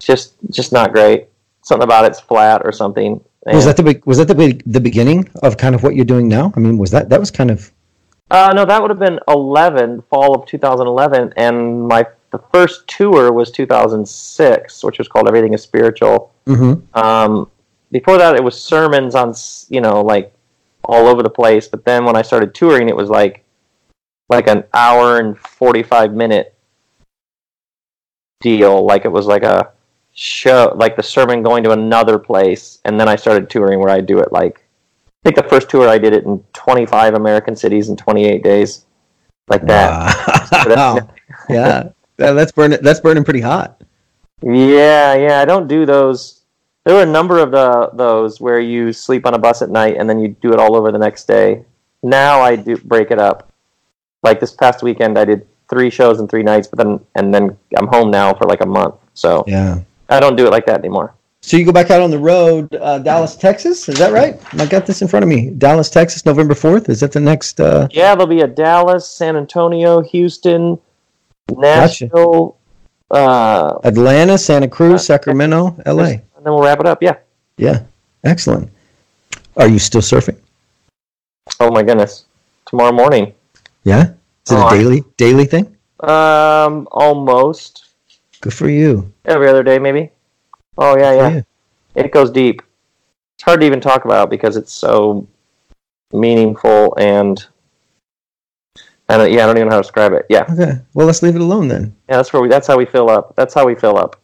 Just, 0.00 0.34
just 0.50 0.72
not 0.72 0.92
great. 0.92 1.28
Something 1.62 1.84
about 1.84 2.04
it's 2.04 2.18
flat 2.20 2.62
or 2.64 2.72
something. 2.72 3.22
And 3.46 3.56
was 3.56 3.64
that 3.64 3.76
the 3.76 4.00
was 4.04 4.18
that 4.18 4.28
the 4.28 4.60
the 4.66 4.80
beginning 4.80 5.28
of 5.42 5.56
kind 5.56 5.74
of 5.74 5.82
what 5.82 5.94
you're 5.96 6.04
doing 6.04 6.28
now? 6.28 6.52
I 6.56 6.60
mean, 6.60 6.78
was 6.78 6.90
that 6.92 7.08
that 7.08 7.20
was 7.20 7.30
kind 7.30 7.50
of 7.50 7.72
uh, 8.30 8.52
no, 8.54 8.64
that 8.64 8.80
would 8.80 8.90
have 8.90 8.98
been 8.98 9.18
11, 9.28 10.02
fall 10.02 10.34
of 10.34 10.46
2011, 10.46 11.34
and 11.36 11.86
my 11.86 12.06
the 12.30 12.38
first 12.50 12.88
tour 12.88 13.30
was 13.30 13.50
2006, 13.50 14.84
which 14.84 14.98
was 14.98 15.06
called 15.06 15.28
Everything 15.28 15.52
is 15.52 15.62
Spiritual. 15.62 16.32
Mm-hmm. 16.46 16.98
Um, 16.98 17.50
before 17.90 18.16
that, 18.16 18.34
it 18.36 18.42
was 18.42 18.58
sermons 18.58 19.14
on 19.14 19.34
you 19.68 19.80
know 19.80 20.00
like 20.00 20.34
all 20.84 21.06
over 21.06 21.22
the 21.22 21.30
place. 21.30 21.68
But 21.68 21.84
then 21.84 22.04
when 22.04 22.16
I 22.16 22.22
started 22.22 22.54
touring, 22.54 22.88
it 22.88 22.96
was 22.96 23.10
like 23.10 23.44
like 24.28 24.48
an 24.48 24.64
hour 24.72 25.18
and 25.18 25.38
45 25.38 26.14
minute 26.14 26.54
deal. 28.40 28.84
Like 28.84 29.04
it 29.04 29.12
was 29.12 29.26
like 29.26 29.42
a 29.42 29.72
show, 30.12 30.72
like 30.74 30.96
the 30.96 31.02
sermon 31.02 31.42
going 31.42 31.62
to 31.64 31.72
another 31.72 32.18
place, 32.18 32.78
and 32.86 32.98
then 32.98 33.08
I 33.08 33.16
started 33.16 33.50
touring 33.50 33.78
where 33.78 33.90
I 33.90 34.00
do 34.00 34.18
it 34.20 34.32
like 34.32 34.61
I 35.22 35.28
think 35.28 35.36
the 35.36 35.48
first 35.48 35.70
tour 35.70 35.88
I 35.88 35.98
did 35.98 36.12
it 36.14 36.24
in 36.24 36.42
25 36.52 37.14
American 37.14 37.54
cities 37.54 37.88
in 37.88 37.96
28 37.96 38.42
days, 38.42 38.86
like 39.46 39.62
that. 39.66 40.66
Wow. 40.66 41.08
yeah, 41.48 41.90
that's 42.16 42.50
burning. 42.50 42.80
That's 42.82 42.98
burning 42.98 43.22
pretty 43.22 43.40
hot. 43.40 43.80
Yeah, 44.42 45.14
yeah. 45.14 45.40
I 45.40 45.44
don't 45.44 45.68
do 45.68 45.86
those. 45.86 46.40
There 46.84 46.96
were 46.96 47.02
a 47.02 47.06
number 47.06 47.38
of 47.38 47.52
the 47.52 47.90
those 47.94 48.40
where 48.40 48.58
you 48.58 48.92
sleep 48.92 49.24
on 49.24 49.34
a 49.34 49.38
bus 49.38 49.62
at 49.62 49.70
night 49.70 49.96
and 49.96 50.10
then 50.10 50.18
you 50.18 50.36
do 50.42 50.52
it 50.52 50.58
all 50.58 50.74
over 50.74 50.90
the 50.90 50.98
next 50.98 51.26
day. 51.26 51.64
Now 52.02 52.40
I 52.40 52.56
do 52.56 52.76
break 52.78 53.12
it 53.12 53.20
up. 53.20 53.52
Like 54.24 54.40
this 54.40 54.52
past 54.52 54.82
weekend, 54.82 55.16
I 55.16 55.24
did 55.24 55.46
three 55.70 55.90
shows 55.90 56.18
in 56.18 56.26
three 56.26 56.42
nights, 56.42 56.66
but 56.66 56.78
then 56.78 56.98
and 57.14 57.32
then 57.32 57.56
I'm 57.76 57.86
home 57.86 58.10
now 58.10 58.34
for 58.34 58.46
like 58.46 58.60
a 58.60 58.66
month. 58.66 58.96
So 59.14 59.44
yeah, 59.46 59.80
I 60.08 60.18
don't 60.18 60.34
do 60.34 60.46
it 60.46 60.50
like 60.50 60.66
that 60.66 60.80
anymore. 60.80 61.14
So 61.44 61.56
you 61.56 61.64
go 61.64 61.72
back 61.72 61.90
out 61.90 62.00
on 62.00 62.10
the 62.10 62.18
road, 62.18 62.72
uh, 62.76 63.00
Dallas, 63.00 63.34
Texas. 63.34 63.88
Is 63.88 63.98
that 63.98 64.12
right? 64.12 64.40
I 64.54 64.64
got 64.64 64.86
this 64.86 65.02
in 65.02 65.08
front 65.08 65.24
of 65.24 65.28
me. 65.28 65.50
Dallas, 65.50 65.90
Texas, 65.90 66.24
November 66.24 66.54
fourth. 66.54 66.88
Is 66.88 67.00
that 67.00 67.10
the 67.10 67.20
next? 67.20 67.60
Uh... 67.60 67.88
Yeah, 67.90 68.14
there'll 68.14 68.28
be 68.28 68.42
a 68.42 68.46
Dallas, 68.46 69.08
San 69.08 69.36
Antonio, 69.36 70.00
Houston, 70.02 70.78
Nashville, 71.50 72.56
gotcha. 73.10 73.20
uh, 73.20 73.80
Atlanta, 73.82 74.38
Santa 74.38 74.68
Cruz, 74.68 75.04
Sacramento, 75.04 75.76
L.A. 75.84 76.10
And 76.10 76.22
then 76.44 76.52
we'll 76.54 76.62
wrap 76.62 76.78
it 76.78 76.86
up. 76.86 77.02
Yeah. 77.02 77.16
Yeah. 77.56 77.82
Excellent. 78.22 78.70
Are 79.56 79.68
you 79.68 79.80
still 79.80 80.00
surfing? 80.00 80.38
Oh 81.58 81.70
my 81.70 81.82
goodness! 81.82 82.24
Tomorrow 82.66 82.92
morning. 82.92 83.34
Yeah. 83.82 84.12
Is 84.46 84.52
it 84.52 84.58
oh, 84.58 84.68
a 84.68 84.70
daily 84.70 85.00
I... 85.00 85.04
daily 85.16 85.44
thing? 85.44 85.76
Um, 86.00 86.86
almost. 86.92 87.86
Good 88.40 88.54
for 88.54 88.68
you. 88.68 89.12
Every 89.24 89.48
other 89.48 89.62
day, 89.62 89.78
maybe. 89.78 90.10
Oh 90.78 90.96
yeah, 90.96 91.12
yeah. 91.12 91.42
It 91.94 92.12
goes 92.12 92.30
deep. 92.30 92.62
It's 93.36 93.44
hard 93.44 93.60
to 93.60 93.66
even 93.66 93.80
talk 93.80 94.04
about 94.04 94.30
because 94.30 94.56
it's 94.56 94.72
so 94.72 95.26
meaningful 96.12 96.94
and 96.98 97.44
and 99.08 99.32
yeah, 99.32 99.42
I 99.42 99.46
don't 99.46 99.56
even 99.56 99.68
know 99.68 99.74
how 99.74 99.78
to 99.78 99.82
describe 99.82 100.12
it. 100.12 100.26
Yeah. 100.28 100.46
Okay. 100.50 100.80
Well, 100.94 101.06
let's 101.06 101.22
leave 101.22 101.34
it 101.34 101.40
alone 101.40 101.68
then. 101.68 101.94
Yeah, 102.08 102.16
that's 102.16 102.32
where 102.32 102.40
we. 102.40 102.48
That's 102.48 102.66
how 102.66 102.78
we 102.78 102.86
fill 102.86 103.10
up. 103.10 103.34
That's 103.36 103.52
how 103.52 103.66
we 103.66 103.74
fill 103.74 103.98
up. 103.98 104.20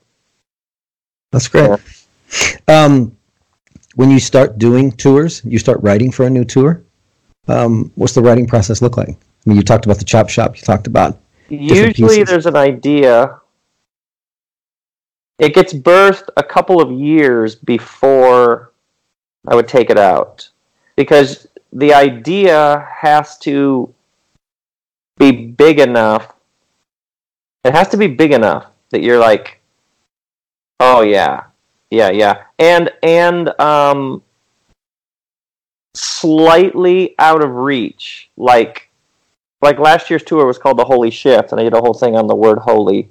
That's 1.31 1.49
great. 1.49 1.69
Yeah. 1.69 2.85
Um, 2.85 3.17
when 3.97 4.11
you 4.11 4.21
start 4.21 4.59
doing 4.59 4.93
tours, 4.93 5.43
you 5.45 5.59
start 5.59 5.83
writing 5.83 6.11
for 6.11 6.27
a 6.27 6.31
new 6.31 6.45
tour. 6.45 6.83
Um, 7.49 7.91
what's 7.97 8.15
the 8.15 8.23
writing 8.23 8.47
process 8.47 8.81
look 8.81 8.97
like? 8.97 9.11
I 9.11 9.15
mean, 9.47 9.57
you 9.57 9.63
talked 9.63 9.85
about 9.85 9.99
the 9.99 10.05
chop 10.05 10.29
shop. 10.29 10.57
You 10.57 10.63
talked 10.63 10.87
about 10.87 11.19
usually 11.49 12.23
there's 12.23 12.47
an 12.47 12.57
idea 12.57 13.39
it 15.39 15.55
gets 15.55 15.73
birthed 15.73 16.29
a 16.37 16.43
couple 16.43 16.81
of 16.81 16.91
years 16.91 17.55
before 17.55 18.73
I 19.47 19.55
would 19.55 19.69
take 19.69 19.91
it 19.91 19.99
out 19.99 20.49
because 20.97 21.47
the 21.73 21.95
idea 21.95 22.87
has 22.91 23.39
to 23.39 23.95
be 25.17 25.33
big 25.47 25.79
enough. 25.79 26.35
It 27.65 27.73
has 27.73 27.89
to 27.89 27.97
be 27.97 28.09
big 28.09 28.33
enough 28.33 28.67
that 28.91 29.03
you're 29.03 29.19
like, 29.19 29.61
oh 30.81 31.03
yeah, 31.03 31.45
yeah, 31.91 32.11
yeah, 32.11 32.43
and 32.59 32.91
and 33.03 33.61
um, 33.61 34.23
slightly 35.95 37.15
out 37.19 37.45
of 37.45 37.55
reach. 37.55 38.31
Like 38.37 38.91
like 39.63 39.79
last 39.79 40.11
year's 40.11 40.25
tour 40.25 40.47
was 40.47 40.59
called 40.59 40.79
the 40.79 40.85
Holy 40.85 41.11
Shift, 41.11 41.53
and 41.53 41.61
I 41.61 41.65
did 41.65 41.75
a 41.75 41.81
whole 41.81 41.95
thing 41.95 42.17
on 42.17 42.27
the 42.27 42.35
word 42.35 42.59
holy 42.59 43.09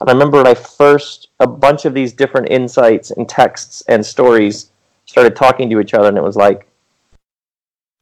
I 0.00 0.12
remember 0.12 0.38
when 0.38 0.46
I 0.46 0.54
first, 0.54 1.28
a 1.40 1.46
bunch 1.46 1.84
of 1.84 1.94
these 1.94 2.12
different 2.12 2.50
insights 2.50 3.10
and 3.10 3.28
texts 3.28 3.82
and 3.88 4.04
stories 4.04 4.70
started 5.06 5.34
talking 5.34 5.68
to 5.70 5.80
each 5.80 5.94
other, 5.94 6.08
and 6.08 6.16
it 6.16 6.22
was 6.22 6.36
like, 6.36 6.68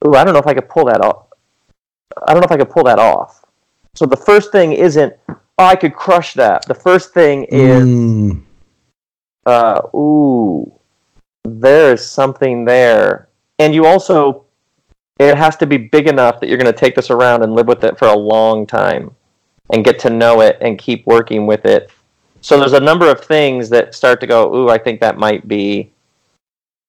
ooh, 0.05 0.15
I 0.15 0.25
don't 0.25 0.35
know 0.35 0.41
if 0.41 0.47
I 0.47 0.55
could 0.55 0.69
pull 0.69 0.85
that 0.87 1.01
off. 1.01 1.29
I 2.27 2.33
don't 2.33 2.43
know 2.43 2.47
if 2.47 2.53
I 2.53 2.59
could 2.59 2.71
pull 2.71 2.85
that 2.85 2.99
off. 2.99 3.45
So 3.95 4.05
the 4.05 4.17
first 4.17 4.53
thing 4.53 4.73
isn't, 4.73 5.15
oh, 5.29 5.37
I 5.59 5.75
could 5.75 5.95
crush 5.95 6.35
that. 6.35 6.67
The 6.67 6.75
first 6.75 7.15
thing 7.15 7.45
is, 7.45 7.85
mm. 7.85 8.43
uh, 9.47 9.81
ooh, 9.97 10.71
there's 11.45 12.05
something 12.05 12.67
there. 12.67 13.29
And 13.59 13.75
you 13.75 13.87
also, 13.87 14.45
it 15.19 15.35
has 15.35 15.57
to 15.57 15.67
be 15.67 15.79
big 15.79 16.09
enough 16.09 16.41
that 16.41 16.49
you're 16.49 16.59
going 16.59 16.73
to 16.73 16.79
take 16.79 16.95
this 16.95 17.11
around 17.11 17.43
and 17.43 17.55
live 17.55 17.67
with 17.67 17.85
it 17.85 17.99
for 17.99 18.09
a 18.09 18.17
long 18.17 18.67
time 18.67 19.15
and 19.73 19.85
get 19.85 19.99
to 20.01 20.11
know 20.11 20.41
it 20.41 20.59
and 20.61 20.79
keep 20.79 21.07
working 21.07 21.47
with 21.47 21.65
it. 21.65 21.91
So 22.41 22.59
there's 22.59 22.75
a 22.75 22.81
number 22.81 23.11
of 23.11 23.21
things 23.21 23.69
that 23.71 23.95
start 23.95 24.21
to 24.21 24.27
go, 24.27 24.55
ooh, 24.55 24.69
I 24.69 24.79
think 24.79 25.01
that 25.01 25.19
might 25.19 25.49
be 25.49 25.91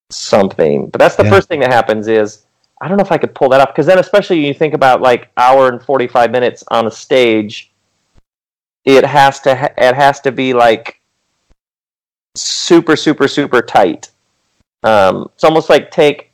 something. 0.09 0.87
But 0.87 0.99
that's 0.99 1.15
the 1.15 1.23
yeah. 1.23 1.31
first 1.31 1.47
thing 1.47 1.59
that 1.61 1.71
happens 1.71 2.07
is 2.07 2.45
I 2.79 2.87
don't 2.87 2.97
know 2.97 3.03
if 3.03 3.11
I 3.11 3.17
could 3.17 3.33
pull 3.33 3.49
that 3.49 3.61
off 3.61 3.69
because 3.69 3.87
then 3.87 3.99
especially 3.99 4.45
you 4.45 4.53
think 4.53 4.73
about 4.73 5.01
like 5.01 5.31
hour 5.37 5.69
and 5.69 5.81
45 5.81 6.31
minutes 6.31 6.63
on 6.69 6.85
a 6.85 6.91
stage 6.91 7.71
it 8.87 9.05
has 9.05 9.41
to 9.41 9.53
ha- 9.53 9.73
it 9.77 9.95
has 9.95 10.21
to 10.21 10.31
be 10.31 10.53
like 10.53 11.01
super 12.35 12.95
super 12.95 13.27
super 13.27 13.61
tight. 13.61 14.11
Um, 14.83 15.29
it's 15.33 15.43
almost 15.43 15.69
like 15.69 15.91
take 15.91 16.31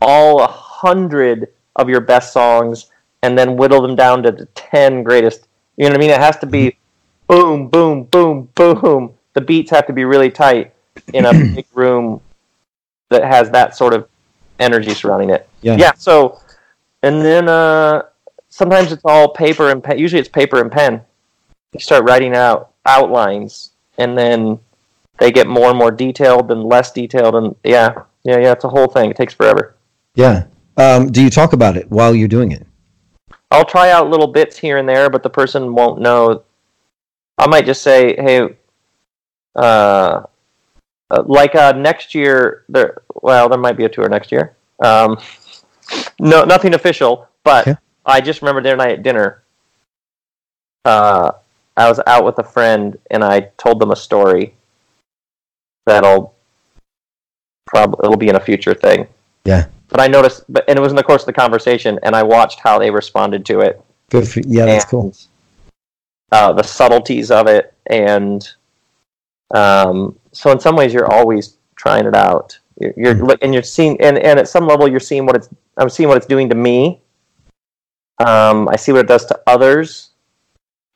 all 0.00 0.42
a 0.42 0.48
hundred 0.48 1.52
of 1.76 1.88
your 1.88 2.00
best 2.00 2.32
songs 2.32 2.90
and 3.22 3.38
then 3.38 3.56
whittle 3.56 3.80
them 3.80 3.94
down 3.94 4.22
to 4.24 4.32
the 4.32 4.46
10 4.46 5.04
greatest 5.04 5.46
you 5.76 5.84
know 5.84 5.90
what 5.90 5.96
I 5.96 6.00
mean? 6.00 6.10
It 6.10 6.20
has 6.20 6.36
to 6.38 6.46
be 6.46 6.76
boom, 7.26 7.68
boom, 7.68 8.04
boom, 8.04 8.48
boom. 8.54 9.14
The 9.32 9.40
beats 9.40 9.70
have 9.70 9.86
to 9.86 9.92
be 9.92 10.04
really 10.04 10.30
tight 10.30 10.72
in 11.12 11.24
a 11.24 11.32
big 11.54 11.66
room 11.74 12.20
that 13.08 13.24
has 13.24 13.50
that 13.50 13.76
sort 13.76 13.94
of 13.94 14.08
energy 14.58 14.94
surrounding 14.94 15.30
it. 15.30 15.48
Yeah. 15.62 15.76
Yeah. 15.76 15.92
So, 15.94 16.40
and 17.02 17.22
then 17.22 17.48
uh, 17.48 18.02
sometimes 18.48 18.92
it's 18.92 19.04
all 19.04 19.28
paper 19.28 19.70
and 19.70 19.82
pen. 19.82 19.98
Usually 19.98 20.20
it's 20.20 20.28
paper 20.28 20.60
and 20.60 20.70
pen. 20.70 21.02
You 21.72 21.80
start 21.80 22.04
writing 22.04 22.34
out 22.34 22.72
outlines, 22.84 23.70
and 23.96 24.16
then 24.16 24.58
they 25.18 25.32
get 25.32 25.46
more 25.46 25.70
and 25.70 25.78
more 25.78 25.90
detailed 25.90 26.50
and 26.50 26.64
less 26.64 26.92
detailed, 26.92 27.34
and 27.34 27.56
yeah, 27.64 28.02
yeah, 28.24 28.38
yeah. 28.38 28.52
It's 28.52 28.64
a 28.64 28.68
whole 28.68 28.88
thing. 28.88 29.10
It 29.10 29.16
takes 29.16 29.32
forever. 29.32 29.74
Yeah. 30.14 30.46
Um, 30.76 31.10
do 31.10 31.22
you 31.22 31.30
talk 31.30 31.52
about 31.52 31.76
it 31.76 31.90
while 31.90 32.14
you're 32.14 32.28
doing 32.28 32.52
it? 32.52 32.66
I'll 33.52 33.64
try 33.66 33.90
out 33.90 34.08
little 34.08 34.26
bits 34.26 34.56
here 34.56 34.78
and 34.78 34.88
there, 34.88 35.10
but 35.10 35.22
the 35.22 35.30
person 35.30 35.74
won't 35.74 36.00
know. 36.00 36.42
I 37.38 37.46
might 37.46 37.66
just 37.66 37.82
say, 37.82 38.16
"Hey, 38.16 38.48
uh, 39.54 40.22
uh, 41.10 41.22
like 41.26 41.54
uh, 41.54 41.72
next 41.72 42.14
year, 42.14 42.64
there. 42.68 43.02
Well, 43.14 43.48
there 43.48 43.58
might 43.58 43.76
be 43.76 43.84
a 43.84 43.88
tour 43.88 44.08
next 44.08 44.32
year. 44.32 44.56
Um, 44.82 45.18
no, 46.18 46.44
nothing 46.44 46.74
official, 46.74 47.28
but 47.44 47.68
Okay. 47.68 47.78
I 48.06 48.20
just 48.20 48.40
remember 48.40 48.62
the 48.62 48.70
other 48.70 48.76
night 48.78 48.98
at 48.98 49.02
dinner. 49.02 49.42
Uh, 50.84 51.32
I 51.76 51.88
was 51.88 52.00
out 52.06 52.24
with 52.24 52.38
a 52.38 52.42
friend, 52.44 52.98
and 53.10 53.22
I 53.22 53.50
told 53.58 53.78
them 53.78 53.90
a 53.90 53.96
story 53.96 54.54
that'll 55.86 56.34
probably 57.66 58.00
it'll 58.04 58.16
be 58.16 58.28
in 58.28 58.36
a 58.36 58.40
future 58.40 58.74
thing. 58.74 59.06
Yeah. 59.44 59.66
But 59.92 60.00
I 60.00 60.06
noticed, 60.08 60.44
but 60.48 60.64
and 60.68 60.78
it 60.78 60.80
was 60.80 60.90
in 60.90 60.96
the 60.96 61.02
course 61.02 61.22
of 61.22 61.26
the 61.26 61.34
conversation, 61.34 62.00
and 62.02 62.16
I 62.16 62.22
watched 62.22 62.58
how 62.60 62.78
they 62.78 62.90
responded 62.90 63.44
to 63.46 63.60
it 63.60 63.80
Good 64.10 64.26
for 64.26 64.40
yeah, 64.40 64.64
that's 64.64 64.84
and, 64.84 64.90
cool. 64.90 65.14
Uh, 66.32 66.52
the 66.54 66.62
subtleties 66.62 67.30
of 67.30 67.46
it, 67.46 67.74
and 67.86 68.48
um, 69.54 70.18
so 70.32 70.50
in 70.50 70.58
some 70.58 70.76
ways, 70.76 70.94
you're 70.94 71.12
always 71.12 71.58
trying 71.76 72.06
it 72.06 72.16
out. 72.16 72.58
You're, 72.80 72.94
you're 72.96 73.14
Mhm. 73.14 73.38
and 73.42 73.52
you're 73.52 73.62
seeing, 73.62 74.00
and, 74.00 74.18
and 74.18 74.38
at 74.38 74.48
some 74.48 74.66
level, 74.66 74.88
you're 74.88 74.98
seeing 74.98 75.26
what 75.26 75.36
it's. 75.36 75.50
I'm 75.76 75.90
seeing 75.90 76.08
what 76.08 76.16
it's 76.16 76.26
doing 76.26 76.48
to 76.48 76.54
me. 76.54 77.02
Um, 78.18 78.68
I 78.68 78.76
see 78.76 78.92
what 78.92 79.02
it 79.02 79.08
does 79.08 79.26
to 79.26 79.38
others. 79.46 80.10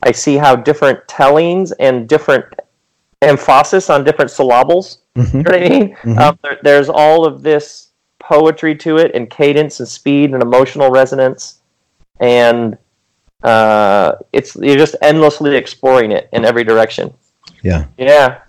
I 0.03 0.13
see 0.13 0.37
how 0.37 0.57
different 0.57 1.07
tellings 1.07 1.73
and 1.73 2.09
different 2.09 2.47
emphasis 3.23 3.91
on 3.91 4.05
different 4.05 4.31
syllables 4.31 4.99
hmm 5.17 5.39
you 5.39 5.43
know 5.43 5.51
what 5.51 5.63
I 5.63 5.69
mean? 5.69 5.97
Mhm. 6.03 6.19
Um, 6.19 6.39
there, 6.43 6.59
there's 6.63 6.89
all 6.91 7.25
of 7.25 7.43
this 7.43 7.86
poetry 8.29 8.75
to 8.75 8.97
it, 8.99 9.13
and 9.15 9.31
cadence, 9.31 9.81
and 9.81 9.89
speed, 9.89 10.33
and 10.33 10.43
emotional 10.43 10.91
resonance, 10.91 11.61
and 12.21 12.77
uh, 13.43 14.13
it's 14.33 14.57
you're 14.57 14.77
just 14.77 14.97
endlessly 15.03 15.55
exploring 15.57 16.13
it 16.13 16.29
in 16.33 16.45
every 16.45 16.65
direction. 16.65 17.13
Yeah. 17.63 17.87
Yeah, 17.99 18.41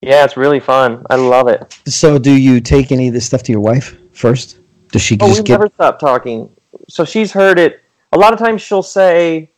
yeah, 0.00 0.24
it's 0.24 0.36
really 0.36 0.60
fun. 0.60 1.04
I 1.10 1.16
love 1.16 1.48
it. 1.48 1.78
So, 1.86 2.18
do 2.18 2.32
you 2.32 2.60
take 2.60 2.92
any 2.92 3.08
of 3.08 3.14
this 3.14 3.26
stuff 3.26 3.42
to 3.44 3.52
your 3.52 3.60
wife 3.60 3.96
first? 4.12 4.58
Does 4.92 5.02
she 5.02 5.16
Oh, 5.20 5.26
just 5.28 5.40
we 5.40 5.44
get? 5.44 5.52
never 5.54 5.68
stop 5.74 5.98
talking. 5.98 6.48
So 6.88 7.04
she's 7.04 7.32
heard 7.32 7.58
it. 7.58 7.80
A 8.12 8.18
lot 8.18 8.32
of 8.32 8.38
times 8.38 8.60
she'll 8.62 8.82
say 8.82 9.50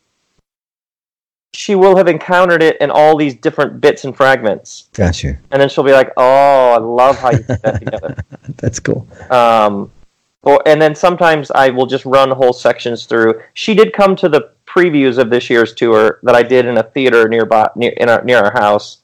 she 1.54 1.74
will 1.74 1.96
have 1.96 2.08
encountered 2.08 2.62
it 2.62 2.76
in 2.80 2.90
all 2.90 3.16
these 3.16 3.34
different 3.34 3.80
bits 3.80 4.04
and 4.04 4.16
fragments, 4.16 4.88
Got 4.94 5.22
you. 5.22 5.36
and 5.50 5.60
then 5.60 5.68
she'll 5.68 5.84
be 5.84 5.92
like, 5.92 6.10
"Oh, 6.16 6.72
I 6.72 6.78
love 6.78 7.18
how 7.18 7.30
you 7.30 7.38
put 7.44 7.62
that 7.62 7.78
together." 7.78 8.16
That's 8.56 8.80
cool. 8.80 9.06
um, 9.30 9.90
or 10.42 10.60
and 10.66 10.80
then 10.80 10.94
sometimes 10.94 11.50
I 11.50 11.68
will 11.70 11.86
just 11.86 12.04
run 12.04 12.30
whole 12.30 12.52
sections 12.52 13.06
through. 13.06 13.40
She 13.54 13.74
did 13.74 13.92
come 13.92 14.16
to 14.16 14.28
the 14.28 14.50
previews 14.66 15.18
of 15.18 15.28
this 15.30 15.50
year's 15.50 15.74
tour 15.74 16.18
that 16.22 16.34
I 16.34 16.42
did 16.42 16.66
in 16.66 16.78
a 16.78 16.82
theater 16.82 17.28
nearby 17.28 17.68
near 17.76 17.92
in 17.92 18.08
our, 18.08 18.24
near 18.24 18.38
our 18.38 18.52
house, 18.52 19.02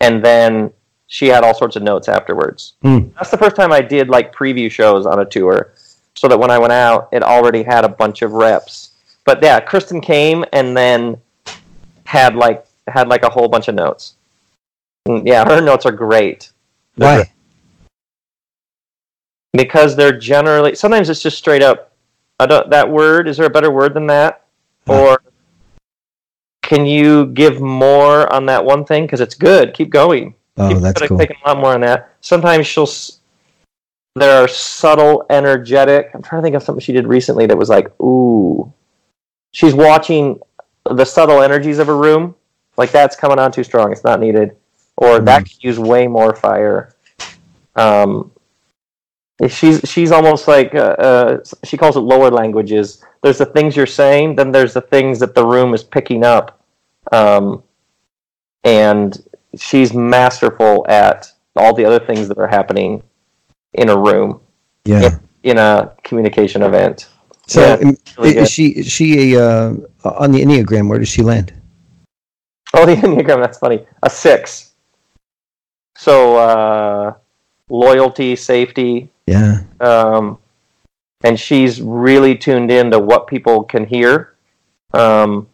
and 0.00 0.24
then 0.24 0.72
she 1.06 1.28
had 1.28 1.44
all 1.44 1.54
sorts 1.54 1.76
of 1.76 1.82
notes 1.84 2.08
afterwards. 2.08 2.74
Hmm. 2.82 3.08
That's 3.14 3.30
the 3.30 3.38
first 3.38 3.54
time 3.54 3.70
I 3.72 3.80
did 3.80 4.08
like 4.08 4.34
preview 4.34 4.68
shows 4.70 5.06
on 5.06 5.20
a 5.20 5.24
tour, 5.24 5.72
so 6.14 6.26
that 6.26 6.38
when 6.38 6.50
I 6.50 6.58
went 6.58 6.72
out, 6.72 7.08
it 7.12 7.22
already 7.22 7.62
had 7.62 7.84
a 7.84 7.88
bunch 7.88 8.22
of 8.22 8.32
reps. 8.32 8.90
But 9.24 9.40
yeah, 9.42 9.60
Kristen 9.60 10.00
came 10.00 10.44
and 10.52 10.76
then 10.76 11.16
had 12.06 12.34
like 12.36 12.64
had 12.88 13.08
like 13.08 13.24
a 13.24 13.28
whole 13.30 13.48
bunch 13.48 13.68
of 13.68 13.74
notes. 13.74 14.14
And 15.06 15.26
yeah, 15.26 15.44
her 15.44 15.60
notes 15.60 15.86
are 15.86 15.92
great. 15.92 16.50
They're 16.96 17.18
Why? 17.18 17.32
because 19.56 19.96
they're 19.96 20.16
generally 20.18 20.74
sometimes 20.74 21.08
it's 21.08 21.22
just 21.22 21.38
straight 21.38 21.62
up 21.62 21.92
I 22.38 22.44
don't 22.46 22.68
that 22.70 22.90
word 22.90 23.26
is 23.26 23.36
there 23.38 23.46
a 23.46 23.50
better 23.50 23.70
word 23.70 23.94
than 23.94 24.06
that? 24.08 24.42
Or 24.86 25.18
can 26.62 26.84
you 26.86 27.26
give 27.26 27.60
more 27.60 28.30
on 28.32 28.46
that 28.46 28.64
one 28.64 28.84
thing? 28.84 29.04
Because 29.04 29.20
it's 29.20 29.34
good. 29.34 29.72
Keep 29.74 29.90
going. 29.90 30.34
Oh, 30.56 30.68
People 30.68 30.82
that's 30.82 30.94
could 30.94 31.02
have 31.02 31.08
cool. 31.10 31.18
taken 31.18 31.36
a 31.44 31.48
lot 31.48 31.58
more 31.58 31.74
on 31.74 31.80
that. 31.80 32.12
Sometimes 32.20 32.66
she'll 32.66 32.88
there 34.14 34.42
are 34.42 34.48
subtle 34.48 35.26
energetic 35.28 36.10
i'm 36.14 36.22
trying 36.22 36.40
to 36.40 36.42
think 36.42 36.56
of 36.56 36.62
something 36.62 36.80
she 36.80 36.92
did 36.94 37.06
recently 37.06 37.46
that 37.46 37.56
was 37.58 37.68
like 37.68 37.88
ooh. 38.00 38.72
She's 39.52 39.74
watching 39.74 40.38
the 40.94 41.04
subtle 41.04 41.42
energies 41.42 41.78
of 41.78 41.88
a 41.88 41.94
room 41.94 42.34
like 42.76 42.90
that's 42.90 43.16
coming 43.16 43.38
on 43.38 43.50
too 43.50 43.64
strong 43.64 43.92
it's 43.92 44.04
not 44.04 44.20
needed 44.20 44.56
or 44.96 45.20
that 45.20 45.40
could 45.44 45.62
use 45.62 45.78
way 45.78 46.06
more 46.06 46.34
fire 46.34 46.94
um, 47.76 48.30
she's 49.48 49.80
she's 49.84 50.10
almost 50.10 50.48
like 50.48 50.74
uh, 50.74 50.96
uh, 50.98 51.38
she 51.64 51.76
calls 51.76 51.96
it 51.96 52.00
lower 52.00 52.30
languages. 52.30 53.04
There's 53.22 53.38
the 53.38 53.46
things 53.46 53.76
you're 53.76 53.86
saying, 53.86 54.36
then 54.36 54.50
there's 54.50 54.72
the 54.72 54.80
things 54.80 55.18
that 55.20 55.34
the 55.34 55.44
room 55.44 55.74
is 55.74 55.84
picking 55.84 56.24
up, 56.24 56.60
um, 57.12 57.62
and 58.64 59.22
she's 59.58 59.92
masterful 59.92 60.86
at 60.88 61.30
all 61.54 61.74
the 61.74 61.84
other 61.84 61.98
things 62.00 62.28
that 62.28 62.38
are 62.38 62.48
happening 62.48 63.02
in 63.74 63.88
a 63.88 63.96
room 63.96 64.40
Yeah. 64.84 65.18
in 65.42 65.58
a 65.58 65.92
communication 66.02 66.62
event. 66.62 67.08
So, 67.46 67.60
Yeah, 67.60 67.88
um, 67.88 67.96
really 68.18 68.36
is 68.38 68.50
she 68.50 68.68
is 68.68 68.86
she 68.90 69.34
a 69.34 69.40
uh, 69.42 69.74
on 70.04 70.32
the 70.32 70.42
enneagram? 70.42 70.88
Where 70.88 70.98
does 70.98 71.08
she 71.08 71.22
land? 71.22 71.52
Oh, 72.74 72.84
the 72.90 72.94
enneagram. 72.96 73.40
That's 73.40 73.58
funny. 73.58 73.86
A 74.02 74.10
six. 74.10 74.72
So 75.96 76.36
uh, 76.36 77.14
loyalty, 77.70 78.36
safety, 78.36 79.10
Yeah. 79.26 79.62
um, 79.80 80.38
and 81.24 81.38
she's 81.40 81.80
really 81.80 82.36
tuned 82.36 82.70
in 82.70 82.90
to 82.90 82.98
what 82.98 83.26
people 83.26 83.62
can 83.64 83.86
hear, 83.86 84.34
um, 84.92 85.48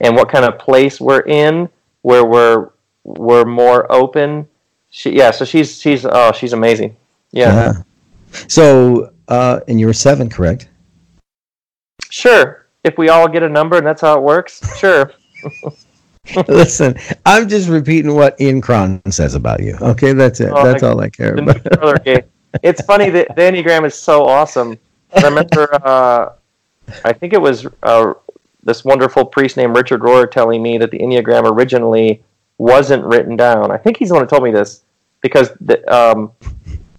and 0.00 0.16
what 0.16 0.30
kind 0.30 0.44
of 0.46 0.58
place 0.58 0.98
we're 1.00 1.20
in, 1.20 1.68
where 2.02 2.24
we're 2.24 2.70
we're 3.04 3.44
more 3.44 3.90
open. 3.92 4.48
She, 4.90 5.10
yeah, 5.16 5.30
so 5.30 5.44
she's 5.44 5.80
she's 5.80 6.06
oh 6.06 6.32
she's 6.32 6.52
amazing. 6.52 6.96
Yeah, 7.32 7.72
So, 8.48 9.10
uh, 9.28 9.60
and 9.66 9.80
you 9.80 9.86
were 9.86 9.94
seven, 9.94 10.28
correct? 10.28 10.68
Sure. 12.12 12.66
If 12.84 12.98
we 12.98 13.08
all 13.08 13.28
get 13.28 13.42
a 13.42 13.48
number 13.48 13.78
and 13.78 13.86
that's 13.86 14.00
how 14.00 14.18
it 14.18 14.22
works, 14.22 14.60
sure. 14.78 15.12
Listen, 16.48 16.96
I'm 17.26 17.48
just 17.48 17.68
repeating 17.68 18.14
what 18.14 18.40
Ian 18.40 18.60
Cron 18.60 19.00
says 19.10 19.34
about 19.34 19.62
you. 19.62 19.76
Okay, 19.80 20.12
that's 20.12 20.40
it. 20.40 20.50
Oh, 20.54 20.64
that's 20.64 20.82
my 20.82 20.88
all 20.88 21.00
I 21.00 21.08
care 21.08 21.34
about. 21.34 21.64
new 21.64 21.70
brother 21.70 21.98
gay. 21.98 22.22
It's 22.62 22.82
funny 22.82 23.10
that 23.10 23.34
the 23.34 23.42
Enneagram 23.42 23.86
is 23.86 23.94
so 23.94 24.24
awesome. 24.26 24.78
I 25.14 25.22
remember, 25.22 25.68
uh, 25.86 26.32
I 27.04 27.12
think 27.12 27.32
it 27.32 27.40
was 27.40 27.66
uh, 27.82 28.12
this 28.62 28.84
wonderful 28.84 29.24
priest 29.24 29.56
named 29.56 29.76
Richard 29.76 30.00
Rohr 30.00 30.30
telling 30.30 30.62
me 30.62 30.78
that 30.78 30.90
the 30.90 30.98
Enneagram 30.98 31.50
originally 31.50 32.22
wasn't 32.58 33.04
written 33.04 33.36
down. 33.36 33.70
I 33.70 33.76
think 33.76 33.96
he's 33.96 34.08
the 34.08 34.14
one 34.14 34.24
who 34.24 34.28
told 34.28 34.44
me 34.44 34.52
this 34.52 34.82
because 35.22 35.50
the, 35.60 35.82
um, 35.92 36.32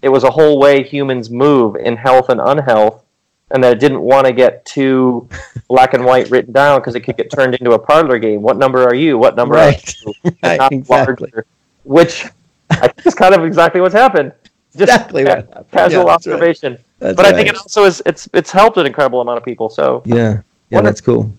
it 0.02 0.10
was 0.10 0.24
a 0.24 0.32
whole 0.32 0.60
way 0.60 0.84
humans 0.84 1.30
move 1.30 1.76
in 1.76 1.96
health 1.96 2.30
and 2.30 2.42
unhealth, 2.42 3.03
and 3.52 3.64
that 3.64 3.74
it 3.74 3.80
didn't 3.80 4.02
want 4.02 4.26
to 4.28 4.34
get 4.34 4.66
too 4.66 5.28
black 5.68 5.94
and 5.94 6.04
white 6.06 6.30
written 6.30 6.54
down 6.54 6.80
because 6.80 6.96
it 6.96 7.02
could 7.02 7.18
get 7.18 7.30
turned 7.32 7.56
into 7.56 7.72
a 7.72 7.80
parlor 7.80 8.18
game. 8.20 8.42
What 8.42 8.58
number 8.58 8.84
are 8.84 8.96
you? 8.96 9.18
What 9.18 9.36
number 9.36 9.56
Right. 9.56 9.96
are 10.06 10.10
you? 10.10 10.14
Right, 10.44 10.72
exactly. 10.72 11.30
larger. 11.34 11.46
Which 11.84 12.26
I 12.70 12.88
think 12.88 13.06
is 13.06 13.14
kind 13.16 13.36
of 13.36 13.44
exactly 13.46 13.82
what's 13.82 13.94
happened. 13.94 14.32
Just 14.76 14.92
Exactly 14.92 15.24
what 15.26 15.38
happened. 15.38 15.66
casual 15.72 15.92
Yeah, 16.02 16.04
right. 16.06 16.14
observation. 16.16 16.78
That's 17.00 17.16
but 17.16 17.26
I 17.26 17.34
think 17.34 17.50
it 17.50 17.56
also 17.58 17.84
is 17.84 18.02
it's 18.06 18.28
it's 18.34 18.50
helped 18.52 18.78
an 18.78 18.86
incredible 18.88 19.22
amount 19.22 19.38
of 19.38 19.46
people. 19.46 19.70
So 19.70 20.02
Yeah, 20.06 20.42
yeah, 20.70 20.82
that's 20.82 21.02
cool. 21.02 21.32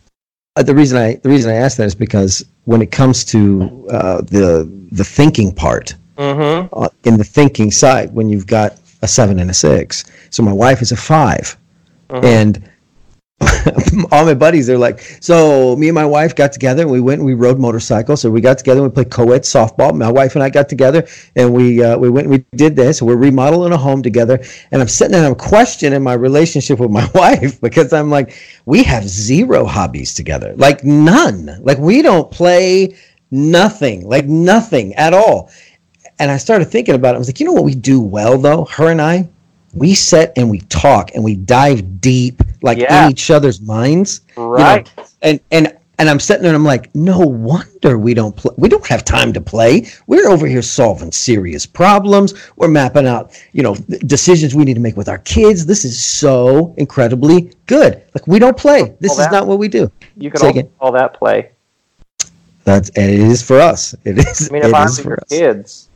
Uh, 0.57 0.63
the 0.63 0.75
reason 0.75 0.97
I 0.99 1.15
the 1.17 1.29
reason 1.31 1.51
I 1.51 1.57
asked 1.57 1.79
that 1.79 1.87
is 1.87 1.95
because 1.97 2.45
when 2.65 2.81
it 2.81 2.93
comes 2.93 3.25
to 3.27 3.89
uh, 3.91 4.21
the 4.21 4.71
the 4.93 5.03
thinking 5.05 5.53
part, 5.53 5.95
hmm 6.17 6.67
uh, 6.73 6.89
in 7.05 7.17
the 7.17 7.25
thinking 7.25 7.73
side, 7.73 8.13
when 8.15 8.29
you've 8.29 8.47
got 8.47 8.77
a 9.03 9.09
seven 9.09 9.41
and 9.41 9.51
a 9.51 9.55
six, 9.55 10.05
so 10.31 10.43
my 10.45 10.53
wife 10.53 10.81
is 10.81 10.93
a 10.93 10.97
5 10.97 11.57
Mhm. 12.15 12.25
and 12.25 12.63
all 14.13 14.25
my 14.25 14.35
buddies 14.35 14.67
they're 14.67 14.79
like, 14.79 15.01
so 15.21 15.77
me 15.77 15.89
and 15.89 15.95
my 15.95 16.05
wife 16.07 16.35
got 16.35 16.53
together 16.53 16.83
and 16.83 16.91
we 16.91 17.01
went 17.01 17.19
and 17.19 17.27
we 17.27 17.35
rode 17.35 17.59
motorcycles. 17.59 18.21
So 18.23 18.31
we 18.31 18.41
got 18.41 18.59
together 18.59 18.81
and 18.83 18.91
we 18.91 18.95
played 18.95 19.11
co-ed 19.11 19.43
softball. 19.43 19.95
My 19.95 20.11
wife 20.11 20.35
and 20.35 20.43
I 20.43 20.51
got 20.51 20.69
together 20.69 21.07
and 21.37 21.53
we 21.53 21.83
uh, 21.83 21.99
we 21.99 22.09
went 22.11 22.29
and 22.29 22.37
we 22.39 22.45
did 22.57 22.77
this. 22.77 23.03
We're 23.03 23.17
remodeling 23.17 23.73
a 23.73 23.77
home 23.77 24.03
together. 24.03 24.41
And 24.71 24.81
I'm 24.81 24.89
sitting 24.89 25.13
there 25.13 25.21
and 25.21 25.29
I'm 25.29 25.35
questioning 25.35 26.03
my 26.03 26.15
relationship 26.15 26.79
with 26.79 26.91
my 26.91 27.09
wife 27.15 27.61
because 27.61 27.93
I'm 27.93 28.11
like, 28.11 28.35
we 28.67 28.83
have 28.85 29.05
zero 29.09 29.65
hobbies 29.67 30.15
together, 30.15 30.55
like 30.57 30.85
none. 30.85 31.59
Like 31.63 31.79
we 31.79 32.03
don't 32.03 32.31
play 32.31 32.97
nothing, 33.31 34.07
like 34.07 34.27
nothing 34.27 34.95
at 34.95 35.13
all. 35.13 35.51
And 36.19 36.31
I 36.31 36.37
started 36.37 36.67
thinking 36.67 36.95
about 36.95 37.15
it. 37.15 37.17
I 37.17 37.19
was 37.19 37.29
like, 37.29 37.41
you 37.41 37.47
know 37.47 37.53
what 37.53 37.65
we 37.65 37.75
do 37.75 38.01
well 38.01 38.39
though, 38.39 38.65
her 38.67 38.91
and 38.91 39.03
I, 39.03 39.29
we 39.75 39.95
sit 39.95 40.33
and 40.37 40.49
we 40.51 40.61
talk 40.61 41.11
and 41.15 41.23
we 41.25 41.35
dive 41.37 42.01
deep 42.01 42.43
like 42.63 42.79
Yeah. 42.79 43.07
in 43.07 43.11
each 43.11 43.31
other's 43.31 43.61
minds. 43.61 44.21
Right. 44.37 44.91
And 45.23 45.41
and 45.51 45.77
and 45.99 46.11
I'm 46.11 46.19
sitting 46.19 46.43
there 46.43 46.51
and 46.51 46.57
I'm 46.57 46.65
like, 46.65 46.93
no 46.97 47.19
wonder 47.21 47.99
we 47.99 48.15
don't 48.15 48.35
play. 48.35 48.53
We 48.59 48.69
don't 48.69 48.85
have 48.89 49.05
time 49.05 49.33
to 49.33 49.41
play. 49.41 49.87
We're 50.09 50.29
over 50.29 50.45
here 50.45 50.61
solving 50.61 51.13
serious 51.13 51.67
problems. 51.67 52.35
We're 52.57 52.67
mapping 52.69 53.07
out, 53.07 53.41
you 53.53 53.63
know, 53.63 53.77
decisions 54.07 54.57
we 54.57 54.65
need 54.65 54.75
to 54.75 54.81
make 54.81 54.97
with 54.97 55.09
our 55.09 55.19
kids. 55.19 55.67
This 55.67 55.85
is 55.85 56.03
so 56.03 56.75
incredibly 56.79 57.53
good. 57.67 58.03
Like 58.15 58.27
we 58.27 58.41
don't 58.41 58.57
play. 58.57 58.95
This 59.01 59.11
Well, 59.11 59.21
is 59.21 59.27
that- 59.27 59.33
not 59.33 59.47
what 59.47 59.59
we 59.59 59.69
do. 59.69 59.91
You 60.17 60.31
could 60.31 60.41
Say 60.41 60.69
call 60.81 60.91
that 60.93 61.15
play. 61.15 61.51
That's 62.65 62.89
and 62.91 63.11
it 63.11 63.21
is 63.21 63.43
for 63.43 63.61
us. 63.61 63.95
It 64.05 64.19
is. 64.19 64.49
I 64.51 64.53
mean, 64.53 64.63
if 64.65 64.75
I 64.75 64.85
is 64.85 64.99
were 64.99 65.03
for 65.05 65.11
your 65.11 65.53
kids, 65.53 65.89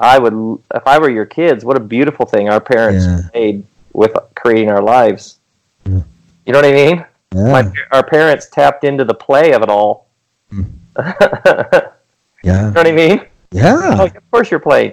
I 0.00 0.18
would. 0.18 0.58
If 0.74 0.86
I 0.86 0.98
were 0.98 1.10
your 1.10 1.26
kids, 1.26 1.64
what 1.64 1.76
a 1.76 1.80
beautiful 1.80 2.26
thing 2.26 2.48
our 2.48 2.60
parents 2.60 3.04
Yeah. 3.06 3.20
made 3.34 3.64
with 3.92 4.12
creating 4.34 4.70
our 4.70 4.82
lives. 4.82 5.38
Yeah. 5.86 6.02
You 6.44 6.52
know 6.52 6.58
what 6.58 6.66
I 6.66 6.72
mean? 6.72 7.04
Yeah. 7.34 7.52
My, 7.52 7.72
our 7.92 8.02
parents 8.06 8.48
tapped 8.50 8.84
into 8.84 9.04
the 9.04 9.14
play 9.14 9.52
of 9.52 9.62
it 9.62 9.68
all. 9.70 10.06
Yeah. 12.44 12.68
you 12.68 12.70
know 12.74 12.80
what 12.80 12.86
I 12.86 12.92
mean? 12.92 13.20
Oh, 13.20 13.26
Yeah. 13.50 14.02
of 14.04 14.30
course 14.30 14.50
you're 14.50 14.60
playing. 14.60 14.92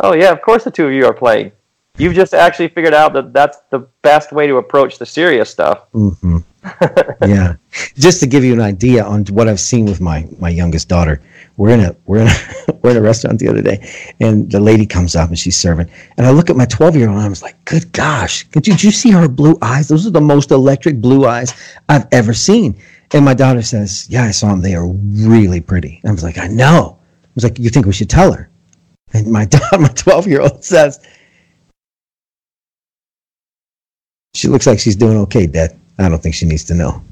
Oh 0.00 0.14
yeah, 0.14 0.30
of 0.30 0.40
course 0.42 0.64
the 0.64 0.70
two 0.70 0.86
of 0.86 0.92
you 0.92 1.04
are 1.06 1.12
playing. 1.12 1.52
You've 1.98 2.14
just 2.14 2.34
actually 2.34 2.68
figured 2.68 2.94
out 2.94 3.12
that 3.14 3.32
that's 3.32 3.58
the 3.70 3.80
best 4.02 4.32
way 4.32 4.46
to 4.46 4.56
approach 4.56 4.98
the 4.98 5.06
serious 5.06 5.50
stuff. 5.50 5.84
hmm 5.92 6.38
yeah. 7.26 7.54
Just 7.96 8.20
to 8.20 8.26
give 8.26 8.44
you 8.44 8.52
an 8.52 8.60
idea 8.60 9.04
on 9.04 9.24
what 9.26 9.46
I've 9.48 9.60
seen 9.60 9.84
with 9.86 10.00
my 10.00 10.26
my 10.38 10.48
youngest 10.48 10.88
daughter, 10.88 11.20
we're 11.56 11.70
in 11.70 11.80
a 11.80 11.96
we're 12.06 12.20
in 12.20 12.28
a 12.28 12.74
we're 12.82 12.90
in 12.90 12.96
a 12.96 13.02
restaurant 13.02 13.38
the 13.38 13.48
other 13.48 13.62
day, 13.62 13.88
and 14.20 14.50
the 14.50 14.60
lady 14.60 14.86
comes 14.86 15.16
up 15.16 15.28
and 15.28 15.38
she's 15.38 15.56
serving, 15.58 15.88
and 16.16 16.26
I 16.26 16.30
look 16.30 16.50
at 16.50 16.56
my 16.56 16.66
twelve 16.66 16.96
year 16.96 17.08
old 17.08 17.16
and 17.16 17.26
I 17.26 17.28
was 17.28 17.42
like, 17.42 17.62
"Good 17.64 17.92
gosh, 17.92 18.46
did 18.48 18.66
you, 18.66 18.74
did 18.74 18.84
you 18.84 18.90
see 18.90 19.10
her 19.10 19.28
blue 19.28 19.56
eyes? 19.62 19.88
Those 19.88 20.06
are 20.06 20.10
the 20.10 20.20
most 20.20 20.50
electric 20.50 21.00
blue 21.00 21.26
eyes 21.26 21.54
I've 21.88 22.06
ever 22.12 22.34
seen." 22.34 22.76
And 23.12 23.24
my 23.24 23.34
daughter 23.34 23.62
says, 23.62 24.06
"Yeah, 24.10 24.24
I 24.24 24.30
saw 24.30 24.48
them. 24.50 24.60
They 24.60 24.74
are 24.74 24.86
really 24.86 25.60
pretty." 25.60 26.00
And 26.02 26.10
I 26.10 26.12
was 26.12 26.22
like, 26.22 26.38
"I 26.38 26.48
know." 26.48 26.98
I 27.24 27.28
was 27.34 27.44
like, 27.44 27.58
"You 27.58 27.70
think 27.70 27.86
we 27.86 27.92
should 27.92 28.10
tell 28.10 28.32
her?" 28.32 28.48
And 29.12 29.28
my 29.28 29.44
daughter, 29.46 29.78
my 29.78 29.88
twelve 29.88 30.26
year 30.26 30.42
old 30.42 30.64
says, 30.64 31.00
"She 34.34 34.48
looks 34.48 34.66
like 34.66 34.78
she's 34.78 34.96
doing 34.96 35.16
okay, 35.18 35.46
Dad." 35.46 35.76
I 35.98 36.10
don't 36.10 36.22
think 36.22 36.34
she 36.34 36.44
needs 36.44 36.64
to 36.64 36.74
know. 36.74 37.02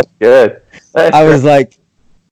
That's 0.00 0.12
good. 0.20 0.62
That's, 0.94 1.14
I 1.14 1.24
was 1.24 1.44
like, 1.44 1.78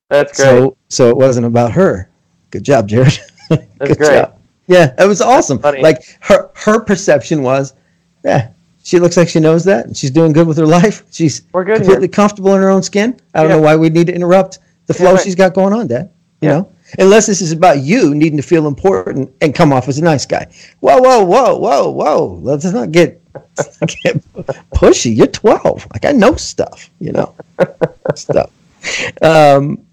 that's 0.09 0.35
great. 0.35 0.45
so 0.45 0.77
so 0.89 1.09
it 1.09 1.17
wasn't 1.17 1.45
about 1.45 1.71
her. 1.73 2.09
Good 2.51 2.63
job, 2.63 2.87
Jared. 2.87 3.19
that's 3.49 3.63
Good 3.79 3.97
great. 3.97 4.21
job. 4.21 4.39
Yeah, 4.67 4.93
it 4.97 5.07
was 5.07 5.21
awesome. 5.21 5.59
Like 5.61 6.03
her 6.21 6.49
her 6.55 6.79
perception 6.81 7.41
was, 7.43 7.73
yeah, 8.23 8.49
she 8.83 8.99
looks 8.99 9.17
like 9.17 9.29
she 9.29 9.39
knows 9.39 9.63
that 9.65 9.85
and 9.85 9.95
she's 9.95 10.11
doing 10.11 10.31
good 10.33 10.47
with 10.47 10.57
her 10.57 10.65
life. 10.67 11.03
She's 11.11 11.43
We're 11.51 11.63
good 11.63 11.77
completely 11.77 12.03
here. 12.07 12.11
comfortable 12.13 12.53
in 12.55 12.61
her 12.61 12.69
own 12.69 12.83
skin. 12.83 13.19
I 13.33 13.41
don't 13.41 13.49
Yeah. 13.49 13.55
know 13.57 13.61
why 13.61 13.75
we 13.75 13.89
need 13.89 14.07
to 14.07 14.13
interrupt 14.13 14.59
the 14.87 14.93
flow 14.93 15.13
right. 15.13 15.21
she's 15.23 15.35
got 15.35 15.53
going 15.53 15.73
on, 15.73 15.87
Dad. 15.87 16.09
You 16.41 16.49
Yeah. 16.49 16.55
know, 16.55 16.71
unless 16.97 17.27
this 17.27 17.41
is 17.41 17.51
about 17.51 17.81
you 17.81 18.15
needing 18.15 18.37
to 18.37 18.43
feel 18.43 18.67
important 18.67 19.31
and 19.41 19.53
come 19.53 19.71
off 19.71 19.87
as 19.87 19.99
a 19.99 20.03
nice 20.03 20.25
guy. 20.25 20.47
Whoa, 20.79 20.99
whoa, 20.99 21.23
whoa, 21.23 21.57
whoa, 21.57 21.89
whoa. 21.89 22.39
Let's 22.41 22.65
not 22.65 22.91
get, 22.91 23.21
get 24.03 24.15
pushy. 24.73 25.15
You're 25.15 25.27
12. 25.27 25.87
Like 25.93 26.05
I 26.05 26.11
know 26.11 26.35
stuff. 26.35 26.89
You 26.99 27.11
know, 27.11 27.35
stuff. 28.15 28.51
Um, 29.21 29.85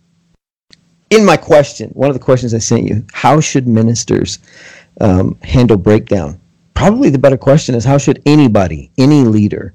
in 1.11 1.25
my 1.25 1.37
question, 1.37 1.91
one 1.91 2.11
of 2.11 2.15
the 2.15 2.25
questions 2.25 2.55
I 2.55 2.59
sent 2.59 2.85
you, 2.85 3.05
how 3.13 3.41
should 3.41 3.69
ministers 3.69 4.39
um, 5.01 5.39
handle 5.43 5.77
breakdown? 5.77 6.41
Probably 6.75 7.11
the 7.11 7.19
better 7.19 7.37
question 7.37 7.75
is 7.75 7.85
how 7.85 7.99
should 7.99 8.23
anybody, 8.27 8.91
any 8.99 9.23
leader, 9.23 9.75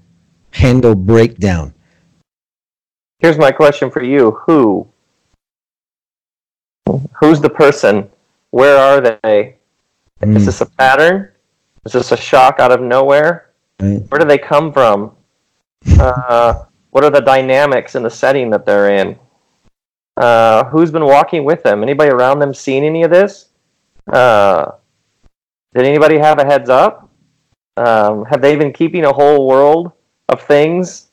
handle 0.52 0.96
breakdown? 0.96 1.74
Here's 3.20 3.38
my 3.38 3.52
question 3.52 3.92
for 3.92 4.04
you: 4.04 4.32
Who? 4.46 4.91
Who's 7.20 7.40
the 7.42 7.50
person? 7.50 8.10
Where 8.52 8.78
are 8.78 9.02
they? 9.02 9.56
Is 10.22 10.44
Mm, 10.44 10.46
this 10.46 10.62
a 10.62 10.66
pattern? 10.66 11.30
Is 11.86 11.94
this 11.94 12.12
a 12.12 12.18
shock 12.18 12.60
out 12.60 12.72
of 12.72 12.82
nowhere? 12.82 13.50
right? 13.80 14.02
Where 14.10 14.20
do 14.20 14.26
they 14.26 14.38
come 14.38 14.72
from? 14.72 15.16
Uh, 16.00 16.66
what 16.92 17.04
are 17.04 17.10
the 17.10 17.22
dynamics 17.22 17.96
in 17.96 18.04
the 18.04 18.10
setting 18.10 18.50
that 18.52 18.66
they're 18.66 18.92
in? 18.92 19.18
Uh, 20.18 20.66
who's 20.66 20.92
been 20.92 21.06
walking 21.06 21.44
with 21.44 21.64
them? 21.64 21.82
Anybody 21.82 22.12
around 22.12 22.40
them 22.40 22.54
seen 22.54 22.84
any 22.84 23.04
of 23.04 23.10
this? 23.10 23.48
Uh, 24.12 24.72
did 25.74 25.86
anybody 25.86 26.18
have 26.18 26.38
a 26.40 26.46
heads 26.46 26.70
up? 26.70 27.10
Um, 27.78 28.26
have 28.26 28.42
they 28.42 28.56
been 28.56 28.74
keeping 28.74 29.06
a 29.06 29.14
whole 29.14 29.48
world 29.48 29.92
of 30.30 30.42
things 30.44 31.08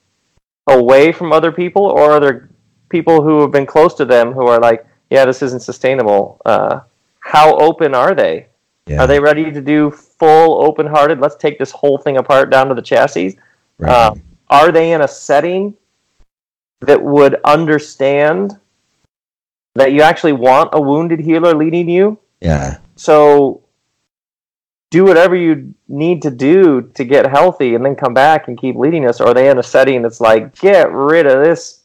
away 0.67 1.13
from 1.13 1.33
other 1.33 1.53
people, 1.53 1.85
or 1.85 2.11
are 2.13 2.21
there 2.21 2.51
people 2.91 3.23
who 3.23 3.41
have 3.41 3.53
been 3.53 3.65
close 3.67 3.95
to 3.95 4.05
them 4.05 4.33
who 4.33 4.47
are 4.49 4.59
like, 4.59 4.85
"Yeah, 5.11 5.25
this 5.25 5.43
isn't 5.43 5.63
sustainable"? 5.63 6.41
Uh, 6.45 6.81
how 7.21 7.57
open 7.57 7.95
are 7.95 8.15
they? 8.15 8.47
Yeah, 8.87 9.03
Are 9.03 9.07
they 9.07 9.21
ready 9.21 9.53
to 9.53 9.61
do 9.61 9.91
full 9.91 10.65
open-hearted? 10.65 11.21
Let's 11.21 11.37
take 11.37 11.59
this 11.59 11.71
whole 11.71 11.99
thing 11.99 12.17
apart 12.17 12.49
down 12.51 12.69
to 12.69 12.75
the 12.75 12.81
chassis. 12.83 13.39
right. 13.79 13.91
Uh, 13.93 14.15
are 14.49 14.73
they 14.73 14.93
in 14.93 15.03
a 15.03 15.09
setting 15.09 15.75
that 16.81 17.03
would 17.03 17.37
understand 17.45 18.59
that 19.75 19.93
you 19.93 20.01
actually 20.01 20.33
want 20.33 20.71
a 20.73 20.81
wounded 20.81 21.21
healer 21.21 21.55
leading 21.55 21.89
you? 21.89 22.19
yeah, 22.41 22.79
So 22.97 23.61
do 24.91 25.05
whatever 25.05 25.37
you 25.37 25.75
need 25.89 26.23
to 26.23 26.31
do 26.31 26.81
to 26.95 27.05
get 27.05 27.27
healthy 27.27 27.75
and 27.75 27.85
then 27.85 27.95
come 27.95 28.15
back 28.15 28.49
and 28.49 28.57
keep 28.59 28.75
leading 28.77 29.07
us. 29.07 29.21
Or 29.21 29.29
are 29.29 29.35
they 29.35 29.51
in 29.51 29.59
a 29.59 29.63
setting 29.63 30.01
that's 30.01 30.21
like, 30.21 30.59
get 30.59 30.91
rid 30.93 31.27
of 31.27 31.45
this 31.45 31.85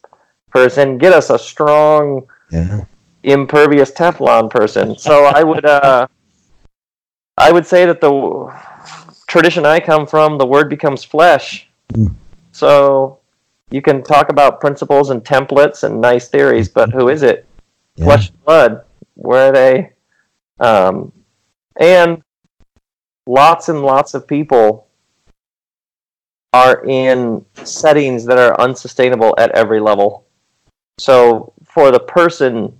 person, 0.50 0.96
get 0.96 1.12
us 1.12 1.28
a 1.28 1.38
strong, 1.38 2.26
yeah, 2.50 2.84
impervious 3.24 3.90
Teflon 3.90 4.50
person. 4.50 4.96
So 4.96 5.24
I 5.24 5.42
would, 5.42 5.64
uh, 5.64 6.06
I 7.36 7.50
would 7.50 7.66
say 7.66 7.86
that 7.86 8.00
the 8.00 8.54
tradition 9.26 9.66
I 9.66 9.80
come 9.80 10.06
from, 10.06 10.38
the 10.38 10.46
word 10.46 10.68
becomes 10.70 11.02
flesh. 11.02 11.68
Mm. 11.92 12.14
So 12.52 13.18
you 13.70 13.82
can 13.82 14.02
talk 14.02 14.28
about 14.28 14.60
principles 14.60 15.10
and 15.10 15.24
templates 15.24 15.82
and 15.82 16.00
nice 16.00 16.28
theories, 16.28 16.68
but 16.68 16.92
who 16.92 17.08
is 17.08 17.22
it? 17.22 17.46
yeah. 17.96 18.04
Flesh 18.04 18.28
and 18.28 18.44
blood. 18.44 18.84
Where 19.14 19.48
are 19.48 19.52
they? 19.52 19.92
Um, 20.60 21.12
and 21.76 22.22
lots 23.26 23.68
and 23.68 23.82
lots 23.82 24.14
of 24.14 24.26
people 24.26 24.86
are 26.52 26.84
in 26.84 27.44
settings 27.64 28.24
that 28.26 28.38
are 28.38 28.60
unsustainable 28.60 29.34
at 29.38 29.50
every 29.52 29.80
level. 29.80 30.26
So 30.98 31.52
for 31.64 31.90
the 31.90 31.98
person 31.98 32.76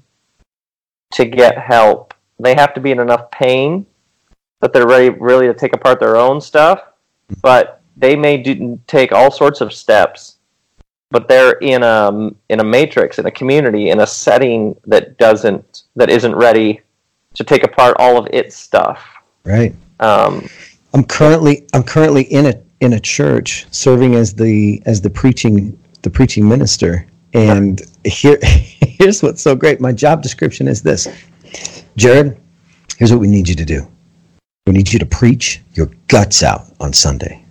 to 1.15 1.25
get 1.25 1.59
help, 1.59 2.15
they 2.39 2.55
have 2.55 2.75
to 2.75 2.81
be 2.81 2.91
in 2.91 3.01
enough 3.01 3.31
pain 3.31 3.87
that 4.61 4.73
they're 4.73 4.87
ready 4.87 5.11
really 5.11 5.47
to 5.47 5.55
take 5.55 5.75
apart 5.75 6.01
their 6.01 6.17
own 6.17 6.41
stuff, 6.41 6.81
but 7.43 7.83
they 7.97 8.17
may 8.17 8.37
do, 8.37 8.79
take 8.87 9.13
all 9.13 9.31
sorts 9.31 9.61
of 9.61 9.73
steps 9.73 10.37
but 11.11 11.29
they're 11.29 11.59
in 11.61 11.85
a 11.85 12.31
in 12.49 12.59
a 12.59 12.65
matrix 12.65 13.21
in 13.21 13.27
a 13.27 13.31
community 13.31 13.91
in 13.91 14.01
a 14.01 14.07
setting 14.07 14.75
that 14.85 15.17
doesn't 15.17 15.85
that 15.95 16.11
isn't 16.11 16.35
ready 16.35 16.81
to 17.35 17.45
take 17.45 17.63
apart 17.63 17.95
all 18.01 18.17
of 18.17 18.27
its 18.33 18.57
stuff 18.57 19.07
right. 19.45 19.77
um, 20.01 20.49
I'm 20.95 21.05
currently 21.05 21.67
I'm 21.73 21.83
currently 21.83 22.23
in 22.23 22.47
a 22.47 22.55
in 22.81 22.95
a 22.95 23.01
church 23.01 23.67
serving 23.71 24.15
as 24.15 24.35
the 24.35 24.83
as 24.87 25.01
the 25.01 25.11
preaching 25.11 25.79
the 26.03 26.11
preaching 26.11 26.49
minister. 26.49 27.07
And 27.35 27.83
here 28.05 28.39
here's 28.43 29.23
what's 29.23 29.43
so 29.43 29.55
great. 29.55 29.81
My 29.81 29.93
job 29.93 30.23
description 30.23 30.69
is 30.69 30.83
this. 30.83 31.09
Jared, 31.97 32.41
here's 32.97 33.13
what 33.13 33.21
we 33.21 33.29
need 33.29 33.49
you 33.49 33.55
to 33.57 33.65
do. 33.65 33.87
We 34.67 34.73
need 34.73 34.93
you 34.93 34.99
to 34.99 35.07
preach 35.07 35.61
your 35.75 35.91
guts 36.09 36.43
out 36.43 36.63
on 36.81 36.93
Sunday. 36.93 37.45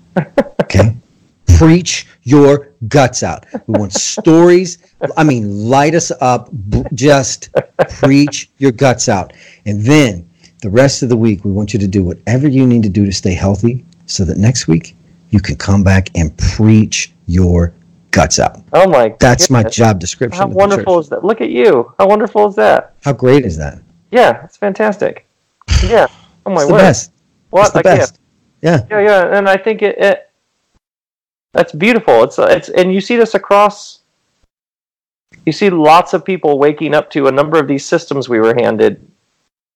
Okay? 0.63 0.95
preach 1.57 2.07
your 2.23 2.69
guts 2.87 3.21
out. 3.21 3.45
We 3.67 3.79
want 3.79 3.93
stories. 3.93 4.79
I 5.17 5.23
mean, 5.23 5.69
light 5.69 5.93
us 5.93 6.11
up. 6.21 6.49
Just 6.93 7.49
preach 7.89 8.49
your 8.57 8.71
guts 8.71 9.09
out. 9.09 9.33
And 9.65 9.81
then 9.81 10.27
the 10.61 10.69
rest 10.69 11.03
of 11.03 11.09
the 11.09 11.17
week, 11.17 11.45
we 11.45 11.51
want 11.51 11.73
you 11.73 11.79
to 11.79 11.87
do 11.87 12.03
whatever 12.03 12.47
you 12.47 12.65
need 12.65 12.83
to 12.83 12.89
do 12.89 13.05
to 13.05 13.11
stay 13.11 13.33
healthy 13.33 13.85
so 14.05 14.25
that 14.25 14.37
next 14.37 14.67
week 14.67 14.95
you 15.29 15.39
can 15.39 15.55
come 15.55 15.83
back 15.83 16.09
and 16.15 16.35
preach 16.37 17.11
your 17.27 17.73
guts 18.13 18.39
out. 18.39 18.59
oh 18.73 18.87
my 18.87 19.09
god. 19.09 19.19
That's 19.19 19.49
my 19.49 19.63
job 19.63 19.99
description. 19.99 20.39
how 20.39 20.47
wonderful 20.47 20.99
is 20.99 21.09
that 21.09 21.25
look 21.25 21.41
at 21.41 21.49
you 21.49 21.91
how 21.99 22.07
wonderful 22.07 22.47
is 22.47 22.55
that 22.55 22.93
How 23.03 23.11
great 23.13 23.43
is 23.45 23.57
that? 23.57 23.79
yeah 24.11 24.43
it's 24.45 24.55
fantastic 24.55 25.25
yeah 25.83 26.05
oh 26.45 26.51
my 26.51 26.61
It's 26.61 26.67
the 26.67 26.73
word 26.73 26.79
best. 26.79 27.11
what 27.49 27.65
It's 27.65 27.73
the 27.73 27.81
best. 27.83 28.13
gift 28.13 28.19
Yeah. 28.61 28.85
yeah 28.91 28.99
yeah 29.09 29.37
and 29.37 29.49
i 29.49 29.57
think 29.57 29.81
it, 29.81 29.97
it 29.97 30.29
that's 31.53 31.71
beautiful 31.73 32.23
it's 32.23 32.37
it's 32.39 32.69
and 32.69 32.93
you 32.93 33.01
see 33.01 33.15
this 33.17 33.33
across 33.35 33.99
you 35.45 35.51
see 35.51 35.69
lots 35.69 36.13
of 36.13 36.23
people 36.23 36.57
waking 36.59 36.93
up 36.93 37.09
to 37.11 37.27
a 37.27 37.31
number 37.31 37.59
of 37.59 37.67
these 37.67 37.85
systems 37.85 38.29
we 38.29 38.39
were 38.39 38.53
handed 38.55 39.05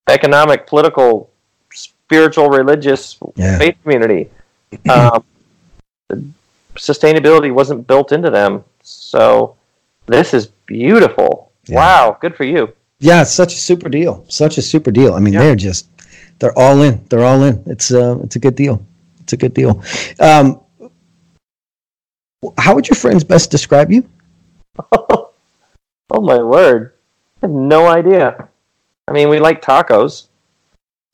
economic 0.07 0.65
political 0.67 1.29
spiritual, 1.73 2.49
religious 2.49 3.17
Yeah. 3.35 3.57
faith 3.57 3.75
community. 3.83 4.29
Um, 4.89 5.23
sustainability 6.77 7.53
wasn't 7.53 7.87
built 7.87 8.11
into 8.11 8.29
them. 8.29 8.63
So 8.81 9.55
this 10.05 10.33
is 10.33 10.47
beautiful. 10.65 11.51
Yeah. 11.65 11.75
Wow, 11.75 12.17
good 12.21 12.35
for 12.35 12.43
you. 12.45 12.73
Yeah, 12.99 13.21
it's 13.21 13.33
such 13.33 13.53
a 13.53 13.57
super 13.57 13.89
deal. 13.89 14.25
Such 14.29 14.57
a 14.57 14.61
super 14.61 14.91
deal. 14.91 15.13
I 15.13 15.19
mean, 15.19 15.33
Yeah. 15.33 15.41
they're 15.41 15.55
just 15.55 15.87
they're 16.39 16.57
all 16.57 16.81
in. 16.81 17.03
They're 17.09 17.25
all 17.25 17.43
in. 17.43 17.61
It's 17.65 17.91
uh 17.91 18.17
it's 18.23 18.35
a 18.35 18.39
good 18.39 18.55
deal. 18.55 18.83
It's 19.21 19.33
a 19.33 19.37
good 19.37 19.53
deal. 19.53 19.83
Um 20.19 20.61
how 22.57 22.75
would 22.75 22.87
your 22.87 22.95
friends 22.95 23.23
best 23.23 23.51
describe 23.51 23.91
you? 23.91 24.07
oh 24.91 25.31
my 26.09 26.41
word. 26.41 26.93
I 27.41 27.47
have 27.47 27.51
no 27.51 27.87
idea. 27.87 28.47
I 29.07 29.11
mean, 29.11 29.29
we 29.29 29.39
like 29.39 29.61
tacos. 29.61 30.27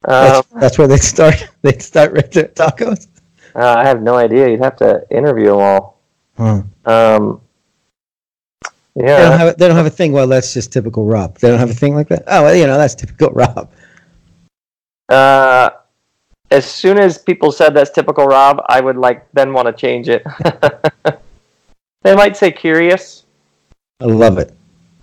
Uh, 0.05 0.41
That's, 0.41 0.47
that's 0.61 0.77
where 0.77 0.87
they 0.87 0.97
start. 0.97 1.47
They 1.61 1.77
start 1.79 2.11
right 2.11 2.29
there 2.31 2.49
tacos. 2.49 3.07
Uh, 3.55 3.75
I 3.77 3.85
have 3.85 4.01
no 4.01 4.15
idea. 4.15 4.49
You'd 4.49 4.61
have 4.61 4.75
to 4.77 5.05
interview 5.11 5.47
them 5.47 5.59
all. 5.59 5.99
Huh. 6.37 6.61
Um, 6.85 7.41
They 8.95 9.01
don't 9.05 9.07
yeah. 9.07 9.37
have 9.37 9.57
they 9.57 9.67
don't 9.67 9.77
have 9.77 9.85
a 9.85 9.89
thing. 9.91 10.11
Well, 10.11 10.27
that's 10.27 10.53
just 10.53 10.71
typical 10.71 11.05
Rob. 11.05 11.37
They 11.39 11.49
don't 11.49 11.59
have 11.59 11.69
a 11.69 11.73
thing 11.75 11.95
like 11.95 12.07
that. 12.09 12.23
Oh, 12.27 12.43
well, 12.43 12.55
you 12.55 12.67
know, 12.67 12.77
that's 12.77 12.95
typical 12.95 13.29
Rob. 13.33 13.71
Uh, 15.09 15.69
as 16.51 16.65
soon 16.65 16.97
as 16.97 17.17
people 17.17 17.51
said 17.51 17.73
that's 17.73 17.91
typical 17.91 18.25
Rob, 18.25 18.61
I 18.69 18.79
would 18.81 18.97
like 18.97 19.27
then 19.33 19.53
want 19.53 19.67
to 19.67 19.73
change 19.73 20.09
it. 20.09 20.23
they 22.03 22.15
might 22.15 22.37
say 22.37 22.51
curious. 22.51 23.25
I 23.99 24.05
love 24.05 24.37
it. 24.37 24.53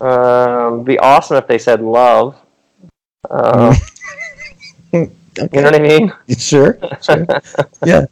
Um, 0.01 0.83
be 0.83 0.97
awesome 0.99 1.37
if 1.37 1.47
they 1.47 1.57
said 1.57 1.81
love. 1.81 2.35
Uh, 3.29 3.75
Okay. 5.39 5.47
you 5.53 5.61
know 5.61 5.71
what 5.71 5.75
I 5.75 5.79
mean? 5.79 6.11
Sure, 6.37 6.77
sure. 7.01 7.25
yeah. 7.85 8.05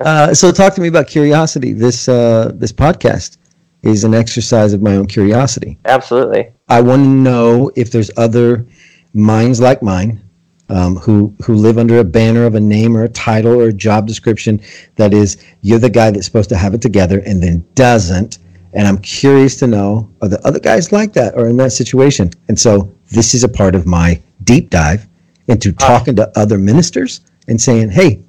Uh, 0.00 0.32
so 0.32 0.52
talk 0.52 0.74
to 0.74 0.80
me 0.80 0.88
about 0.88 1.06
curiosity. 1.06 1.72
This 1.72 2.08
uh, 2.08 2.52
this 2.54 2.72
podcast 2.72 3.38
is 3.82 4.04
an 4.04 4.14
exercise 4.14 4.72
of 4.72 4.82
my 4.82 4.96
own 4.96 5.06
curiosity. 5.06 5.78
Absolutely. 5.84 6.50
I 6.68 6.80
want 6.80 7.02
to 7.02 7.08
know 7.08 7.70
if 7.76 7.90
there's 7.90 8.10
other 8.16 8.66
minds 9.14 9.60
like 9.60 9.82
mine 9.82 10.22
um, 10.68 10.96
who 10.96 11.34
who 11.44 11.54
live 11.54 11.78
under 11.78 11.98
a 11.98 12.04
banner 12.04 12.44
of 12.44 12.54
a 12.54 12.60
name 12.60 12.96
or 12.96 13.04
a 13.04 13.08
title 13.08 13.60
or 13.60 13.68
a 13.68 13.72
job 13.72 14.06
description 14.06 14.60
that 14.96 15.14
is 15.14 15.42
you're 15.62 15.78
the 15.78 15.90
guy 15.90 16.10
that's 16.10 16.26
supposed 16.26 16.48
to 16.50 16.56
have 16.56 16.74
it 16.74 16.82
together 16.82 17.20
and 17.20 17.42
then 17.42 17.64
doesn't. 17.74 18.38
And 18.74 18.86
I'm 18.86 18.98
curious 18.98 19.56
to 19.60 19.66
know 19.66 20.10
are 20.20 20.28
the 20.28 20.46
other 20.46 20.60
guys 20.60 20.92
like 20.92 21.12
that 21.14 21.34
or 21.36 21.48
in 21.48 21.56
that 21.56 21.72
situation? 21.72 22.30
And 22.48 22.58
so 22.58 22.92
this 23.10 23.34
is 23.34 23.44
a 23.44 23.48
part 23.48 23.74
of 23.74 23.86
my 23.86 24.20
deep 24.44 24.70
dive 24.70 25.08
into 25.48 25.72
talking 25.72 26.14
to 26.16 26.30
other 26.38 26.58
ministers 26.58 27.22
and 27.48 27.58
saying, 27.58 27.90
hey, 27.90 28.22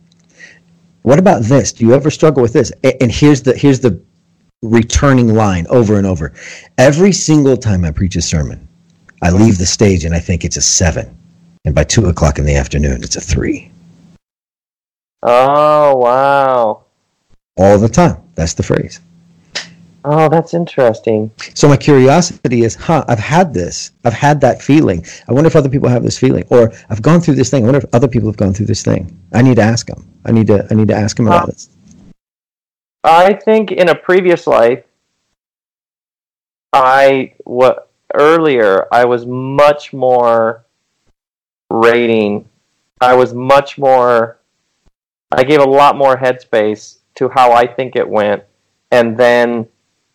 what 1.04 1.20
about 1.20 1.44
this? 1.44 1.72
Do 1.72 1.86
you 1.86 1.94
ever 1.94 2.10
struggle 2.10 2.42
with 2.42 2.54
this? 2.54 2.72
And 3.02 3.12
here's 3.12 3.42
the 3.42 3.56
here's 3.56 3.80
the 3.80 4.02
returning 4.62 5.34
line 5.34 5.66
over 5.70 5.98
and 5.98 6.06
over. 6.06 6.34
Every 6.78 7.12
single 7.12 7.58
time 7.58 7.86
I 7.86 7.92
preach 7.92 8.16
a 8.16 8.22
sermon, 8.22 8.68
I 9.22 9.32
leave 9.32 9.58
the 9.58 9.66
stage 9.66 10.06
and 10.06 10.14
I 10.14 10.20
think 10.20 10.44
it's 10.44 10.58
a 10.58 10.62
seven. 10.62 11.16
And 11.66 11.76
by 11.76 11.84
two 11.84 12.08
o'clock 12.08 12.40
in 12.40 12.46
the 12.46 12.56
afternoon, 12.56 13.04
it's 13.04 13.16
a 13.16 13.22
three. 13.22 13.72
Oh 15.24 15.98
wow. 15.98 16.84
All 17.58 17.78
the 17.78 17.90
time. 17.90 18.18
That's 18.36 18.54
the 18.54 18.64
phrase. 18.64 19.02
Oh, 20.06 20.30
that's 20.30 20.54
interesting. 20.54 21.32
So 21.54 21.68
my 21.68 21.76
curiosity 21.76 22.64
is, 22.64 22.76
huh, 22.76 23.04
I've 23.08 23.20
had 23.20 23.54
this. 23.54 23.92
I've 24.06 24.14
had 24.14 24.40
that 24.42 24.62
feeling. 24.62 25.06
I 25.28 25.34
wonder 25.34 25.48
if 25.48 25.56
other 25.56 25.70
people 25.70 25.90
have 25.90 26.04
this 26.04 26.18
feeling. 26.18 26.46
Or 26.50 26.72
I've 26.90 27.02
gone 27.02 27.20
through 27.20 27.36
this 27.36 27.50
thing. 27.50 27.64
I 27.64 27.66
wonder 27.66 27.80
if 27.80 27.94
other 27.94 28.08
people 28.08 28.30
have 28.30 28.38
gone 28.38 28.54
through 28.54 28.68
this 28.68 28.84
thing. 28.84 29.20
I 29.34 29.42
need 29.42 29.56
to 29.56 29.62
ask 29.62 29.88
them. 29.88 30.08
I 30.26 30.32
need 30.32 30.48
to 30.48 30.66
I 30.72 30.74
need 30.74 30.88
to 30.88 30.96
ask 30.96 31.18
them 31.18 31.28
about 31.28 31.48
this. 31.48 31.70
I 33.04 33.34
think 33.34 33.72
in 33.72 33.90
a 33.90 33.96
previous 33.96 34.48
life, 34.48 34.84
I 36.74 37.34
what 37.46 37.90
earlier 38.14 38.88
I 38.92 39.06
was 39.06 39.26
much 39.26 39.94
more 39.94 40.66
rating. 41.70 42.48
I 43.02 43.16
was 43.16 43.34
much 43.34 43.78
more. 43.78 44.40
I 45.32 45.44
gave 45.44 45.60
a 45.60 45.66
lot 45.66 45.96
more 45.96 46.18
headspace 46.18 46.98
to 47.16 47.30
how 47.30 47.52
I 47.52 47.68
think 47.68 47.96
it 47.96 48.08
went, 48.08 48.44
and 48.92 49.18
then 49.18 49.68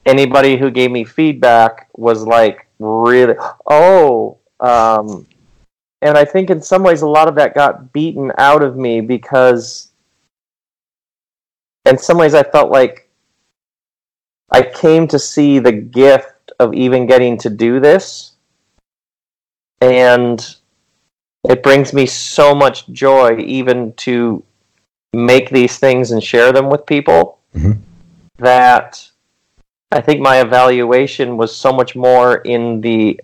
anybody 0.07 0.57
who 0.57 0.71
gave 0.71 0.91
me 0.91 1.05
feedback 1.05 1.89
was 1.97 2.25
like 2.25 2.67
really 2.79 3.35
oh. 3.67 4.39
Um, 4.61 5.27
and 6.03 6.17
I 6.17 6.25
think 6.25 6.51
in 6.51 6.63
some 6.63 6.83
ways 6.83 7.03
a 7.03 7.09
lot 7.09 7.29
of 7.29 7.35
that 7.37 7.55
got 7.55 7.93
beaten 7.93 8.33
out 8.39 8.63
of 8.63 8.77
me 8.77 9.01
because 9.01 9.91
in 11.85 11.99
some 11.99 12.19
ways 12.19 12.35
I 12.35 12.43
felt 12.43 12.71
like 12.71 13.09
I 14.51 14.63
came 14.63 15.09
to 15.09 15.19
see 15.19 15.59
the 15.59 15.73
gift 15.73 16.53
of 16.61 16.75
even 16.75 17.07
getting 17.07 17.37
to 17.39 17.51
do 17.51 17.81
this. 17.81 18.33
And 19.81 20.57
it 21.49 21.63
brings 21.63 21.93
me 21.93 22.07
so 22.07 22.55
much 22.55 22.89
joy 22.89 23.39
even 23.39 23.93
to 23.95 24.43
make 25.13 25.51
these 25.51 25.79
things 25.79 26.11
and 26.11 26.23
share 26.23 26.53
them 26.53 26.71
with 26.71 26.87
people 26.87 27.39
Mhm. 27.55 27.79
that 28.39 29.11
I 29.95 30.01
think 30.01 30.21
my 30.21 30.41
evaluation 30.41 31.37
was 31.37 31.55
so 31.55 31.73
much 31.73 31.95
more 31.95 32.39
in 32.39 32.81
the 32.81 33.21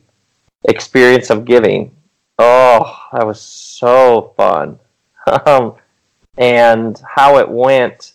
experience 0.68 1.28
of 1.28 1.44
giving. 1.44 1.90
Oh, 2.38 2.96
that 3.12 3.26
was 3.26 3.40
so 3.40 4.32
fun. 4.36 4.78
Um, 5.46 5.74
and 6.38 7.00
how 7.06 7.36
it 7.38 7.48
went. 7.48 8.14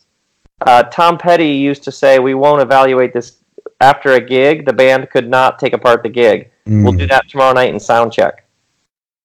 Uh, 0.65 0.83
Tom 0.83 1.17
Petty 1.17 1.49
used 1.49 1.83
to 1.83 1.91
say, 1.91 2.17
"We 2.17 2.33
won't 2.33 2.61
evaluate 2.61 3.13
this 3.13 3.37
after 3.79 4.13
a 4.13 4.19
gig. 4.19 4.65
The 4.65 4.73
band 4.73 5.09
could 5.11 5.29
not 5.29 5.59
take 5.59 5.73
apart 5.73 6.01
the 6.01 6.09
gig. 6.09 6.49
We'll 6.65 6.93
Mm. 6.93 6.99
do 6.99 7.07
that 7.07 7.29
tomorrow 7.29 7.53
night 7.53 7.73
in 7.73 7.79
sound 7.79 8.11
check." 8.11 8.43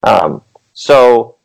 Um, 0.03 0.43
so 0.74 1.37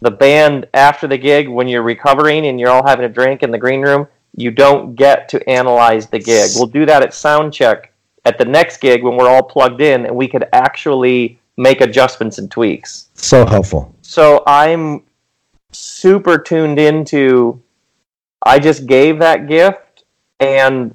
the 0.00 0.10
band 0.10 0.68
after 0.72 1.06
the 1.06 1.18
gig, 1.18 1.48
when 1.48 1.68
you're 1.68 1.82
recovering 1.82 2.46
and 2.46 2.58
you're 2.58 2.70
all 2.70 2.86
having 2.86 3.04
a 3.04 3.08
drink 3.08 3.42
in 3.42 3.50
the 3.50 3.58
green 3.58 3.82
room, 3.82 4.06
you 4.36 4.50
don't 4.50 4.94
get 4.94 5.28
to 5.30 5.48
analyze 5.48 6.06
the 6.06 6.18
gig. 6.18 6.50
We'll 6.54 6.66
do 6.66 6.86
that 6.86 7.02
at 7.02 7.14
sound 7.14 7.52
check 7.52 7.92
at 8.24 8.38
the 8.38 8.44
next 8.44 8.78
gig 8.78 9.02
when 9.02 9.16
we're 9.16 9.28
all 9.28 9.42
plugged 9.42 9.80
in 9.80 10.06
and 10.06 10.16
we 10.16 10.28
could 10.28 10.46
actually 10.52 11.38
make 11.56 11.80
adjustments 11.80 12.38
and 12.38 12.50
tweaks. 12.50 13.10
So 13.14 13.46
helpful. 13.46 13.94
So 14.02 14.42
I'm 14.46 15.04
super 15.72 16.38
tuned 16.38 16.78
into 16.78 17.62
I 18.46 18.58
just 18.58 18.86
gave 18.86 19.18
that 19.20 19.48
gift 19.48 20.04
and 20.40 20.94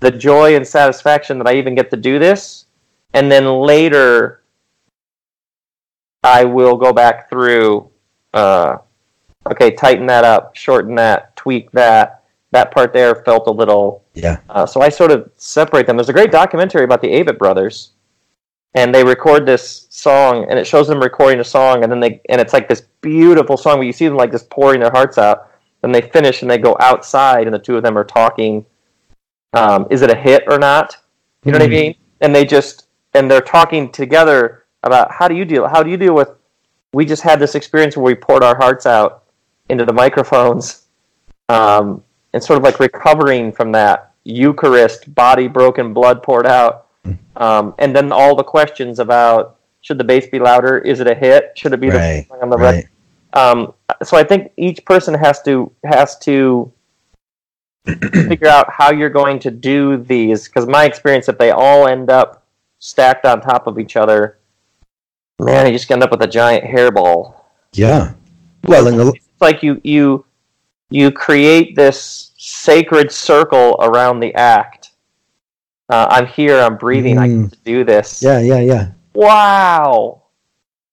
the 0.00 0.10
joy 0.10 0.56
and 0.56 0.66
satisfaction 0.66 1.38
that 1.38 1.48
I 1.48 1.56
even 1.56 1.74
get 1.74 1.90
to 1.90 1.96
do 1.96 2.18
this. 2.18 2.66
And 3.14 3.30
then 3.30 3.46
later 3.46 4.42
I 6.22 6.44
will 6.44 6.76
go 6.76 6.92
back 6.92 7.28
through 7.28 7.90
uh, 8.32 8.78
okay, 9.50 9.70
tighten 9.72 10.06
that 10.06 10.24
up, 10.24 10.56
shorten 10.56 10.94
that, 10.96 11.34
tweak 11.36 11.70
that. 11.72 12.15
That 12.56 12.70
part 12.70 12.94
there 12.94 13.14
felt 13.16 13.48
a 13.48 13.50
little 13.50 14.02
Yeah. 14.14 14.38
uh, 14.48 14.64
so 14.64 14.80
I 14.80 14.88
sort 14.88 15.10
of 15.10 15.30
separate 15.36 15.86
them. 15.86 15.98
There's 15.98 16.08
a 16.08 16.14
great 16.14 16.32
documentary 16.32 16.84
about 16.84 17.02
the 17.02 17.08
Avett 17.08 17.36
brothers, 17.36 17.90
and 18.72 18.94
they 18.94 19.04
record 19.04 19.44
this 19.44 19.86
song, 19.90 20.46
and 20.48 20.58
it 20.58 20.66
shows 20.66 20.88
them 20.88 20.98
recording 20.98 21.38
a 21.40 21.44
song, 21.44 21.82
and 21.82 21.92
then 21.92 22.00
they 22.00 22.22
and 22.30 22.40
it's 22.40 22.54
like 22.54 22.66
this 22.66 22.80
beautiful 23.02 23.58
song 23.58 23.76
where 23.76 23.86
you 23.86 23.92
see 23.92 24.08
them 24.08 24.16
like 24.16 24.32
just 24.32 24.48
pouring 24.48 24.80
their 24.80 24.90
hearts 24.90 25.18
out. 25.18 25.50
Then 25.82 25.92
they 25.92 26.00
finish 26.00 26.40
and 26.40 26.50
they 26.50 26.56
go 26.56 26.74
outside, 26.80 27.46
and 27.46 27.52
the 27.52 27.58
two 27.58 27.76
of 27.76 27.82
them 27.82 27.98
are 27.98 28.04
talking. 28.04 28.64
Um, 29.52 29.86
is 29.90 30.00
it 30.00 30.10
a 30.10 30.16
hit 30.16 30.44
or 30.46 30.58
not? 30.58 30.96
You 31.44 31.52
know 31.52 31.58
what 31.58 31.64
I 31.64 31.68
Mhm. 31.68 31.80
mean? 31.82 31.94
And 32.22 32.34
they 32.34 32.46
just 32.46 32.86
and 33.12 33.30
they're 33.30 33.42
talking 33.42 33.92
together 33.92 34.64
about 34.82 35.12
how 35.12 35.28
do 35.28 35.34
you 35.34 35.44
deal? 35.44 35.68
How 35.68 35.82
do 35.82 35.90
you 35.90 35.98
deal 35.98 36.14
with? 36.14 36.30
We 36.94 37.04
just 37.04 37.22
had 37.22 37.38
this 37.38 37.54
experience 37.54 37.98
where 37.98 38.04
we 38.06 38.14
poured 38.14 38.42
our 38.42 38.56
hearts 38.56 38.86
out 38.86 39.24
into 39.68 39.84
the 39.84 39.92
microphones. 39.92 40.86
Um, 41.50 42.02
and 42.36 42.44
sort 42.44 42.58
of 42.58 42.62
like 42.64 42.78
recovering 42.80 43.50
from 43.50 43.72
that 43.72 44.12
Eucharist, 44.24 45.14
body 45.14 45.48
broken, 45.48 45.94
blood 45.94 46.22
poured 46.22 46.46
out, 46.46 46.88
um, 47.36 47.74
and 47.78 47.96
then 47.96 48.12
all 48.12 48.36
the 48.36 48.44
questions 48.44 48.98
about 48.98 49.56
should 49.80 49.96
the 49.96 50.04
bass 50.04 50.26
be 50.26 50.38
louder? 50.38 50.76
Is 50.76 51.00
it 51.00 51.06
a 51.06 51.14
hit? 51.14 51.52
Should 51.56 51.72
it 51.72 51.80
be 51.80 51.88
Right. 51.88 52.26
the 52.28 52.42
on 52.42 52.50
the 52.50 52.58
Right. 52.58 52.84
Um, 53.32 53.72
so 54.02 54.18
I 54.18 54.24
think 54.24 54.52
each 54.58 54.84
person 54.84 55.14
has 55.14 55.40
to 55.44 55.72
has 55.82 56.18
to 56.20 56.70
figure 57.86 58.48
out 58.48 58.70
how 58.70 58.92
you're 58.92 59.08
going 59.08 59.38
to 59.38 59.50
do 59.50 59.96
these 59.96 60.46
because 60.46 60.66
my 60.66 60.84
experience, 60.84 61.30
if 61.30 61.38
they 61.38 61.52
all 61.52 61.86
end 61.86 62.10
up 62.10 62.46
stacked 62.80 63.24
on 63.24 63.40
top 63.40 63.66
of 63.66 63.78
each 63.78 63.96
other, 63.96 64.36
man, 65.38 65.66
you 65.66 65.72
just 65.72 65.90
end 65.90 66.02
up 66.02 66.10
with 66.10 66.20
a 66.20 66.26
giant 66.26 66.64
hairball 66.64 67.34
Yeah. 67.72 68.12
Well, 68.66 68.88
it's 69.08 69.40
like 69.40 69.62
you 69.62 69.80
you 69.82 70.26
you 70.90 71.10
create 71.10 71.76
this 71.76 72.25
sacred 72.70 73.12
circle 73.12 73.76
around 73.80 74.18
the 74.20 74.34
act. 74.34 74.90
Uh, 75.88 76.06
I'm 76.10 76.26
here. 76.26 76.58
I'm 76.58 76.76
breathing. 76.76 77.16
I 77.16 77.28
Mm. 77.28 77.42
get 77.44 77.52
to 77.52 77.58
do 77.64 77.84
this. 77.84 78.22
yeah, 78.22 78.40
yeah, 78.40 78.60
yeah. 78.60 78.86
Wow. 79.14 80.22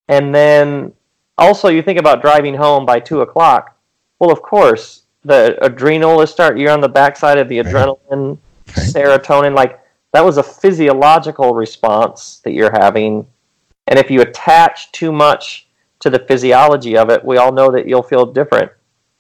And 0.08 0.34
then 0.36 0.94
also, 1.38 1.70
you 1.70 1.82
think 1.82 2.00
about 2.00 2.22
driving 2.22 2.54
home 2.56 2.86
by 2.86 3.00
two 3.00 3.22
o'clock. 3.22 3.76
Well, 4.20 4.32
of 4.32 4.42
course, 4.44 5.02
the 5.26 5.58
adrenal 5.66 6.22
is 6.22 6.30
start. 6.30 6.60
You're 6.60 6.72
on 6.72 6.82
the 6.82 6.90
backside 7.02 7.38
of 7.40 7.48
the 7.50 7.58
adrenaline, 7.64 8.38
Right. 8.78 8.88
serotonin. 8.94 9.56
Like 9.56 9.80
that 10.14 10.24
was 10.24 10.38
a 10.38 10.44
physiological 10.44 11.56
response 11.56 12.40
that 12.44 12.52
you're 12.54 12.72
having, 12.72 13.26
and 13.88 13.98
if 13.98 14.12
you 14.12 14.22
attach 14.22 14.92
too 14.92 15.12
much 15.12 15.68
to 16.02 16.10
the 16.12 16.20
physiology 16.20 16.96
of 16.98 17.10
it, 17.10 17.26
we 17.26 17.38
all 17.38 17.52
know 17.52 17.72
that 17.72 17.88
you'll 17.88 18.04
feel 18.14 18.26
different 18.28 18.72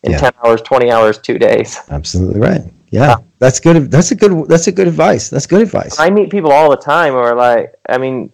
in 0.03 0.11
Yeah. 0.11 0.17
ten 0.19 0.31
hours, 0.43 0.61
twenty 0.61 0.91
hours, 0.91 1.17
two 1.17 1.37
days. 1.37 1.79
Absolutely 1.89 2.39
right. 2.39 2.61
Yeah, 2.91 3.15
that's 3.39 3.59
good. 3.59 3.89
That's 3.89 4.11
a 4.11 4.15
good. 4.15 4.47
That's 4.47 4.67
a 4.67 4.71
good 4.71 4.87
advice. 4.87 5.29
That's 5.29 5.47
good 5.47 5.61
advice. 5.61 5.99
I 5.99 6.09
meet 6.09 6.29
people 6.29 6.51
all 6.51 6.69
the 6.69 6.77
time 6.77 7.13
who 7.13 7.19
are 7.19 7.35
like, 7.35 7.73
I 7.89 7.97
mean, 7.97 8.31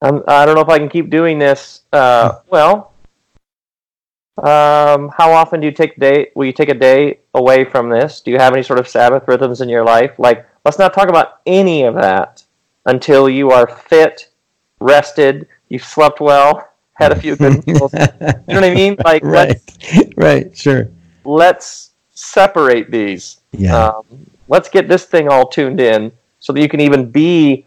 I'm, 0.00 0.22
I 0.28 0.46
don't 0.46 0.54
know 0.54 0.60
if 0.60 0.68
I 0.68 0.78
can 0.78 0.88
keep 0.88 1.10
doing 1.10 1.38
this. 1.38 1.82
Uh, 1.92 2.38
well, 2.48 2.92
um, 4.38 5.10
how 5.16 5.32
often 5.32 5.60
do 5.60 5.66
you 5.66 5.72
take 5.72 5.96
a 5.96 6.00
day? 6.00 6.30
Will 6.34 6.46
you 6.46 6.52
take 6.52 6.68
a 6.68 6.74
day 6.74 7.18
away 7.34 7.64
from 7.64 7.90
this? 7.90 8.20
Do 8.20 8.30
you 8.30 8.38
have 8.38 8.54
any 8.54 8.62
sort 8.62 8.78
of 8.78 8.86
Sabbath 8.86 9.26
rhythms 9.26 9.60
in 9.60 9.68
your 9.68 9.84
life? 9.84 10.12
Like, 10.18 10.46
let's 10.64 10.78
not 10.78 10.94
talk 10.94 11.08
about 11.08 11.40
any 11.44 11.82
of 11.82 11.94
that 11.96 12.44
until 12.86 13.28
you 13.28 13.50
are 13.50 13.66
fit, 13.66 14.28
rested, 14.80 15.48
you've 15.68 15.84
slept 15.84 16.20
well, 16.20 16.69
had 17.00 17.12
a 17.12 17.16
few 17.20 17.36
good 17.36 17.66
meals. 17.66 17.92
You 17.92 17.98
know 18.00 18.42
what 18.46 18.64
I 18.64 18.74
mean? 18.74 18.96
Like, 19.04 19.24
right. 19.24 19.60
Right. 20.16 20.56
Sure. 20.56 20.88
let's 21.24 21.90
separate 22.12 22.90
these. 22.90 23.38
Yeah. 23.52 23.86
Um, 23.88 24.04
let's 24.48 24.68
get 24.68 24.88
this 24.88 25.04
thing 25.04 25.28
all 25.28 25.48
tuned 25.48 25.80
in 25.80 26.12
so 26.38 26.52
that 26.52 26.60
you 26.60 26.68
can 26.68 26.80
even 26.80 27.10
be 27.10 27.66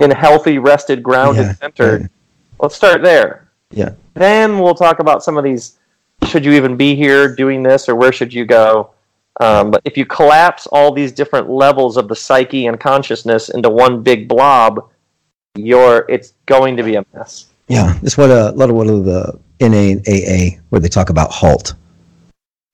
in 0.00 0.10
healthy, 0.10 0.58
rested, 0.58 1.02
grounded, 1.02 1.44
Yeah, 1.46 1.54
centered. 1.54 2.00
right. 2.02 2.10
Let's 2.60 2.74
start 2.74 3.02
there. 3.02 3.48
Yeah. 3.70 3.90
Then 4.14 4.58
we'll 4.58 4.74
talk 4.74 4.98
about 5.00 5.22
some 5.22 5.36
of 5.36 5.44
these. 5.44 5.78
Should 6.26 6.44
you 6.44 6.52
even 6.52 6.76
be 6.76 6.94
here 6.94 7.34
doing 7.34 7.62
this, 7.62 7.88
or 7.88 7.94
where 7.96 8.12
should 8.12 8.32
you 8.32 8.44
go? 8.46 8.90
Um, 9.40 9.70
but 9.72 9.82
if 9.84 9.96
you 9.96 10.06
collapse 10.06 10.66
all 10.68 10.92
these 10.92 11.10
different 11.12 11.50
levels 11.50 11.96
of 11.96 12.08
the 12.08 12.14
psyche 12.16 12.66
and 12.66 12.78
consciousness 12.78 13.48
into 13.50 13.68
one 13.68 14.02
big 14.02 14.28
blob, 14.28 14.88
you're 15.56 16.06
it's 16.08 16.32
going 16.46 16.76
to 16.76 16.82
be 16.84 16.94
a 16.94 17.04
mess. 17.12 17.46
Yeah, 17.68 17.98
it's 18.02 18.16
what 18.18 18.30
a 18.30 18.50
lot 18.52 18.70
of 18.70 18.76
what 18.76 18.88
of 18.88 19.04
the 19.04 19.38
NAA 19.60 20.60
where 20.68 20.80
they 20.80 20.88
talk 20.88 21.10
about 21.10 21.30
halt, 21.30 21.74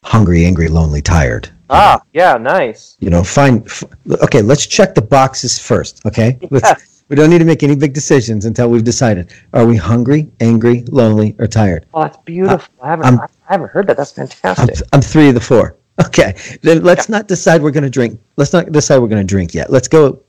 hungry, 0.05 0.45
angry, 0.45 0.68
lonely, 0.68 1.01
tired. 1.03 1.49
Ah, 1.70 2.01
yeah, 2.12 2.36
nice. 2.36 2.97
You 3.01 3.11
know, 3.11 3.22
find. 3.22 3.64
F- 3.66 3.84
okay, 4.24 4.43
let's 4.43 4.66
check 4.66 4.95
the 4.95 5.03
boxes 5.03 5.59
first. 5.59 6.05
Okay. 6.07 6.38
Yes. 6.51 6.97
We 7.09 7.16
don't 7.16 7.28
need 7.28 7.38
to 7.41 7.45
make 7.45 7.64
any 7.64 7.74
big 7.74 7.93
decisions 7.93 8.45
until 8.45 8.68
we've 8.70 8.84
decided: 8.84 9.32
Are 9.53 9.66
we 9.66 9.76
hungry, 9.76 10.28
angry, 10.38 10.82
lonely, 10.86 11.34
or 11.41 11.49
tired? 11.49 11.86
Oh, 11.93 12.03
that's 12.03 12.16
beautiful. 12.18 12.72
I 12.80 12.88
haven't, 12.91 13.07
I'm- 13.07 13.18
I 13.49 13.53
haven't 13.53 13.70
heard 13.70 13.88
that. 13.88 13.97
That's 13.97 14.16
I'm, 14.16 14.28
fantastic. 14.28 14.86
I'm 14.93 15.01
three 15.03 15.28
of 15.28 15.34
the 15.34 15.41
four. 15.41 15.76
Okay, 16.07 16.34
then 16.62 16.82
let's 16.82 17.11
not 17.11 17.28
decide 17.28 17.61
we're 17.62 17.72
going 17.72 17.84
to 17.84 17.91
drink. 17.91 18.18
Let's 18.36 18.55
not 18.55 18.72
decide 18.72 19.01
we're 19.01 19.09
going 19.09 19.20
to 19.26 19.34
drink 19.34 19.53
yet. 19.53 19.68
Let's 19.70 19.86
go. 19.86 20.22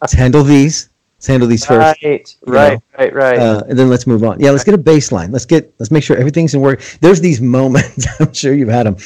Let's 0.00 0.12
handle 0.22 0.42
these. 0.42 0.89
Let's 1.20 1.26
handle 1.26 1.48
these 1.50 1.66
first. 1.66 2.02
Right, 2.02 2.34
you 2.46 2.52
right, 2.54 2.72
know, 2.72 2.80
right, 2.98 3.14
right. 3.14 3.38
uh, 3.38 3.62
and 3.68 3.78
then 3.78 3.90
let's 3.90 4.06
move 4.06 4.24
on. 4.24 4.40
Yeah, 4.40 4.52
let's 4.52 4.64
get 4.64 4.72
a 4.72 4.78
baseline. 4.78 5.30
Let's 5.30 5.44
get 5.44 5.70
let's 5.78 5.90
make 5.90 6.02
sure 6.02 6.16
everything's 6.16 6.54
in 6.54 6.62
work. 6.62 6.80
There's 7.02 7.20
these 7.20 7.42
moments. 7.42 8.06
I'm 8.20 8.32
sure 8.32 8.54
you've 8.54 8.70
had 8.70 8.86
them. 8.86 8.96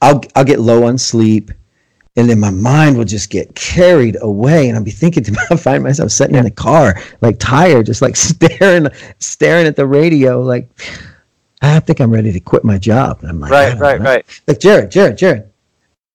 I'll 0.00 0.22
I'll 0.36 0.44
get 0.44 0.60
low 0.60 0.84
on 0.84 0.98
sleep, 0.98 1.50
and 2.14 2.30
then 2.30 2.38
my 2.38 2.50
mind 2.50 2.96
will 2.96 3.04
just 3.04 3.28
get 3.28 3.56
carried 3.56 4.16
away, 4.20 4.68
and 4.68 4.78
I'll 4.78 4.84
be 4.84 4.92
thinking 4.92 5.24
to 5.24 5.32
myself, 5.36 5.62
find 5.62 5.82
myself 5.82 6.12
sitting 6.12 6.36
in 6.36 6.44
the 6.44 6.50
car, 6.52 6.94
like 7.22 7.40
tired, 7.40 7.86
just 7.86 8.02
like 8.02 8.14
staring 8.30 8.86
staring 9.18 9.66
at 9.66 9.74
the 9.74 9.84
radio, 9.84 10.40
like 10.40 10.68
I 11.60 11.80
think 11.80 11.98
I'm 12.00 12.12
ready 12.12 12.30
to 12.30 12.38
quit 12.38 12.62
my 12.62 12.78
job. 12.78 13.18
And 13.22 13.30
I'm 13.30 13.40
like, 13.40 13.50
right, 13.50 13.76
right, 13.80 14.00
know. 14.00 14.04
right. 14.10 14.42
Like 14.46 14.60
Jared, 14.60 14.92
Jared, 14.92 15.18
Jared, 15.18 15.50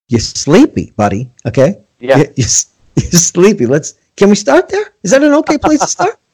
you're 0.07 0.22
sleepy, 0.22 0.93
buddy. 0.95 1.30
Okay, 1.45 1.80
Yeah. 1.99 2.16
you're, 2.16 2.28
you're, 2.28 2.47
you're 2.95 3.12
sleepy. 3.12 3.66
Let's. 3.66 3.95
Can 4.20 4.30
we 4.30 4.36
start 4.36 4.67
there? 4.67 4.93
Is 5.01 5.11
that 5.11 5.24
an 5.24 5.34
okay 5.34 5.57
place 5.57 5.80
to 5.80 5.88
start? 5.88 6.20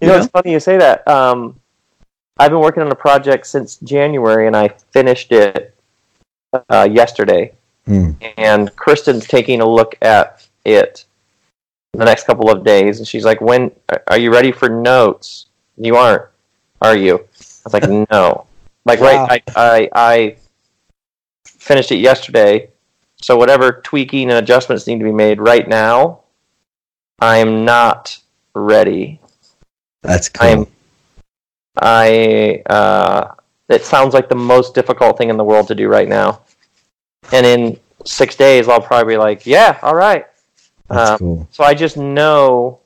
You 0.00 0.06
know, 0.06 0.18
it's 0.18 0.28
funny 0.28 0.52
you 0.52 0.60
say 0.60 0.76
that. 0.76 1.08
Um, 1.08 1.58
I've 2.38 2.52
been 2.52 2.60
working 2.60 2.84
on 2.84 2.92
a 2.92 2.94
project 2.94 3.48
since 3.48 3.78
January, 3.78 4.46
and 4.46 4.56
I 4.56 4.68
finished 4.68 5.32
it 5.32 5.74
uh, 6.70 6.88
yesterday. 6.88 7.52
Hmm. 7.84 8.12
And 8.36 8.76
Kristen's 8.76 9.26
taking 9.26 9.60
a 9.60 9.66
look 9.66 9.96
at 10.02 10.46
it 10.64 11.04
the 11.94 12.04
next 12.04 12.28
couple 12.28 12.48
of 12.48 12.62
days, 12.62 12.98
and 12.98 13.08
she's 13.08 13.24
like, 13.24 13.40
"When 13.40 13.72
are 14.06 14.20
you 14.20 14.32
ready 14.32 14.52
for 14.52 14.68
notes? 14.68 15.46
You 15.76 15.96
aren't, 15.96 16.26
are 16.80 16.96
you?" 16.96 17.16
I 17.16 17.62
was 17.64 17.74
like, 17.74 17.88
"No." 18.12 18.46
Like 18.84 19.00
Wow. 19.00 19.26
right, 19.26 19.42
I, 19.56 19.56
I 19.56 19.88
I 19.96 20.36
finished 21.44 21.90
it 21.90 21.98
yesterday, 21.98 22.70
so 23.20 23.36
whatever 23.36 23.80
tweaking 23.82 24.30
and 24.30 24.38
adjustments 24.38 24.86
need 24.86 25.00
to 25.00 25.04
be 25.04 25.10
made 25.10 25.40
right 25.40 25.66
now, 25.66 26.20
I'm 27.20 27.64
not 27.64 28.18
ready. 28.54 29.20
That's 30.02 30.28
cool. 30.28 30.48
I'm 30.48 30.66
I 31.80 32.62
uh, 32.66 33.34
it 33.68 33.84
sounds 33.84 34.14
like 34.14 34.28
the 34.28 34.34
most 34.34 34.74
difficult 34.74 35.18
thing 35.18 35.30
in 35.30 35.36
the 35.36 35.44
world 35.44 35.68
to 35.68 35.74
do 35.74 35.88
right 35.88 36.08
now. 36.08 36.42
And 37.32 37.46
in 37.46 37.80
six 38.04 38.36
days, 38.36 38.68
I'll 38.68 38.80
probably 38.80 39.14
be 39.14 39.18
like, 39.18 39.46
yeah, 39.46 39.78
all 39.82 39.94
right. 39.94 40.26
That's 40.88 41.10
Uh, 41.10 41.18
cool. 41.18 41.48
So 41.50 41.64
I 41.64 41.74
just 41.74 41.96
know, 41.96 42.80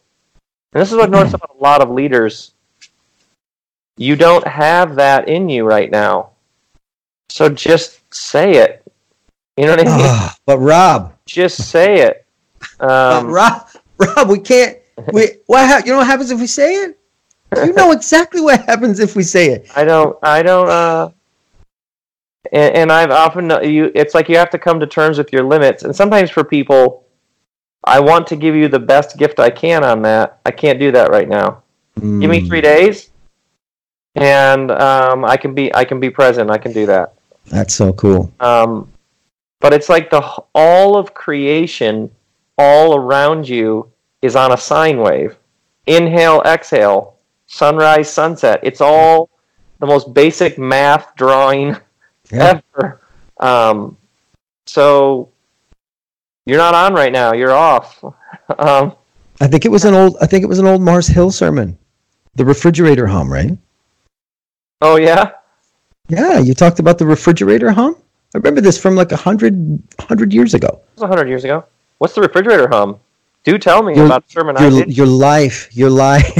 and 0.72 0.80
this 0.80 0.91
is 0.91 0.97
what 0.97 1.11
North 1.11 1.33
about 1.35 1.55
a 1.59 1.62
lot 1.62 1.80
of 1.80 1.91
leaders. 1.91 2.53
You 3.97 4.16
don't 4.16 4.47
have 4.47 4.97
that 4.97 5.28
in 5.28 5.49
you 5.49 5.64
right 5.64 5.91
now, 5.91 6.30
so 7.28 7.49
just 7.49 8.01
say 8.12 8.57
it. 8.57 8.83
You 9.57 9.66
know 9.66 9.76
what 9.76 9.87
I 9.87 9.97
mean? 9.97 10.28
But 10.45 10.59
Rob, 10.59 11.14
just 11.24 11.70
say 11.70 12.01
it. 12.01 12.26
but 12.78 12.91
Um, 12.91 13.30
Rob, 13.30 13.68
Rob, 14.16 14.28
we 14.28 14.38
can't. 14.38 14.78
We 15.12 15.28
what? 15.46 15.68
Ha- 15.68 15.82
you 15.84 15.92
know 15.92 15.98
what 15.98 16.07
happens 16.07 16.30
if 16.30 16.40
we 16.40 16.46
say 16.46 16.74
it? 16.74 16.98
You 17.57 17.72
know 17.72 17.92
exactly 17.98 18.40
what 18.40 18.64
happens 18.64 19.00
if 19.00 19.16
we 19.16 19.22
say 19.22 19.50
it. 19.50 19.66
I 19.76 19.84
don't. 19.84 20.16
I 20.22 20.42
don't. 20.42 20.68
Uh, 20.68 21.11
and, 22.53 22.74
and 22.74 22.92
I've 22.92 23.11
often 23.11 23.50
you. 23.68 23.92
It's 23.94 24.14
like 24.14 24.28
you 24.28 24.36
have 24.36 24.50
to 24.50 24.59
come 24.59 24.80
to 24.80 24.86
terms 24.86 25.18
with 25.18 25.32
your 25.32 25.44
limits, 25.44 25.82
and 25.84 25.94
sometimes 25.94 26.30
for 26.30 26.44
people, 26.44 27.07
I 27.84 28.00
want 28.00 28.26
to 28.28 28.36
give 28.36 28.55
you 28.55 28.68
the 28.68 28.78
best 28.78 29.16
gift 29.16 29.40
I 29.40 29.50
can 29.50 29.84
on 29.84 30.03
that. 30.03 30.40
I 30.44 30.50
can't 30.50 30.78
do 30.80 30.90
that 30.92 31.11
right 31.11 31.28
now. 31.28 31.62
Give 31.96 32.30
me 32.30 32.40
Mm, 32.40 32.48
three 32.48 32.61
days, 32.62 33.11
and 34.14 34.70
um, 34.70 35.24
I 35.24 35.36
can 35.36 35.55
be. 35.55 35.74
I 35.74 35.84
can 35.84 36.00
be 36.00 36.11
present. 36.11 36.50
I 36.50 36.59
can 36.59 36.72
do 36.72 36.86
that. 36.86 37.14
That's 37.46 37.74
so 37.74 37.92
cool. 37.92 38.32
Um, 38.40 38.90
but 39.61 39.72
it's 39.72 39.88
like 39.88 40.11
the 40.11 40.20
all 40.55 40.96
of 40.96 41.14
creation, 41.14 42.11
all 42.59 42.96
around 42.96 43.48
you, 43.48 43.91
is 44.22 44.36
on 44.36 44.52
a 44.52 44.56
sine 44.56 44.98
wave. 44.98 45.36
Inhale, 45.86 46.40
exhale, 46.46 47.16
sunrise, 47.46 48.10
sunset. 48.12 48.60
It's 48.62 48.80
all 48.80 49.28
the 49.80 49.86
most 49.86 50.14
basic 50.14 50.58
math 50.58 51.14
drawing 51.16 51.76
Yeah. 52.30 52.60
ever. 52.76 53.00
Um, 53.40 53.96
so 54.66 55.28
you're 56.46 56.58
not 56.58 56.74
on 56.74 56.94
right 56.94 57.12
now. 57.12 57.32
You're 57.32 57.52
off. 57.52 58.02
Um, 58.58 58.94
I 59.40 59.46
think 59.46 59.64
it 59.64 59.70
was 59.70 59.84
an 59.84 59.94
old. 59.94 60.16
I 60.20 60.26
think 60.26 60.42
it 60.42 60.46
was 60.46 60.58
an 60.58 60.66
old 60.66 60.82
Mars 60.82 61.06
Hill 61.06 61.30
sermon, 61.30 61.78
the 62.34 62.44
refrigerator 62.44 63.06
hum, 63.06 63.32
right? 63.32 63.56
oh 64.82 64.96
yeah. 64.96 65.32
Yeah, 66.08 66.38
you 66.38 66.52
talked 66.54 66.78
about 66.78 66.98
the 66.98 67.06
refrigerator 67.06 67.70
hum. 67.70 67.96
I 68.34 68.38
remember 68.38 68.60
this 68.60 68.76
from 68.78 68.94
like 68.96 69.12
a 69.12 69.16
hundred 69.16 69.82
hundred 70.00 70.32
years 70.34 70.54
ago. 70.54 70.68
It 70.96 71.00
was 71.00 71.08
hundred 71.08 71.28
years 71.28 71.44
ago. 71.44 71.64
What's 71.98 72.14
the 72.14 72.20
refrigerator 72.20 72.68
hum? 72.68 72.98
Do 73.45 73.59
tell 73.59 73.82
me 73.82 73.95
Your- 73.97 74.07
about 74.07 74.26
the 74.26 74.32
sermon 74.32 74.57
Your 74.61 74.86
your 74.86 75.07
life, 75.07 75.68
your 75.76 75.90
life, 75.90 76.30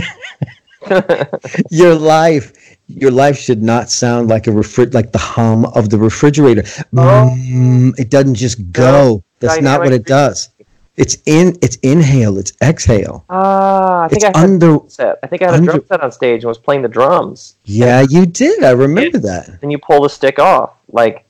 your 1.71 1.95
life, 1.95 2.53
your 2.89 3.11
life 3.11 3.39
should 3.39 3.63
not 3.63 3.91
sound 3.91 4.29
like 4.29 4.47
a 4.47 4.51
refri- 4.51 4.93
like 4.95 5.13
the 5.13 5.19
hum 5.19 5.65
of 5.67 5.91
the 5.91 5.99
refrigerator. 5.99 6.63
Oh. 6.97 7.35
Mm, 7.37 7.99
it 7.99 8.11
doesn't 8.11 8.35
just 8.35 8.71
go. 8.73 9.23
That's 9.41 9.61
not 9.61 9.81
what 9.81 9.93
it 9.93 10.05
does. 10.05 10.51
It's 10.97 11.17
in. 11.27 11.57
It's 11.63 11.77
inhale. 11.77 12.37
It's 12.39 12.53
exhale. 12.63 13.25
Ah, 13.31 14.03
I 14.03 14.09
think 14.09 14.17
It's 14.23 14.25
I 14.25 14.29
had 14.29 14.37
a 14.37 14.53
under. 14.53 14.67
drum 14.67 14.89
set. 14.89 15.19
I 15.23 15.27
think 15.27 15.43
I 15.43 15.51
had 15.51 15.61
a 15.61 15.65
drum 15.65 15.85
set 15.89 16.01
on 16.03 16.13
stage 16.13 16.43
and 16.45 16.49
was 16.49 16.59
playing 16.59 16.83
the 16.83 16.89
drums. 16.89 17.57
Yeah, 17.65 18.05
you 18.09 18.27
did. 18.27 18.63
I 18.63 18.71
remember 18.73 19.19
It's- 19.19 19.23
that. 19.23 19.59
and 19.63 19.73
you 19.73 19.79
pull 19.79 20.03
the 20.03 20.09
stick 20.11 20.39
off. 20.39 20.75
Like 20.93 21.25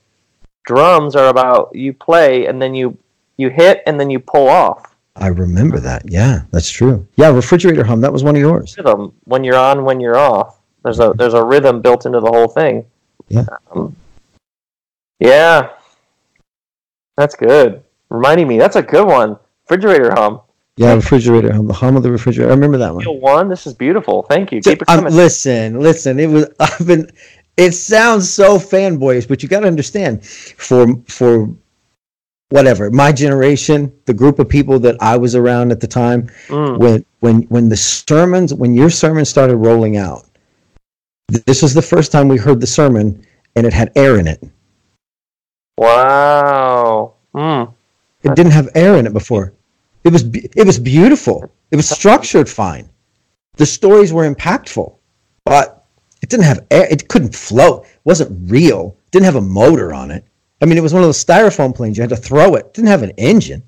drums 0.67 1.15
are 1.17 1.29
about 1.29 1.71
you 1.75 1.93
play 1.95 2.47
and 2.47 2.61
then 2.61 2.75
you 2.75 2.99
you 3.37 3.49
hit 3.51 3.83
and 3.87 3.99
then 4.01 4.11
you 4.11 4.19
pull 4.19 4.49
off. 4.49 4.92
I 5.17 5.29
remember 5.29 5.79
that. 5.81 6.11
Yeah, 6.11 6.43
that's 6.51 6.71
true. 6.71 7.07
Yeah, 7.17 7.31
refrigerator 7.31 7.85
hum. 7.85 8.01
That 8.01 8.13
was 8.13 8.25
one 8.25 8.35
of 8.35 8.41
yours. 8.41 8.77
Rhythm 8.77 9.13
when 9.25 9.45
you're 9.45 9.57
on, 9.57 9.85
when 9.85 10.01
you're 10.01 10.17
off. 10.17 10.61
There's 10.85 11.01
a 11.01 11.13
there's 11.17 11.35
a 11.35 11.45
rhythm 11.45 11.83
built 11.83 12.07
into 12.07 12.21
the 12.21 12.31
whole 12.31 12.49
thing. 12.49 12.87
Yeah. 13.29 13.45
Um, 13.71 13.95
yeah. 15.21 15.71
That's 17.17 17.37
good. 17.37 17.83
Reminding 18.09 18.49
me, 18.49 18.59
that's 18.59 18.77
a 18.77 18.83
good 18.83 19.07
one. 19.07 19.39
Refrigerator 19.65 20.13
hum. 20.13 20.41
Yeah, 20.77 20.95
refrigerator 20.95 21.53
hum. 21.53 21.67
The 21.67 21.75
hum 21.75 21.97
of 21.97 22.03
the 22.03 22.11
refrigerator. 22.11 22.51
I 22.51 22.55
remember 22.55 22.79
that 22.79 22.95
one. 22.95 23.05
One. 23.05 23.49
This 23.49 23.67
is 23.67 23.75
beautiful. 23.75 24.23
Thank 24.23 24.51
you. 24.51 24.63
So, 24.63 24.71
Keep 24.71 24.83
it 24.83 24.89
um, 24.89 25.05
listen, 25.05 25.79
listen. 25.79 26.19
It 26.19 26.29
was. 26.29 26.49
I've 26.61 26.87
been. 26.87 27.11
it 27.59 27.73
sounds 27.73 28.33
so 28.33 28.57
fanboyish, 28.57 29.29
but 29.29 29.43
you 29.43 29.49
got 29.49 29.61
to 29.61 29.67
understand 29.67 30.25
for 30.25 30.87
for 31.07 31.55
whatever 32.53 32.91
my 32.91 33.11
generation, 33.11 33.91
the 34.05 34.13
group 34.13 34.39
of 34.39 34.49
people 34.49 34.79
that 34.81 34.97
I 35.01 35.17
was 35.17 35.35
around 35.35 35.73
at 35.73 35.81
the 35.81 35.87
time, 35.87 36.29
mm. 36.49 36.79
when 36.79 37.05
when 37.21 37.43
when 37.45 37.69
the 37.69 37.77
sermons, 37.77 38.53
when 38.53 38.75
your 38.75 38.91
sermon 38.91 39.25
started 39.25 39.57
rolling 39.57 39.97
out, 39.97 40.27
this 41.47 41.63
was 41.63 41.73
the 41.73 41.83
first 41.83 42.13
time 42.13 42.29
we 42.29 42.37
heard 42.37 42.61
the 42.61 42.67
sermon, 42.67 43.27
and 43.57 43.67
it 43.67 43.73
had 43.73 43.91
air 43.97 44.19
in 44.19 44.27
it. 44.27 44.43
Wow. 45.79 47.15
Mm. 47.35 47.73
It 48.23 48.37
didn't 48.37 48.53
have 48.53 48.69
air 48.75 48.97
in 48.97 49.07
it 49.07 49.15
before. 49.15 49.55
It 50.05 50.13
was 50.13 50.25
it 50.35 50.67
was 50.67 50.79
beautiful. 50.79 51.51
It 51.71 51.77
was 51.77 51.89
structured 51.89 52.49
fine. 52.49 52.89
The 53.57 53.67
stories 53.67 54.13
were 54.13 54.29
impactful, 54.31 54.95
but 55.45 55.87
it 56.21 56.29
didn't 56.29 56.45
have 56.45 56.67
air. 56.71 56.87
It 56.91 57.09
couldn't 57.09 57.35
float. 57.35 57.85
It 57.87 58.01
wasn't 58.05 58.51
real. 58.51 58.97
It 59.07 59.11
didn't 59.13 59.25
have 59.25 59.37
a 59.37 59.41
motor 59.41 59.95
on 59.95 60.11
it. 60.11 60.25
I 60.63 60.65
mean, 60.65 60.79
it 60.79 60.83
was 60.83 60.95
one 60.95 61.03
of 61.03 61.09
those 61.09 61.23
styrofoam 61.23 61.75
planes. 61.75 61.99
You 61.99 62.03
had 62.03 62.11
to 62.11 62.17
throw 62.17 62.55
it. 62.55 62.67
it 62.67 62.75
didn't 62.75 62.89
have 62.89 63.03
an 63.03 63.11
engine. 63.19 63.65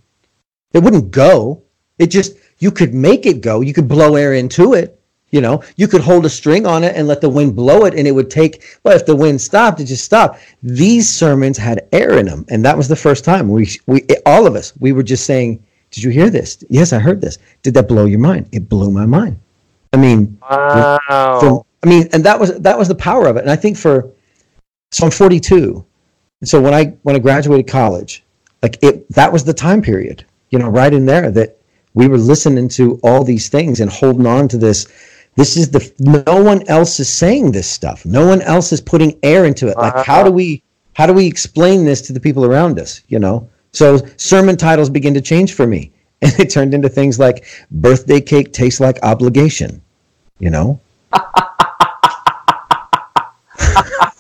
It 0.73 0.83
wouldn't 0.83 1.11
go. 1.11 1.63
It 1.99 2.07
just 2.07 2.37
you 2.59 2.71
could 2.71 2.95
make 2.95 3.27
it 3.27 3.41
go. 3.41 3.61
You 3.61 3.75
could 3.75 3.89
blow 3.89 4.15
air 4.15 4.35
into 4.35 4.75
it. 4.75 5.01
You 5.31 5.41
know, 5.41 5.65
you 5.75 5.89
could 5.89 6.01
hold 6.01 6.25
a 6.25 6.31
string 6.31 6.65
on 6.65 6.85
it 6.85 6.95
and 6.95 7.09
let 7.09 7.21
the 7.21 7.29
wind 7.29 7.57
blow 7.57 7.87
it, 7.87 7.95
and 7.95 8.07
it 8.07 8.13
would 8.13 8.31
take. 8.31 8.79
Well, 8.85 8.95
if 8.95 9.05
the 9.05 9.17
wind 9.17 9.41
stopped, 9.41 9.81
it 9.81 9.87
just 9.87 10.05
stopped. 10.05 10.39
These 10.63 11.11
sermons 11.11 11.59
had 11.59 11.89
air 11.91 12.19
in 12.19 12.27
them, 12.27 12.47
and 12.51 12.65
that 12.65 12.77
was 12.77 12.87
the 12.87 12.95
first 12.95 13.25
time 13.25 13.49
we 13.49 13.69
we 13.87 14.07
all 14.27 14.47
of 14.47 14.55
us 14.55 14.73
we 14.79 14.93
were 14.93 15.03
just 15.03 15.27
saying, 15.27 15.65
"Did 15.91 16.05
you 16.05 16.11
hear 16.11 16.31
this? 16.31 16.63
Yes, 16.71 16.93
I 16.93 17.01
heard 17.01 17.21
this. 17.21 17.39
Did 17.63 17.75
that 17.75 17.89
blow 17.89 18.05
your 18.05 18.21
mind? 18.21 18.49
It 18.53 18.69
blew 18.69 18.93
my 18.93 19.07
mind." 19.07 19.41
I 19.93 19.97
mean, 19.97 20.39
wow. 20.49 21.41
From, 21.41 21.63
I 21.83 21.89
mean, 21.89 22.09
and 22.13 22.23
that 22.25 22.39
was 22.39 22.57
that 22.61 22.79
was 22.79 22.87
the 22.87 22.95
power 22.95 23.27
of 23.27 23.37
it. 23.37 23.41
And 23.41 23.51
I 23.51 23.57
think 23.57 23.77
for 23.77 24.13
so 24.93 25.07
I'm 25.07 25.11
42, 25.11 25.85
and 26.41 26.49
so 26.49 26.61
when 26.61 26.75
I 26.75 26.87
when 27.03 27.17
I 27.17 27.19
graduated 27.19 27.67
college, 27.67 28.25
like 28.63 28.79
it 28.83 29.09
that 29.11 29.33
was 29.33 29.45
the 29.45 29.55
time 29.55 29.83
period, 29.83 30.25
you 30.51 30.59
know, 30.59 30.69
right 30.69 30.93
in 30.93 31.07
there 31.07 31.31
that 31.31 31.59
we 31.95 32.09
were 32.09 32.19
listening 32.19 32.69
to 32.71 32.99
all 33.03 33.25
these 33.25 33.49
things 33.49 33.81
and 33.81 33.91
holding 33.91 34.27
on 34.27 34.49
to 34.49 34.59
this 34.59 34.87
this 35.37 35.57
is 35.57 35.71
the 35.71 35.93
no 35.99 36.43
one 36.43 36.67
else 36.69 37.01
is 37.01 37.09
saying 37.09 37.53
this 37.53 37.69
stuff. 37.69 38.07
No 38.07 38.27
one 38.27 38.43
else 38.43 38.73
is 38.73 38.81
putting 38.81 39.19
air 39.23 39.45
into 39.45 39.69
it. 39.69 39.77
Like 39.77 40.05
how 40.05 40.23
do 40.23 40.31
we 40.31 40.63
how 40.95 41.07
do 41.07 41.13
we 41.13 41.27
explain 41.27 41.85
this 41.85 42.01
to 42.03 42.13
the 42.13 42.21
people 42.21 42.45
around 42.45 42.79
us? 42.79 43.03
You 43.09 43.19
know. 43.19 43.49
So 43.73 43.99
sermon 44.17 44.57
titles 44.57 44.89
begin 44.89 45.15
to 45.15 45.21
change 45.21 45.55
for 45.55 45.67
me, 45.67 45.93
and 46.23 46.33
it 46.39 46.51
turned 46.51 46.75
into 46.75 46.89
things 46.89 47.19
like 47.19 47.47
"Birthday 47.71 48.21
cake 48.21 48.53
tastes 48.53 48.81
like 48.81 48.99
obligation." 49.03 49.83
You 50.39 50.51
know. 50.51 50.81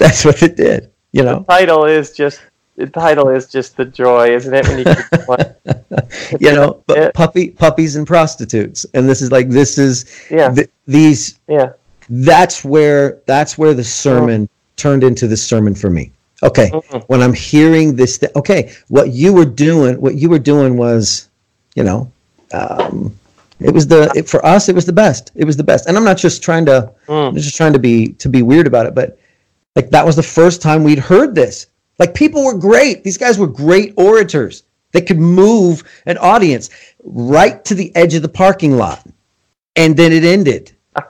That's 0.00 0.24
what 0.24 0.42
it 0.42 0.56
did. 0.56 0.90
You 1.12 1.22
know. 1.22 1.40
The 1.40 1.44
title 1.44 1.84
is 1.84 2.12
just 2.12 2.40
the 2.76 2.86
title 2.86 3.28
is 3.28 3.46
just 3.46 3.76
the 3.76 3.84
joy, 3.84 4.34
isn't 4.34 4.54
it? 4.54 4.66
When 4.66 4.78
you, 4.78 6.38
you 6.40 6.52
know, 6.54 6.82
but 6.86 7.12
puppy 7.12 7.50
puppies 7.50 7.96
and 7.96 8.06
prostitutes, 8.06 8.86
and 8.94 9.08
this 9.08 9.20
is 9.20 9.30
like 9.30 9.50
this 9.50 9.76
is 9.76 10.26
yeah 10.30 10.52
th- 10.52 10.70
these 10.86 11.38
yeah. 11.48 11.72
That's 12.08 12.64
where 12.64 13.20
that's 13.26 13.56
where 13.56 13.74
the 13.74 13.84
sermon 13.84 14.48
oh. 14.50 14.56
turned 14.76 15.04
into 15.04 15.28
the 15.28 15.36
sermon 15.36 15.74
for 15.74 15.90
me. 15.90 16.10
Okay, 16.42 16.70
mm-hmm. 16.70 16.98
when 17.06 17.22
I'm 17.22 17.34
hearing 17.34 17.94
this, 17.94 18.18
th- 18.18 18.32
okay, 18.34 18.72
what 18.88 19.10
you 19.10 19.32
were 19.32 19.44
doing, 19.44 20.00
what 20.00 20.14
you 20.14 20.30
were 20.30 20.38
doing 20.38 20.76
was, 20.76 21.28
you 21.76 21.84
know, 21.84 22.10
um, 22.52 23.14
it 23.60 23.72
was 23.72 23.86
the 23.86 24.10
it, 24.16 24.28
for 24.28 24.44
us. 24.44 24.68
It 24.68 24.74
was 24.74 24.86
the 24.86 24.92
best. 24.92 25.30
It 25.34 25.44
was 25.44 25.56
the 25.56 25.62
best. 25.62 25.86
And 25.86 25.96
I'm 25.96 26.04
not 26.04 26.16
just 26.16 26.42
trying 26.42 26.64
to, 26.66 26.90
mm. 27.06 27.28
I'm 27.28 27.36
just 27.36 27.56
trying 27.56 27.74
to 27.74 27.78
be 27.78 28.14
to 28.14 28.28
be 28.28 28.42
weird 28.42 28.66
about 28.66 28.86
it, 28.86 28.94
but 28.94 29.19
like 29.76 29.90
that 29.90 30.04
was 30.04 30.16
the 30.16 30.22
first 30.22 30.62
time 30.62 30.82
we'd 30.82 30.98
heard 30.98 31.34
this. 31.34 31.66
Like 31.98 32.14
people 32.14 32.44
were 32.44 32.56
great. 32.56 33.04
These 33.04 33.18
guys 33.18 33.38
were 33.38 33.46
great 33.46 33.94
orators. 33.96 34.64
They 34.92 35.02
could 35.02 35.18
move 35.18 35.84
an 36.06 36.18
audience 36.18 36.70
right 37.04 37.64
to 37.66 37.74
the 37.74 37.94
edge 37.94 38.14
of 38.14 38.22
the 38.22 38.28
parking 38.28 38.76
lot. 38.76 39.06
And 39.76 39.96
then 39.96 40.12
it 40.12 40.24
ended. 40.24 40.72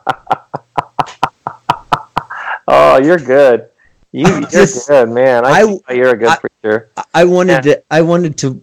oh, 2.69 3.01
you're 3.03 3.19
good. 3.19 3.69
You, 4.13 4.27
are 4.27 4.67
good, 4.87 5.09
man. 5.09 5.47
I, 5.47 5.79
I 5.89 5.93
you're 5.93 6.11
a 6.11 6.17
good 6.17 6.29
I, 6.29 6.37
preacher. 6.37 6.91
I 7.15 7.25
wanted 7.25 7.65
yeah. 7.65 7.75
to. 7.75 7.83
I 7.91 8.03
wanted 8.03 8.37
to. 8.39 8.61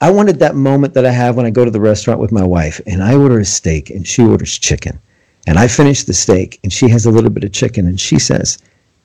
I 0.00 0.10
wanted 0.10 0.40
that 0.40 0.56
moment 0.56 0.94
that 0.94 1.06
I 1.06 1.12
have 1.12 1.36
when 1.36 1.46
I 1.46 1.50
go 1.50 1.64
to 1.64 1.70
the 1.70 1.80
restaurant 1.80 2.18
with 2.18 2.32
my 2.32 2.42
wife 2.42 2.80
and 2.86 3.04
I 3.04 3.14
order 3.14 3.38
a 3.38 3.44
steak 3.44 3.90
and 3.90 4.04
she 4.04 4.22
orders 4.24 4.58
chicken, 4.58 4.98
and 5.46 5.58
I 5.58 5.68
finish 5.68 6.02
the 6.02 6.14
steak 6.14 6.58
and 6.64 6.72
she 6.72 6.88
has 6.88 7.06
a 7.06 7.10
little 7.10 7.30
bit 7.30 7.44
of 7.44 7.52
chicken 7.52 7.86
and 7.86 8.00
she 8.00 8.18
says, 8.18 8.58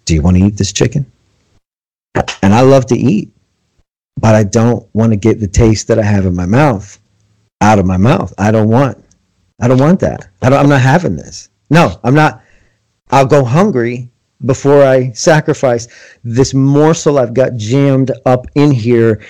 "Do 0.07 0.15
you 0.15 0.23
want 0.23 0.37
to 0.37 0.43
eat 0.43 0.57
this 0.57 0.73
chicken?" 0.73 1.05
And 2.41 2.53
I 2.53 2.61
love 2.61 2.87
to 2.87 2.97
eat, 2.97 3.29
but 4.19 4.33
I 4.33 4.43
don't 4.43 4.87
want 4.93 5.11
to 5.11 5.17
get 5.17 5.39
the 5.39 5.47
taste 5.47 5.87
that 5.89 5.99
I 5.99 6.03
have 6.03 6.25
in 6.25 6.35
my 6.35 6.47
mouth 6.47 6.99
out 7.61 7.79
of 7.79 7.85
my 7.85 7.97
mouth. 7.97 8.33
I 8.37 8.51
don't 8.51 8.69
want. 8.69 9.03
I 9.59 9.67
don't 9.67 9.79
want 9.79 9.99
that. 10.01 10.27
I 10.41 10.49
don't, 10.49 10.59
I'm 10.59 10.69
not 10.69 10.81
having 10.81 11.15
this. 11.15 11.49
No, 11.69 11.99
I'm 12.03 12.13
not. 12.13 12.41
I'll 13.09 13.25
go 13.25 13.43
hungry 13.43 14.09
before 14.45 14.83
I 14.83 15.11
sacrifice 15.11 15.87
this 16.23 16.53
morsel 16.53 17.17
I've 17.17 17.33
got 17.33 17.55
jammed 17.55 18.11
up 18.25 18.45
in 18.55 18.71
here 18.71 19.21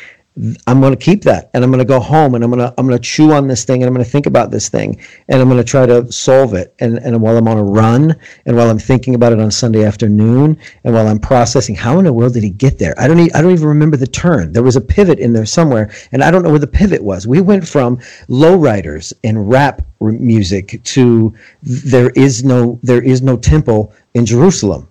I'm 0.67 0.79
going 0.79 0.93
to 0.93 1.03
keep 1.03 1.23
that 1.23 1.49
and 1.53 1.63
I'm 1.63 1.71
going 1.71 1.79
to 1.79 1.85
go 1.85 1.99
home 1.99 2.35
and 2.35 2.43
I'm 2.43 2.51
going 2.51 2.59
to 2.59 2.73
I'm 2.77 2.87
going 2.87 2.97
to 2.97 3.03
chew 3.03 3.31
on 3.31 3.47
this 3.47 3.65
thing 3.65 3.81
and 3.81 3.87
I'm 3.87 3.93
going 3.93 4.05
to 4.05 4.11
think 4.11 4.27
about 4.27 4.51
this 4.51 4.69
thing 4.69 4.99
and 5.29 5.41
I'm 5.41 5.47
going 5.49 5.63
to 5.63 5.67
try 5.67 5.87
to 5.87 6.11
solve 6.11 6.53
it 6.53 6.75
and 6.79 6.99
and 6.99 7.19
while 7.19 7.37
I'm 7.37 7.47
on 7.47 7.57
a 7.57 7.63
run 7.63 8.15
and 8.45 8.55
while 8.55 8.69
I'm 8.69 8.77
thinking 8.77 9.15
about 9.15 9.33
it 9.33 9.39
on 9.39 9.49
Sunday 9.49 9.83
afternoon 9.83 10.59
and 10.83 10.93
while 10.93 11.07
I'm 11.07 11.17
processing 11.17 11.73
how 11.73 11.97
in 11.97 12.05
the 12.05 12.13
world 12.13 12.33
did 12.33 12.43
he 12.43 12.51
get 12.51 12.77
there 12.77 12.93
I 12.99 13.07
don't 13.07 13.19
I 13.35 13.41
don't 13.41 13.51
even 13.51 13.67
remember 13.67 13.97
the 13.97 14.05
turn 14.05 14.51
there 14.51 14.63
was 14.63 14.75
a 14.75 14.81
pivot 14.81 15.17
in 15.17 15.33
there 15.33 15.45
somewhere 15.45 15.91
and 16.11 16.23
I 16.23 16.29
don't 16.29 16.43
know 16.43 16.51
where 16.51 16.59
the 16.59 16.67
pivot 16.67 17.03
was 17.03 17.25
we 17.25 17.41
went 17.41 17.67
from 17.67 17.97
lowriders 18.29 19.13
and 19.23 19.49
rap 19.49 19.81
music 19.99 20.79
to 20.83 21.33
there 21.63 22.11
is 22.11 22.43
no 22.43 22.79
there 22.83 23.01
is 23.01 23.23
no 23.23 23.37
temple 23.37 23.91
in 24.13 24.25
Jerusalem 24.25 24.87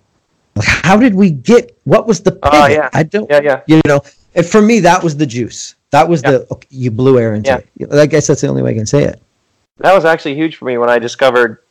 how 0.61 0.97
did 0.97 1.13
we 1.15 1.31
get 1.31 1.77
what 1.85 2.07
was 2.07 2.21
the 2.21 2.37
oh, 2.43 2.51
pivot? 2.51 2.63
Uh, 2.63 2.67
yeah. 2.67 2.89
I 2.93 3.03
don't 3.03 3.29
yeah, 3.29 3.41
yeah. 3.41 3.61
you 3.67 3.81
know 3.87 4.01
and 4.37 4.45
for 4.45 4.61
me, 4.61 4.79
that 4.81 5.03
was 5.03 5.17
the 5.17 5.25
juice. 5.25 5.75
That 5.89 6.07
was 6.07 6.21
the 6.21 6.45
okay, 6.51 6.67
you 6.69 6.91
blew 6.91 7.17
air 7.19 7.33
into 7.33 7.55
it. 7.55 7.91
I 7.91 8.05
guess 8.05 8.27
that's 8.27 8.41
the 8.41 8.47
only 8.47 8.61
way 8.61 8.71
I 8.71 8.73
can 8.75 8.85
say 8.85 9.03
it. 9.03 9.21
That 9.79 9.93
was 9.93 10.05
actually 10.05 10.35
huge 10.35 10.57
for 10.57 10.65
me 10.65 10.77
when 10.77 10.89
I 10.89 10.99
discovered 10.99 11.63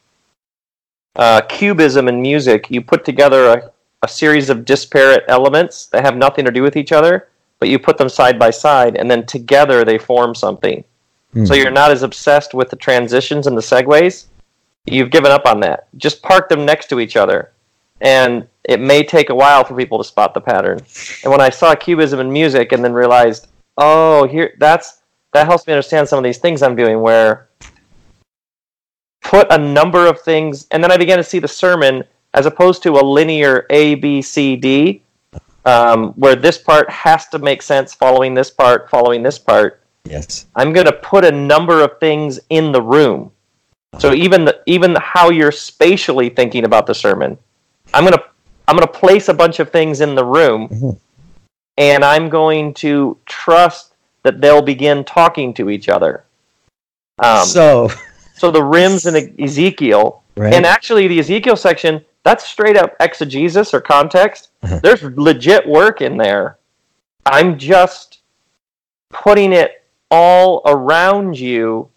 uh, 1.15 1.43
cubism 1.43 2.09
in 2.09 2.21
music. 2.21 2.69
You 2.69 2.83
put 2.83 3.05
together 3.05 3.47
a, 3.47 3.71
a 4.03 4.09
series 4.09 4.51
of 4.51 4.65
disparate 4.65 5.25
elements 5.29 5.87
that 5.87 6.05
have 6.05 6.17
nothing 6.17 6.45
to 6.45 6.51
do 6.51 6.63
with 6.63 6.77
each 6.77 6.91
other, 6.91 7.29
but 7.61 7.69
you 7.69 7.79
put 7.79 7.99
them 7.99 8.09
side 8.09 8.39
by 8.39 8.51
side, 8.51 8.97
and 8.97 9.09
then 9.09 9.25
together 9.27 9.85
they 9.85 9.97
form 9.97 10.35
something. 10.35 10.83
Mm. 11.35 11.47
So 11.47 11.55
you're 11.55 11.71
not 11.71 11.93
as 11.93 12.03
obsessed 12.03 12.53
with 12.53 12.69
the 12.69 12.77
transitions 12.77 13.47
and 13.47 13.57
the 13.57 13.63
segues. 13.63 14.27
You've 14.87 15.11
given 15.11 15.31
up 15.31 15.47
on 15.47 15.61
that. 15.61 15.87
Just 15.99 16.23
park 16.23 16.49
them 16.49 16.65
next 16.65 16.89
to 16.89 16.99
each 16.99 17.17
other 17.17 17.53
and 18.01 18.47
it 18.65 18.81
may 18.81 19.03
take 19.03 19.31
a 19.31 19.35
while 19.35 19.65
for 19.65 19.77
people 19.77 19.99
to 19.99 20.05
spot 20.05 20.35
the 20.35 20.41
pattern. 20.41 20.81
And 21.23 21.31
when 21.31 21.41
I 21.41 21.51
saw 21.51 21.75
cubism 21.75 22.21
in 22.21 22.33
music, 22.33 22.73
and 22.73 22.85
then 22.85 22.93
realized, 22.93 23.49
oh, 23.77 24.27
here 24.27 24.55
that's 24.59 25.03
that 25.33 25.47
helps 25.47 25.67
me 25.67 25.73
understand 25.73 26.09
some 26.09 26.19
of 26.19 26.25
these 26.25 26.39
things 26.39 26.63
I'm 26.63 26.77
doing. 26.77 27.01
Where 27.01 27.49
put 29.23 29.51
a 29.53 29.59
number 29.59 30.07
of 30.07 30.21
things, 30.21 30.67
and 30.71 30.83
then 30.83 30.93
I 30.93 30.97
began 30.97 31.19
to 31.19 31.25
see 31.25 31.39
the 31.39 31.49
sermon 31.49 32.05
as 32.35 32.47
opposed 32.47 32.83
to 32.83 32.93
a 32.93 33.03
linear 33.03 33.67
A 33.71 33.95
B 33.97 34.21
C 34.23 34.57
D, 34.57 35.03
um, 35.65 36.13
where 36.13 36.37
this 36.37 36.59
part 36.59 36.91
has 36.91 37.29
to 37.29 37.39
make 37.39 37.63
sense 37.63 37.95
following 37.95 38.35
this 38.35 38.51
part, 38.51 38.91
following 38.91 39.23
this 39.23 39.39
part. 39.39 39.83
Yes, 40.05 40.47
I'm 40.55 40.73
going 40.73 40.87
to 40.87 40.93
put 40.93 41.25
a 41.25 41.33
number 41.33 41.83
of 41.83 41.99
things 41.99 42.39
in 42.51 42.73
the 42.73 42.83
room. 42.83 43.33
So 43.99 44.13
even 44.13 44.45
the, 44.45 44.61
even 44.67 44.95
how 44.97 45.31
you're 45.31 45.51
spatially 45.51 46.29
thinking 46.29 46.65
about 46.65 46.87
the 46.87 46.95
sermon 46.95 47.39
I'm 48.69 48.77
gonna 48.77 48.87
place 48.87 49.29
a 49.29 49.35
bunch 49.35 49.61
of 49.61 49.71
things 49.71 50.01
in 50.01 50.15
the 50.15 50.25
room, 50.25 50.69
mm-hmm. 50.69 50.91
and 51.79 52.05
I'm 52.05 52.29
going 52.29 52.75
to 52.75 53.17
trust 53.27 53.95
that 54.23 54.41
they'll 54.41 54.63
begin 54.63 55.05
talking 55.05 55.55
to 55.55 55.71
each 55.71 55.89
other. 55.89 56.25
Um, 57.19 57.47
so, 57.47 57.91
so 58.35 58.51
the 58.51 58.63
rims 58.63 59.07
in 59.07 59.41
Ezekiel, 59.41 60.23
right. 60.37 60.53
and 60.53 60.67
actually 60.67 61.07
the 61.07 61.21
Ezekiel 61.21 61.57
section, 61.57 62.05
that's 62.25 62.45
straight 62.45 62.77
up 62.77 62.97
exegesis 62.99 63.73
or 63.73 63.81
context. 63.81 64.49
Uh-huh. 64.63 64.81
There's 64.83 65.03
legit 65.05 65.67
work 65.67 66.01
in 66.01 66.17
there. 66.17 66.59
I'm 67.25 67.57
just 67.57 68.19
putting 69.11 69.53
it 69.53 69.85
all 70.11 70.63
around 70.67 71.39
you, 71.39 71.89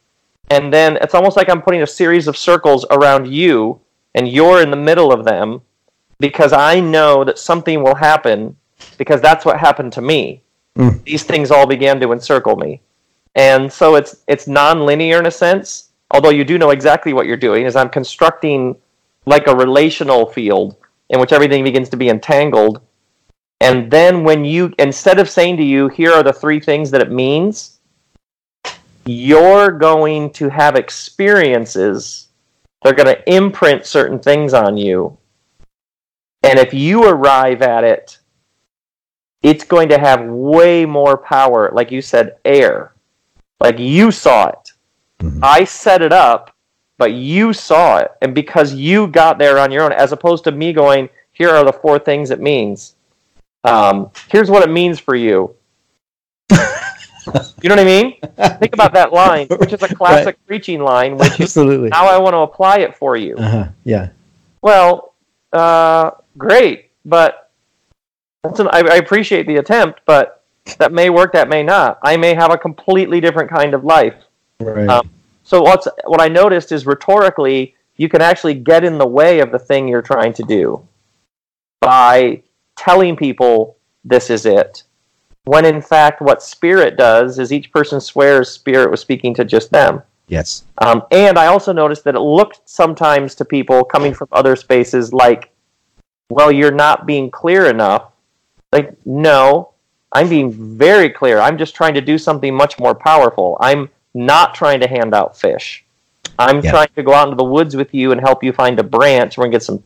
and 0.52 0.72
then 0.72 0.98
it's 1.02 1.16
almost 1.16 1.36
like 1.36 1.50
I'm 1.50 1.62
putting 1.62 1.82
a 1.82 1.88
series 1.88 2.28
of 2.28 2.38
circles 2.38 2.86
around 2.92 3.28
you, 3.28 3.80
and 4.14 4.28
you're 4.28 4.62
in 4.62 4.70
the 4.70 4.78
middle 4.78 5.12
of 5.12 5.26
them, 5.26 5.62
because 6.20 6.54
I 6.54 6.80
know 6.80 7.24
that 7.24 7.40
something 7.40 7.84
will 7.84 7.96
happen 7.96 8.56
because 8.98 9.22
that's 9.22 9.46
what 9.46 9.60
happened 9.60 9.94
to 9.94 10.02
me. 10.02 10.42
Mm. 10.78 11.04
These 11.04 11.24
things 11.24 11.52
all 11.52 11.68
began 11.68 12.00
to 12.00 12.12
encircle 12.12 12.56
me. 12.56 12.82
And 13.36 13.72
so 13.72 13.96
it's 13.96 14.24
it's 14.28 14.48
non-linear 14.48 15.20
in 15.20 15.26
a 15.26 15.32
sense, 15.32 15.90
although 16.12 16.30
you 16.30 16.44
do 16.44 16.58
know 16.58 16.72
exactly 16.72 17.14
what 17.14 17.26
you're 17.26 17.38
doing 17.38 17.66
is 17.66 17.76
I'm 17.76 17.90
constructing 17.90 18.76
like 19.26 19.48
a 19.48 19.56
relational 19.56 20.26
field 20.26 20.76
in 21.10 21.20
which 21.20 21.32
everything 21.34 21.64
begins 21.64 21.90
to 21.90 21.98
be 21.98 22.10
entangled. 22.10 22.82
And 23.62 23.92
then 23.92 24.24
when 24.24 24.46
you, 24.46 24.74
instead 24.80 25.20
of 25.20 25.30
saying 25.30 25.58
to 25.58 25.64
you, 25.64 25.90
here 25.90 26.12
are 26.12 26.24
the 26.24 26.34
three 26.34 26.60
things 26.60 26.92
that 26.92 27.02
it 27.02 27.12
means, 27.12 27.80
you're 29.06 29.72
going 29.72 30.32
to 30.32 30.50
have 30.50 30.76
experiences. 30.76 32.30
They're 32.84 32.94
going 32.94 33.14
to 33.14 33.34
imprint 33.34 33.86
certain 33.86 34.20
things 34.20 34.54
on 34.54 34.78
you. 34.78 35.18
And 36.44 36.58
if 36.58 36.74
you 36.74 37.06
arrive 37.06 37.62
at 37.62 37.84
it, 37.84 38.20
it's 39.42 39.64
going 39.64 39.90
to 39.90 39.98
have 39.98 40.26
way 40.26 40.86
more 40.86 41.18
power. 41.18 41.72
Like 41.74 41.92
you 41.92 42.02
said, 42.02 42.38
air. 42.46 42.94
Like 43.60 43.80
you 43.80 44.12
saw 44.12 44.48
it. 44.48 44.74
Mm-hmm. 45.20 45.40
I 45.44 45.64
set 45.66 46.02
it 46.02 46.14
up, 46.14 46.56
but 46.98 47.14
you 47.14 47.52
saw 47.54 47.98
it. 47.98 48.12
And 48.22 48.34
because 48.34 48.74
you 48.74 49.08
got 49.08 49.38
there 49.38 49.60
on 49.60 49.72
your 49.72 49.84
own, 49.84 49.92
as 49.92 50.12
opposed 50.12 50.44
to 50.46 50.52
me 50.52 50.72
going, 50.72 51.10
here 51.34 51.50
are 51.50 51.64
the 51.64 51.74
four 51.74 52.00
things 52.00 52.32
it 52.32 52.40
means. 52.40 52.96
Um, 53.64 54.12
here's 54.30 54.50
what 54.50 54.64
it 54.64 54.72
means 54.72 55.00
for 55.00 55.16
you. 55.16 55.56
you 56.52 56.56
know 57.70 57.76
what 57.76 57.80
I 57.80 57.84
mean? 57.84 58.18
Think 58.60 58.74
about 58.74 58.94
that 58.94 59.12
line, 59.12 59.48
which 59.48 59.74
is 59.74 59.84
a 59.84 59.94
classic 59.94 60.26
right. 60.38 60.48
preaching 60.48 60.82
line, 60.82 61.18
which 61.18 61.40
Absolutely. 61.40 61.88
is 61.88 61.94
how 61.94 62.08
I 62.08 62.18
want 62.18 62.34
to 62.34 62.40
apply 62.40 62.78
it 62.78 62.96
for 62.96 63.18
you. 63.18 63.36
Uh-huh. 63.36 63.68
Yeah. 63.84 64.10
Well, 64.62 65.14
uh, 65.54 66.12
great, 66.38 66.92
but 67.06 67.52
an, 68.44 68.68
I, 68.68 68.82
I 68.82 68.96
appreciate 68.96 69.48
the 69.48 69.58
attempt, 69.58 70.02
but 70.06 70.44
that 70.78 70.92
may 70.92 71.10
work, 71.10 71.34
that 71.34 71.50
may 71.50 71.64
not. 71.64 72.00
I 72.04 72.18
may 72.18 72.34
have 72.34 72.52
a 72.52 72.58
completely 72.58 73.20
different 73.20 73.50
kind 73.50 73.74
of 73.74 73.84
life. 73.84 74.16
Right. 74.60 74.88
Um, 74.88 75.10
so 75.44 75.62
what's 75.62 75.88
what 76.06 76.22
I 76.22 76.28
noticed 76.28 76.72
is 76.72 76.86
rhetorically, 76.86 77.76
you 77.98 78.08
can 78.08 78.22
actually 78.22 78.54
get 78.54 78.84
in 78.84 78.98
the 78.98 79.08
way 79.08 79.40
of 79.40 79.52
the 79.52 79.60
thing 79.60 79.88
you're 79.88 80.02
trying 80.02 80.34
to 80.34 80.44
do 80.44 80.88
by 81.82 82.44
telling 82.78 83.16
people 83.16 83.78
this 84.04 84.30
is 84.30 84.46
it. 84.46 84.84
When 85.46 85.66
in 85.66 85.82
fact, 85.82 86.22
what 86.22 86.44
spirit 86.44 86.98
does 86.98 87.40
is 87.40 87.52
each 87.52 87.72
person 87.72 88.00
swears 88.00 88.52
spirit 88.52 88.92
was 88.92 89.02
speaking 89.02 89.34
to 89.36 89.46
just 89.46 89.72
them. 89.72 90.04
Yes. 90.30 90.64
Um, 90.78 91.04
and 91.12 91.38
I 91.38 91.48
also 91.48 91.74
noticed 91.74 92.04
that 92.06 92.16
it 92.16 92.22
looked 92.22 92.62
sometimes 92.70 93.36
to 93.36 93.46
people 93.46 93.84
coming 93.84 94.14
from 94.14 94.28
other 94.32 94.56
spaces 94.56 95.12
like, 95.12 95.52
well, 96.30 96.52
you're 96.52 96.72
not 96.72 97.06
being 97.06 97.30
clear 97.30 97.66
enough. 97.66 98.12
Like, 98.72 98.96
no, 99.06 99.74
I'm 100.12 100.30
being 100.30 100.52
very 100.78 101.10
clear. 101.10 101.40
I'm 101.40 101.58
just 101.58 101.76
trying 101.76 101.96
to 101.96 102.02
do 102.02 102.18
something 102.18 102.56
much 102.56 102.80
more 102.80 102.96
powerful. 102.96 103.58
I'm 103.60 103.90
not 104.14 104.54
trying 104.54 104.80
to 104.82 104.88
hand 104.88 105.14
out 105.14 105.38
fish. 105.38 105.84
I'm 106.38 106.64
yeah. 106.64 106.72
trying 106.72 106.90
to 106.96 107.04
go 107.04 107.14
out 107.14 107.28
into 107.28 107.36
the 107.36 107.44
woods 107.44 107.76
with 107.76 107.94
you 107.94 108.12
and 108.12 108.22
help 108.22 108.44
you 108.44 108.54
find 108.54 108.80
a 108.80 108.84
branch. 108.84 109.38
We're 109.38 109.46
gonna 109.46 109.52
get 109.52 109.64
some. 109.64 109.84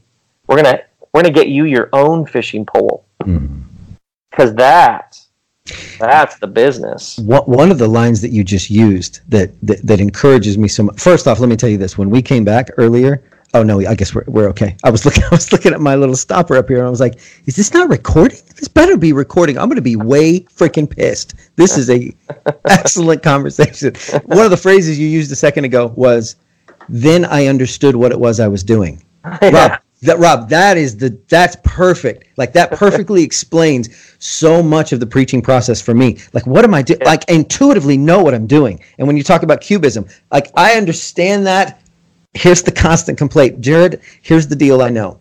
We're 0.48 0.58
gonna 0.58 0.84
we're 1.14 1.22
going 1.22 1.34
to 1.34 1.39
get 1.39 1.50
you 1.50 1.66
your 1.66 1.89
own 1.94 2.26
fishing 2.26 2.66
pole. 2.66 3.06
Because 3.20 4.52
mm. 4.52 4.58
that, 4.58 5.20
that's 5.99 6.38
the 6.39 6.47
business. 6.47 7.18
One 7.20 7.72
of 7.72 7.78
the 7.78 7.88
lines 7.88 8.22
that 8.22 8.32
you 8.32 8.43
just 8.43 8.70
used 8.70 9.22
that, 9.30 9.51
that, 9.61 9.86
that 9.86 9.99
encourages 9.99 10.57
me 10.57 10.68
so 10.68 10.84
much. 10.84 10.99
First 10.99 11.28
off, 11.28 11.39
let 11.39 11.49
me 11.49 11.55
tell 11.55 11.70
you 11.70 11.78
this. 11.78 11.97
When 11.97 12.09
we 12.09 12.22
came 12.22 12.43
back 12.43 12.70
earlier, 12.78 13.24
oh 13.53 13.64
no, 13.64 13.80
I 13.80 13.95
guess 13.95 14.14
we're, 14.14 14.26
we're 14.28 14.49
okay. 14.49 14.76
I 14.84 14.89
was 14.89 15.05
looking, 15.05 15.24
I 15.24 15.30
was 15.32 15.51
looking 15.51 15.74
at 15.74 15.80
my 15.80 15.95
little 15.95 16.16
stopper 16.16 16.57
up 16.57 16.68
here 16.68 16.80
and 16.80 16.88
I 16.88 16.89
was 16.89 16.99
like, 16.99 17.20
is 17.45 17.55
this 17.55 17.74
not 17.74 17.89
recording? 17.89 18.39
This 18.57 18.68
better 18.68 18.97
be 18.97 19.14
recording. 19.14 19.57
I'm 19.57 19.70
going 19.70 19.78
to 19.78 19.82
be 19.82 19.95
way 19.95 20.41
freaking 20.41 20.89
pissed. 20.89 21.36
This 21.55 21.78
is 21.78 21.89
a 21.89 22.14
excellent 22.66 23.24
conversation. 23.24 23.93
One 24.26 24.43
of 24.45 24.51
the 24.51 24.57
phrases 24.57 24.99
you 24.99 25.07
used 25.07 25.32
a 25.32 25.36
second 25.36 25.64
ago 25.64 25.93
was, 25.95 26.36
then 26.89 27.24
I 27.24 27.47
understood 27.47 27.95
what 27.95 28.11
it 28.11 28.20
was 28.20 28.41
I 28.41 28.49
was 28.49 28.64
doing. 28.64 29.01
yeah. 29.41 29.49
Rob, 29.70 29.82
that 30.04 30.20
Rob, 30.20 30.49
that 30.49 30.78
is 30.78 30.95
the 30.97 31.18
that's 31.30 31.58
perfect. 31.64 32.28
Like 32.38 32.54
that 32.54 32.72
perfectly 32.72 33.24
explains 33.24 34.16
so 34.20 34.64
much 34.64 34.93
of 34.93 34.99
the 34.99 35.06
preaching 35.08 35.41
process 35.41 35.82
for 35.82 35.93
me. 35.93 36.20
Like 36.34 36.45
what 36.45 36.64
am 36.64 36.74
I 36.74 36.82
doing? 36.82 36.99
Like 37.06 37.30
intuitively 37.30 37.97
know 37.97 38.22
what 38.24 38.34
I'm 38.34 38.47
doing. 38.47 38.80
And 38.97 39.08
when 39.08 39.18
you 39.18 39.24
talk 39.24 39.43
about 39.43 39.62
cubism, 39.62 40.08
like 40.32 40.51
I 40.56 40.74
understand 40.74 41.45
that. 41.47 41.82
Here's 42.36 42.64
the 42.64 42.72
constant 42.72 43.18
complaint, 43.18 43.62
Jared. 43.62 44.01
Here's 44.24 44.47
the 44.47 44.56
deal. 44.56 44.82
I 44.82 44.89
know. 44.89 45.20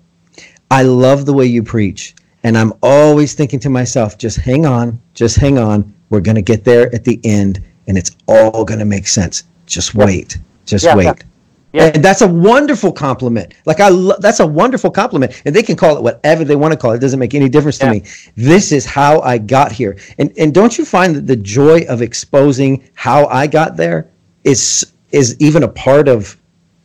I 0.70 0.82
love 0.82 1.26
the 1.26 1.32
way 1.34 1.44
you 1.44 1.62
preach, 1.62 2.14
and 2.42 2.56
I'm 2.56 2.72
always 2.82 3.34
thinking 3.34 3.60
to 3.60 3.68
myself, 3.68 4.16
just 4.16 4.38
hang 4.38 4.64
on, 4.64 4.98
just 5.12 5.36
hang 5.36 5.58
on. 5.58 5.92
We're 6.08 6.22
gonna 6.22 6.40
get 6.40 6.64
there 6.64 6.92
at 6.94 7.04
the 7.04 7.20
end, 7.24 7.62
and 7.86 7.98
it's 7.98 8.16
all 8.26 8.64
gonna 8.64 8.86
make 8.86 9.06
sense. 9.06 9.44
Just 9.66 9.94
wait. 9.94 10.38
Just 10.64 10.86
yeah, 10.86 10.96
wait. 10.96 11.24
Yeah. 11.72 11.90
And 11.94 12.04
that's 12.04 12.20
a 12.20 12.28
wonderful 12.28 12.92
compliment. 12.92 13.54
Like 13.64 13.80
I, 13.80 13.88
lo- 13.88 14.16
that's 14.18 14.40
a 14.40 14.46
wonderful 14.46 14.90
compliment, 14.90 15.40
and 15.46 15.56
they 15.56 15.62
can 15.62 15.74
call 15.74 15.96
it 15.96 16.02
whatever 16.02 16.44
they 16.44 16.56
want 16.56 16.72
to 16.72 16.78
call 16.78 16.92
it. 16.92 16.96
It 16.96 17.00
doesn't 17.00 17.18
make 17.18 17.34
any 17.34 17.48
difference 17.48 17.78
to 17.78 17.90
me. 17.90 18.02
This 18.36 18.72
is 18.72 18.84
how 18.84 19.20
I 19.20 19.38
got 19.38 19.72
here, 19.72 19.96
and 20.18 20.32
and 20.38 20.52
don't 20.52 20.76
you 20.76 20.84
find 20.84 21.16
that 21.16 21.26
the 21.26 21.36
joy 21.36 21.84
of 21.88 22.02
exposing 22.02 22.88
how 22.94 23.26
I 23.26 23.46
got 23.46 23.76
there 23.76 24.10
is 24.44 24.92
is 25.12 25.36
even 25.40 25.62
a 25.62 25.68
part 25.68 26.08
of, 26.08 26.36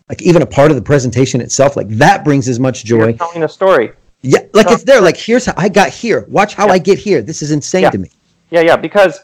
like 0.08 0.22
even 0.22 0.42
a 0.42 0.46
part 0.46 0.72
of 0.72 0.78
the 0.78 0.84
presentation 0.84 1.42
itself. 1.42 1.76
Like 1.76 1.90
that 1.90 2.24
brings 2.24 2.48
as 2.48 2.60
much 2.60 2.86
joy. 2.86 3.08
You're 3.08 3.14
telling 3.14 3.44
a 3.44 3.50
story. 3.50 3.92
Yeah, 4.22 4.40
like 4.54 4.68
it's 4.70 4.84
there. 4.84 5.02
Like 5.02 5.18
here's 5.18 5.46
how 5.46 5.54
I 5.58 5.68
got 5.68 5.90
here. 5.90 6.26
Watch 6.30 6.56
how 6.56 6.68
yeah. 6.68 6.74
I 6.74 6.78
get 6.78 6.98
here. 6.98 7.22
This 7.22 7.42
is 7.42 7.52
insane 7.52 7.92
to 7.92 7.98
me. 7.98 8.10
Yeah, 8.52 8.62
yeah, 8.62 8.78
because 8.78 9.20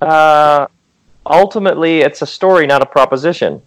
uh, 0.00 0.66
ultimately 1.24 2.00
it's 2.00 2.22
a 2.22 2.26
story, 2.26 2.66
not 2.66 2.82
a 2.82 2.86
proposition. 2.86 3.62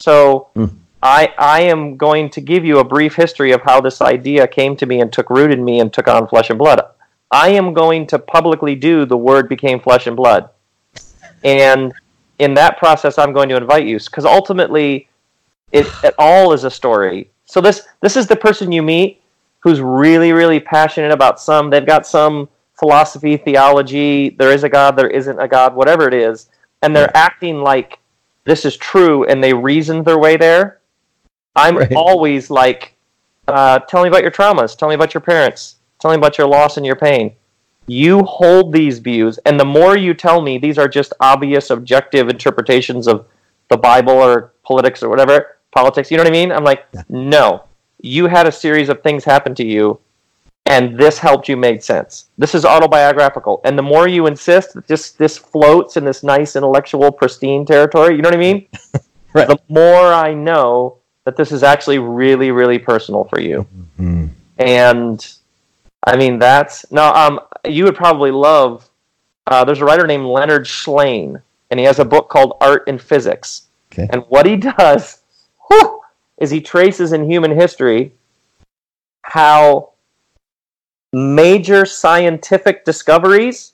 So 0.00 0.48
mm. 0.54 0.74
I 1.02 1.32
I 1.38 1.60
am 1.62 1.96
going 1.96 2.30
to 2.30 2.40
give 2.40 2.64
you 2.64 2.78
a 2.78 2.84
brief 2.84 3.14
history 3.14 3.52
of 3.52 3.62
how 3.62 3.80
this 3.80 4.00
idea 4.00 4.46
came 4.46 4.76
to 4.76 4.86
me 4.86 5.00
and 5.00 5.12
took 5.12 5.30
root 5.30 5.50
in 5.50 5.64
me 5.64 5.80
and 5.80 5.92
took 5.92 6.08
on 6.08 6.28
flesh 6.28 6.50
and 6.50 6.58
blood. 6.58 6.80
I 7.30 7.50
am 7.50 7.74
going 7.74 8.06
to 8.08 8.18
publicly 8.18 8.74
do 8.74 9.04
the 9.04 9.16
word 9.16 9.48
became 9.48 9.80
flesh 9.80 10.06
and 10.06 10.16
blood. 10.16 10.48
And 11.44 11.92
in 12.38 12.54
that 12.54 12.78
process 12.78 13.18
I'm 13.18 13.32
going 13.32 13.48
to 13.50 13.56
invite 13.56 13.86
you 13.86 13.98
because 13.98 14.24
ultimately 14.24 15.08
it, 15.72 15.86
it 16.02 16.14
all 16.18 16.52
is 16.52 16.64
a 16.64 16.70
story. 16.70 17.30
So 17.44 17.60
this 17.60 17.86
this 18.00 18.16
is 18.16 18.26
the 18.26 18.36
person 18.36 18.72
you 18.72 18.82
meet 18.82 19.22
who's 19.60 19.80
really 19.80 20.32
really 20.32 20.60
passionate 20.60 21.10
about 21.10 21.40
some 21.40 21.70
they've 21.70 21.84
got 21.84 22.06
some 22.06 22.48
philosophy, 22.78 23.36
theology, 23.36 24.30
there 24.30 24.52
is 24.52 24.62
a 24.62 24.68
god, 24.68 24.96
there 24.96 25.10
isn't 25.10 25.40
a 25.40 25.48
god, 25.48 25.74
whatever 25.74 26.06
it 26.06 26.14
is, 26.14 26.48
and 26.82 26.94
they're 26.94 27.14
acting 27.16 27.60
like 27.60 27.98
this 28.48 28.64
is 28.64 28.78
true 28.78 29.24
and 29.24 29.44
they 29.44 29.52
reasoned 29.52 30.06
their 30.06 30.18
way 30.18 30.38
there, 30.38 30.80
I'm 31.54 31.76
right. 31.76 31.92
always 31.94 32.50
like, 32.50 32.94
uh, 33.46 33.80
tell 33.80 34.02
me 34.02 34.08
about 34.08 34.22
your 34.22 34.30
traumas, 34.30 34.74
tell 34.74 34.88
me 34.88 34.94
about 34.94 35.12
your 35.12 35.20
parents, 35.20 35.76
tell 35.98 36.10
me 36.10 36.16
about 36.16 36.38
your 36.38 36.46
loss 36.46 36.78
and 36.78 36.86
your 36.86 36.96
pain. 36.96 37.34
You 37.86 38.22
hold 38.22 38.72
these 38.72 39.00
views, 39.00 39.38
and 39.44 39.60
the 39.60 39.66
more 39.66 39.96
you 39.96 40.14
tell 40.14 40.40
me 40.40 40.56
these 40.56 40.78
are 40.78 40.88
just 40.88 41.12
obvious, 41.20 41.68
objective 41.68 42.28
interpretations 42.28 43.06
of 43.06 43.26
the 43.68 43.76
Bible 43.76 44.14
or 44.14 44.52
politics 44.62 45.02
or 45.02 45.10
whatever, 45.10 45.58
politics, 45.70 46.10
you 46.10 46.16
know 46.16 46.22
what 46.22 46.30
I 46.30 46.32
mean? 46.32 46.50
I'm 46.50 46.64
like, 46.64 46.86
yeah. 46.94 47.02
no. 47.10 47.64
You 48.00 48.28
had 48.28 48.46
a 48.46 48.52
series 48.52 48.88
of 48.88 49.02
things 49.02 49.24
happen 49.24 49.54
to 49.56 49.66
you 49.66 50.00
and 50.68 50.98
this 50.98 51.18
helped 51.18 51.48
you 51.48 51.56
make 51.56 51.82
sense. 51.82 52.26
This 52.36 52.54
is 52.54 52.64
autobiographical, 52.66 53.62
and 53.64 53.76
the 53.76 53.82
more 53.82 54.06
you 54.06 54.26
insist 54.26 54.74
that 54.74 54.86
this 54.86 55.12
this 55.12 55.38
floats 55.38 55.96
in 55.96 56.04
this 56.04 56.22
nice 56.22 56.56
intellectual 56.56 57.10
pristine 57.10 57.64
territory, 57.64 58.14
you 58.14 58.22
know 58.22 58.28
what 58.28 58.34
I 58.34 58.38
mean? 58.38 58.68
right. 59.32 59.48
The 59.48 59.58
more 59.68 60.12
I 60.12 60.34
know 60.34 60.98
that 61.24 61.36
this 61.36 61.52
is 61.52 61.62
actually 61.62 61.98
really 61.98 62.50
really 62.50 62.78
personal 62.78 63.24
for 63.24 63.40
you, 63.40 63.66
mm-hmm. 63.98 64.26
and 64.58 65.34
I 66.06 66.16
mean 66.16 66.38
that's 66.38 66.90
now 66.92 67.14
um 67.14 67.40
you 67.66 67.84
would 67.84 67.96
probably 67.96 68.30
love. 68.30 68.88
Uh, 69.46 69.64
there's 69.64 69.80
a 69.80 69.84
writer 69.84 70.06
named 70.06 70.26
Leonard 70.26 70.66
Shlain, 70.66 71.40
and 71.70 71.80
he 71.80 71.86
has 71.86 71.98
a 71.98 72.04
book 72.04 72.28
called 72.28 72.58
Art 72.60 72.84
and 72.86 73.00
Physics. 73.00 73.62
Okay. 73.90 74.06
And 74.12 74.22
what 74.28 74.44
he 74.44 74.56
does 74.56 75.22
whew, 75.68 76.02
is 76.36 76.50
he 76.50 76.60
traces 76.60 77.14
in 77.14 77.30
human 77.30 77.52
history 77.52 78.12
how 79.22 79.92
major 81.18 81.84
scientific 81.84 82.84
discoveries, 82.84 83.72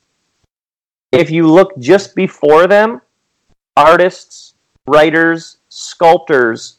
if 1.13 1.31
you 1.31 1.51
look 1.51 1.77
just 1.79 2.15
before 2.15 2.67
them, 2.67 3.01
artists, 3.77 4.55
writers, 4.87 5.59
sculptors 5.69 6.79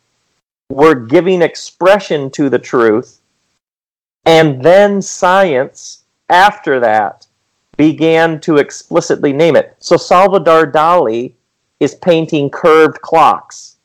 were 0.70 0.96
giving 0.96 1.42
expression 1.42 2.30
to 2.32 2.50
the 2.50 2.60
truth, 2.60 3.22
and 4.26 4.64
then 4.64 5.02
science, 5.02 6.04
after 6.30 6.80
that, 6.80 7.28
began 7.78 8.40
to 8.42 8.58
explicitly 8.58 9.32
name 9.32 9.56
it. 9.56 9.76
So 9.80 9.98
Salvador 9.98 10.72
Dali 10.72 11.34
is 11.80 11.96
painting 11.96 12.50
curved 12.50 13.02
clocks. 13.02 13.78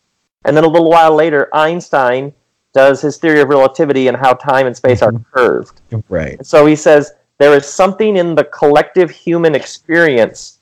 And 0.45 0.57
then 0.57 0.65
a 0.65 0.69
little 0.69 0.91
while 0.91 1.15
later, 1.15 1.49
Einstein 1.53 2.33
does 2.73 3.01
his 3.01 3.17
theory 3.17 3.41
of 3.41 3.49
relativity 3.49 4.09
and 4.09 4.17
how 4.17 4.35
time 4.35 4.67
and 4.67 4.77
space 4.77 5.03
are 5.03 5.13
mm-hmm. 5.13 5.37
curved. 5.37 5.81
Right. 6.09 6.45
So 6.45 6.67
he 6.67 6.77
says 6.77 7.13
there 7.39 7.55
is 7.55 7.67
something 7.67 8.17
in 8.17 8.35
the 8.35 8.45
collective 8.45 9.11
human 9.11 9.55
experience 9.55 10.59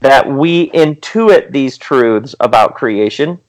that 0.00 0.30
we 0.30 0.70
intuit 0.70 1.50
these 1.50 1.76
truths 1.76 2.34
about 2.40 2.74
creation, 2.74 3.40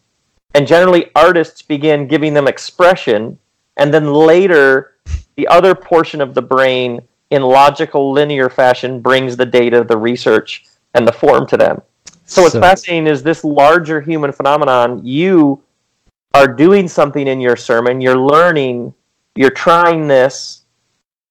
and 0.55 0.65
generally 0.65 1.11
artists 1.15 1.61
begin 1.61 2.07
giving 2.07 2.33
them 2.33 2.47
expression, 2.47 3.37
and 3.77 3.93
then 3.93 4.11
later 4.11 4.95
the 5.35 5.47
other 5.47 5.75
portion 5.75 6.21
of 6.21 6.33
the 6.33 6.41
brain 6.41 6.99
in 7.29 7.43
logical 7.43 8.11
linear 8.11 8.49
fashion 8.49 8.99
brings 8.99 9.37
the 9.37 9.45
data, 9.45 9.83
the 9.83 9.97
research, 9.97 10.65
and 10.95 11.07
the 11.07 11.11
form 11.11 11.45
to 11.47 11.57
them. 11.57 11.81
So 12.25 12.41
what's 12.41 12.53
So- 12.53 12.59
fascinating 12.59 13.07
is 13.07 13.21
this 13.21 13.43
larger 13.43 14.01
human 14.01 14.31
phenomenon. 14.31 15.01
You 15.03 15.61
are 16.33 16.47
doing 16.47 16.87
something 16.87 17.27
in 17.27 17.39
your 17.39 17.55
sermon. 17.55 18.01
You're 18.01 18.17
learning. 18.17 18.93
You're 19.35 19.49
trying 19.49 20.07
this. 20.07 20.63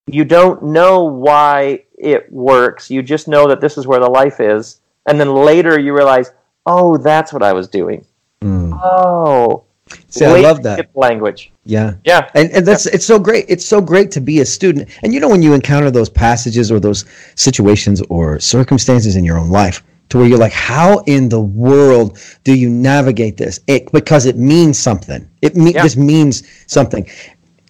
You 0.06 0.24
don't 0.24 0.62
know 0.62 1.04
why 1.04 1.84
it 1.96 2.30
works. 2.32 2.90
You 2.90 3.02
just 3.02 3.28
know 3.28 3.48
that 3.48 3.60
this 3.60 3.76
is 3.78 3.86
where 3.86 4.00
the 4.00 4.08
life 4.10 4.40
is. 4.40 4.80
And 5.06 5.18
then 5.20 5.34
later 5.34 5.78
you 5.78 5.94
realize, 5.94 6.32
oh, 6.66 6.96
that's 6.96 7.32
what 7.32 7.42
I 7.42 7.52
was 7.52 7.68
doing. 7.68 8.04
Mm. 8.42 8.78
Oh, 8.82 9.64
See, 10.08 10.24
I 10.24 10.40
love 10.40 10.62
that. 10.64 10.90
language. 10.94 11.50
Yeah. 11.64 11.94
Yeah, 12.04 12.30
And, 12.34 12.50
and 12.50 12.66
that's 12.66 12.86
it's 12.86 13.06
so 13.06 13.18
great. 13.18 13.46
It's 13.48 13.64
so 13.64 13.80
great 13.80 14.10
to 14.12 14.20
be 14.20 14.40
a 14.40 14.44
student. 14.46 14.88
And 15.02 15.14
you 15.14 15.20
know 15.20 15.28
when 15.28 15.42
you 15.42 15.54
encounter 15.54 15.90
those 15.90 16.08
passages 16.10 16.70
or 16.70 16.78
those 16.80 17.04
situations 17.36 18.02
or 18.10 18.38
circumstances 18.38 19.16
in 19.16 19.24
your 19.24 19.38
own 19.38 19.50
life 19.50 19.82
to 20.10 20.18
where 20.18 20.26
you're 20.26 20.38
like, 20.38 20.52
how 20.52 20.98
in 21.06 21.28
the 21.28 21.40
world 21.40 22.18
do 22.44 22.54
you 22.54 22.68
navigate 22.70 23.36
this? 23.36 23.60
It, 23.66 23.90
because 23.92 24.26
it 24.26 24.36
means 24.36 24.78
something. 24.78 25.28
It 25.42 25.56
me- 25.56 25.74
Yeah. 25.74 25.82
this 25.82 25.96
means 25.96 26.42
something. 26.66 27.06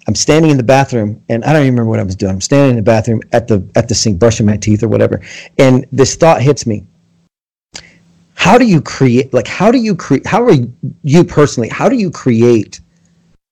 I'm 0.07 0.15
standing 0.15 0.51
in 0.51 0.57
the 0.57 0.63
bathroom 0.63 1.21
and 1.29 1.45
I 1.45 1.53
don't 1.53 1.63
even 1.63 1.75
remember 1.75 1.91
what 1.91 2.01
I 2.01 2.03
was 2.03 2.17
doing. 2.17 2.33
I'm 2.33 2.41
standing 2.41 2.71
in 2.71 2.77
the 2.77 2.83
bathroom 2.83 3.21
at 3.33 3.47
the 3.47 3.69
at 3.75 3.89
the 3.89 3.95
sink 3.95 4.19
brushing 4.19 4.47
my 4.47 4.57
teeth 4.57 4.83
or 4.83 4.89
whatever. 4.89 5.21
And 5.59 5.85
this 5.93 6.15
thought 6.17 6.41
hits 6.41 6.67
me. 6.67 6.85
How 8.35 8.57
do 8.57 8.65
you 8.65 8.81
create 8.81 9.35
like 9.35 9.47
how 9.47 9.71
do 9.71 9.79
you 9.79 9.95
create 9.95 10.27
how 10.27 10.43
are 10.45 10.55
you 11.03 11.25
personally 11.25 11.69
how 11.69 11.89
do 11.89 11.97
you 11.97 12.11
create 12.11 12.81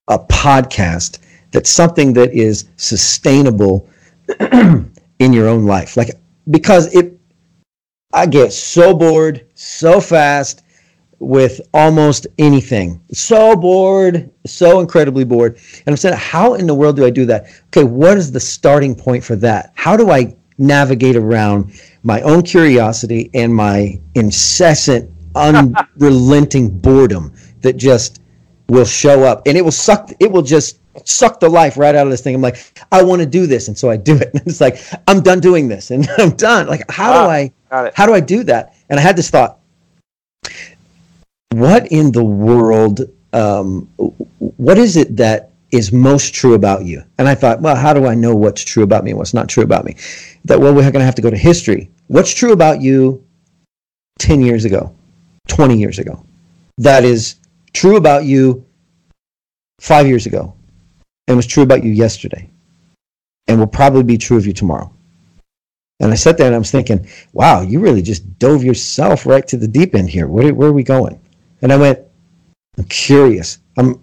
a 0.09 0.19
podcast 0.19 1.19
that's 1.51 1.69
something 1.69 2.13
that 2.15 2.33
is 2.33 2.67
sustainable 2.77 3.89
in 4.41 5.33
your 5.33 5.49
own 5.49 5.67
life 5.67 5.97
like 5.97 6.11
because 6.51 6.95
it 6.95 7.16
i 8.17 8.27
get 8.27 8.53
so 8.53 8.93
bored 8.95 9.47
so 9.55 10.01
fast 10.01 10.63
with 11.19 11.61
almost 11.73 12.27
anything. 12.39 13.01
So 13.13 13.57
bored 13.57 14.31
so 14.47 14.81
incredibly 14.81 15.25
bored. 15.25 15.57
And 15.57 15.89
i'm 15.89 15.97
saying 15.97 16.17
how 16.17 16.55
in 16.55 16.67
the 16.67 16.75
world 16.75 16.97
do 16.97 17.05
i 17.05 17.11
do 17.11 17.25
that? 17.27 17.47
Okay 17.67 17.85
what 17.85 18.19
is 18.19 18.33
the 18.33 18.41
starting 18.41 18.95
point 18.95 19.23
for 19.23 19.37
that? 19.37 19.73
How 19.75 19.97
do 19.97 20.11
i 20.11 20.35
navigate 20.59 21.17
around 21.17 21.79
my 22.03 22.21
own 22.23 22.43
curiosity 22.43 23.31
and 23.35 23.55
my 23.55 24.01
incessant 24.15 25.11
unrelenting 25.37 26.71
boredom 26.79 27.33
that 27.61 27.77
just 27.77 28.21
will 28.69 28.87
show 28.87 29.23
up? 29.23 29.43
And 29.47 29.57
it 29.57 29.65
will 29.65 29.73
suck 29.73 30.11
it 30.21 30.31
will 30.31 30.43
just 30.43 30.81
suck 31.05 31.41
the 31.41 31.49
life 31.49 31.77
right 31.77 31.95
out 31.95 32.07
of 32.07 32.11
this 32.11 32.21
thing. 32.21 32.35
I'm 32.35 32.41
like 32.41 32.57
i 32.93 33.03
want 33.03 33.21
to 33.21 33.27
do 33.27 33.47
this. 33.47 33.69
And 33.69 33.77
so 33.77 33.91
i 33.91 33.97
do 33.97 34.17
it. 34.17 34.31
And 34.35 34.43
it's 34.47 34.61
like 34.61 34.79
i'm 35.09 35.21
done 35.23 35.41
doing 35.41 35.69
this. 35.69 35.91
And 35.91 36.09
i'm 36.19 36.31
done. 36.31 36.67
Like 36.67 36.91
how 36.91 37.13
Ah, 37.13 37.25
do 37.25 37.31
i 37.31 37.91
how 37.95 38.07
do 38.07 38.15
i 38.15 38.21
do 38.21 38.43
that? 38.45 38.75
And 38.89 38.99
i 38.99 39.03
had 39.03 39.17
this 39.17 39.31
thought. 39.31 39.59
What 41.53 41.91
in 41.93 42.13
the 42.13 42.25
world 42.25 43.01
um, 43.33 43.89
what 44.39 44.79
is 44.79 44.97
it 44.97 45.17
that 45.17 45.51
is 45.73 45.93
most 45.93 46.35
true 46.35 46.55
about 46.55 46.85
you? 46.85 47.03
And 47.19 47.29
i 47.29 47.35
thought 47.35 47.61
well 47.61 47.77
how 47.77 47.93
do 47.93 48.07
i 48.07 48.15
know 48.15 48.35
what's 48.35 48.65
true 48.65 48.83
about 48.83 49.05
me 49.05 49.11
and 49.11 49.19
what's 49.19 49.35
not 49.35 49.49
true 49.49 49.63
about 49.63 49.85
me? 49.85 49.97
That 50.45 50.61
well 50.61 50.75
we're 50.75 50.83
going 50.83 50.95
to 50.95 51.05
have 51.05 51.15
to 51.17 51.23
go 51.23 51.31
to 51.31 51.37
history. 51.37 51.91
What's 52.09 52.33
true 52.33 52.53
about 52.53 52.81
you 52.81 53.25
10 54.19 54.41
years 54.41 54.65
ago 54.65 54.95
20 55.49 55.77
years 55.79 55.99
ago? 55.99 56.25
That 56.79 57.05
is 57.05 57.37
true 57.73 57.97
about 57.97 58.25
you 58.25 58.65
five 59.81 60.07
years 60.07 60.27
ago 60.27 60.56
and 61.27 61.37
was 61.37 61.47
true 61.47 61.63
about 61.63 61.85
you 61.85 61.93
yesterday 61.93 62.51
and 63.47 63.59
will 63.59 63.67
probably 63.67 64.03
be 64.03 64.19
true 64.19 64.37
of 64.37 64.47
you 64.47 64.53
tomorrow. 64.53 64.93
And 66.01 66.13
I 66.13 66.15
sat 66.15 66.37
there 66.37 66.47
and 66.47 66.55
I 66.55 66.59
was 66.59 66.71
thinking, 66.71 67.09
wow, 67.33 67.63
you 67.63 67.81
really 67.81 68.03
just 68.03 68.39
dove 68.39 68.63
yourself 68.63 69.25
right 69.25 69.47
to 69.49 69.57
the 69.57 69.69
deep 69.69 69.95
end 69.95 70.11
here. 70.11 70.27
Where, 70.27 70.53
where 70.53 70.69
are 70.69 70.73
we 70.73 70.83
going? 70.83 71.19
And 71.63 71.73
I 71.73 71.77
went, 71.77 72.01
I'm 72.77 72.85
curious. 72.85 73.59
I'm, 73.79 74.01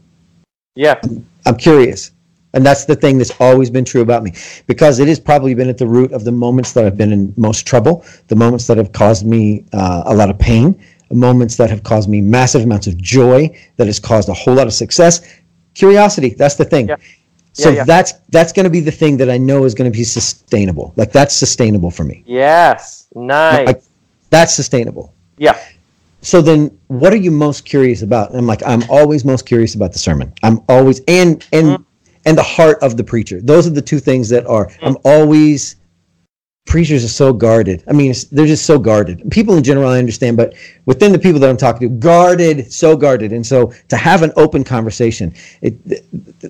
Yeah, 0.75 0.99
I'm 1.45 1.55
curious. 1.55 2.11
And 2.55 2.65
that's 2.65 2.85
the 2.85 2.95
thing 2.95 3.17
that's 3.17 3.33
always 3.39 3.69
been 3.69 3.85
true 3.85 4.01
about 4.01 4.23
me 4.23 4.33
because 4.67 4.99
it 4.99 5.07
has 5.07 5.19
probably 5.19 5.53
been 5.55 5.69
at 5.69 5.77
the 5.77 5.87
root 5.87 6.11
of 6.11 6.23
the 6.23 6.31
moments 6.31 6.73
that 6.73 6.85
I've 6.85 6.97
been 6.97 7.11
in 7.11 7.33
most 7.35 7.65
trouble, 7.65 8.05
the 8.27 8.35
moments 8.35 8.67
that 8.67 8.77
have 8.77 8.91
caused 8.91 9.25
me 9.25 9.65
uh, 9.73 10.03
a 10.05 10.13
lot 10.13 10.29
of 10.29 10.37
pain, 10.37 10.79
moments 11.11 11.55
that 11.57 11.69
have 11.69 11.83
caused 11.83 12.09
me 12.09 12.21
massive 12.21 12.63
amounts 12.63 12.87
of 12.87 12.97
joy, 12.97 13.55
that 13.77 13.87
has 13.87 13.99
caused 13.99 14.29
a 14.29 14.33
whole 14.33 14.55
lot 14.55 14.67
of 14.67 14.73
success. 14.73 15.21
Curiosity, 15.73 16.35
that's 16.37 16.55
the 16.55 16.65
thing. 16.65 16.89
Yeah. 16.89 16.95
So 17.53 17.69
Yeah, 17.69 17.75
yeah. 17.77 17.83
that's 17.83 18.13
that's 18.29 18.51
going 18.51 18.63
to 18.63 18.69
be 18.69 18.79
the 18.79 18.91
thing 18.91 19.17
that 19.17 19.29
I 19.29 19.37
know 19.37 19.65
is 19.65 19.75
going 19.75 19.91
to 19.91 19.95
be 19.95 20.03
sustainable. 20.03 20.93
Like 20.95 21.11
that's 21.11 21.35
sustainable 21.35 21.91
for 21.91 22.03
me. 22.03 22.23
yes, 22.25 23.07
nice. 23.15 23.67
Like 23.67 23.83
that's 24.31 24.53
sustainable. 24.55 25.13
yeah, 25.37 25.59
So 26.21 26.41
then 26.41 26.75
what 26.87 27.13
are 27.13 27.17
you 27.17 27.29
most 27.29 27.65
curious 27.65 28.01
about? 28.01 28.31
And 28.31 28.39
I'm 28.39 28.47
like, 28.47 28.63
I'm 28.65 28.83
always 28.89 29.23
most 29.23 29.45
curious 29.45 29.75
about 29.75 29.93
the 29.93 29.99
sermon. 29.99 30.33
I'm 30.41 30.61
always 30.67 31.01
and 31.07 31.45
and 31.53 31.67
mm. 31.67 31.85
and 32.25 32.35
the 32.35 32.43
heart 32.43 32.79
of 32.81 32.97
the 32.97 33.03
preacher. 33.03 33.39
Those 33.39 33.67
are 33.67 33.75
the 33.81 33.81
two 33.81 33.99
things 33.99 34.29
that 34.29 34.47
are 34.47 34.71
I'm 34.81 34.95
mm. 34.95 35.01
always 35.05 35.75
preachers 36.65 37.03
are 37.03 37.09
so 37.09 37.33
guarded. 37.33 37.83
I 37.87 37.93
mean, 37.93 38.13
they're 38.31 38.45
just 38.47 38.65
so 38.65 38.79
guarded. 38.79 39.29
People 39.31 39.55
in 39.57 39.63
general 39.63 39.89
I 39.89 39.99
understand, 39.99 40.37
but 40.37 40.53
within 40.85 41.11
the 41.11 41.19
people 41.19 41.39
that 41.41 41.49
I'm 41.49 41.57
talking 41.57 41.89
to, 41.89 41.95
guarded, 41.95 42.71
so 42.71 42.95
guarded. 42.95 43.31
And 43.33 43.45
so 43.45 43.73
to 43.89 43.97
have 43.97 44.21
an 44.23 44.31
open 44.37 44.63
conversation, 44.63 45.33
it 45.61 45.75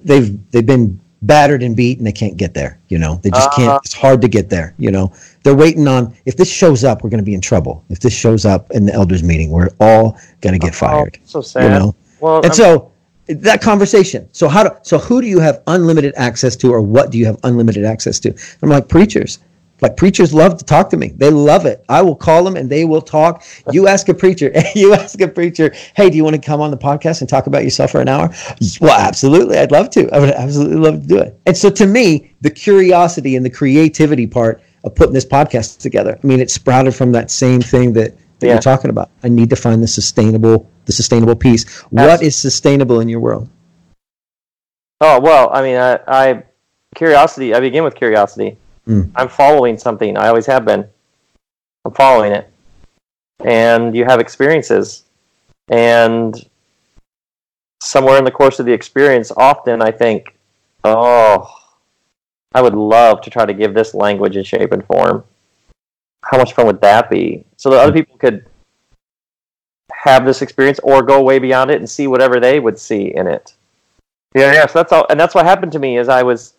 they've 0.06 0.38
they've 0.52 0.66
been 0.66 1.00
battered 1.24 1.64
and 1.64 1.76
beat 1.76 1.98
and 2.00 2.06
they 2.06 2.12
can't 2.12 2.36
get 2.38 2.54
there, 2.54 2.80
you 2.90 2.98
know. 3.00 3.20
They 3.24 3.30
just 3.32 3.48
Uh-huh. 3.48 3.56
can't 3.56 3.82
it's 3.86 3.94
hard 3.94 4.22
to 4.22 4.28
get 4.28 4.50
there, 4.50 4.74
you 4.78 4.92
know. 4.92 5.12
They're 5.44 5.56
waiting 5.56 5.88
on 5.88 6.14
if 6.26 6.36
this 6.38 6.52
shows 6.52 6.84
up, 6.84 7.04
we're 7.04 7.10
going 7.10 7.20
to 7.22 7.26
be 7.26 7.34
in 7.34 7.42
trouble. 7.42 7.84
If 7.90 8.00
this 8.02 8.14
shows 8.14 8.46
up 8.46 8.70
in 8.72 8.86
the 8.86 8.94
elders 8.94 9.24
meeting, 9.24 9.50
we're 9.50 9.70
all 9.80 10.18
going 10.42 10.54
to 10.54 10.60
get 10.60 10.76
fired. 10.76 11.18
Oh, 11.22 11.26
so 11.26 11.42
sad. 11.42 11.64
You 11.64 11.70
know? 11.70 11.96
Well, 12.20 12.38
And 12.38 12.46
I'm- 12.48 12.54
so 12.54 12.92
that 13.28 13.62
conversation. 13.62 14.28
So 14.34 14.50
how 14.50 14.64
do 14.64 14.70
so 14.84 14.98
who 15.00 15.22
do 15.22 15.28
you 15.28 15.40
have 15.40 15.62
unlimited 15.68 16.14
access 16.18 16.58
to 16.58 16.72
or 16.74 16.82
what 16.82 17.10
do 17.10 17.18
you 17.18 17.26
have 17.26 17.38
unlimited 17.44 17.86
access 17.86 18.20
to? 18.20 18.34
I'm 18.62 18.70
like 18.70 18.88
preachers. 18.90 19.40
Like 19.84 19.98
preachers 19.98 20.34
love 20.34 20.58
to 20.58 20.64
talk 20.64 20.90
to 20.92 20.98
me. 20.98 21.10
They 21.10 21.30
love 21.30 21.66
it. 21.66 21.84
I 21.90 22.02
will 22.02 22.16
call 22.16 22.46
them 22.46 22.56
and 22.56 22.70
they 22.70 22.86
will 22.86 23.02
talk. 23.02 23.44
You 23.74 23.88
ask 23.90 24.08
a 24.08 24.14
preacher, 24.14 24.50
you 24.76 24.94
ask 24.94 25.20
a 25.20 25.28
preacher, 25.28 25.74
hey, 25.94 26.10
do 26.10 26.16
you 26.16 26.24
want 26.24 26.38
to 26.38 26.42
come 26.42 26.62
on 26.62 26.72
the 26.72 26.78
podcast 26.78 27.20
and 27.20 27.30
talk 27.30 27.48
about 27.48 27.66
yourself 27.66 27.92
for 27.92 28.00
an 28.00 28.08
hour? 28.08 28.30
Well, 28.80 28.98
absolutely. 28.98 29.58
I'd 29.58 29.72
love 29.74 29.90
to. 29.92 30.10
I 30.16 30.20
would 30.20 30.30
absolutely 30.32 30.78
love 30.78 31.02
to 31.02 31.08
do 31.08 31.18
it. 31.20 31.38
And 31.46 31.58
so 31.58 31.70
to 31.72 31.86
me, 31.86 32.34
the 32.40 32.50
curiosity 32.50 33.36
and 33.36 33.46
the 33.46 33.50
creativity 33.50 34.26
part 34.26 34.62
of 34.86 34.96
putting 34.96 35.14
this 35.14 35.26
podcast 35.26 35.80
together, 35.80 36.18
I 36.24 36.26
mean, 36.26 36.40
it 36.40 36.50
sprouted 36.50 36.96
from 36.96 37.12
that 37.12 37.30
same 37.30 37.60
thing 37.60 37.92
that, 37.94 38.16
that 38.40 38.48
Yeah. 38.48 38.54
you're 38.54 38.62
talking 38.62 38.90
about. 38.90 39.10
I 39.22 39.28
need 39.28 39.50
to 39.50 39.58
find 39.58 39.84
the 39.84 39.88
sustainable, 39.88 40.70
the 40.86 40.94
sustainable 40.94 41.36
piece. 41.36 41.70
What 41.90 42.24
is 42.24 42.38
sustainable 42.38 43.02
in 43.02 43.10
your 43.10 43.20
world? 43.20 43.50
Oh 45.02 45.20
well, 45.20 45.50
I 45.52 45.62
mean, 45.62 45.76
I, 45.76 46.00
I 46.08 46.44
curiosity. 46.96 47.54
I 47.54 47.60
begin 47.60 47.84
with 47.84 47.96
curiosity. 47.96 48.58
Mm. 48.88 49.12
I'm 49.16 49.30
following 49.30 49.78
something. 49.78 50.18
I 50.18 50.28
always 50.28 50.46
have 50.46 50.66
been. 50.66 50.88
I'm 51.86 51.94
following 51.94 52.32
it, 52.32 52.50
and 53.44 53.96
you 53.96 54.06
have 54.06 54.20
experiences, 54.20 55.04
and 55.70 56.36
somewhere 57.82 58.18
in 58.18 58.24
the 58.24 58.32
course 58.32 58.60
of 58.60 58.66
the 58.66 58.72
experience, 58.72 59.32
often 59.36 59.82
I 59.82 59.92
think, 59.92 60.38
oh, 60.84 61.50
I 62.56 62.62
would 62.62 62.76
love 62.76 63.22
to 63.22 63.30
try 63.30 63.46
to 63.46 63.54
give 63.54 63.74
this 63.74 63.94
language 63.94 64.36
and 64.36 64.46
shape 64.46 64.72
and 64.72 64.86
form. 64.86 65.24
How 66.24 66.38
much 66.38 66.54
fun 66.54 66.68
would 66.68 66.82
that 66.82 67.10
be? 67.10 67.44
So 67.58 67.70
that 67.70 67.82
other 67.82 67.92
people 67.92 68.18
could 68.18 68.46
have 69.92 70.26
this 70.26 70.42
experience 70.42 70.80
or 70.84 71.02
go 71.02 71.22
way 71.22 71.40
beyond 71.40 71.72
it 71.72 71.80
and 71.80 71.90
see 71.90 72.08
whatever 72.08 72.40
they 72.40 72.60
would 72.60 72.80
see 72.80 73.14
in 73.16 73.28
it. 73.28 73.54
Yeah, 74.36 74.54
yeah. 74.54 74.66
So 74.68 74.80
that's 74.80 74.92
all, 74.92 75.06
and 75.10 75.20
that's 75.20 75.36
what 75.36 75.46
happened 75.46 75.72
to 75.74 75.80
me. 75.80 75.98
Is 75.98 76.10
I 76.10 76.24
was, 76.24 76.53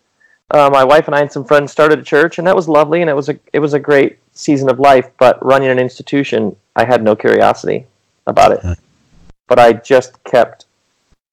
uh, 0.51 0.69
my 0.71 0.83
wife 0.83 1.07
and 1.07 1.15
I 1.15 1.21
and 1.21 1.31
some 1.31 1.45
friends 1.45 1.71
started 1.71 1.99
a 1.99 2.03
church, 2.03 2.37
and 2.37 2.47
that 2.47 2.55
was 2.55 2.69
lovely, 2.69 3.01
and 3.01 3.09
it 3.09 3.15
was 3.15 3.29
a 3.29 3.39
it 3.53 3.59
was 3.59 3.73
a 3.73 3.79
great 3.79 4.19
season 4.33 4.69
of 4.69 4.79
life. 4.79 5.09
But 5.17 5.43
running 5.43 5.69
an 5.69 5.79
institution, 5.79 6.55
I 6.75 6.85
had 6.85 7.03
no 7.03 7.15
curiosity 7.15 7.85
about 8.27 8.51
it. 8.51 8.79
But 9.47 9.59
I 9.59 9.73
just 9.73 10.23
kept 10.23 10.65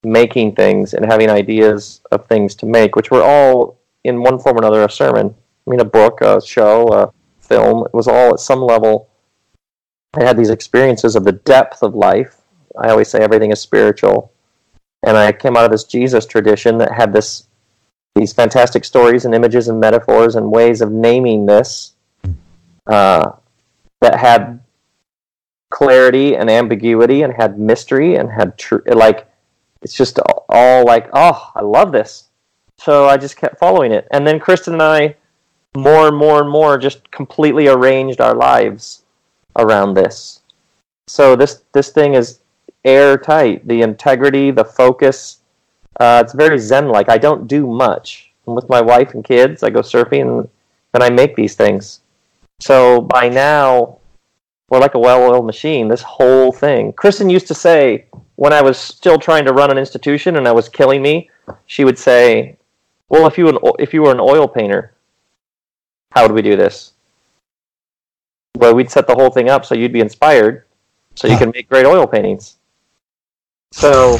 making 0.03 0.55
things 0.55 0.93
and 0.93 1.05
having 1.05 1.29
ideas 1.29 2.01
of 2.11 2.27
things 2.27 2.55
to 2.55 2.65
make, 2.65 2.95
which 2.95 3.11
were 3.11 3.23
all 3.23 3.77
in 4.03 4.21
one 4.21 4.39
form 4.39 4.57
or 4.57 4.59
another 4.59 4.83
a 4.83 4.89
sermon. 4.89 5.33
I 5.65 5.69
mean, 5.69 5.79
a 5.79 5.85
book, 5.85 6.21
a 6.21 6.41
show, 6.45 6.87
a 6.89 7.11
film. 7.39 7.85
It 7.85 7.93
was 7.93 8.07
all 8.07 8.33
at 8.33 8.39
some 8.39 8.61
level. 8.61 9.09
I 10.13 10.23
had 10.23 10.37
these 10.37 10.49
experiences 10.49 11.15
of 11.15 11.23
the 11.23 11.31
depth 11.31 11.81
of 11.81 11.95
life. 11.95 12.35
I 12.77 12.89
always 12.89 13.07
say 13.07 13.19
everything 13.19 13.51
is 13.51 13.61
spiritual 13.61 14.33
and 15.03 15.17
I 15.17 15.31
came 15.31 15.55
out 15.57 15.65
of 15.65 15.71
this 15.71 15.83
Jesus 15.83 16.25
tradition 16.25 16.77
that 16.77 16.93
had 16.93 17.13
this 17.13 17.47
these 18.15 18.33
fantastic 18.33 18.85
stories 18.85 19.25
and 19.25 19.33
images 19.33 19.67
and 19.67 19.79
metaphors 19.79 20.35
and 20.35 20.51
ways 20.51 20.81
of 20.81 20.91
naming 20.91 21.45
this 21.45 21.93
uh, 22.87 23.31
that 24.01 24.19
had 24.19 24.59
clarity 25.71 26.35
and 26.35 26.49
ambiguity 26.49 27.23
and 27.23 27.33
had 27.33 27.57
mystery 27.57 28.15
and 28.15 28.31
had 28.31 28.57
tr- 28.57 28.87
like 28.87 29.27
it's 29.81 29.95
just 29.95 30.19
all, 30.19 30.45
all 30.49 30.85
like 30.85 31.09
oh 31.13 31.51
I 31.55 31.61
love 31.61 31.91
this 31.91 32.29
so 32.83 33.07
I 33.07 33.15
just 33.15 33.37
kept 33.37 33.59
following 33.59 33.93
it. 33.93 34.07
And 34.11 34.27
then 34.27 34.41
Kristen 34.41 34.73
and 34.73 34.81
I, 34.81 35.15
more 35.75 36.07
and 36.07 36.17
more 36.17 36.41
and 36.41 36.49
more, 36.49 36.77
just 36.77 37.09
completely 37.11 37.67
arranged 37.67 38.19
our 38.19 38.35
lives 38.35 39.03
around 39.57 39.93
this. 39.93 40.41
So 41.07 41.35
this 41.37 41.63
this 41.71 41.91
thing 41.91 42.13
is 42.13 42.39
airtight. 42.83 43.67
The 43.67 43.81
integrity, 43.81 44.51
the 44.51 44.65
focus. 44.65 45.39
Uh, 45.99 46.21
it's 46.23 46.33
very 46.33 46.57
zen 46.57 46.89
like. 46.89 47.09
I 47.09 47.17
don't 47.17 47.47
do 47.47 47.67
much. 47.67 48.31
I'm 48.47 48.55
with 48.55 48.69
my 48.69 48.81
wife 48.81 49.13
and 49.13 49.23
kids. 49.23 49.63
I 49.63 49.69
go 49.69 49.81
surfing 49.81 50.21
and, 50.21 50.49
and 50.93 51.03
I 51.03 51.09
make 51.09 51.35
these 51.35 51.55
things. 51.55 52.01
So 52.59 53.01
by 53.01 53.29
now, 53.29 53.99
we're 54.69 54.79
like 54.79 54.95
a 54.95 54.99
well-oiled 54.99 55.45
machine. 55.45 55.87
This 55.87 56.01
whole 56.01 56.51
thing. 56.51 56.93
Kristen 56.93 57.29
used 57.29 57.47
to 57.47 57.53
say 57.53 58.05
when 58.35 58.53
I 58.53 58.61
was 58.61 58.77
still 58.77 59.17
trying 59.17 59.45
to 59.45 59.53
run 59.53 59.71
an 59.71 59.77
institution 59.77 60.37
and 60.37 60.47
I 60.47 60.51
was 60.51 60.67
killing 60.67 61.01
me, 61.01 61.29
she 61.65 61.83
would 61.85 61.99
say, 61.99 62.57
"Well, 63.09 63.27
if 63.27 63.37
you 63.37 63.49
an, 63.49 63.57
if 63.79 63.93
you 63.93 64.01
were 64.01 64.11
an 64.11 64.19
oil 64.19 64.47
painter, 64.47 64.93
how 66.11 66.23
would 66.23 66.31
we 66.31 66.41
do 66.41 66.55
this?" 66.55 66.93
Well, 68.55 68.73
we'd 68.75 68.91
set 68.91 69.07
the 69.07 69.15
whole 69.15 69.29
thing 69.29 69.49
up 69.49 69.65
so 69.65 69.75
you'd 69.75 69.93
be 69.93 69.99
inspired, 69.99 70.65
so 71.15 71.27
you 71.27 71.37
can 71.37 71.51
make 71.53 71.69
great 71.69 71.85
oil 71.85 72.07
paintings. 72.07 72.57
So 73.71 74.17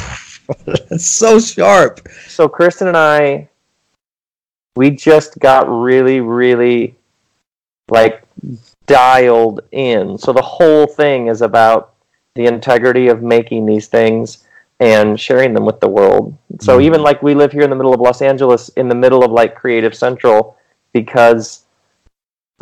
That's 0.66 1.06
so 1.06 1.38
sharp. 1.38 2.06
so 2.26 2.48
Kristen 2.48 2.88
and 2.88 2.96
I, 2.96 3.48
we 4.76 4.90
just 4.90 5.38
got 5.38 5.68
really, 5.68 6.20
really 6.20 6.96
like 7.90 8.22
dialed 8.86 9.60
in. 9.72 10.18
So 10.18 10.32
the 10.32 10.42
whole 10.42 10.86
thing 10.86 11.28
is 11.28 11.42
about 11.42 11.94
the 12.34 12.46
integrity 12.46 13.08
of 13.08 13.22
making 13.22 13.66
these 13.66 13.86
things 13.86 14.44
and 14.80 15.18
sharing 15.18 15.54
them 15.54 15.64
with 15.64 15.80
the 15.80 15.88
world. 15.88 16.36
So 16.60 16.78
Mhm. 16.78 16.82
even 16.82 17.02
like 17.02 17.22
we 17.22 17.34
live 17.34 17.52
here 17.52 17.62
in 17.62 17.70
the 17.70 17.76
middle 17.76 17.94
of 17.94 18.00
Los 18.00 18.20
Angeles, 18.20 18.68
in 18.70 18.88
the 18.88 18.94
middle 18.94 19.24
of 19.24 19.30
like 19.30 19.54
Creative 19.54 19.94
Central, 19.94 20.56
because 20.92 21.62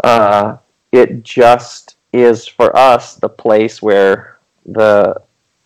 uh, 0.04 0.56
it 0.92 1.22
just 1.22 1.96
is 2.12 2.46
for 2.46 2.76
us 2.76 3.14
the 3.14 3.28
place 3.28 3.80
where 3.80 4.38
the 4.66 5.20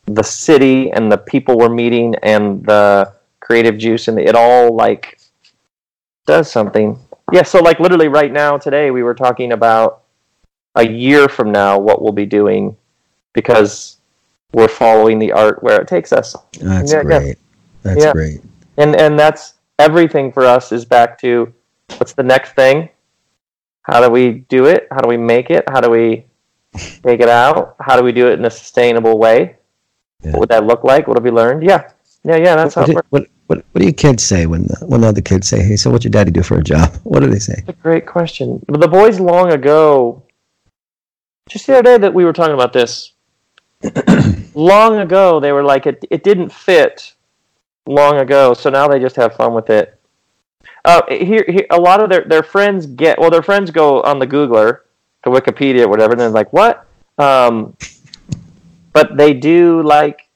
the 0.06 0.22
city 0.22 0.90
and 0.92 1.10
the 1.10 1.18
people 1.18 1.58
we're 1.58 1.68
meeting 1.68 2.14
and 2.22 2.64
the 2.64 3.12
creative 3.40 3.76
juice 3.78 4.08
and 4.08 4.18
it 4.18 4.34
all 4.34 4.74
like 4.74 5.20
does 6.26 6.50
something. 6.50 6.98
Yeah, 7.32 7.42
so 7.42 7.60
like 7.60 7.80
literally 7.80 8.08
right 8.08 8.32
now 8.32 8.56
today 8.56 8.90
we 8.90 9.02
were 9.02 9.14
talking 9.14 9.52
about 9.52 10.02
a 10.76 10.86
year 10.86 11.28
from 11.28 11.50
now 11.50 11.78
what 11.78 12.02
we'll 12.02 12.12
be 12.12 12.26
doing 12.26 12.76
because 13.32 13.96
we're 14.52 14.68
following 14.68 15.18
the 15.18 15.32
art 15.32 15.62
where 15.62 15.80
it 15.80 15.88
takes 15.88 16.12
us. 16.12 16.36
That's 16.60 16.92
Yeah, 16.92 16.98
yeah. 16.98 17.02
great. 17.02 17.38
That's 17.82 18.04
Yeah. 18.04 18.12
great. 18.12 18.40
And 18.76 18.94
and 18.96 19.18
that's 19.18 19.54
everything 19.78 20.32
for 20.32 20.44
us 20.44 20.72
is 20.72 20.84
back 20.84 21.18
to 21.20 21.52
what's 21.98 22.12
the 22.12 22.22
next 22.22 22.52
thing? 22.54 22.88
How 23.82 24.00
do 24.00 24.10
we 24.10 24.44
do 24.48 24.66
it? 24.66 24.88
How 24.90 25.00
do 25.00 25.08
we 25.08 25.16
make 25.16 25.50
it? 25.50 25.64
How 25.68 25.80
do 25.80 25.90
we 25.90 26.26
take 27.02 27.20
it 27.20 27.28
out? 27.28 27.76
How 27.80 27.96
do 27.96 28.02
we 28.02 28.12
do 28.12 28.28
it 28.28 28.38
in 28.38 28.44
a 28.44 28.50
sustainable 28.50 29.18
way? 29.18 29.56
Yeah. 30.26 30.32
What 30.32 30.40
would 30.40 30.48
that 30.48 30.64
look 30.66 30.82
like? 30.82 31.06
What 31.06 31.16
have 31.16 31.24
we 31.24 31.30
learned? 31.30 31.62
Yeah. 31.62 31.90
Yeah, 32.24 32.36
yeah, 32.36 32.56
that's 32.56 32.74
how 32.74 32.80
What, 32.82 32.88
it 32.88 32.92
do- 32.92 32.96
works. 32.96 33.08
what, 33.10 33.22
what, 33.46 33.58
what 33.70 33.78
do 33.80 33.84
your 33.84 33.92
kids 33.94 34.24
say 34.24 34.46
when 34.46 34.62
the, 34.64 34.76
when 34.86 35.00
the 35.02 35.06
other 35.08 35.20
kids 35.20 35.46
say, 35.46 35.62
"Hey, 35.62 35.76
so 35.76 35.90
what's 35.90 36.04
your 36.04 36.10
daddy 36.10 36.32
do 36.32 36.42
for 36.42 36.58
a 36.58 36.62
job?" 36.64 36.92
What 37.04 37.20
do 37.20 37.28
they 37.30 37.38
say? 37.38 37.62
That's 37.64 37.78
a 37.78 37.82
great 37.82 38.04
question. 38.06 38.60
But 38.66 38.80
the 38.80 38.88
boys 38.88 39.20
long 39.20 39.52
ago, 39.52 40.24
just 41.48 41.66
the 41.68 41.74
other 41.74 41.82
day 41.84 41.98
that 41.98 42.12
we 42.12 42.24
were 42.24 42.32
talking 42.32 42.54
about 42.54 42.72
this, 42.72 43.12
long 44.54 44.98
ago 44.98 45.38
they 45.40 45.52
were 45.52 45.62
like 45.62 45.86
it. 45.86 46.04
It 46.10 46.24
didn't 46.24 46.50
fit 46.50 47.14
long 47.86 48.18
ago, 48.18 48.54
so 48.54 48.70
now 48.70 48.88
they 48.88 48.98
just 48.98 49.14
have 49.16 49.36
fun 49.36 49.54
with 49.54 49.70
it. 49.70 49.98
Uh, 50.84 51.02
here, 51.08 51.44
here, 51.48 51.66
a 51.70 51.80
lot 51.80 52.00
of 52.02 52.10
their 52.10 52.24
their 52.24 52.42
friends 52.42 52.86
get 52.86 53.20
well. 53.20 53.30
Their 53.30 53.42
friends 53.42 53.70
go 53.70 54.02
on 54.02 54.18
the 54.18 54.26
Googler 54.26 54.80
to 55.24 55.30
Wikipedia 55.30 55.84
or 55.84 55.88
whatever, 55.88 56.12
and 56.12 56.20
they're 56.20 56.28
like, 56.30 56.52
"What?" 56.52 56.84
Um, 57.18 57.76
but 58.96 59.16
they 59.16 59.34
do 59.34 59.82
like 59.82 60.26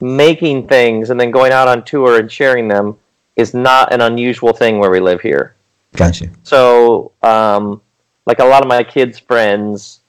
making 0.00 0.66
things 0.66 1.10
and 1.10 1.20
then 1.20 1.30
going 1.30 1.52
out 1.52 1.68
on 1.68 1.84
tour 1.84 2.18
and 2.18 2.30
sharing 2.30 2.66
them 2.66 2.96
is 3.36 3.54
not 3.54 3.92
an 3.92 4.00
unusual 4.00 4.52
thing 4.52 4.78
where 4.80 4.90
we 4.90 4.98
live 4.98 5.20
here. 5.20 5.54
Gotcha. 5.94 6.28
So, 6.42 7.12
um, 7.22 7.80
like 8.26 8.40
a 8.40 8.44
lot 8.44 8.62
of 8.62 8.68
my 8.68 8.82
kids' 8.82 9.20
friends, 9.20 10.00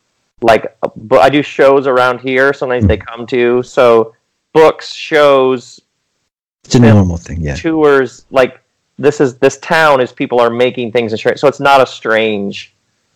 like 0.42 0.76
but 0.96 1.20
I 1.22 1.30
do 1.30 1.44
shows 1.44 1.86
around 1.86 2.20
here. 2.20 2.52
Sometimes 2.52 2.88
they 2.88 2.98
come 2.98 3.28
to 3.28 3.62
so 3.62 4.16
books, 4.54 4.92
shows, 4.92 5.80
It's 6.66 6.74
a 6.76 6.80
normal 6.80 7.18
thing. 7.18 7.42
Yeah. 7.42 7.56
tours. 7.56 8.26
Like 8.32 8.60
this 8.98 9.22
is 9.22 9.38
this 9.38 9.58
town 9.60 10.02
is 10.02 10.12
people 10.12 10.40
are 10.40 10.50
making 10.50 10.92
things 10.94 11.12
and 11.14 11.20
sharing. 11.20 11.38
So 11.38 11.48
it's 11.48 11.60
not 11.60 11.80
a 11.80 11.86
strange. 11.86 12.74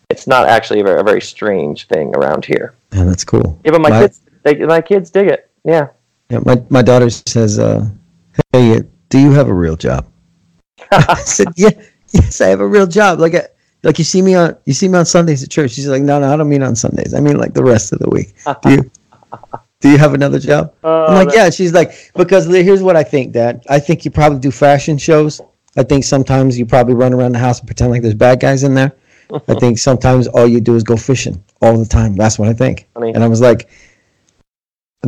It's 0.08 0.26
not 0.26 0.46
actually 0.46 0.80
a 0.80 0.84
very, 0.84 1.00
a 1.00 1.04
very 1.04 1.22
strange 1.22 1.86
thing 1.88 2.14
around 2.14 2.44
here. 2.44 2.74
Yeah, 2.92 3.04
that's 3.04 3.24
cool. 3.24 3.58
Yeah, 3.64 3.70
but 3.72 3.80
my, 3.80 3.88
My- 3.88 4.00
kids, 4.02 4.20
they, 4.42 4.54
my 4.64 4.80
kids 4.80 5.10
dig 5.10 5.28
it. 5.28 5.50
Yeah. 5.64 5.88
Yeah, 6.30 6.40
my 6.44 6.62
my 6.70 6.82
daughter 6.82 7.10
says, 7.10 7.58
uh, 7.58 7.86
"Hey, 8.52 8.78
uh, 8.78 8.80
do 9.10 9.18
you 9.18 9.32
have 9.32 9.48
a 9.48 9.54
real 9.54 9.76
job?" 9.76 10.06
I 10.90 11.14
said, 11.16 11.48
"Yeah, 11.56 11.70
yes, 12.12 12.40
I 12.40 12.48
have 12.48 12.60
a 12.60 12.66
real 12.66 12.86
job. 12.86 13.20
Like, 13.20 13.34
I, 13.34 13.48
like 13.82 13.98
you 13.98 14.04
see 14.04 14.22
me 14.22 14.34
on 14.34 14.56
you 14.64 14.72
see 14.72 14.88
me 14.88 14.98
on 14.98 15.04
Sundays 15.04 15.42
at 15.42 15.50
church." 15.50 15.72
She's 15.72 15.88
like, 15.88 16.02
"No, 16.02 16.18
no, 16.18 16.32
I 16.32 16.36
don't 16.36 16.48
mean 16.48 16.62
on 16.62 16.74
Sundays. 16.74 17.12
I 17.12 17.20
mean 17.20 17.36
like 17.36 17.52
the 17.52 17.62
rest 17.62 17.92
of 17.92 17.98
the 17.98 18.08
week. 18.08 18.34
Do 18.62 18.70
you 18.70 18.90
do 19.80 19.90
you 19.90 19.98
have 19.98 20.14
another 20.14 20.38
job?" 20.38 20.72
Uh, 20.82 21.04
I'm 21.04 21.26
like, 21.26 21.34
"Yeah." 21.34 21.50
She's 21.50 21.74
like, 21.74 21.92
"Because 22.14 22.46
here's 22.46 22.82
what 22.82 22.96
I 22.96 23.02
think, 23.02 23.32
Dad. 23.32 23.62
I 23.68 23.78
think 23.78 24.06
you 24.06 24.10
probably 24.10 24.38
do 24.38 24.50
fashion 24.50 24.96
shows. 24.96 25.40
I 25.76 25.82
think 25.82 26.04
sometimes 26.04 26.58
you 26.58 26.64
probably 26.64 26.94
run 26.94 27.12
around 27.12 27.32
the 27.32 27.40
house 27.40 27.60
and 27.60 27.66
pretend 27.66 27.90
like 27.90 28.00
there's 28.00 28.14
bad 28.14 28.40
guys 28.40 28.62
in 28.62 28.74
there. 28.74 28.92
I 29.48 29.54
think 29.60 29.78
sometimes 29.78 30.28
all 30.28 30.46
you 30.46 30.62
do 30.62 30.76
is 30.76 30.82
go 30.82 30.96
fishing 30.96 31.42
all 31.60 31.76
the 31.76 31.84
time. 31.84 32.16
That's 32.16 32.38
what 32.38 32.48
I 32.48 32.54
think." 32.54 32.88
Funny. 32.94 33.12
And 33.12 33.22
I 33.22 33.28
was 33.28 33.42
like, 33.42 33.68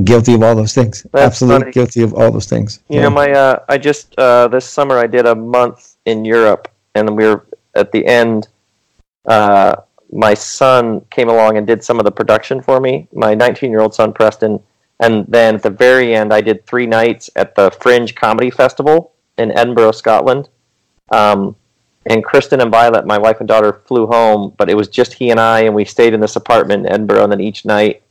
guilty 0.03 0.35
of 0.35 0.43
all 0.43 0.55
those 0.55 0.75
things. 0.75 1.07
That's 1.13 1.27
Absolutely 1.27 1.61
funny. 1.61 1.73
guilty 1.73 2.03
of 2.03 2.15
all 2.15 2.33
those 2.33 2.47
things. 2.47 2.81
You 2.89 3.01
know, 3.01 3.11
my 3.11 3.31
uh, 3.31 3.65
I 3.69 3.79
just 3.79 4.19
uh, 4.19 4.49
this 4.49 4.65
summer 4.69 4.99
I 4.99 5.07
did 5.07 5.27
a 5.27 5.35
month 5.35 5.97
in 6.05 6.25
Europe, 6.25 6.69
and 6.95 7.17
we 7.17 7.25
were 7.27 7.47
at 7.75 7.93
the 7.93 8.05
end. 8.07 8.49
Uh, 9.27 9.77
my 10.13 10.35
son 10.35 11.01
came 11.11 11.29
along 11.29 11.57
and 11.57 11.67
did 11.67 11.83
some 11.83 11.99
of 11.99 12.05
the 12.05 12.13
production 12.13 12.61
for 12.61 12.81
me. 12.81 13.09
My 13.13 13.35
19 13.35 13.71
year 13.71 13.81
old 13.81 13.95
son 13.95 14.13
Preston, 14.13 14.61
and 15.01 15.25
then 15.29 15.57
at 15.57 15.63
the 15.63 15.71
very 15.71 16.15
end, 16.15 16.33
I 16.33 16.41
did 16.41 16.67
three 16.67 16.87
nights 16.87 17.31
at 17.37 17.55
the 17.55 17.71
Fringe 17.71 18.15
Comedy 18.15 18.51
Festival 18.51 19.13
in 19.39 19.57
Edinburgh, 19.57 19.93
Scotland. 19.93 20.49
Um, 21.11 21.57
and 22.07 22.23
Kristen 22.23 22.61
and 22.61 22.71
Violet, 22.71 23.07
my 23.07 23.19
wife 23.19 23.41
and 23.41 23.49
daughter, 23.49 23.83
flew 23.87 24.07
home, 24.07 24.55
but 24.59 24.69
it 24.69 24.75
was 24.75 24.89
just 24.89 25.15
he 25.15 25.31
and 25.31 25.41
I, 25.41 25.61
and 25.61 25.75
we 25.75 25.85
stayed 25.85 26.13
in 26.13 26.21
this 26.21 26.37
apartment 26.37 26.87
in 26.87 26.93
Edinburgh. 26.93 27.25
And 27.25 27.33
then 27.33 27.41
each 27.41 27.65
night, 27.65 28.03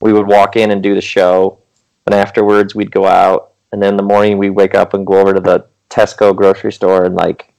we 0.00 0.12
would 0.12 0.26
walk 0.26 0.56
in 0.56 0.70
and 0.70 0.82
do 0.82 0.94
the 0.94 1.00
show, 1.00 1.58
and 2.06 2.14
afterwards 2.14 2.74
we'd 2.74 2.90
go 2.90 3.06
out, 3.06 3.52
and 3.72 3.82
then 3.82 3.90
in 3.94 3.96
the 3.96 4.02
morning 4.02 4.38
we'd 4.38 4.50
wake 4.50 4.74
up 4.74 4.94
and 4.94 5.06
go 5.06 5.18
over 5.20 5.34
to 5.34 5.40
the 5.40 5.66
Tesco 5.90 6.34
grocery 6.34 6.72
store 6.72 7.04
and 7.04 7.14
like 7.14 7.52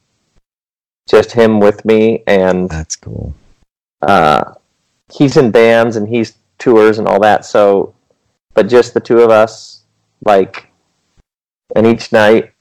just 1.09 1.31
him 1.31 1.59
with 1.59 1.83
me, 1.85 2.23
and 2.27 2.69
That's 2.69 2.95
cool. 2.95 3.33
uh, 4.01 4.53
he's 5.11 5.37
in 5.37 5.51
bands 5.51 5.95
and 5.95 6.07
he's 6.07 6.33
tours 6.59 6.99
and 6.99 7.07
all 7.07 7.19
that. 7.21 7.45
So, 7.45 7.95
but 8.53 8.67
just 8.67 8.93
the 8.93 8.99
two 8.99 9.19
of 9.19 9.29
us, 9.29 9.83
like, 10.25 10.67
and 11.75 11.87
each 11.87 12.11
night, 12.11 12.51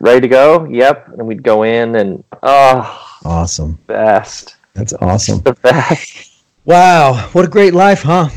ready 0.00 0.20
to 0.20 0.28
go. 0.28 0.64
Yep, 0.66 1.08
and 1.18 1.26
we'd 1.26 1.42
go 1.42 1.62
in 1.62 1.96
and 1.96 2.22
oh, 2.42 3.00
Awesome. 3.24 3.78
best, 3.86 4.56
That's 4.74 4.92
awesome. 4.94 5.40
the 5.40 5.54
best. 5.54 6.30
Wow. 6.66 7.28
What 7.32 7.44
a 7.46 7.48
great 7.48 7.72
life, 7.74 8.02
huh? 8.02 8.28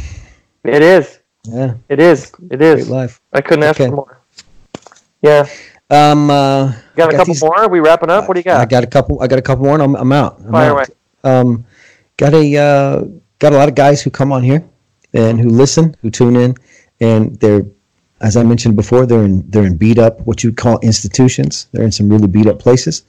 It 0.67 0.81
is. 0.81 1.19
Yeah. 1.45 1.75
It 1.89 1.99
is. 1.99 2.31
It 2.51 2.61
is. 2.61 2.75
Great 2.85 2.87
life. 2.87 3.21
I 3.33 3.41
couldn't 3.41 3.63
ask 3.63 3.79
Okay. 3.79 3.89
for 3.89 3.95
more. 3.95 4.21
Yeah. 5.21 5.47
Um, 5.89 6.29
uh, 6.29 6.65
You 6.67 6.73
got 6.97 7.09
a 7.09 7.11
Got 7.13 7.17
couple 7.19 7.33
these- 7.33 7.41
more? 7.41 7.57
Are 7.57 7.69
we 7.69 7.79
wrapping 7.79 8.09
up? 8.09 8.27
What 8.27 8.33
do 8.33 8.39
you 8.41 8.43
got? 8.43 8.59
I 8.59 8.65
got? 8.65 8.83
a 8.83 8.87
couple. 8.87 9.21
I 9.21 9.27
got 9.27 9.39
a 9.39 9.41
couple 9.41 9.65
more. 9.65 9.75
And 9.75 9.83
I'm, 9.83 9.95
I'm 9.95 10.11
out. 10.11 10.39
I'm 10.45 10.51
Fire 10.51 10.71
out. 10.71 10.73
away. 10.73 10.85
Um, 11.23 11.65
got 12.17 12.33
a 12.33 12.57
uh, 12.57 13.03
got 13.39 13.53
a 13.53 13.57
lot 13.57 13.69
of 13.69 13.75
guys 13.75 14.01
who 14.01 14.09
come 14.09 14.31
on 14.31 14.43
here 14.43 14.63
and 15.13 15.39
who 15.39 15.49
listen, 15.49 15.95
who 16.01 16.09
tune 16.09 16.35
in, 16.35 16.55
and 16.99 17.39
they're, 17.39 17.65
as 18.21 18.35
I 18.35 18.43
mentioned 18.43 18.75
before, 18.75 19.05
they're 19.05 19.23
in 19.23 19.49
they're 19.49 19.65
in 19.65 19.77
beat 19.77 19.97
up 19.99 20.19
what 20.27 20.43
you'd 20.43 20.57
call 20.57 20.79
institutions. 20.79 21.67
They're 21.71 21.85
in 21.85 21.91
some 21.93 22.09
really 22.09 22.27
beat 22.27 22.47
up 22.47 22.59
places, 22.59 23.03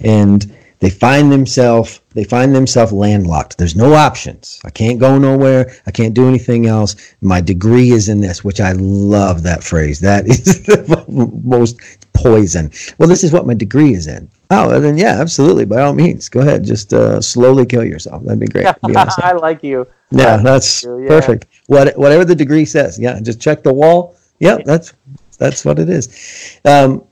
and 0.00 0.52
they 0.80 0.90
find 0.90 1.32
themselves 1.32 2.00
they 2.14 2.24
find 2.24 2.54
themselves 2.54 2.92
landlocked. 2.92 3.58
There's 3.58 3.76
no 3.76 3.92
options. 3.92 4.58
I 4.64 4.70
can't 4.70 4.98
go 4.98 5.18
nowhere. 5.18 5.70
I 5.86 5.90
can't 5.90 6.14
do 6.14 6.28
anything 6.28 6.66
else. 6.66 6.96
My 7.20 7.42
degree 7.42 7.90
is 7.90 8.08
in 8.08 8.20
this, 8.20 8.42
which 8.42 8.58
I 8.58 8.72
love 8.72 9.42
that 9.42 9.62
phrase. 9.62 10.00
That 10.00 10.26
is 10.30 10.64
the 10.64 11.04
most 11.44 11.78
poison. 12.14 12.70
Well, 12.98 13.08
this 13.08 13.22
is 13.22 13.32
what 13.32 13.46
my 13.46 13.52
degree 13.54 13.92
is 13.92 14.06
in. 14.06 14.30
Oh, 14.50 14.80
then 14.80 14.96
yeah, 14.96 15.20
absolutely. 15.20 15.64
By 15.66 15.82
all 15.82 15.92
means, 15.92 16.28
go 16.28 16.40
ahead. 16.40 16.64
Just 16.64 16.94
uh, 16.94 17.20
slowly 17.20 17.66
kill 17.66 17.84
yourself. 17.84 18.22
That'd 18.24 18.40
be 18.40 18.46
great. 18.46 18.66
Be. 18.86 18.94
I 18.96 19.32
like 19.32 19.62
you. 19.62 19.86
Yeah, 20.10 20.38
that's 20.38 20.84
Yeah. 20.84 21.06
perfect. 21.08 21.46
What 21.66 21.96
whatever 21.98 22.24
the 22.24 22.34
degree 22.34 22.64
says. 22.64 22.98
Yeah, 22.98 23.20
just 23.20 23.40
check 23.40 23.62
the 23.62 23.72
wall. 23.72 24.16
Yeah, 24.38 24.58
that's 24.64 24.94
that's 25.38 25.64
what 25.64 25.78
it 25.78 25.88
is. 25.90 26.58
Um, 26.64 27.04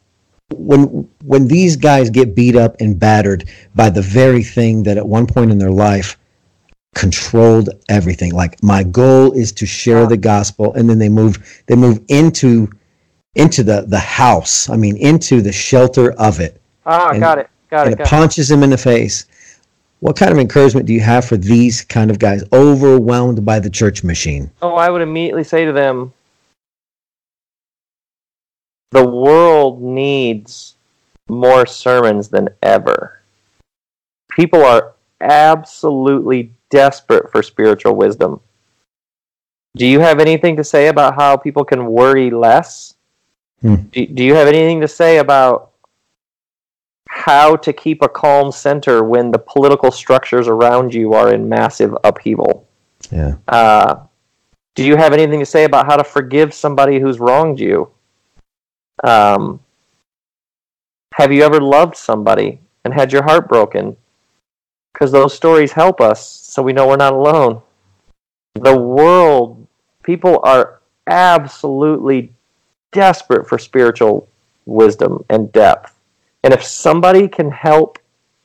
when 0.51 1.09
when 1.23 1.49
these 1.49 1.77
guys 1.77 2.11
get 2.11 2.35
beat 2.35 2.57
up 2.57 2.77
and 2.81 2.99
battered 2.99 3.49
by 3.75 3.91
the 3.91 4.03
very 4.03 4.43
thing 4.43 4.83
that 4.83 4.97
at 4.97 5.07
one 5.07 5.27
point 5.27 5.51
in 5.51 5.59
their 5.59 5.71
life 5.71 6.19
controlled 6.95 7.71
everything 7.89 8.33
like 8.33 8.63
my 8.63 8.83
goal 8.83 9.33
is 9.33 9.51
to 9.53 9.67
share 9.67 10.07
the 10.07 10.17
gospel 10.17 10.73
and 10.75 10.89
then 10.89 10.99
they 10.99 11.09
move 11.09 11.63
they 11.67 11.75
move 11.75 12.01
into 12.09 12.69
into 13.35 13.63
the 13.65 13.85
the 13.89 13.99
house 13.99 14.69
i 14.69 14.77
mean 14.77 14.97
into 14.99 15.41
the 15.41 15.53
shelter 15.53 16.13
of 16.13 16.41
it. 16.41 16.61
Ah 16.87 17.11
and, 17.11 17.21
got 17.21 17.39
it 17.39 17.49
got 17.71 17.87
and 17.87 17.95
it, 17.95 18.01
it 18.01 18.07
punches 18.07 18.51
him 18.51 18.63
in 18.63 18.71
the 18.71 18.79
face. 18.79 19.27
What 20.01 20.17
kind 20.17 20.31
of 20.31 20.39
encouragement 20.39 20.85
do 20.85 20.93
you 20.93 21.01
have 21.01 21.25
for 21.25 21.39
these 21.39 21.81
kind 21.81 22.11
of 22.11 22.19
guys 22.19 22.45
overwhelmed 22.53 23.43
by 23.43 23.59
the 23.59 23.71
church 23.71 24.05
machine? 24.05 24.51
Oh 24.63 24.75
i 24.75 24.91
would 24.91 25.03
immediately 25.03 25.45
say 25.45 25.65
to 25.65 25.73
them 25.73 26.13
the 28.91 29.07
world 29.07 29.83
needs 29.83 30.77
more 31.29 31.67
sermons 31.67 32.29
than 32.29 32.49
ever 32.63 33.25
people 34.35 34.65
are 34.65 34.95
absolutely 35.21 36.53
desperate 36.71 37.31
for 37.31 37.43
spiritual 37.43 37.95
wisdom. 37.95 38.41
Do 39.77 39.87
you 39.87 40.01
have 40.01 40.21
anything 40.21 40.57
to 40.57 40.65
say 40.65 40.89
about 40.89 41.15
how 41.15 41.37
people 41.37 41.65
can 41.65 41.87
worry 41.87 42.31
less? 42.31 42.95
Hmm. 43.61 43.77
Do, 43.93 44.07
do 44.07 44.25
you 44.25 44.35
have 44.35 44.49
anything 44.49 44.81
to 44.81 44.89
say 44.89 45.19
about 45.19 45.73
how 47.09 47.57
to 47.57 47.73
keep 47.73 48.03
a 48.03 48.09
calm 48.09 48.53
center 48.53 49.05
when 49.05 49.31
the 49.31 49.39
political 49.39 49.91
structures 49.91 50.49
around 50.49 50.93
you 50.93 51.15
are 51.15 51.33
in 51.33 51.49
massive 51.49 51.97
upheaval? 52.05 52.69
Yeah. 53.11 53.37
Uh, 53.49 53.97
do 54.75 54.85
you 54.85 54.97
have 54.97 55.13
anything 55.13 55.41
to 55.41 55.47
say 55.47 55.65
about 55.65 55.87
how 55.87 55.97
to 55.97 56.05
forgive 56.05 56.53
somebody 56.53 56.99
who's 56.99 57.21
wronged 57.21 57.61
you? 57.61 57.91
Um, 59.03 59.61
have 61.15 61.33
you 61.33 61.43
ever 61.43 61.61
loved 61.61 61.97
somebody 61.97 62.61
and 62.85 62.95
had 62.95 63.13
your 63.13 63.23
heart 63.25 63.49
broken? 63.49 63.97
Because 64.93 65.11
those 65.11 65.35
stories 65.35 65.73
help 65.73 66.01
us 66.01 66.25
so 66.25 66.63
we 66.63 66.73
know 66.73 66.87
we're 66.87 66.97
not 66.97 67.13
alone. 67.13 67.63
The 68.55 68.77
world, 68.77 69.67
people 70.03 70.41
are 70.45 70.81
absolutely 71.09 72.33
desperate 72.93 73.49
for 73.49 73.59
spiritual 73.59 74.29
wisdom 74.67 75.25
and 75.29 75.53
depth. 75.53 75.95
And 76.45 76.53
if 76.53 76.63
somebody 76.63 77.27
can 77.29 77.51
help 77.51 77.99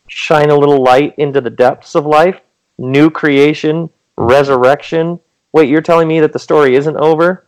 shine 0.08 0.50
a 0.50 0.56
little 0.56 0.84
light 0.84 1.14
into 1.18 1.42
the 1.42 1.50
depths 1.50 1.96
of 1.96 2.06
life, 2.06 2.40
new 2.78 3.10
creation, 3.10 3.90
resurrection, 4.18 5.20
wait, 5.54 5.70
you're 5.70 5.82
telling 5.82 6.08
me 6.08 6.20
that 6.20 6.34
the 6.34 6.40
story 6.40 6.76
isn't 6.76 6.98
over? 6.98 7.46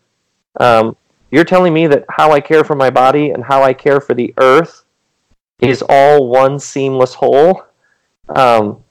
Um, 0.59 0.95
you're 1.31 1.45
telling 1.45 1.73
me 1.73 1.87
that 1.87 2.05
how 2.09 2.31
I 2.31 2.39
care 2.39 2.63
for 2.63 2.75
my 2.75 2.89
body 2.89 3.31
and 3.31 3.43
how 3.43 3.63
I 3.63 3.73
care 3.73 3.99
for 3.99 4.13
the 4.13 4.33
earth 4.37 4.83
is 5.59 5.83
all 5.87 6.27
one 6.27 6.59
seamless 6.59 7.13
whole? 7.13 7.63
Um, 8.29 8.83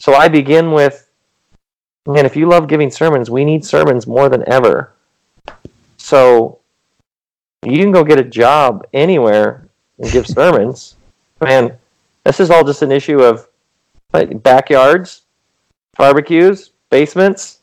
so 0.00 0.14
I 0.14 0.28
begin 0.28 0.72
with, 0.72 1.10
man, 2.06 2.24
if 2.24 2.36
you 2.36 2.48
love 2.48 2.68
giving 2.68 2.90
sermons, 2.90 3.30
we 3.30 3.44
need 3.44 3.64
sermons 3.64 4.06
more 4.06 4.28
than 4.28 4.48
ever. 4.50 4.92
So 5.96 6.60
you 7.64 7.78
can 7.78 7.92
go 7.92 8.04
get 8.04 8.18
a 8.18 8.24
job 8.24 8.86
anywhere 8.92 9.68
and 9.98 10.10
give 10.10 10.26
sermons. 10.26 10.96
Man, 11.40 11.76
this 12.24 12.40
is 12.40 12.50
all 12.50 12.64
just 12.64 12.82
an 12.82 12.92
issue 12.92 13.20
of 13.20 13.48
like, 14.12 14.42
backyards, 14.42 15.22
barbecues, 15.96 16.70
basements. 16.90 17.60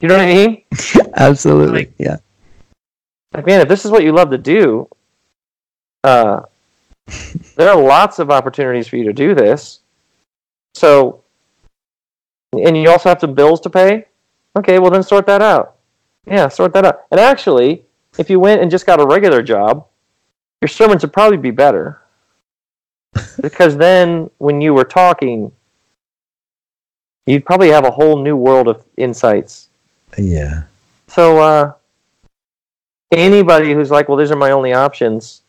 You 0.00 0.08
know 0.08 0.16
what 0.16 0.26
I 0.26 0.34
mean? 0.34 0.62
Absolutely. 1.14 1.78
Like, 1.78 1.92
yeah. 1.98 2.16
Like, 3.34 3.46
man, 3.46 3.60
if 3.60 3.68
this 3.68 3.84
is 3.84 3.90
what 3.90 4.04
you 4.04 4.12
love 4.12 4.30
to 4.30 4.38
do, 4.38 4.88
uh, 6.04 6.42
there 7.56 7.68
are 7.68 7.80
lots 7.80 8.18
of 8.18 8.30
opportunities 8.30 8.88
for 8.88 8.96
you 8.96 9.04
to 9.04 9.12
do 9.12 9.34
this. 9.34 9.80
So 10.74 11.24
and 12.62 12.76
you 12.76 12.90
also 12.90 13.08
have 13.08 13.20
some 13.20 13.34
bills 13.34 13.60
to 13.62 13.70
pay. 13.70 14.06
Okay, 14.56 14.78
well 14.78 14.90
then 14.90 15.02
sort 15.02 15.26
that 15.26 15.42
out. 15.42 15.76
Yeah, 16.26 16.48
sort 16.48 16.72
that 16.74 16.84
out. 16.84 17.00
And 17.10 17.20
actually, 17.20 17.84
if 18.18 18.30
you 18.30 18.38
went 18.38 18.62
and 18.62 18.70
just 18.70 18.86
got 18.86 19.00
a 19.00 19.06
regular 19.06 19.42
job, 19.42 19.86
your 20.60 20.68
sermons 20.68 21.02
would 21.02 21.12
probably 21.12 21.36
be 21.36 21.50
better. 21.50 22.00
because 23.40 23.76
then 23.76 24.30
when 24.38 24.60
you 24.60 24.74
were 24.74 24.84
talking, 24.84 25.52
you'd 27.26 27.44
probably 27.44 27.70
have 27.70 27.84
a 27.84 27.90
whole 27.90 28.22
new 28.22 28.36
world 28.36 28.68
of 28.68 28.84
insights. 28.96 29.68
Yeah. 30.16 30.62
So 31.08 31.38
uh, 31.40 31.72
anybody 33.16 33.72
who's 33.72 33.90
like, 33.90 34.08
well, 34.08 34.18
these 34.18 34.30
are 34.30 34.36
my 34.36 34.50
only 34.50 34.72
options. 34.72 35.42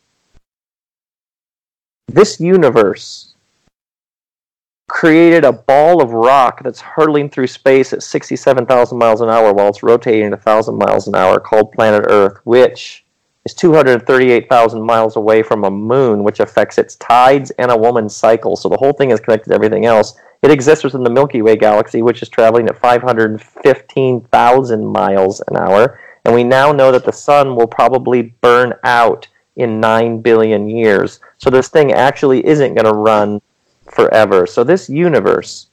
This 2.08 2.40
universe 2.40 3.34
created 4.88 5.44
a 5.44 5.52
ball 5.52 6.00
of 6.00 6.12
rock 6.12 6.62
that's 6.62 6.80
hurtling 6.80 7.28
through 7.28 7.48
space 7.48 7.92
at 7.92 8.02
67,000 8.02 8.96
miles 8.96 9.20
an 9.20 9.28
hour 9.28 9.52
while 9.52 9.68
it's 9.68 9.82
rotating 9.82 10.26
at 10.26 10.30
1,000 10.30 10.76
miles 10.76 11.08
an 11.08 11.14
hour 11.14 11.40
called 11.40 11.72
planet 11.72 12.04
Earth, 12.08 12.38
which 12.44 13.04
is 13.44 13.54
238,000 13.54 14.82
miles 14.82 15.16
away 15.16 15.42
from 15.42 15.64
a 15.64 15.70
moon, 15.70 16.24
which 16.24 16.40
affects 16.40 16.78
its 16.78 16.96
tides 16.96 17.50
and 17.52 17.70
a 17.70 17.76
woman's 17.76 18.14
cycle. 18.14 18.56
So 18.56 18.68
the 18.68 18.76
whole 18.76 18.92
thing 18.92 19.10
is 19.10 19.20
connected 19.20 19.50
to 19.50 19.54
everything 19.54 19.86
else. 19.86 20.16
It 20.42 20.50
exists 20.50 20.84
within 20.84 21.04
the 21.04 21.10
Milky 21.10 21.42
Way 21.42 21.56
galaxy, 21.56 22.02
which 22.02 22.22
is 22.22 22.28
traveling 22.28 22.68
at 22.68 22.78
515,000 22.78 24.86
miles 24.86 25.42
an 25.48 25.56
hour. 25.56 25.98
And 26.26 26.34
we 26.34 26.42
now 26.42 26.72
know 26.72 26.90
that 26.90 27.04
the 27.04 27.12
sun 27.12 27.54
will 27.54 27.68
probably 27.68 28.34
burn 28.40 28.74
out 28.82 29.28
in 29.54 29.78
9 29.78 30.22
billion 30.22 30.68
years. 30.68 31.20
So 31.38 31.50
this 31.50 31.68
thing 31.68 31.92
actually 31.92 32.44
isn't 32.44 32.74
going 32.74 32.84
to 32.84 32.98
run 32.98 33.40
forever. 33.92 34.44
So 34.44 34.64
this 34.64 34.90
universe 34.90 35.68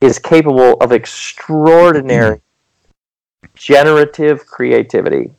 is 0.00 0.18
capable 0.18 0.78
of 0.80 0.92
extraordinary 0.92 2.40
generative 3.52 4.46
creativity. 4.46 5.30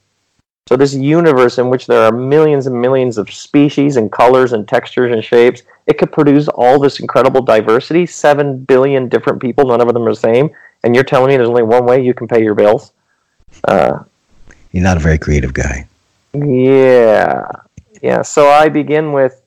So 0.68 0.78
this 0.78 0.94
universe 0.94 1.58
in 1.58 1.72
which 1.72 1.88
there 1.88 2.04
are 2.04 2.12
millions 2.12 2.68
and 2.68 2.80
millions 2.80 3.18
of 3.18 3.34
species 3.34 3.98
and 3.98 4.12
colors 4.12 4.54
and 4.54 4.68
textures 4.68 5.12
and 5.12 5.24
shapes, 5.24 5.64
it 5.88 5.98
could 5.98 6.12
produce 6.12 6.48
all 6.50 6.80
this 6.80 7.00
incredible 7.00 7.42
diversity, 7.42 8.06
7 8.06 8.66
billion 8.66 9.10
different 9.10 9.42
people, 9.42 9.66
none 9.66 9.82
of 9.82 9.92
them 9.92 10.04
are 10.04 10.14
the 10.14 10.16
same, 10.16 10.52
and 10.84 10.94
you're 10.94 11.04
telling 11.04 11.30
me 11.30 11.38
there's 11.38 11.50
only 11.50 11.64
one 11.64 11.88
way 11.88 12.06
you 12.06 12.14
can 12.14 12.28
pay 12.28 12.44
your 12.44 12.54
bills? 12.54 12.92
Uh, 13.68 14.04
you're 14.74 14.84
not 14.84 14.98
a 14.98 15.00
very 15.00 15.18
creative 15.18 15.54
guy. 15.54 15.88
Yeah. 16.34 17.46
Yeah, 18.02 18.22
so 18.22 18.50
I 18.50 18.68
begin 18.68 19.14
with 19.14 19.44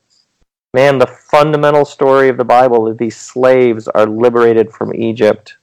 man, 0.76 0.98
the 0.98 1.06
fundamental 1.06 1.86
story 1.86 2.28
of 2.28 2.36
the 2.36 2.44
Bible 2.44 2.86
is 2.88 2.98
these 2.98 3.16
slaves 3.16 3.88
are 3.88 4.06
liberated 4.06 4.70
from 4.70 4.94
Egypt. 4.94 5.56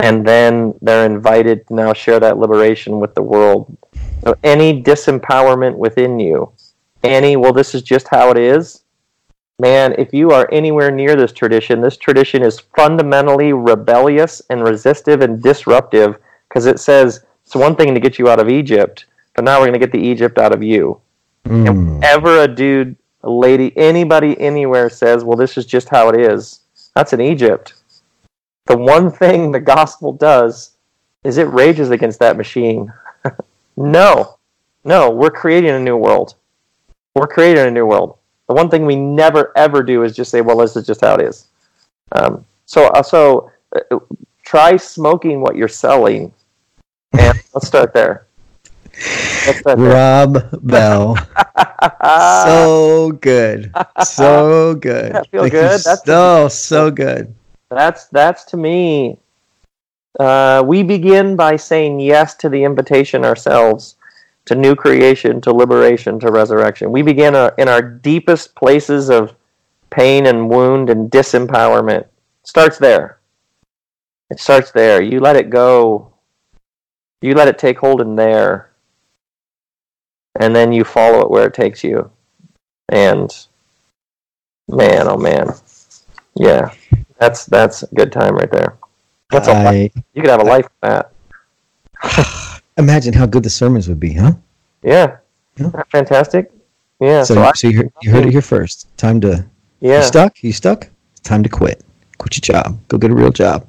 And 0.00 0.24
then 0.24 0.74
they're 0.80 1.04
invited 1.04 1.66
to 1.66 1.74
now 1.74 1.92
share 1.92 2.20
that 2.20 2.38
liberation 2.38 3.00
with 3.00 3.16
the 3.16 3.22
world. 3.22 3.76
So 4.22 4.36
any 4.44 4.80
disempowerment 4.80 5.76
within 5.76 6.20
you, 6.20 6.52
any, 7.02 7.34
well, 7.34 7.52
this 7.52 7.74
is 7.74 7.82
just 7.82 8.06
how 8.06 8.30
it 8.30 8.38
is. 8.38 8.84
Man, 9.58 9.96
if 9.98 10.14
you 10.14 10.30
are 10.30 10.48
anywhere 10.52 10.92
near 10.92 11.16
this 11.16 11.32
tradition, 11.32 11.80
this 11.80 11.96
tradition 11.96 12.44
is 12.44 12.60
fundamentally 12.76 13.52
rebellious 13.52 14.40
and 14.50 14.62
resistive 14.62 15.20
and 15.20 15.42
disruptive 15.42 16.18
because 16.48 16.66
it 16.66 16.78
says 16.78 17.24
it's 17.48 17.54
one 17.54 17.74
thing 17.74 17.94
to 17.94 18.00
get 18.00 18.18
you 18.18 18.28
out 18.28 18.40
of 18.40 18.50
Egypt, 18.50 19.06
but 19.34 19.42
now 19.42 19.58
we're 19.58 19.68
going 19.68 19.72
to 19.72 19.78
get 19.78 19.90
the 19.90 20.06
Egypt 20.06 20.36
out 20.36 20.52
of 20.52 20.62
you. 20.62 21.00
Mm. 21.46 21.66
And 21.66 21.94
whenever 21.94 22.42
a 22.42 22.46
dude 22.46 22.94
a 23.22 23.30
lady, 23.30 23.74
anybody 23.74 24.38
anywhere 24.38 24.90
says, 24.90 25.24
well, 25.24 25.38
this 25.38 25.56
is 25.56 25.64
just 25.64 25.88
how 25.88 26.10
it 26.10 26.20
is, 26.20 26.60
that's 26.94 27.14
in 27.14 27.22
Egypt. 27.22 27.72
The 28.66 28.76
one 28.76 29.10
thing 29.10 29.50
the 29.50 29.60
gospel 29.60 30.12
does 30.12 30.72
is 31.24 31.38
it 31.38 31.48
rages 31.48 31.88
against 31.90 32.18
that 32.18 32.36
machine. 32.36 32.92
no, 33.78 34.36
no, 34.84 35.08
we're 35.10 35.30
creating 35.30 35.70
a 35.70 35.80
new 35.80 35.96
world. 35.96 36.34
We're 37.14 37.28
creating 37.28 37.66
a 37.66 37.70
new 37.70 37.86
world. 37.86 38.18
The 38.46 38.54
one 38.54 38.68
thing 38.68 38.84
we 38.84 38.96
never 38.96 39.56
ever 39.56 39.82
do 39.82 40.02
is 40.02 40.14
just 40.14 40.30
say, 40.30 40.42
well, 40.42 40.58
this 40.58 40.76
is 40.76 40.86
just 40.86 41.00
how 41.00 41.14
it 41.14 41.22
is. 41.22 41.48
Um, 42.12 42.44
so, 42.66 42.88
uh, 42.88 43.02
so 43.02 43.50
uh, 43.74 44.00
try 44.44 44.76
smoking 44.76 45.40
what 45.40 45.56
you're 45.56 45.66
selling, 45.66 46.30
and 47.12 47.38
let's 47.54 47.66
start 47.66 47.92
there. 47.94 48.26
Rob 49.64 50.38
Bell. 50.62 51.16
so 52.44 53.12
good. 53.20 53.72
So 54.04 54.74
good. 54.74 55.12
That 55.12 55.30
feel 55.30 55.48
good? 55.48 55.80
That's 55.80 56.04
so, 56.04 56.48
so 56.48 56.90
good. 56.90 57.34
That's 57.70 58.06
that's 58.06 58.44
to 58.44 58.56
me. 58.56 59.18
Uh, 60.18 60.64
we 60.66 60.82
begin 60.82 61.36
by 61.36 61.56
saying 61.56 62.00
yes 62.00 62.34
to 62.36 62.48
the 62.48 62.64
invitation 62.64 63.24
ourselves 63.24 63.96
to 64.48 64.54
new 64.54 64.74
creation, 64.74 65.40
to 65.42 65.52
liberation, 65.52 66.18
to 66.18 66.32
resurrection. 66.32 66.90
We 66.90 67.02
begin 67.02 67.34
our, 67.34 67.54
in 67.58 67.68
our 67.68 67.82
deepest 67.82 68.54
places 68.54 69.10
of 69.10 69.34
pain 69.90 70.26
and 70.26 70.48
wound 70.48 70.88
and 70.88 71.10
disempowerment. 71.10 72.00
It 72.00 72.10
starts 72.44 72.78
there. 72.78 73.18
It 74.30 74.40
starts 74.40 74.70
there. 74.72 75.02
You 75.02 75.20
let 75.20 75.36
it 75.36 75.50
go. 75.50 76.07
You 77.20 77.34
let 77.34 77.48
it 77.48 77.58
take 77.58 77.78
hold 77.78 78.00
in 78.00 78.16
there 78.16 78.70
and 80.40 80.54
then 80.54 80.72
you 80.72 80.84
follow 80.84 81.20
it 81.20 81.30
where 81.30 81.46
it 81.46 81.54
takes 81.54 81.82
you. 81.82 82.10
and 82.90 83.30
man, 84.68 85.08
oh 85.08 85.16
man, 85.16 85.48
yeah, 86.36 86.70
that's 87.18 87.44
that's 87.46 87.82
a 87.82 87.86
good 87.94 88.12
time 88.12 88.34
right 88.36 88.50
there. 88.50 88.76
That's 89.30 89.48
a 89.48 89.52
I, 89.52 89.90
you 90.14 90.22
could 90.22 90.30
have 90.30 90.40
a 90.40 90.44
life 90.44 90.64
with 90.64 90.80
that. 92.02 92.62
imagine 92.78 93.12
how 93.14 93.26
good 93.26 93.42
the 93.42 93.50
sermons 93.50 93.88
would 93.88 94.00
be, 94.00 94.12
huh? 94.14 94.32
Yeah, 94.82 95.16
Yeah. 95.56 95.70
fantastic. 95.90 96.50
Yeah, 97.00 97.22
So, 97.24 97.34
so, 97.34 97.42
I, 97.42 97.52
so 97.52 97.68
you, 97.68 97.76
heard, 97.78 97.92
you 98.02 98.10
heard 98.10 98.26
it 98.26 98.32
here 98.32 98.42
first. 98.42 98.88
Time 98.96 99.20
to 99.20 99.44
Yeah. 99.80 99.98
you 99.98 100.02
stuck. 100.02 100.42
You 100.42 100.52
stuck. 100.52 100.88
It's 101.12 101.20
time 101.20 101.42
to 101.42 101.48
quit. 101.48 101.82
Quit 102.18 102.36
your 102.36 102.62
job. 102.62 102.78
Go 102.88 102.98
get 102.98 103.10
a 103.10 103.14
real 103.14 103.30
job. 103.30 103.66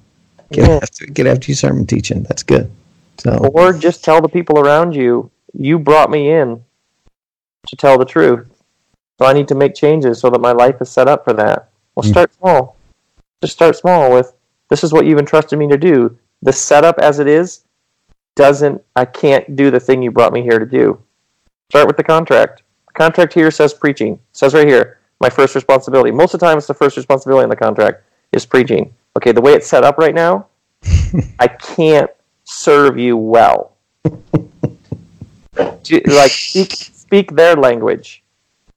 Get 0.52 0.68
Yeah. 0.68 0.80
after 0.82 1.06
get 1.06 1.28
after 1.28 1.52
your 1.52 1.56
sermon 1.58 1.86
teaching. 1.86 2.24
That's 2.24 2.44
good. 2.44 2.72
So 3.20 3.52
or 3.54 3.74
just 3.74 4.04
tell 4.04 4.22
the 4.22 4.30
people 4.30 4.60
around 4.60 4.96
you, 4.96 5.30
you 5.54 5.80
brought 5.80 6.10
me 6.10 6.30
in 6.32 6.64
to 7.68 7.76
tell 7.76 7.98
the 7.98 8.06
truth. 8.06 8.48
So 9.20 9.26
I 9.26 9.34
need 9.34 9.48
to 9.50 9.56
make 9.56 9.76
changes 9.76 10.20
so 10.20 10.30
that 10.30 10.40
my 10.40 10.54
life 10.54 10.82
is 10.82 10.90
set 10.90 11.08
up 11.08 11.26
for 11.26 11.34
that. 11.34 11.70
Well, 11.96 12.04
Mm. 12.04 12.10
start 12.12 12.34
small. 12.34 12.78
Just 13.42 13.54
start 13.54 13.76
small 13.76 14.12
with 14.14 14.34
this 14.70 14.84
is 14.84 14.94
what 14.94 15.06
you've 15.06 15.20
entrusted 15.20 15.60
me 15.60 15.68
to 15.68 15.78
do. 15.78 16.18
The 16.42 16.54
setup 16.54 17.00
as 17.00 17.20
it 17.20 17.28
is 17.28 17.66
doesn't, 18.36 18.82
I 18.96 19.06
can't 19.06 19.56
do 19.56 19.70
the 19.72 19.80
thing 19.80 20.02
you 20.02 20.12
brought 20.12 20.32
me 20.32 20.42
here 20.42 20.60
to 20.60 20.66
do. 20.66 21.00
Start 21.70 21.88
with 21.88 21.98
the 21.98 22.04
contract. 22.04 22.64
The 22.88 22.94
contract 22.94 23.34
here 23.34 23.52
says 23.52 23.74
preaching. 23.74 24.14
It 24.14 24.20
says 24.32 24.54
right 24.54 24.68
here, 24.68 25.00
my 25.20 25.30
first 25.30 25.56
responsibility. 25.56 26.12
Most 26.12 26.34
of 26.34 26.40
the 26.40 26.46
time, 26.46 26.58
it's 26.58 26.68
the 26.68 26.74
first 26.74 26.96
responsibility 26.96 27.44
in 27.44 27.50
the 27.50 27.56
contract 27.56 28.04
is 28.32 28.46
preaching. 28.46 28.94
Okay, 29.18 29.34
the 29.34 29.42
way 29.42 29.54
it's 29.54 29.68
set 29.68 29.84
up 29.84 29.98
right 29.98 30.16
now, 30.16 30.48
I 31.40 31.48
can't 31.48 32.10
serve 32.50 32.98
you 32.98 33.16
well. 33.16 33.76
Do- 35.84 36.02
like 36.08 36.32
speak 36.32 36.72
speak 36.74 37.36
their 37.36 37.56
language. 37.56 38.24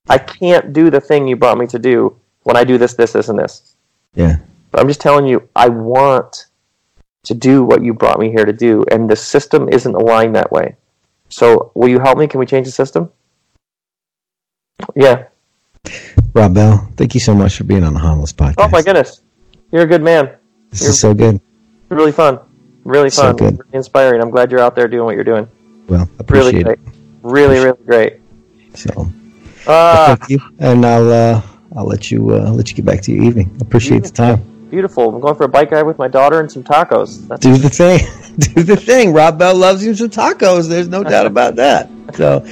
I 0.08 0.18
can't 0.18 0.72
do 0.72 0.90
the 0.90 1.00
thing 1.00 1.26
you 1.26 1.36
brought 1.36 1.58
me 1.58 1.66
to 1.68 1.78
do 1.78 2.16
when 2.42 2.56
I 2.56 2.64
do 2.64 2.76
this, 2.76 2.94
this, 2.94 3.12
this, 3.12 3.28
and 3.28 3.38
this. 3.38 3.76
yeah. 4.14 4.36
But 4.70 4.80
I'm 4.80 4.88
just 4.88 5.00
telling 5.00 5.26
you, 5.26 5.48
I 5.54 5.68
want 5.68 6.46
to 7.24 7.34
do 7.34 7.62
what 7.62 7.84
you 7.84 7.92
brought 7.94 8.18
me 8.18 8.30
here 8.30 8.44
to 8.46 8.52
do, 8.54 8.84
and 8.90 9.08
the 9.08 9.14
system 9.14 9.68
isn't 9.68 9.94
aligned 9.94 10.34
that 10.34 10.50
way. 10.50 10.76
So, 11.28 11.70
will 11.74 11.88
you 11.88 12.00
help 12.00 12.16
me? 12.18 12.26
Can 12.26 12.40
we 12.40 12.46
change 12.46 12.66
the 12.66 12.72
system? 12.72 13.10
Yeah. 14.96 15.24
Rob 16.34 16.54
Bell, 16.54 16.88
thank 16.96 17.12
you 17.14 17.20
so 17.20 17.34
much 17.34 17.56
for 17.58 17.64
being 17.64 17.84
on 17.84 17.92
the 17.94 18.00
Homilist 18.00 18.34
podcast. 18.36 18.54
Oh 18.58 18.68
my 18.68 18.80
goodness, 18.82 19.20
you're 19.70 19.82
a 19.82 19.86
good 19.86 20.02
man. 20.02 20.34
This 20.70 20.82
is 20.82 20.98
so 20.98 21.12
good. 21.14 21.38
Really 21.90 22.12
fun. 22.12 22.40
Really 22.84 23.10
So 23.10 23.22
fun. 23.22 23.36
good. 23.36 23.52
Really 23.58 23.70
inspiring. 23.74 24.20
I'm 24.22 24.30
glad 24.30 24.50
you're 24.50 24.60
out 24.60 24.74
there 24.74 24.88
doing 24.88 25.04
what 25.04 25.14
you're 25.14 25.24
doing. 25.24 25.46
Well, 25.88 26.00
Really 26.00 26.10
appreciate 26.18 26.64
great. 26.64 26.78
it. 26.78 26.94
Really, 27.22 27.58
really 27.58 27.78
great. 27.86 28.20
So 28.74 29.08
Ah, 29.66 30.16
thank 30.18 30.28
you, 30.30 30.40
and 30.58 30.84
I'll 30.84 31.10
uh, 31.12 31.42
I'll 31.76 31.84
let 31.86 32.10
you 32.10 32.30
uh, 32.30 32.50
let 32.50 32.68
you 32.70 32.74
get 32.76 32.84
back 32.84 33.00
to 33.02 33.12
your 33.12 33.22
evening. 33.24 33.56
Appreciate 33.60 34.02
the 34.02 34.10
time. 34.10 34.42
beautiful. 34.70 35.14
I'm 35.14 35.20
going 35.20 35.34
for 35.36 35.44
a 35.44 35.48
bike 35.48 35.70
ride 35.70 35.82
with 35.84 35.98
my 35.98 36.08
daughter 36.08 36.40
and 36.40 36.50
some 36.50 36.64
tacos. 36.64 37.28
That's 37.28 37.40
Do 37.42 37.56
the 37.56 37.68
thing. 37.68 38.00
Do 38.38 38.62
the 38.64 38.76
thing. 38.76 39.12
Rob 39.12 39.38
Bell 39.38 39.54
loves 39.54 39.84
you 39.84 39.94
some 39.94 40.08
tacos. 40.08 40.68
There's 40.68 40.88
no 40.88 41.04
doubt 41.04 41.26
about 41.26 41.54
that. 41.56 41.88
So, 42.14 42.44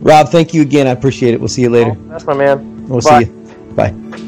Rob, 0.00 0.28
thank 0.30 0.54
you 0.54 0.62
again. 0.62 0.86
I 0.86 0.90
appreciate 0.92 1.34
it. 1.34 1.40
We'll 1.40 1.48
see 1.48 1.62
you 1.62 1.70
later. 1.70 1.94
that's 2.08 2.24
my 2.24 2.34
man. 2.34 2.86
We'll 2.88 3.00
Bye. 3.00 3.24
see 3.24 3.28
you. 3.30 3.72
Bye. 3.74 4.25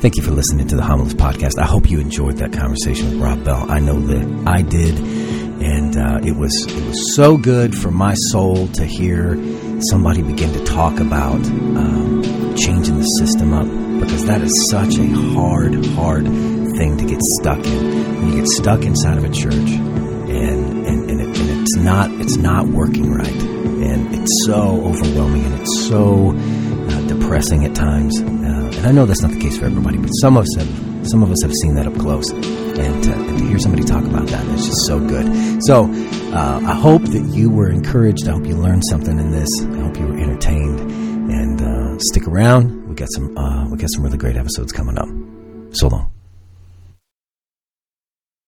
Thank 0.00 0.16
you 0.16 0.22
for 0.22 0.30
listening 0.30 0.66
to 0.68 0.76
the 0.76 0.82
Homilist 0.82 1.16
Podcast. 1.16 1.58
I 1.58 1.66
hope 1.66 1.90
you 1.90 2.00
enjoyed 2.00 2.38
that 2.38 2.54
conversation 2.54 3.10
with 3.10 3.20
Rob 3.20 3.44
Bell. 3.44 3.70
I 3.70 3.80
know 3.80 4.00
that 4.00 4.48
I 4.48 4.62
did, 4.62 4.98
and 4.98 5.94
uh, 5.94 6.26
it 6.26 6.34
was 6.34 6.64
it 6.64 6.86
was 6.86 7.14
so 7.14 7.36
good 7.36 7.76
for 7.76 7.90
my 7.90 8.14
soul 8.14 8.66
to 8.68 8.86
hear 8.86 9.34
somebody 9.82 10.22
begin 10.22 10.54
to 10.54 10.64
talk 10.64 11.00
about 11.00 11.34
um, 11.34 12.56
changing 12.56 12.96
the 12.96 13.04
system 13.04 13.52
up 13.52 13.66
because 14.00 14.24
that 14.24 14.40
is 14.40 14.70
such 14.70 14.96
a 14.96 15.06
hard, 15.34 15.84
hard 15.88 16.24
thing 16.24 16.96
to 16.96 17.04
get 17.04 17.20
stuck 17.20 17.58
in. 17.58 18.28
You 18.30 18.36
get 18.36 18.48
stuck 18.48 18.84
inside 18.84 19.18
of 19.18 19.24
a 19.24 19.28
church, 19.28 19.52
and 19.52 20.86
and, 20.86 21.10
and, 21.10 21.20
it, 21.20 21.38
and 21.38 21.60
it's 21.60 21.76
not 21.76 22.10
it's 22.12 22.36
not 22.36 22.68
working 22.68 23.12
right, 23.12 23.42
and 23.42 24.14
it's 24.14 24.46
so 24.46 24.82
overwhelming, 24.82 25.44
and 25.44 25.60
it's 25.60 25.86
so 25.86 26.30
uh, 26.30 27.06
depressing 27.06 27.66
at 27.66 27.74
times. 27.74 28.18
Uh, 28.22 28.59
and 28.80 28.88
I 28.88 28.92
know 28.92 29.04
that's 29.04 29.20
not 29.20 29.30
the 29.30 29.38
case 29.38 29.58
for 29.58 29.66
everybody, 29.66 29.98
but 29.98 30.08
some 30.08 30.38
of 30.38 30.44
us 30.44 30.56
have 30.56 31.06
some 31.06 31.22
of 31.22 31.30
us 31.30 31.42
have 31.42 31.52
seen 31.52 31.74
that 31.74 31.86
up 31.86 31.94
close. 31.98 32.30
And 32.30 33.04
to, 33.04 33.12
and 33.12 33.38
to 33.38 33.44
hear 33.44 33.58
somebody 33.58 33.84
talk 33.84 34.04
about 34.04 34.26
that 34.28 34.42
is 34.46 34.64
just 34.68 34.86
so 34.86 34.98
good. 34.98 35.62
So 35.62 35.84
uh, 36.32 36.62
I 36.64 36.74
hope 36.74 37.02
that 37.02 37.30
you 37.34 37.50
were 37.50 37.68
encouraged. 37.68 38.26
I 38.26 38.32
hope 38.32 38.46
you 38.46 38.56
learned 38.56 38.86
something 38.86 39.18
in 39.18 39.32
this. 39.32 39.60
I 39.60 39.80
hope 39.80 39.98
you 39.98 40.06
were 40.06 40.18
entertained. 40.18 40.80
And 41.30 41.60
uh, 41.60 41.98
stick 41.98 42.26
around. 42.26 42.88
We 42.88 42.94
got 42.94 43.10
some 43.12 43.36
uh, 43.36 43.68
we 43.68 43.76
got 43.76 43.90
some 43.90 44.02
really 44.02 44.16
great 44.16 44.36
episodes 44.36 44.72
coming 44.72 44.96
up. 44.96 45.08
So 45.76 45.88
long. 45.88 46.19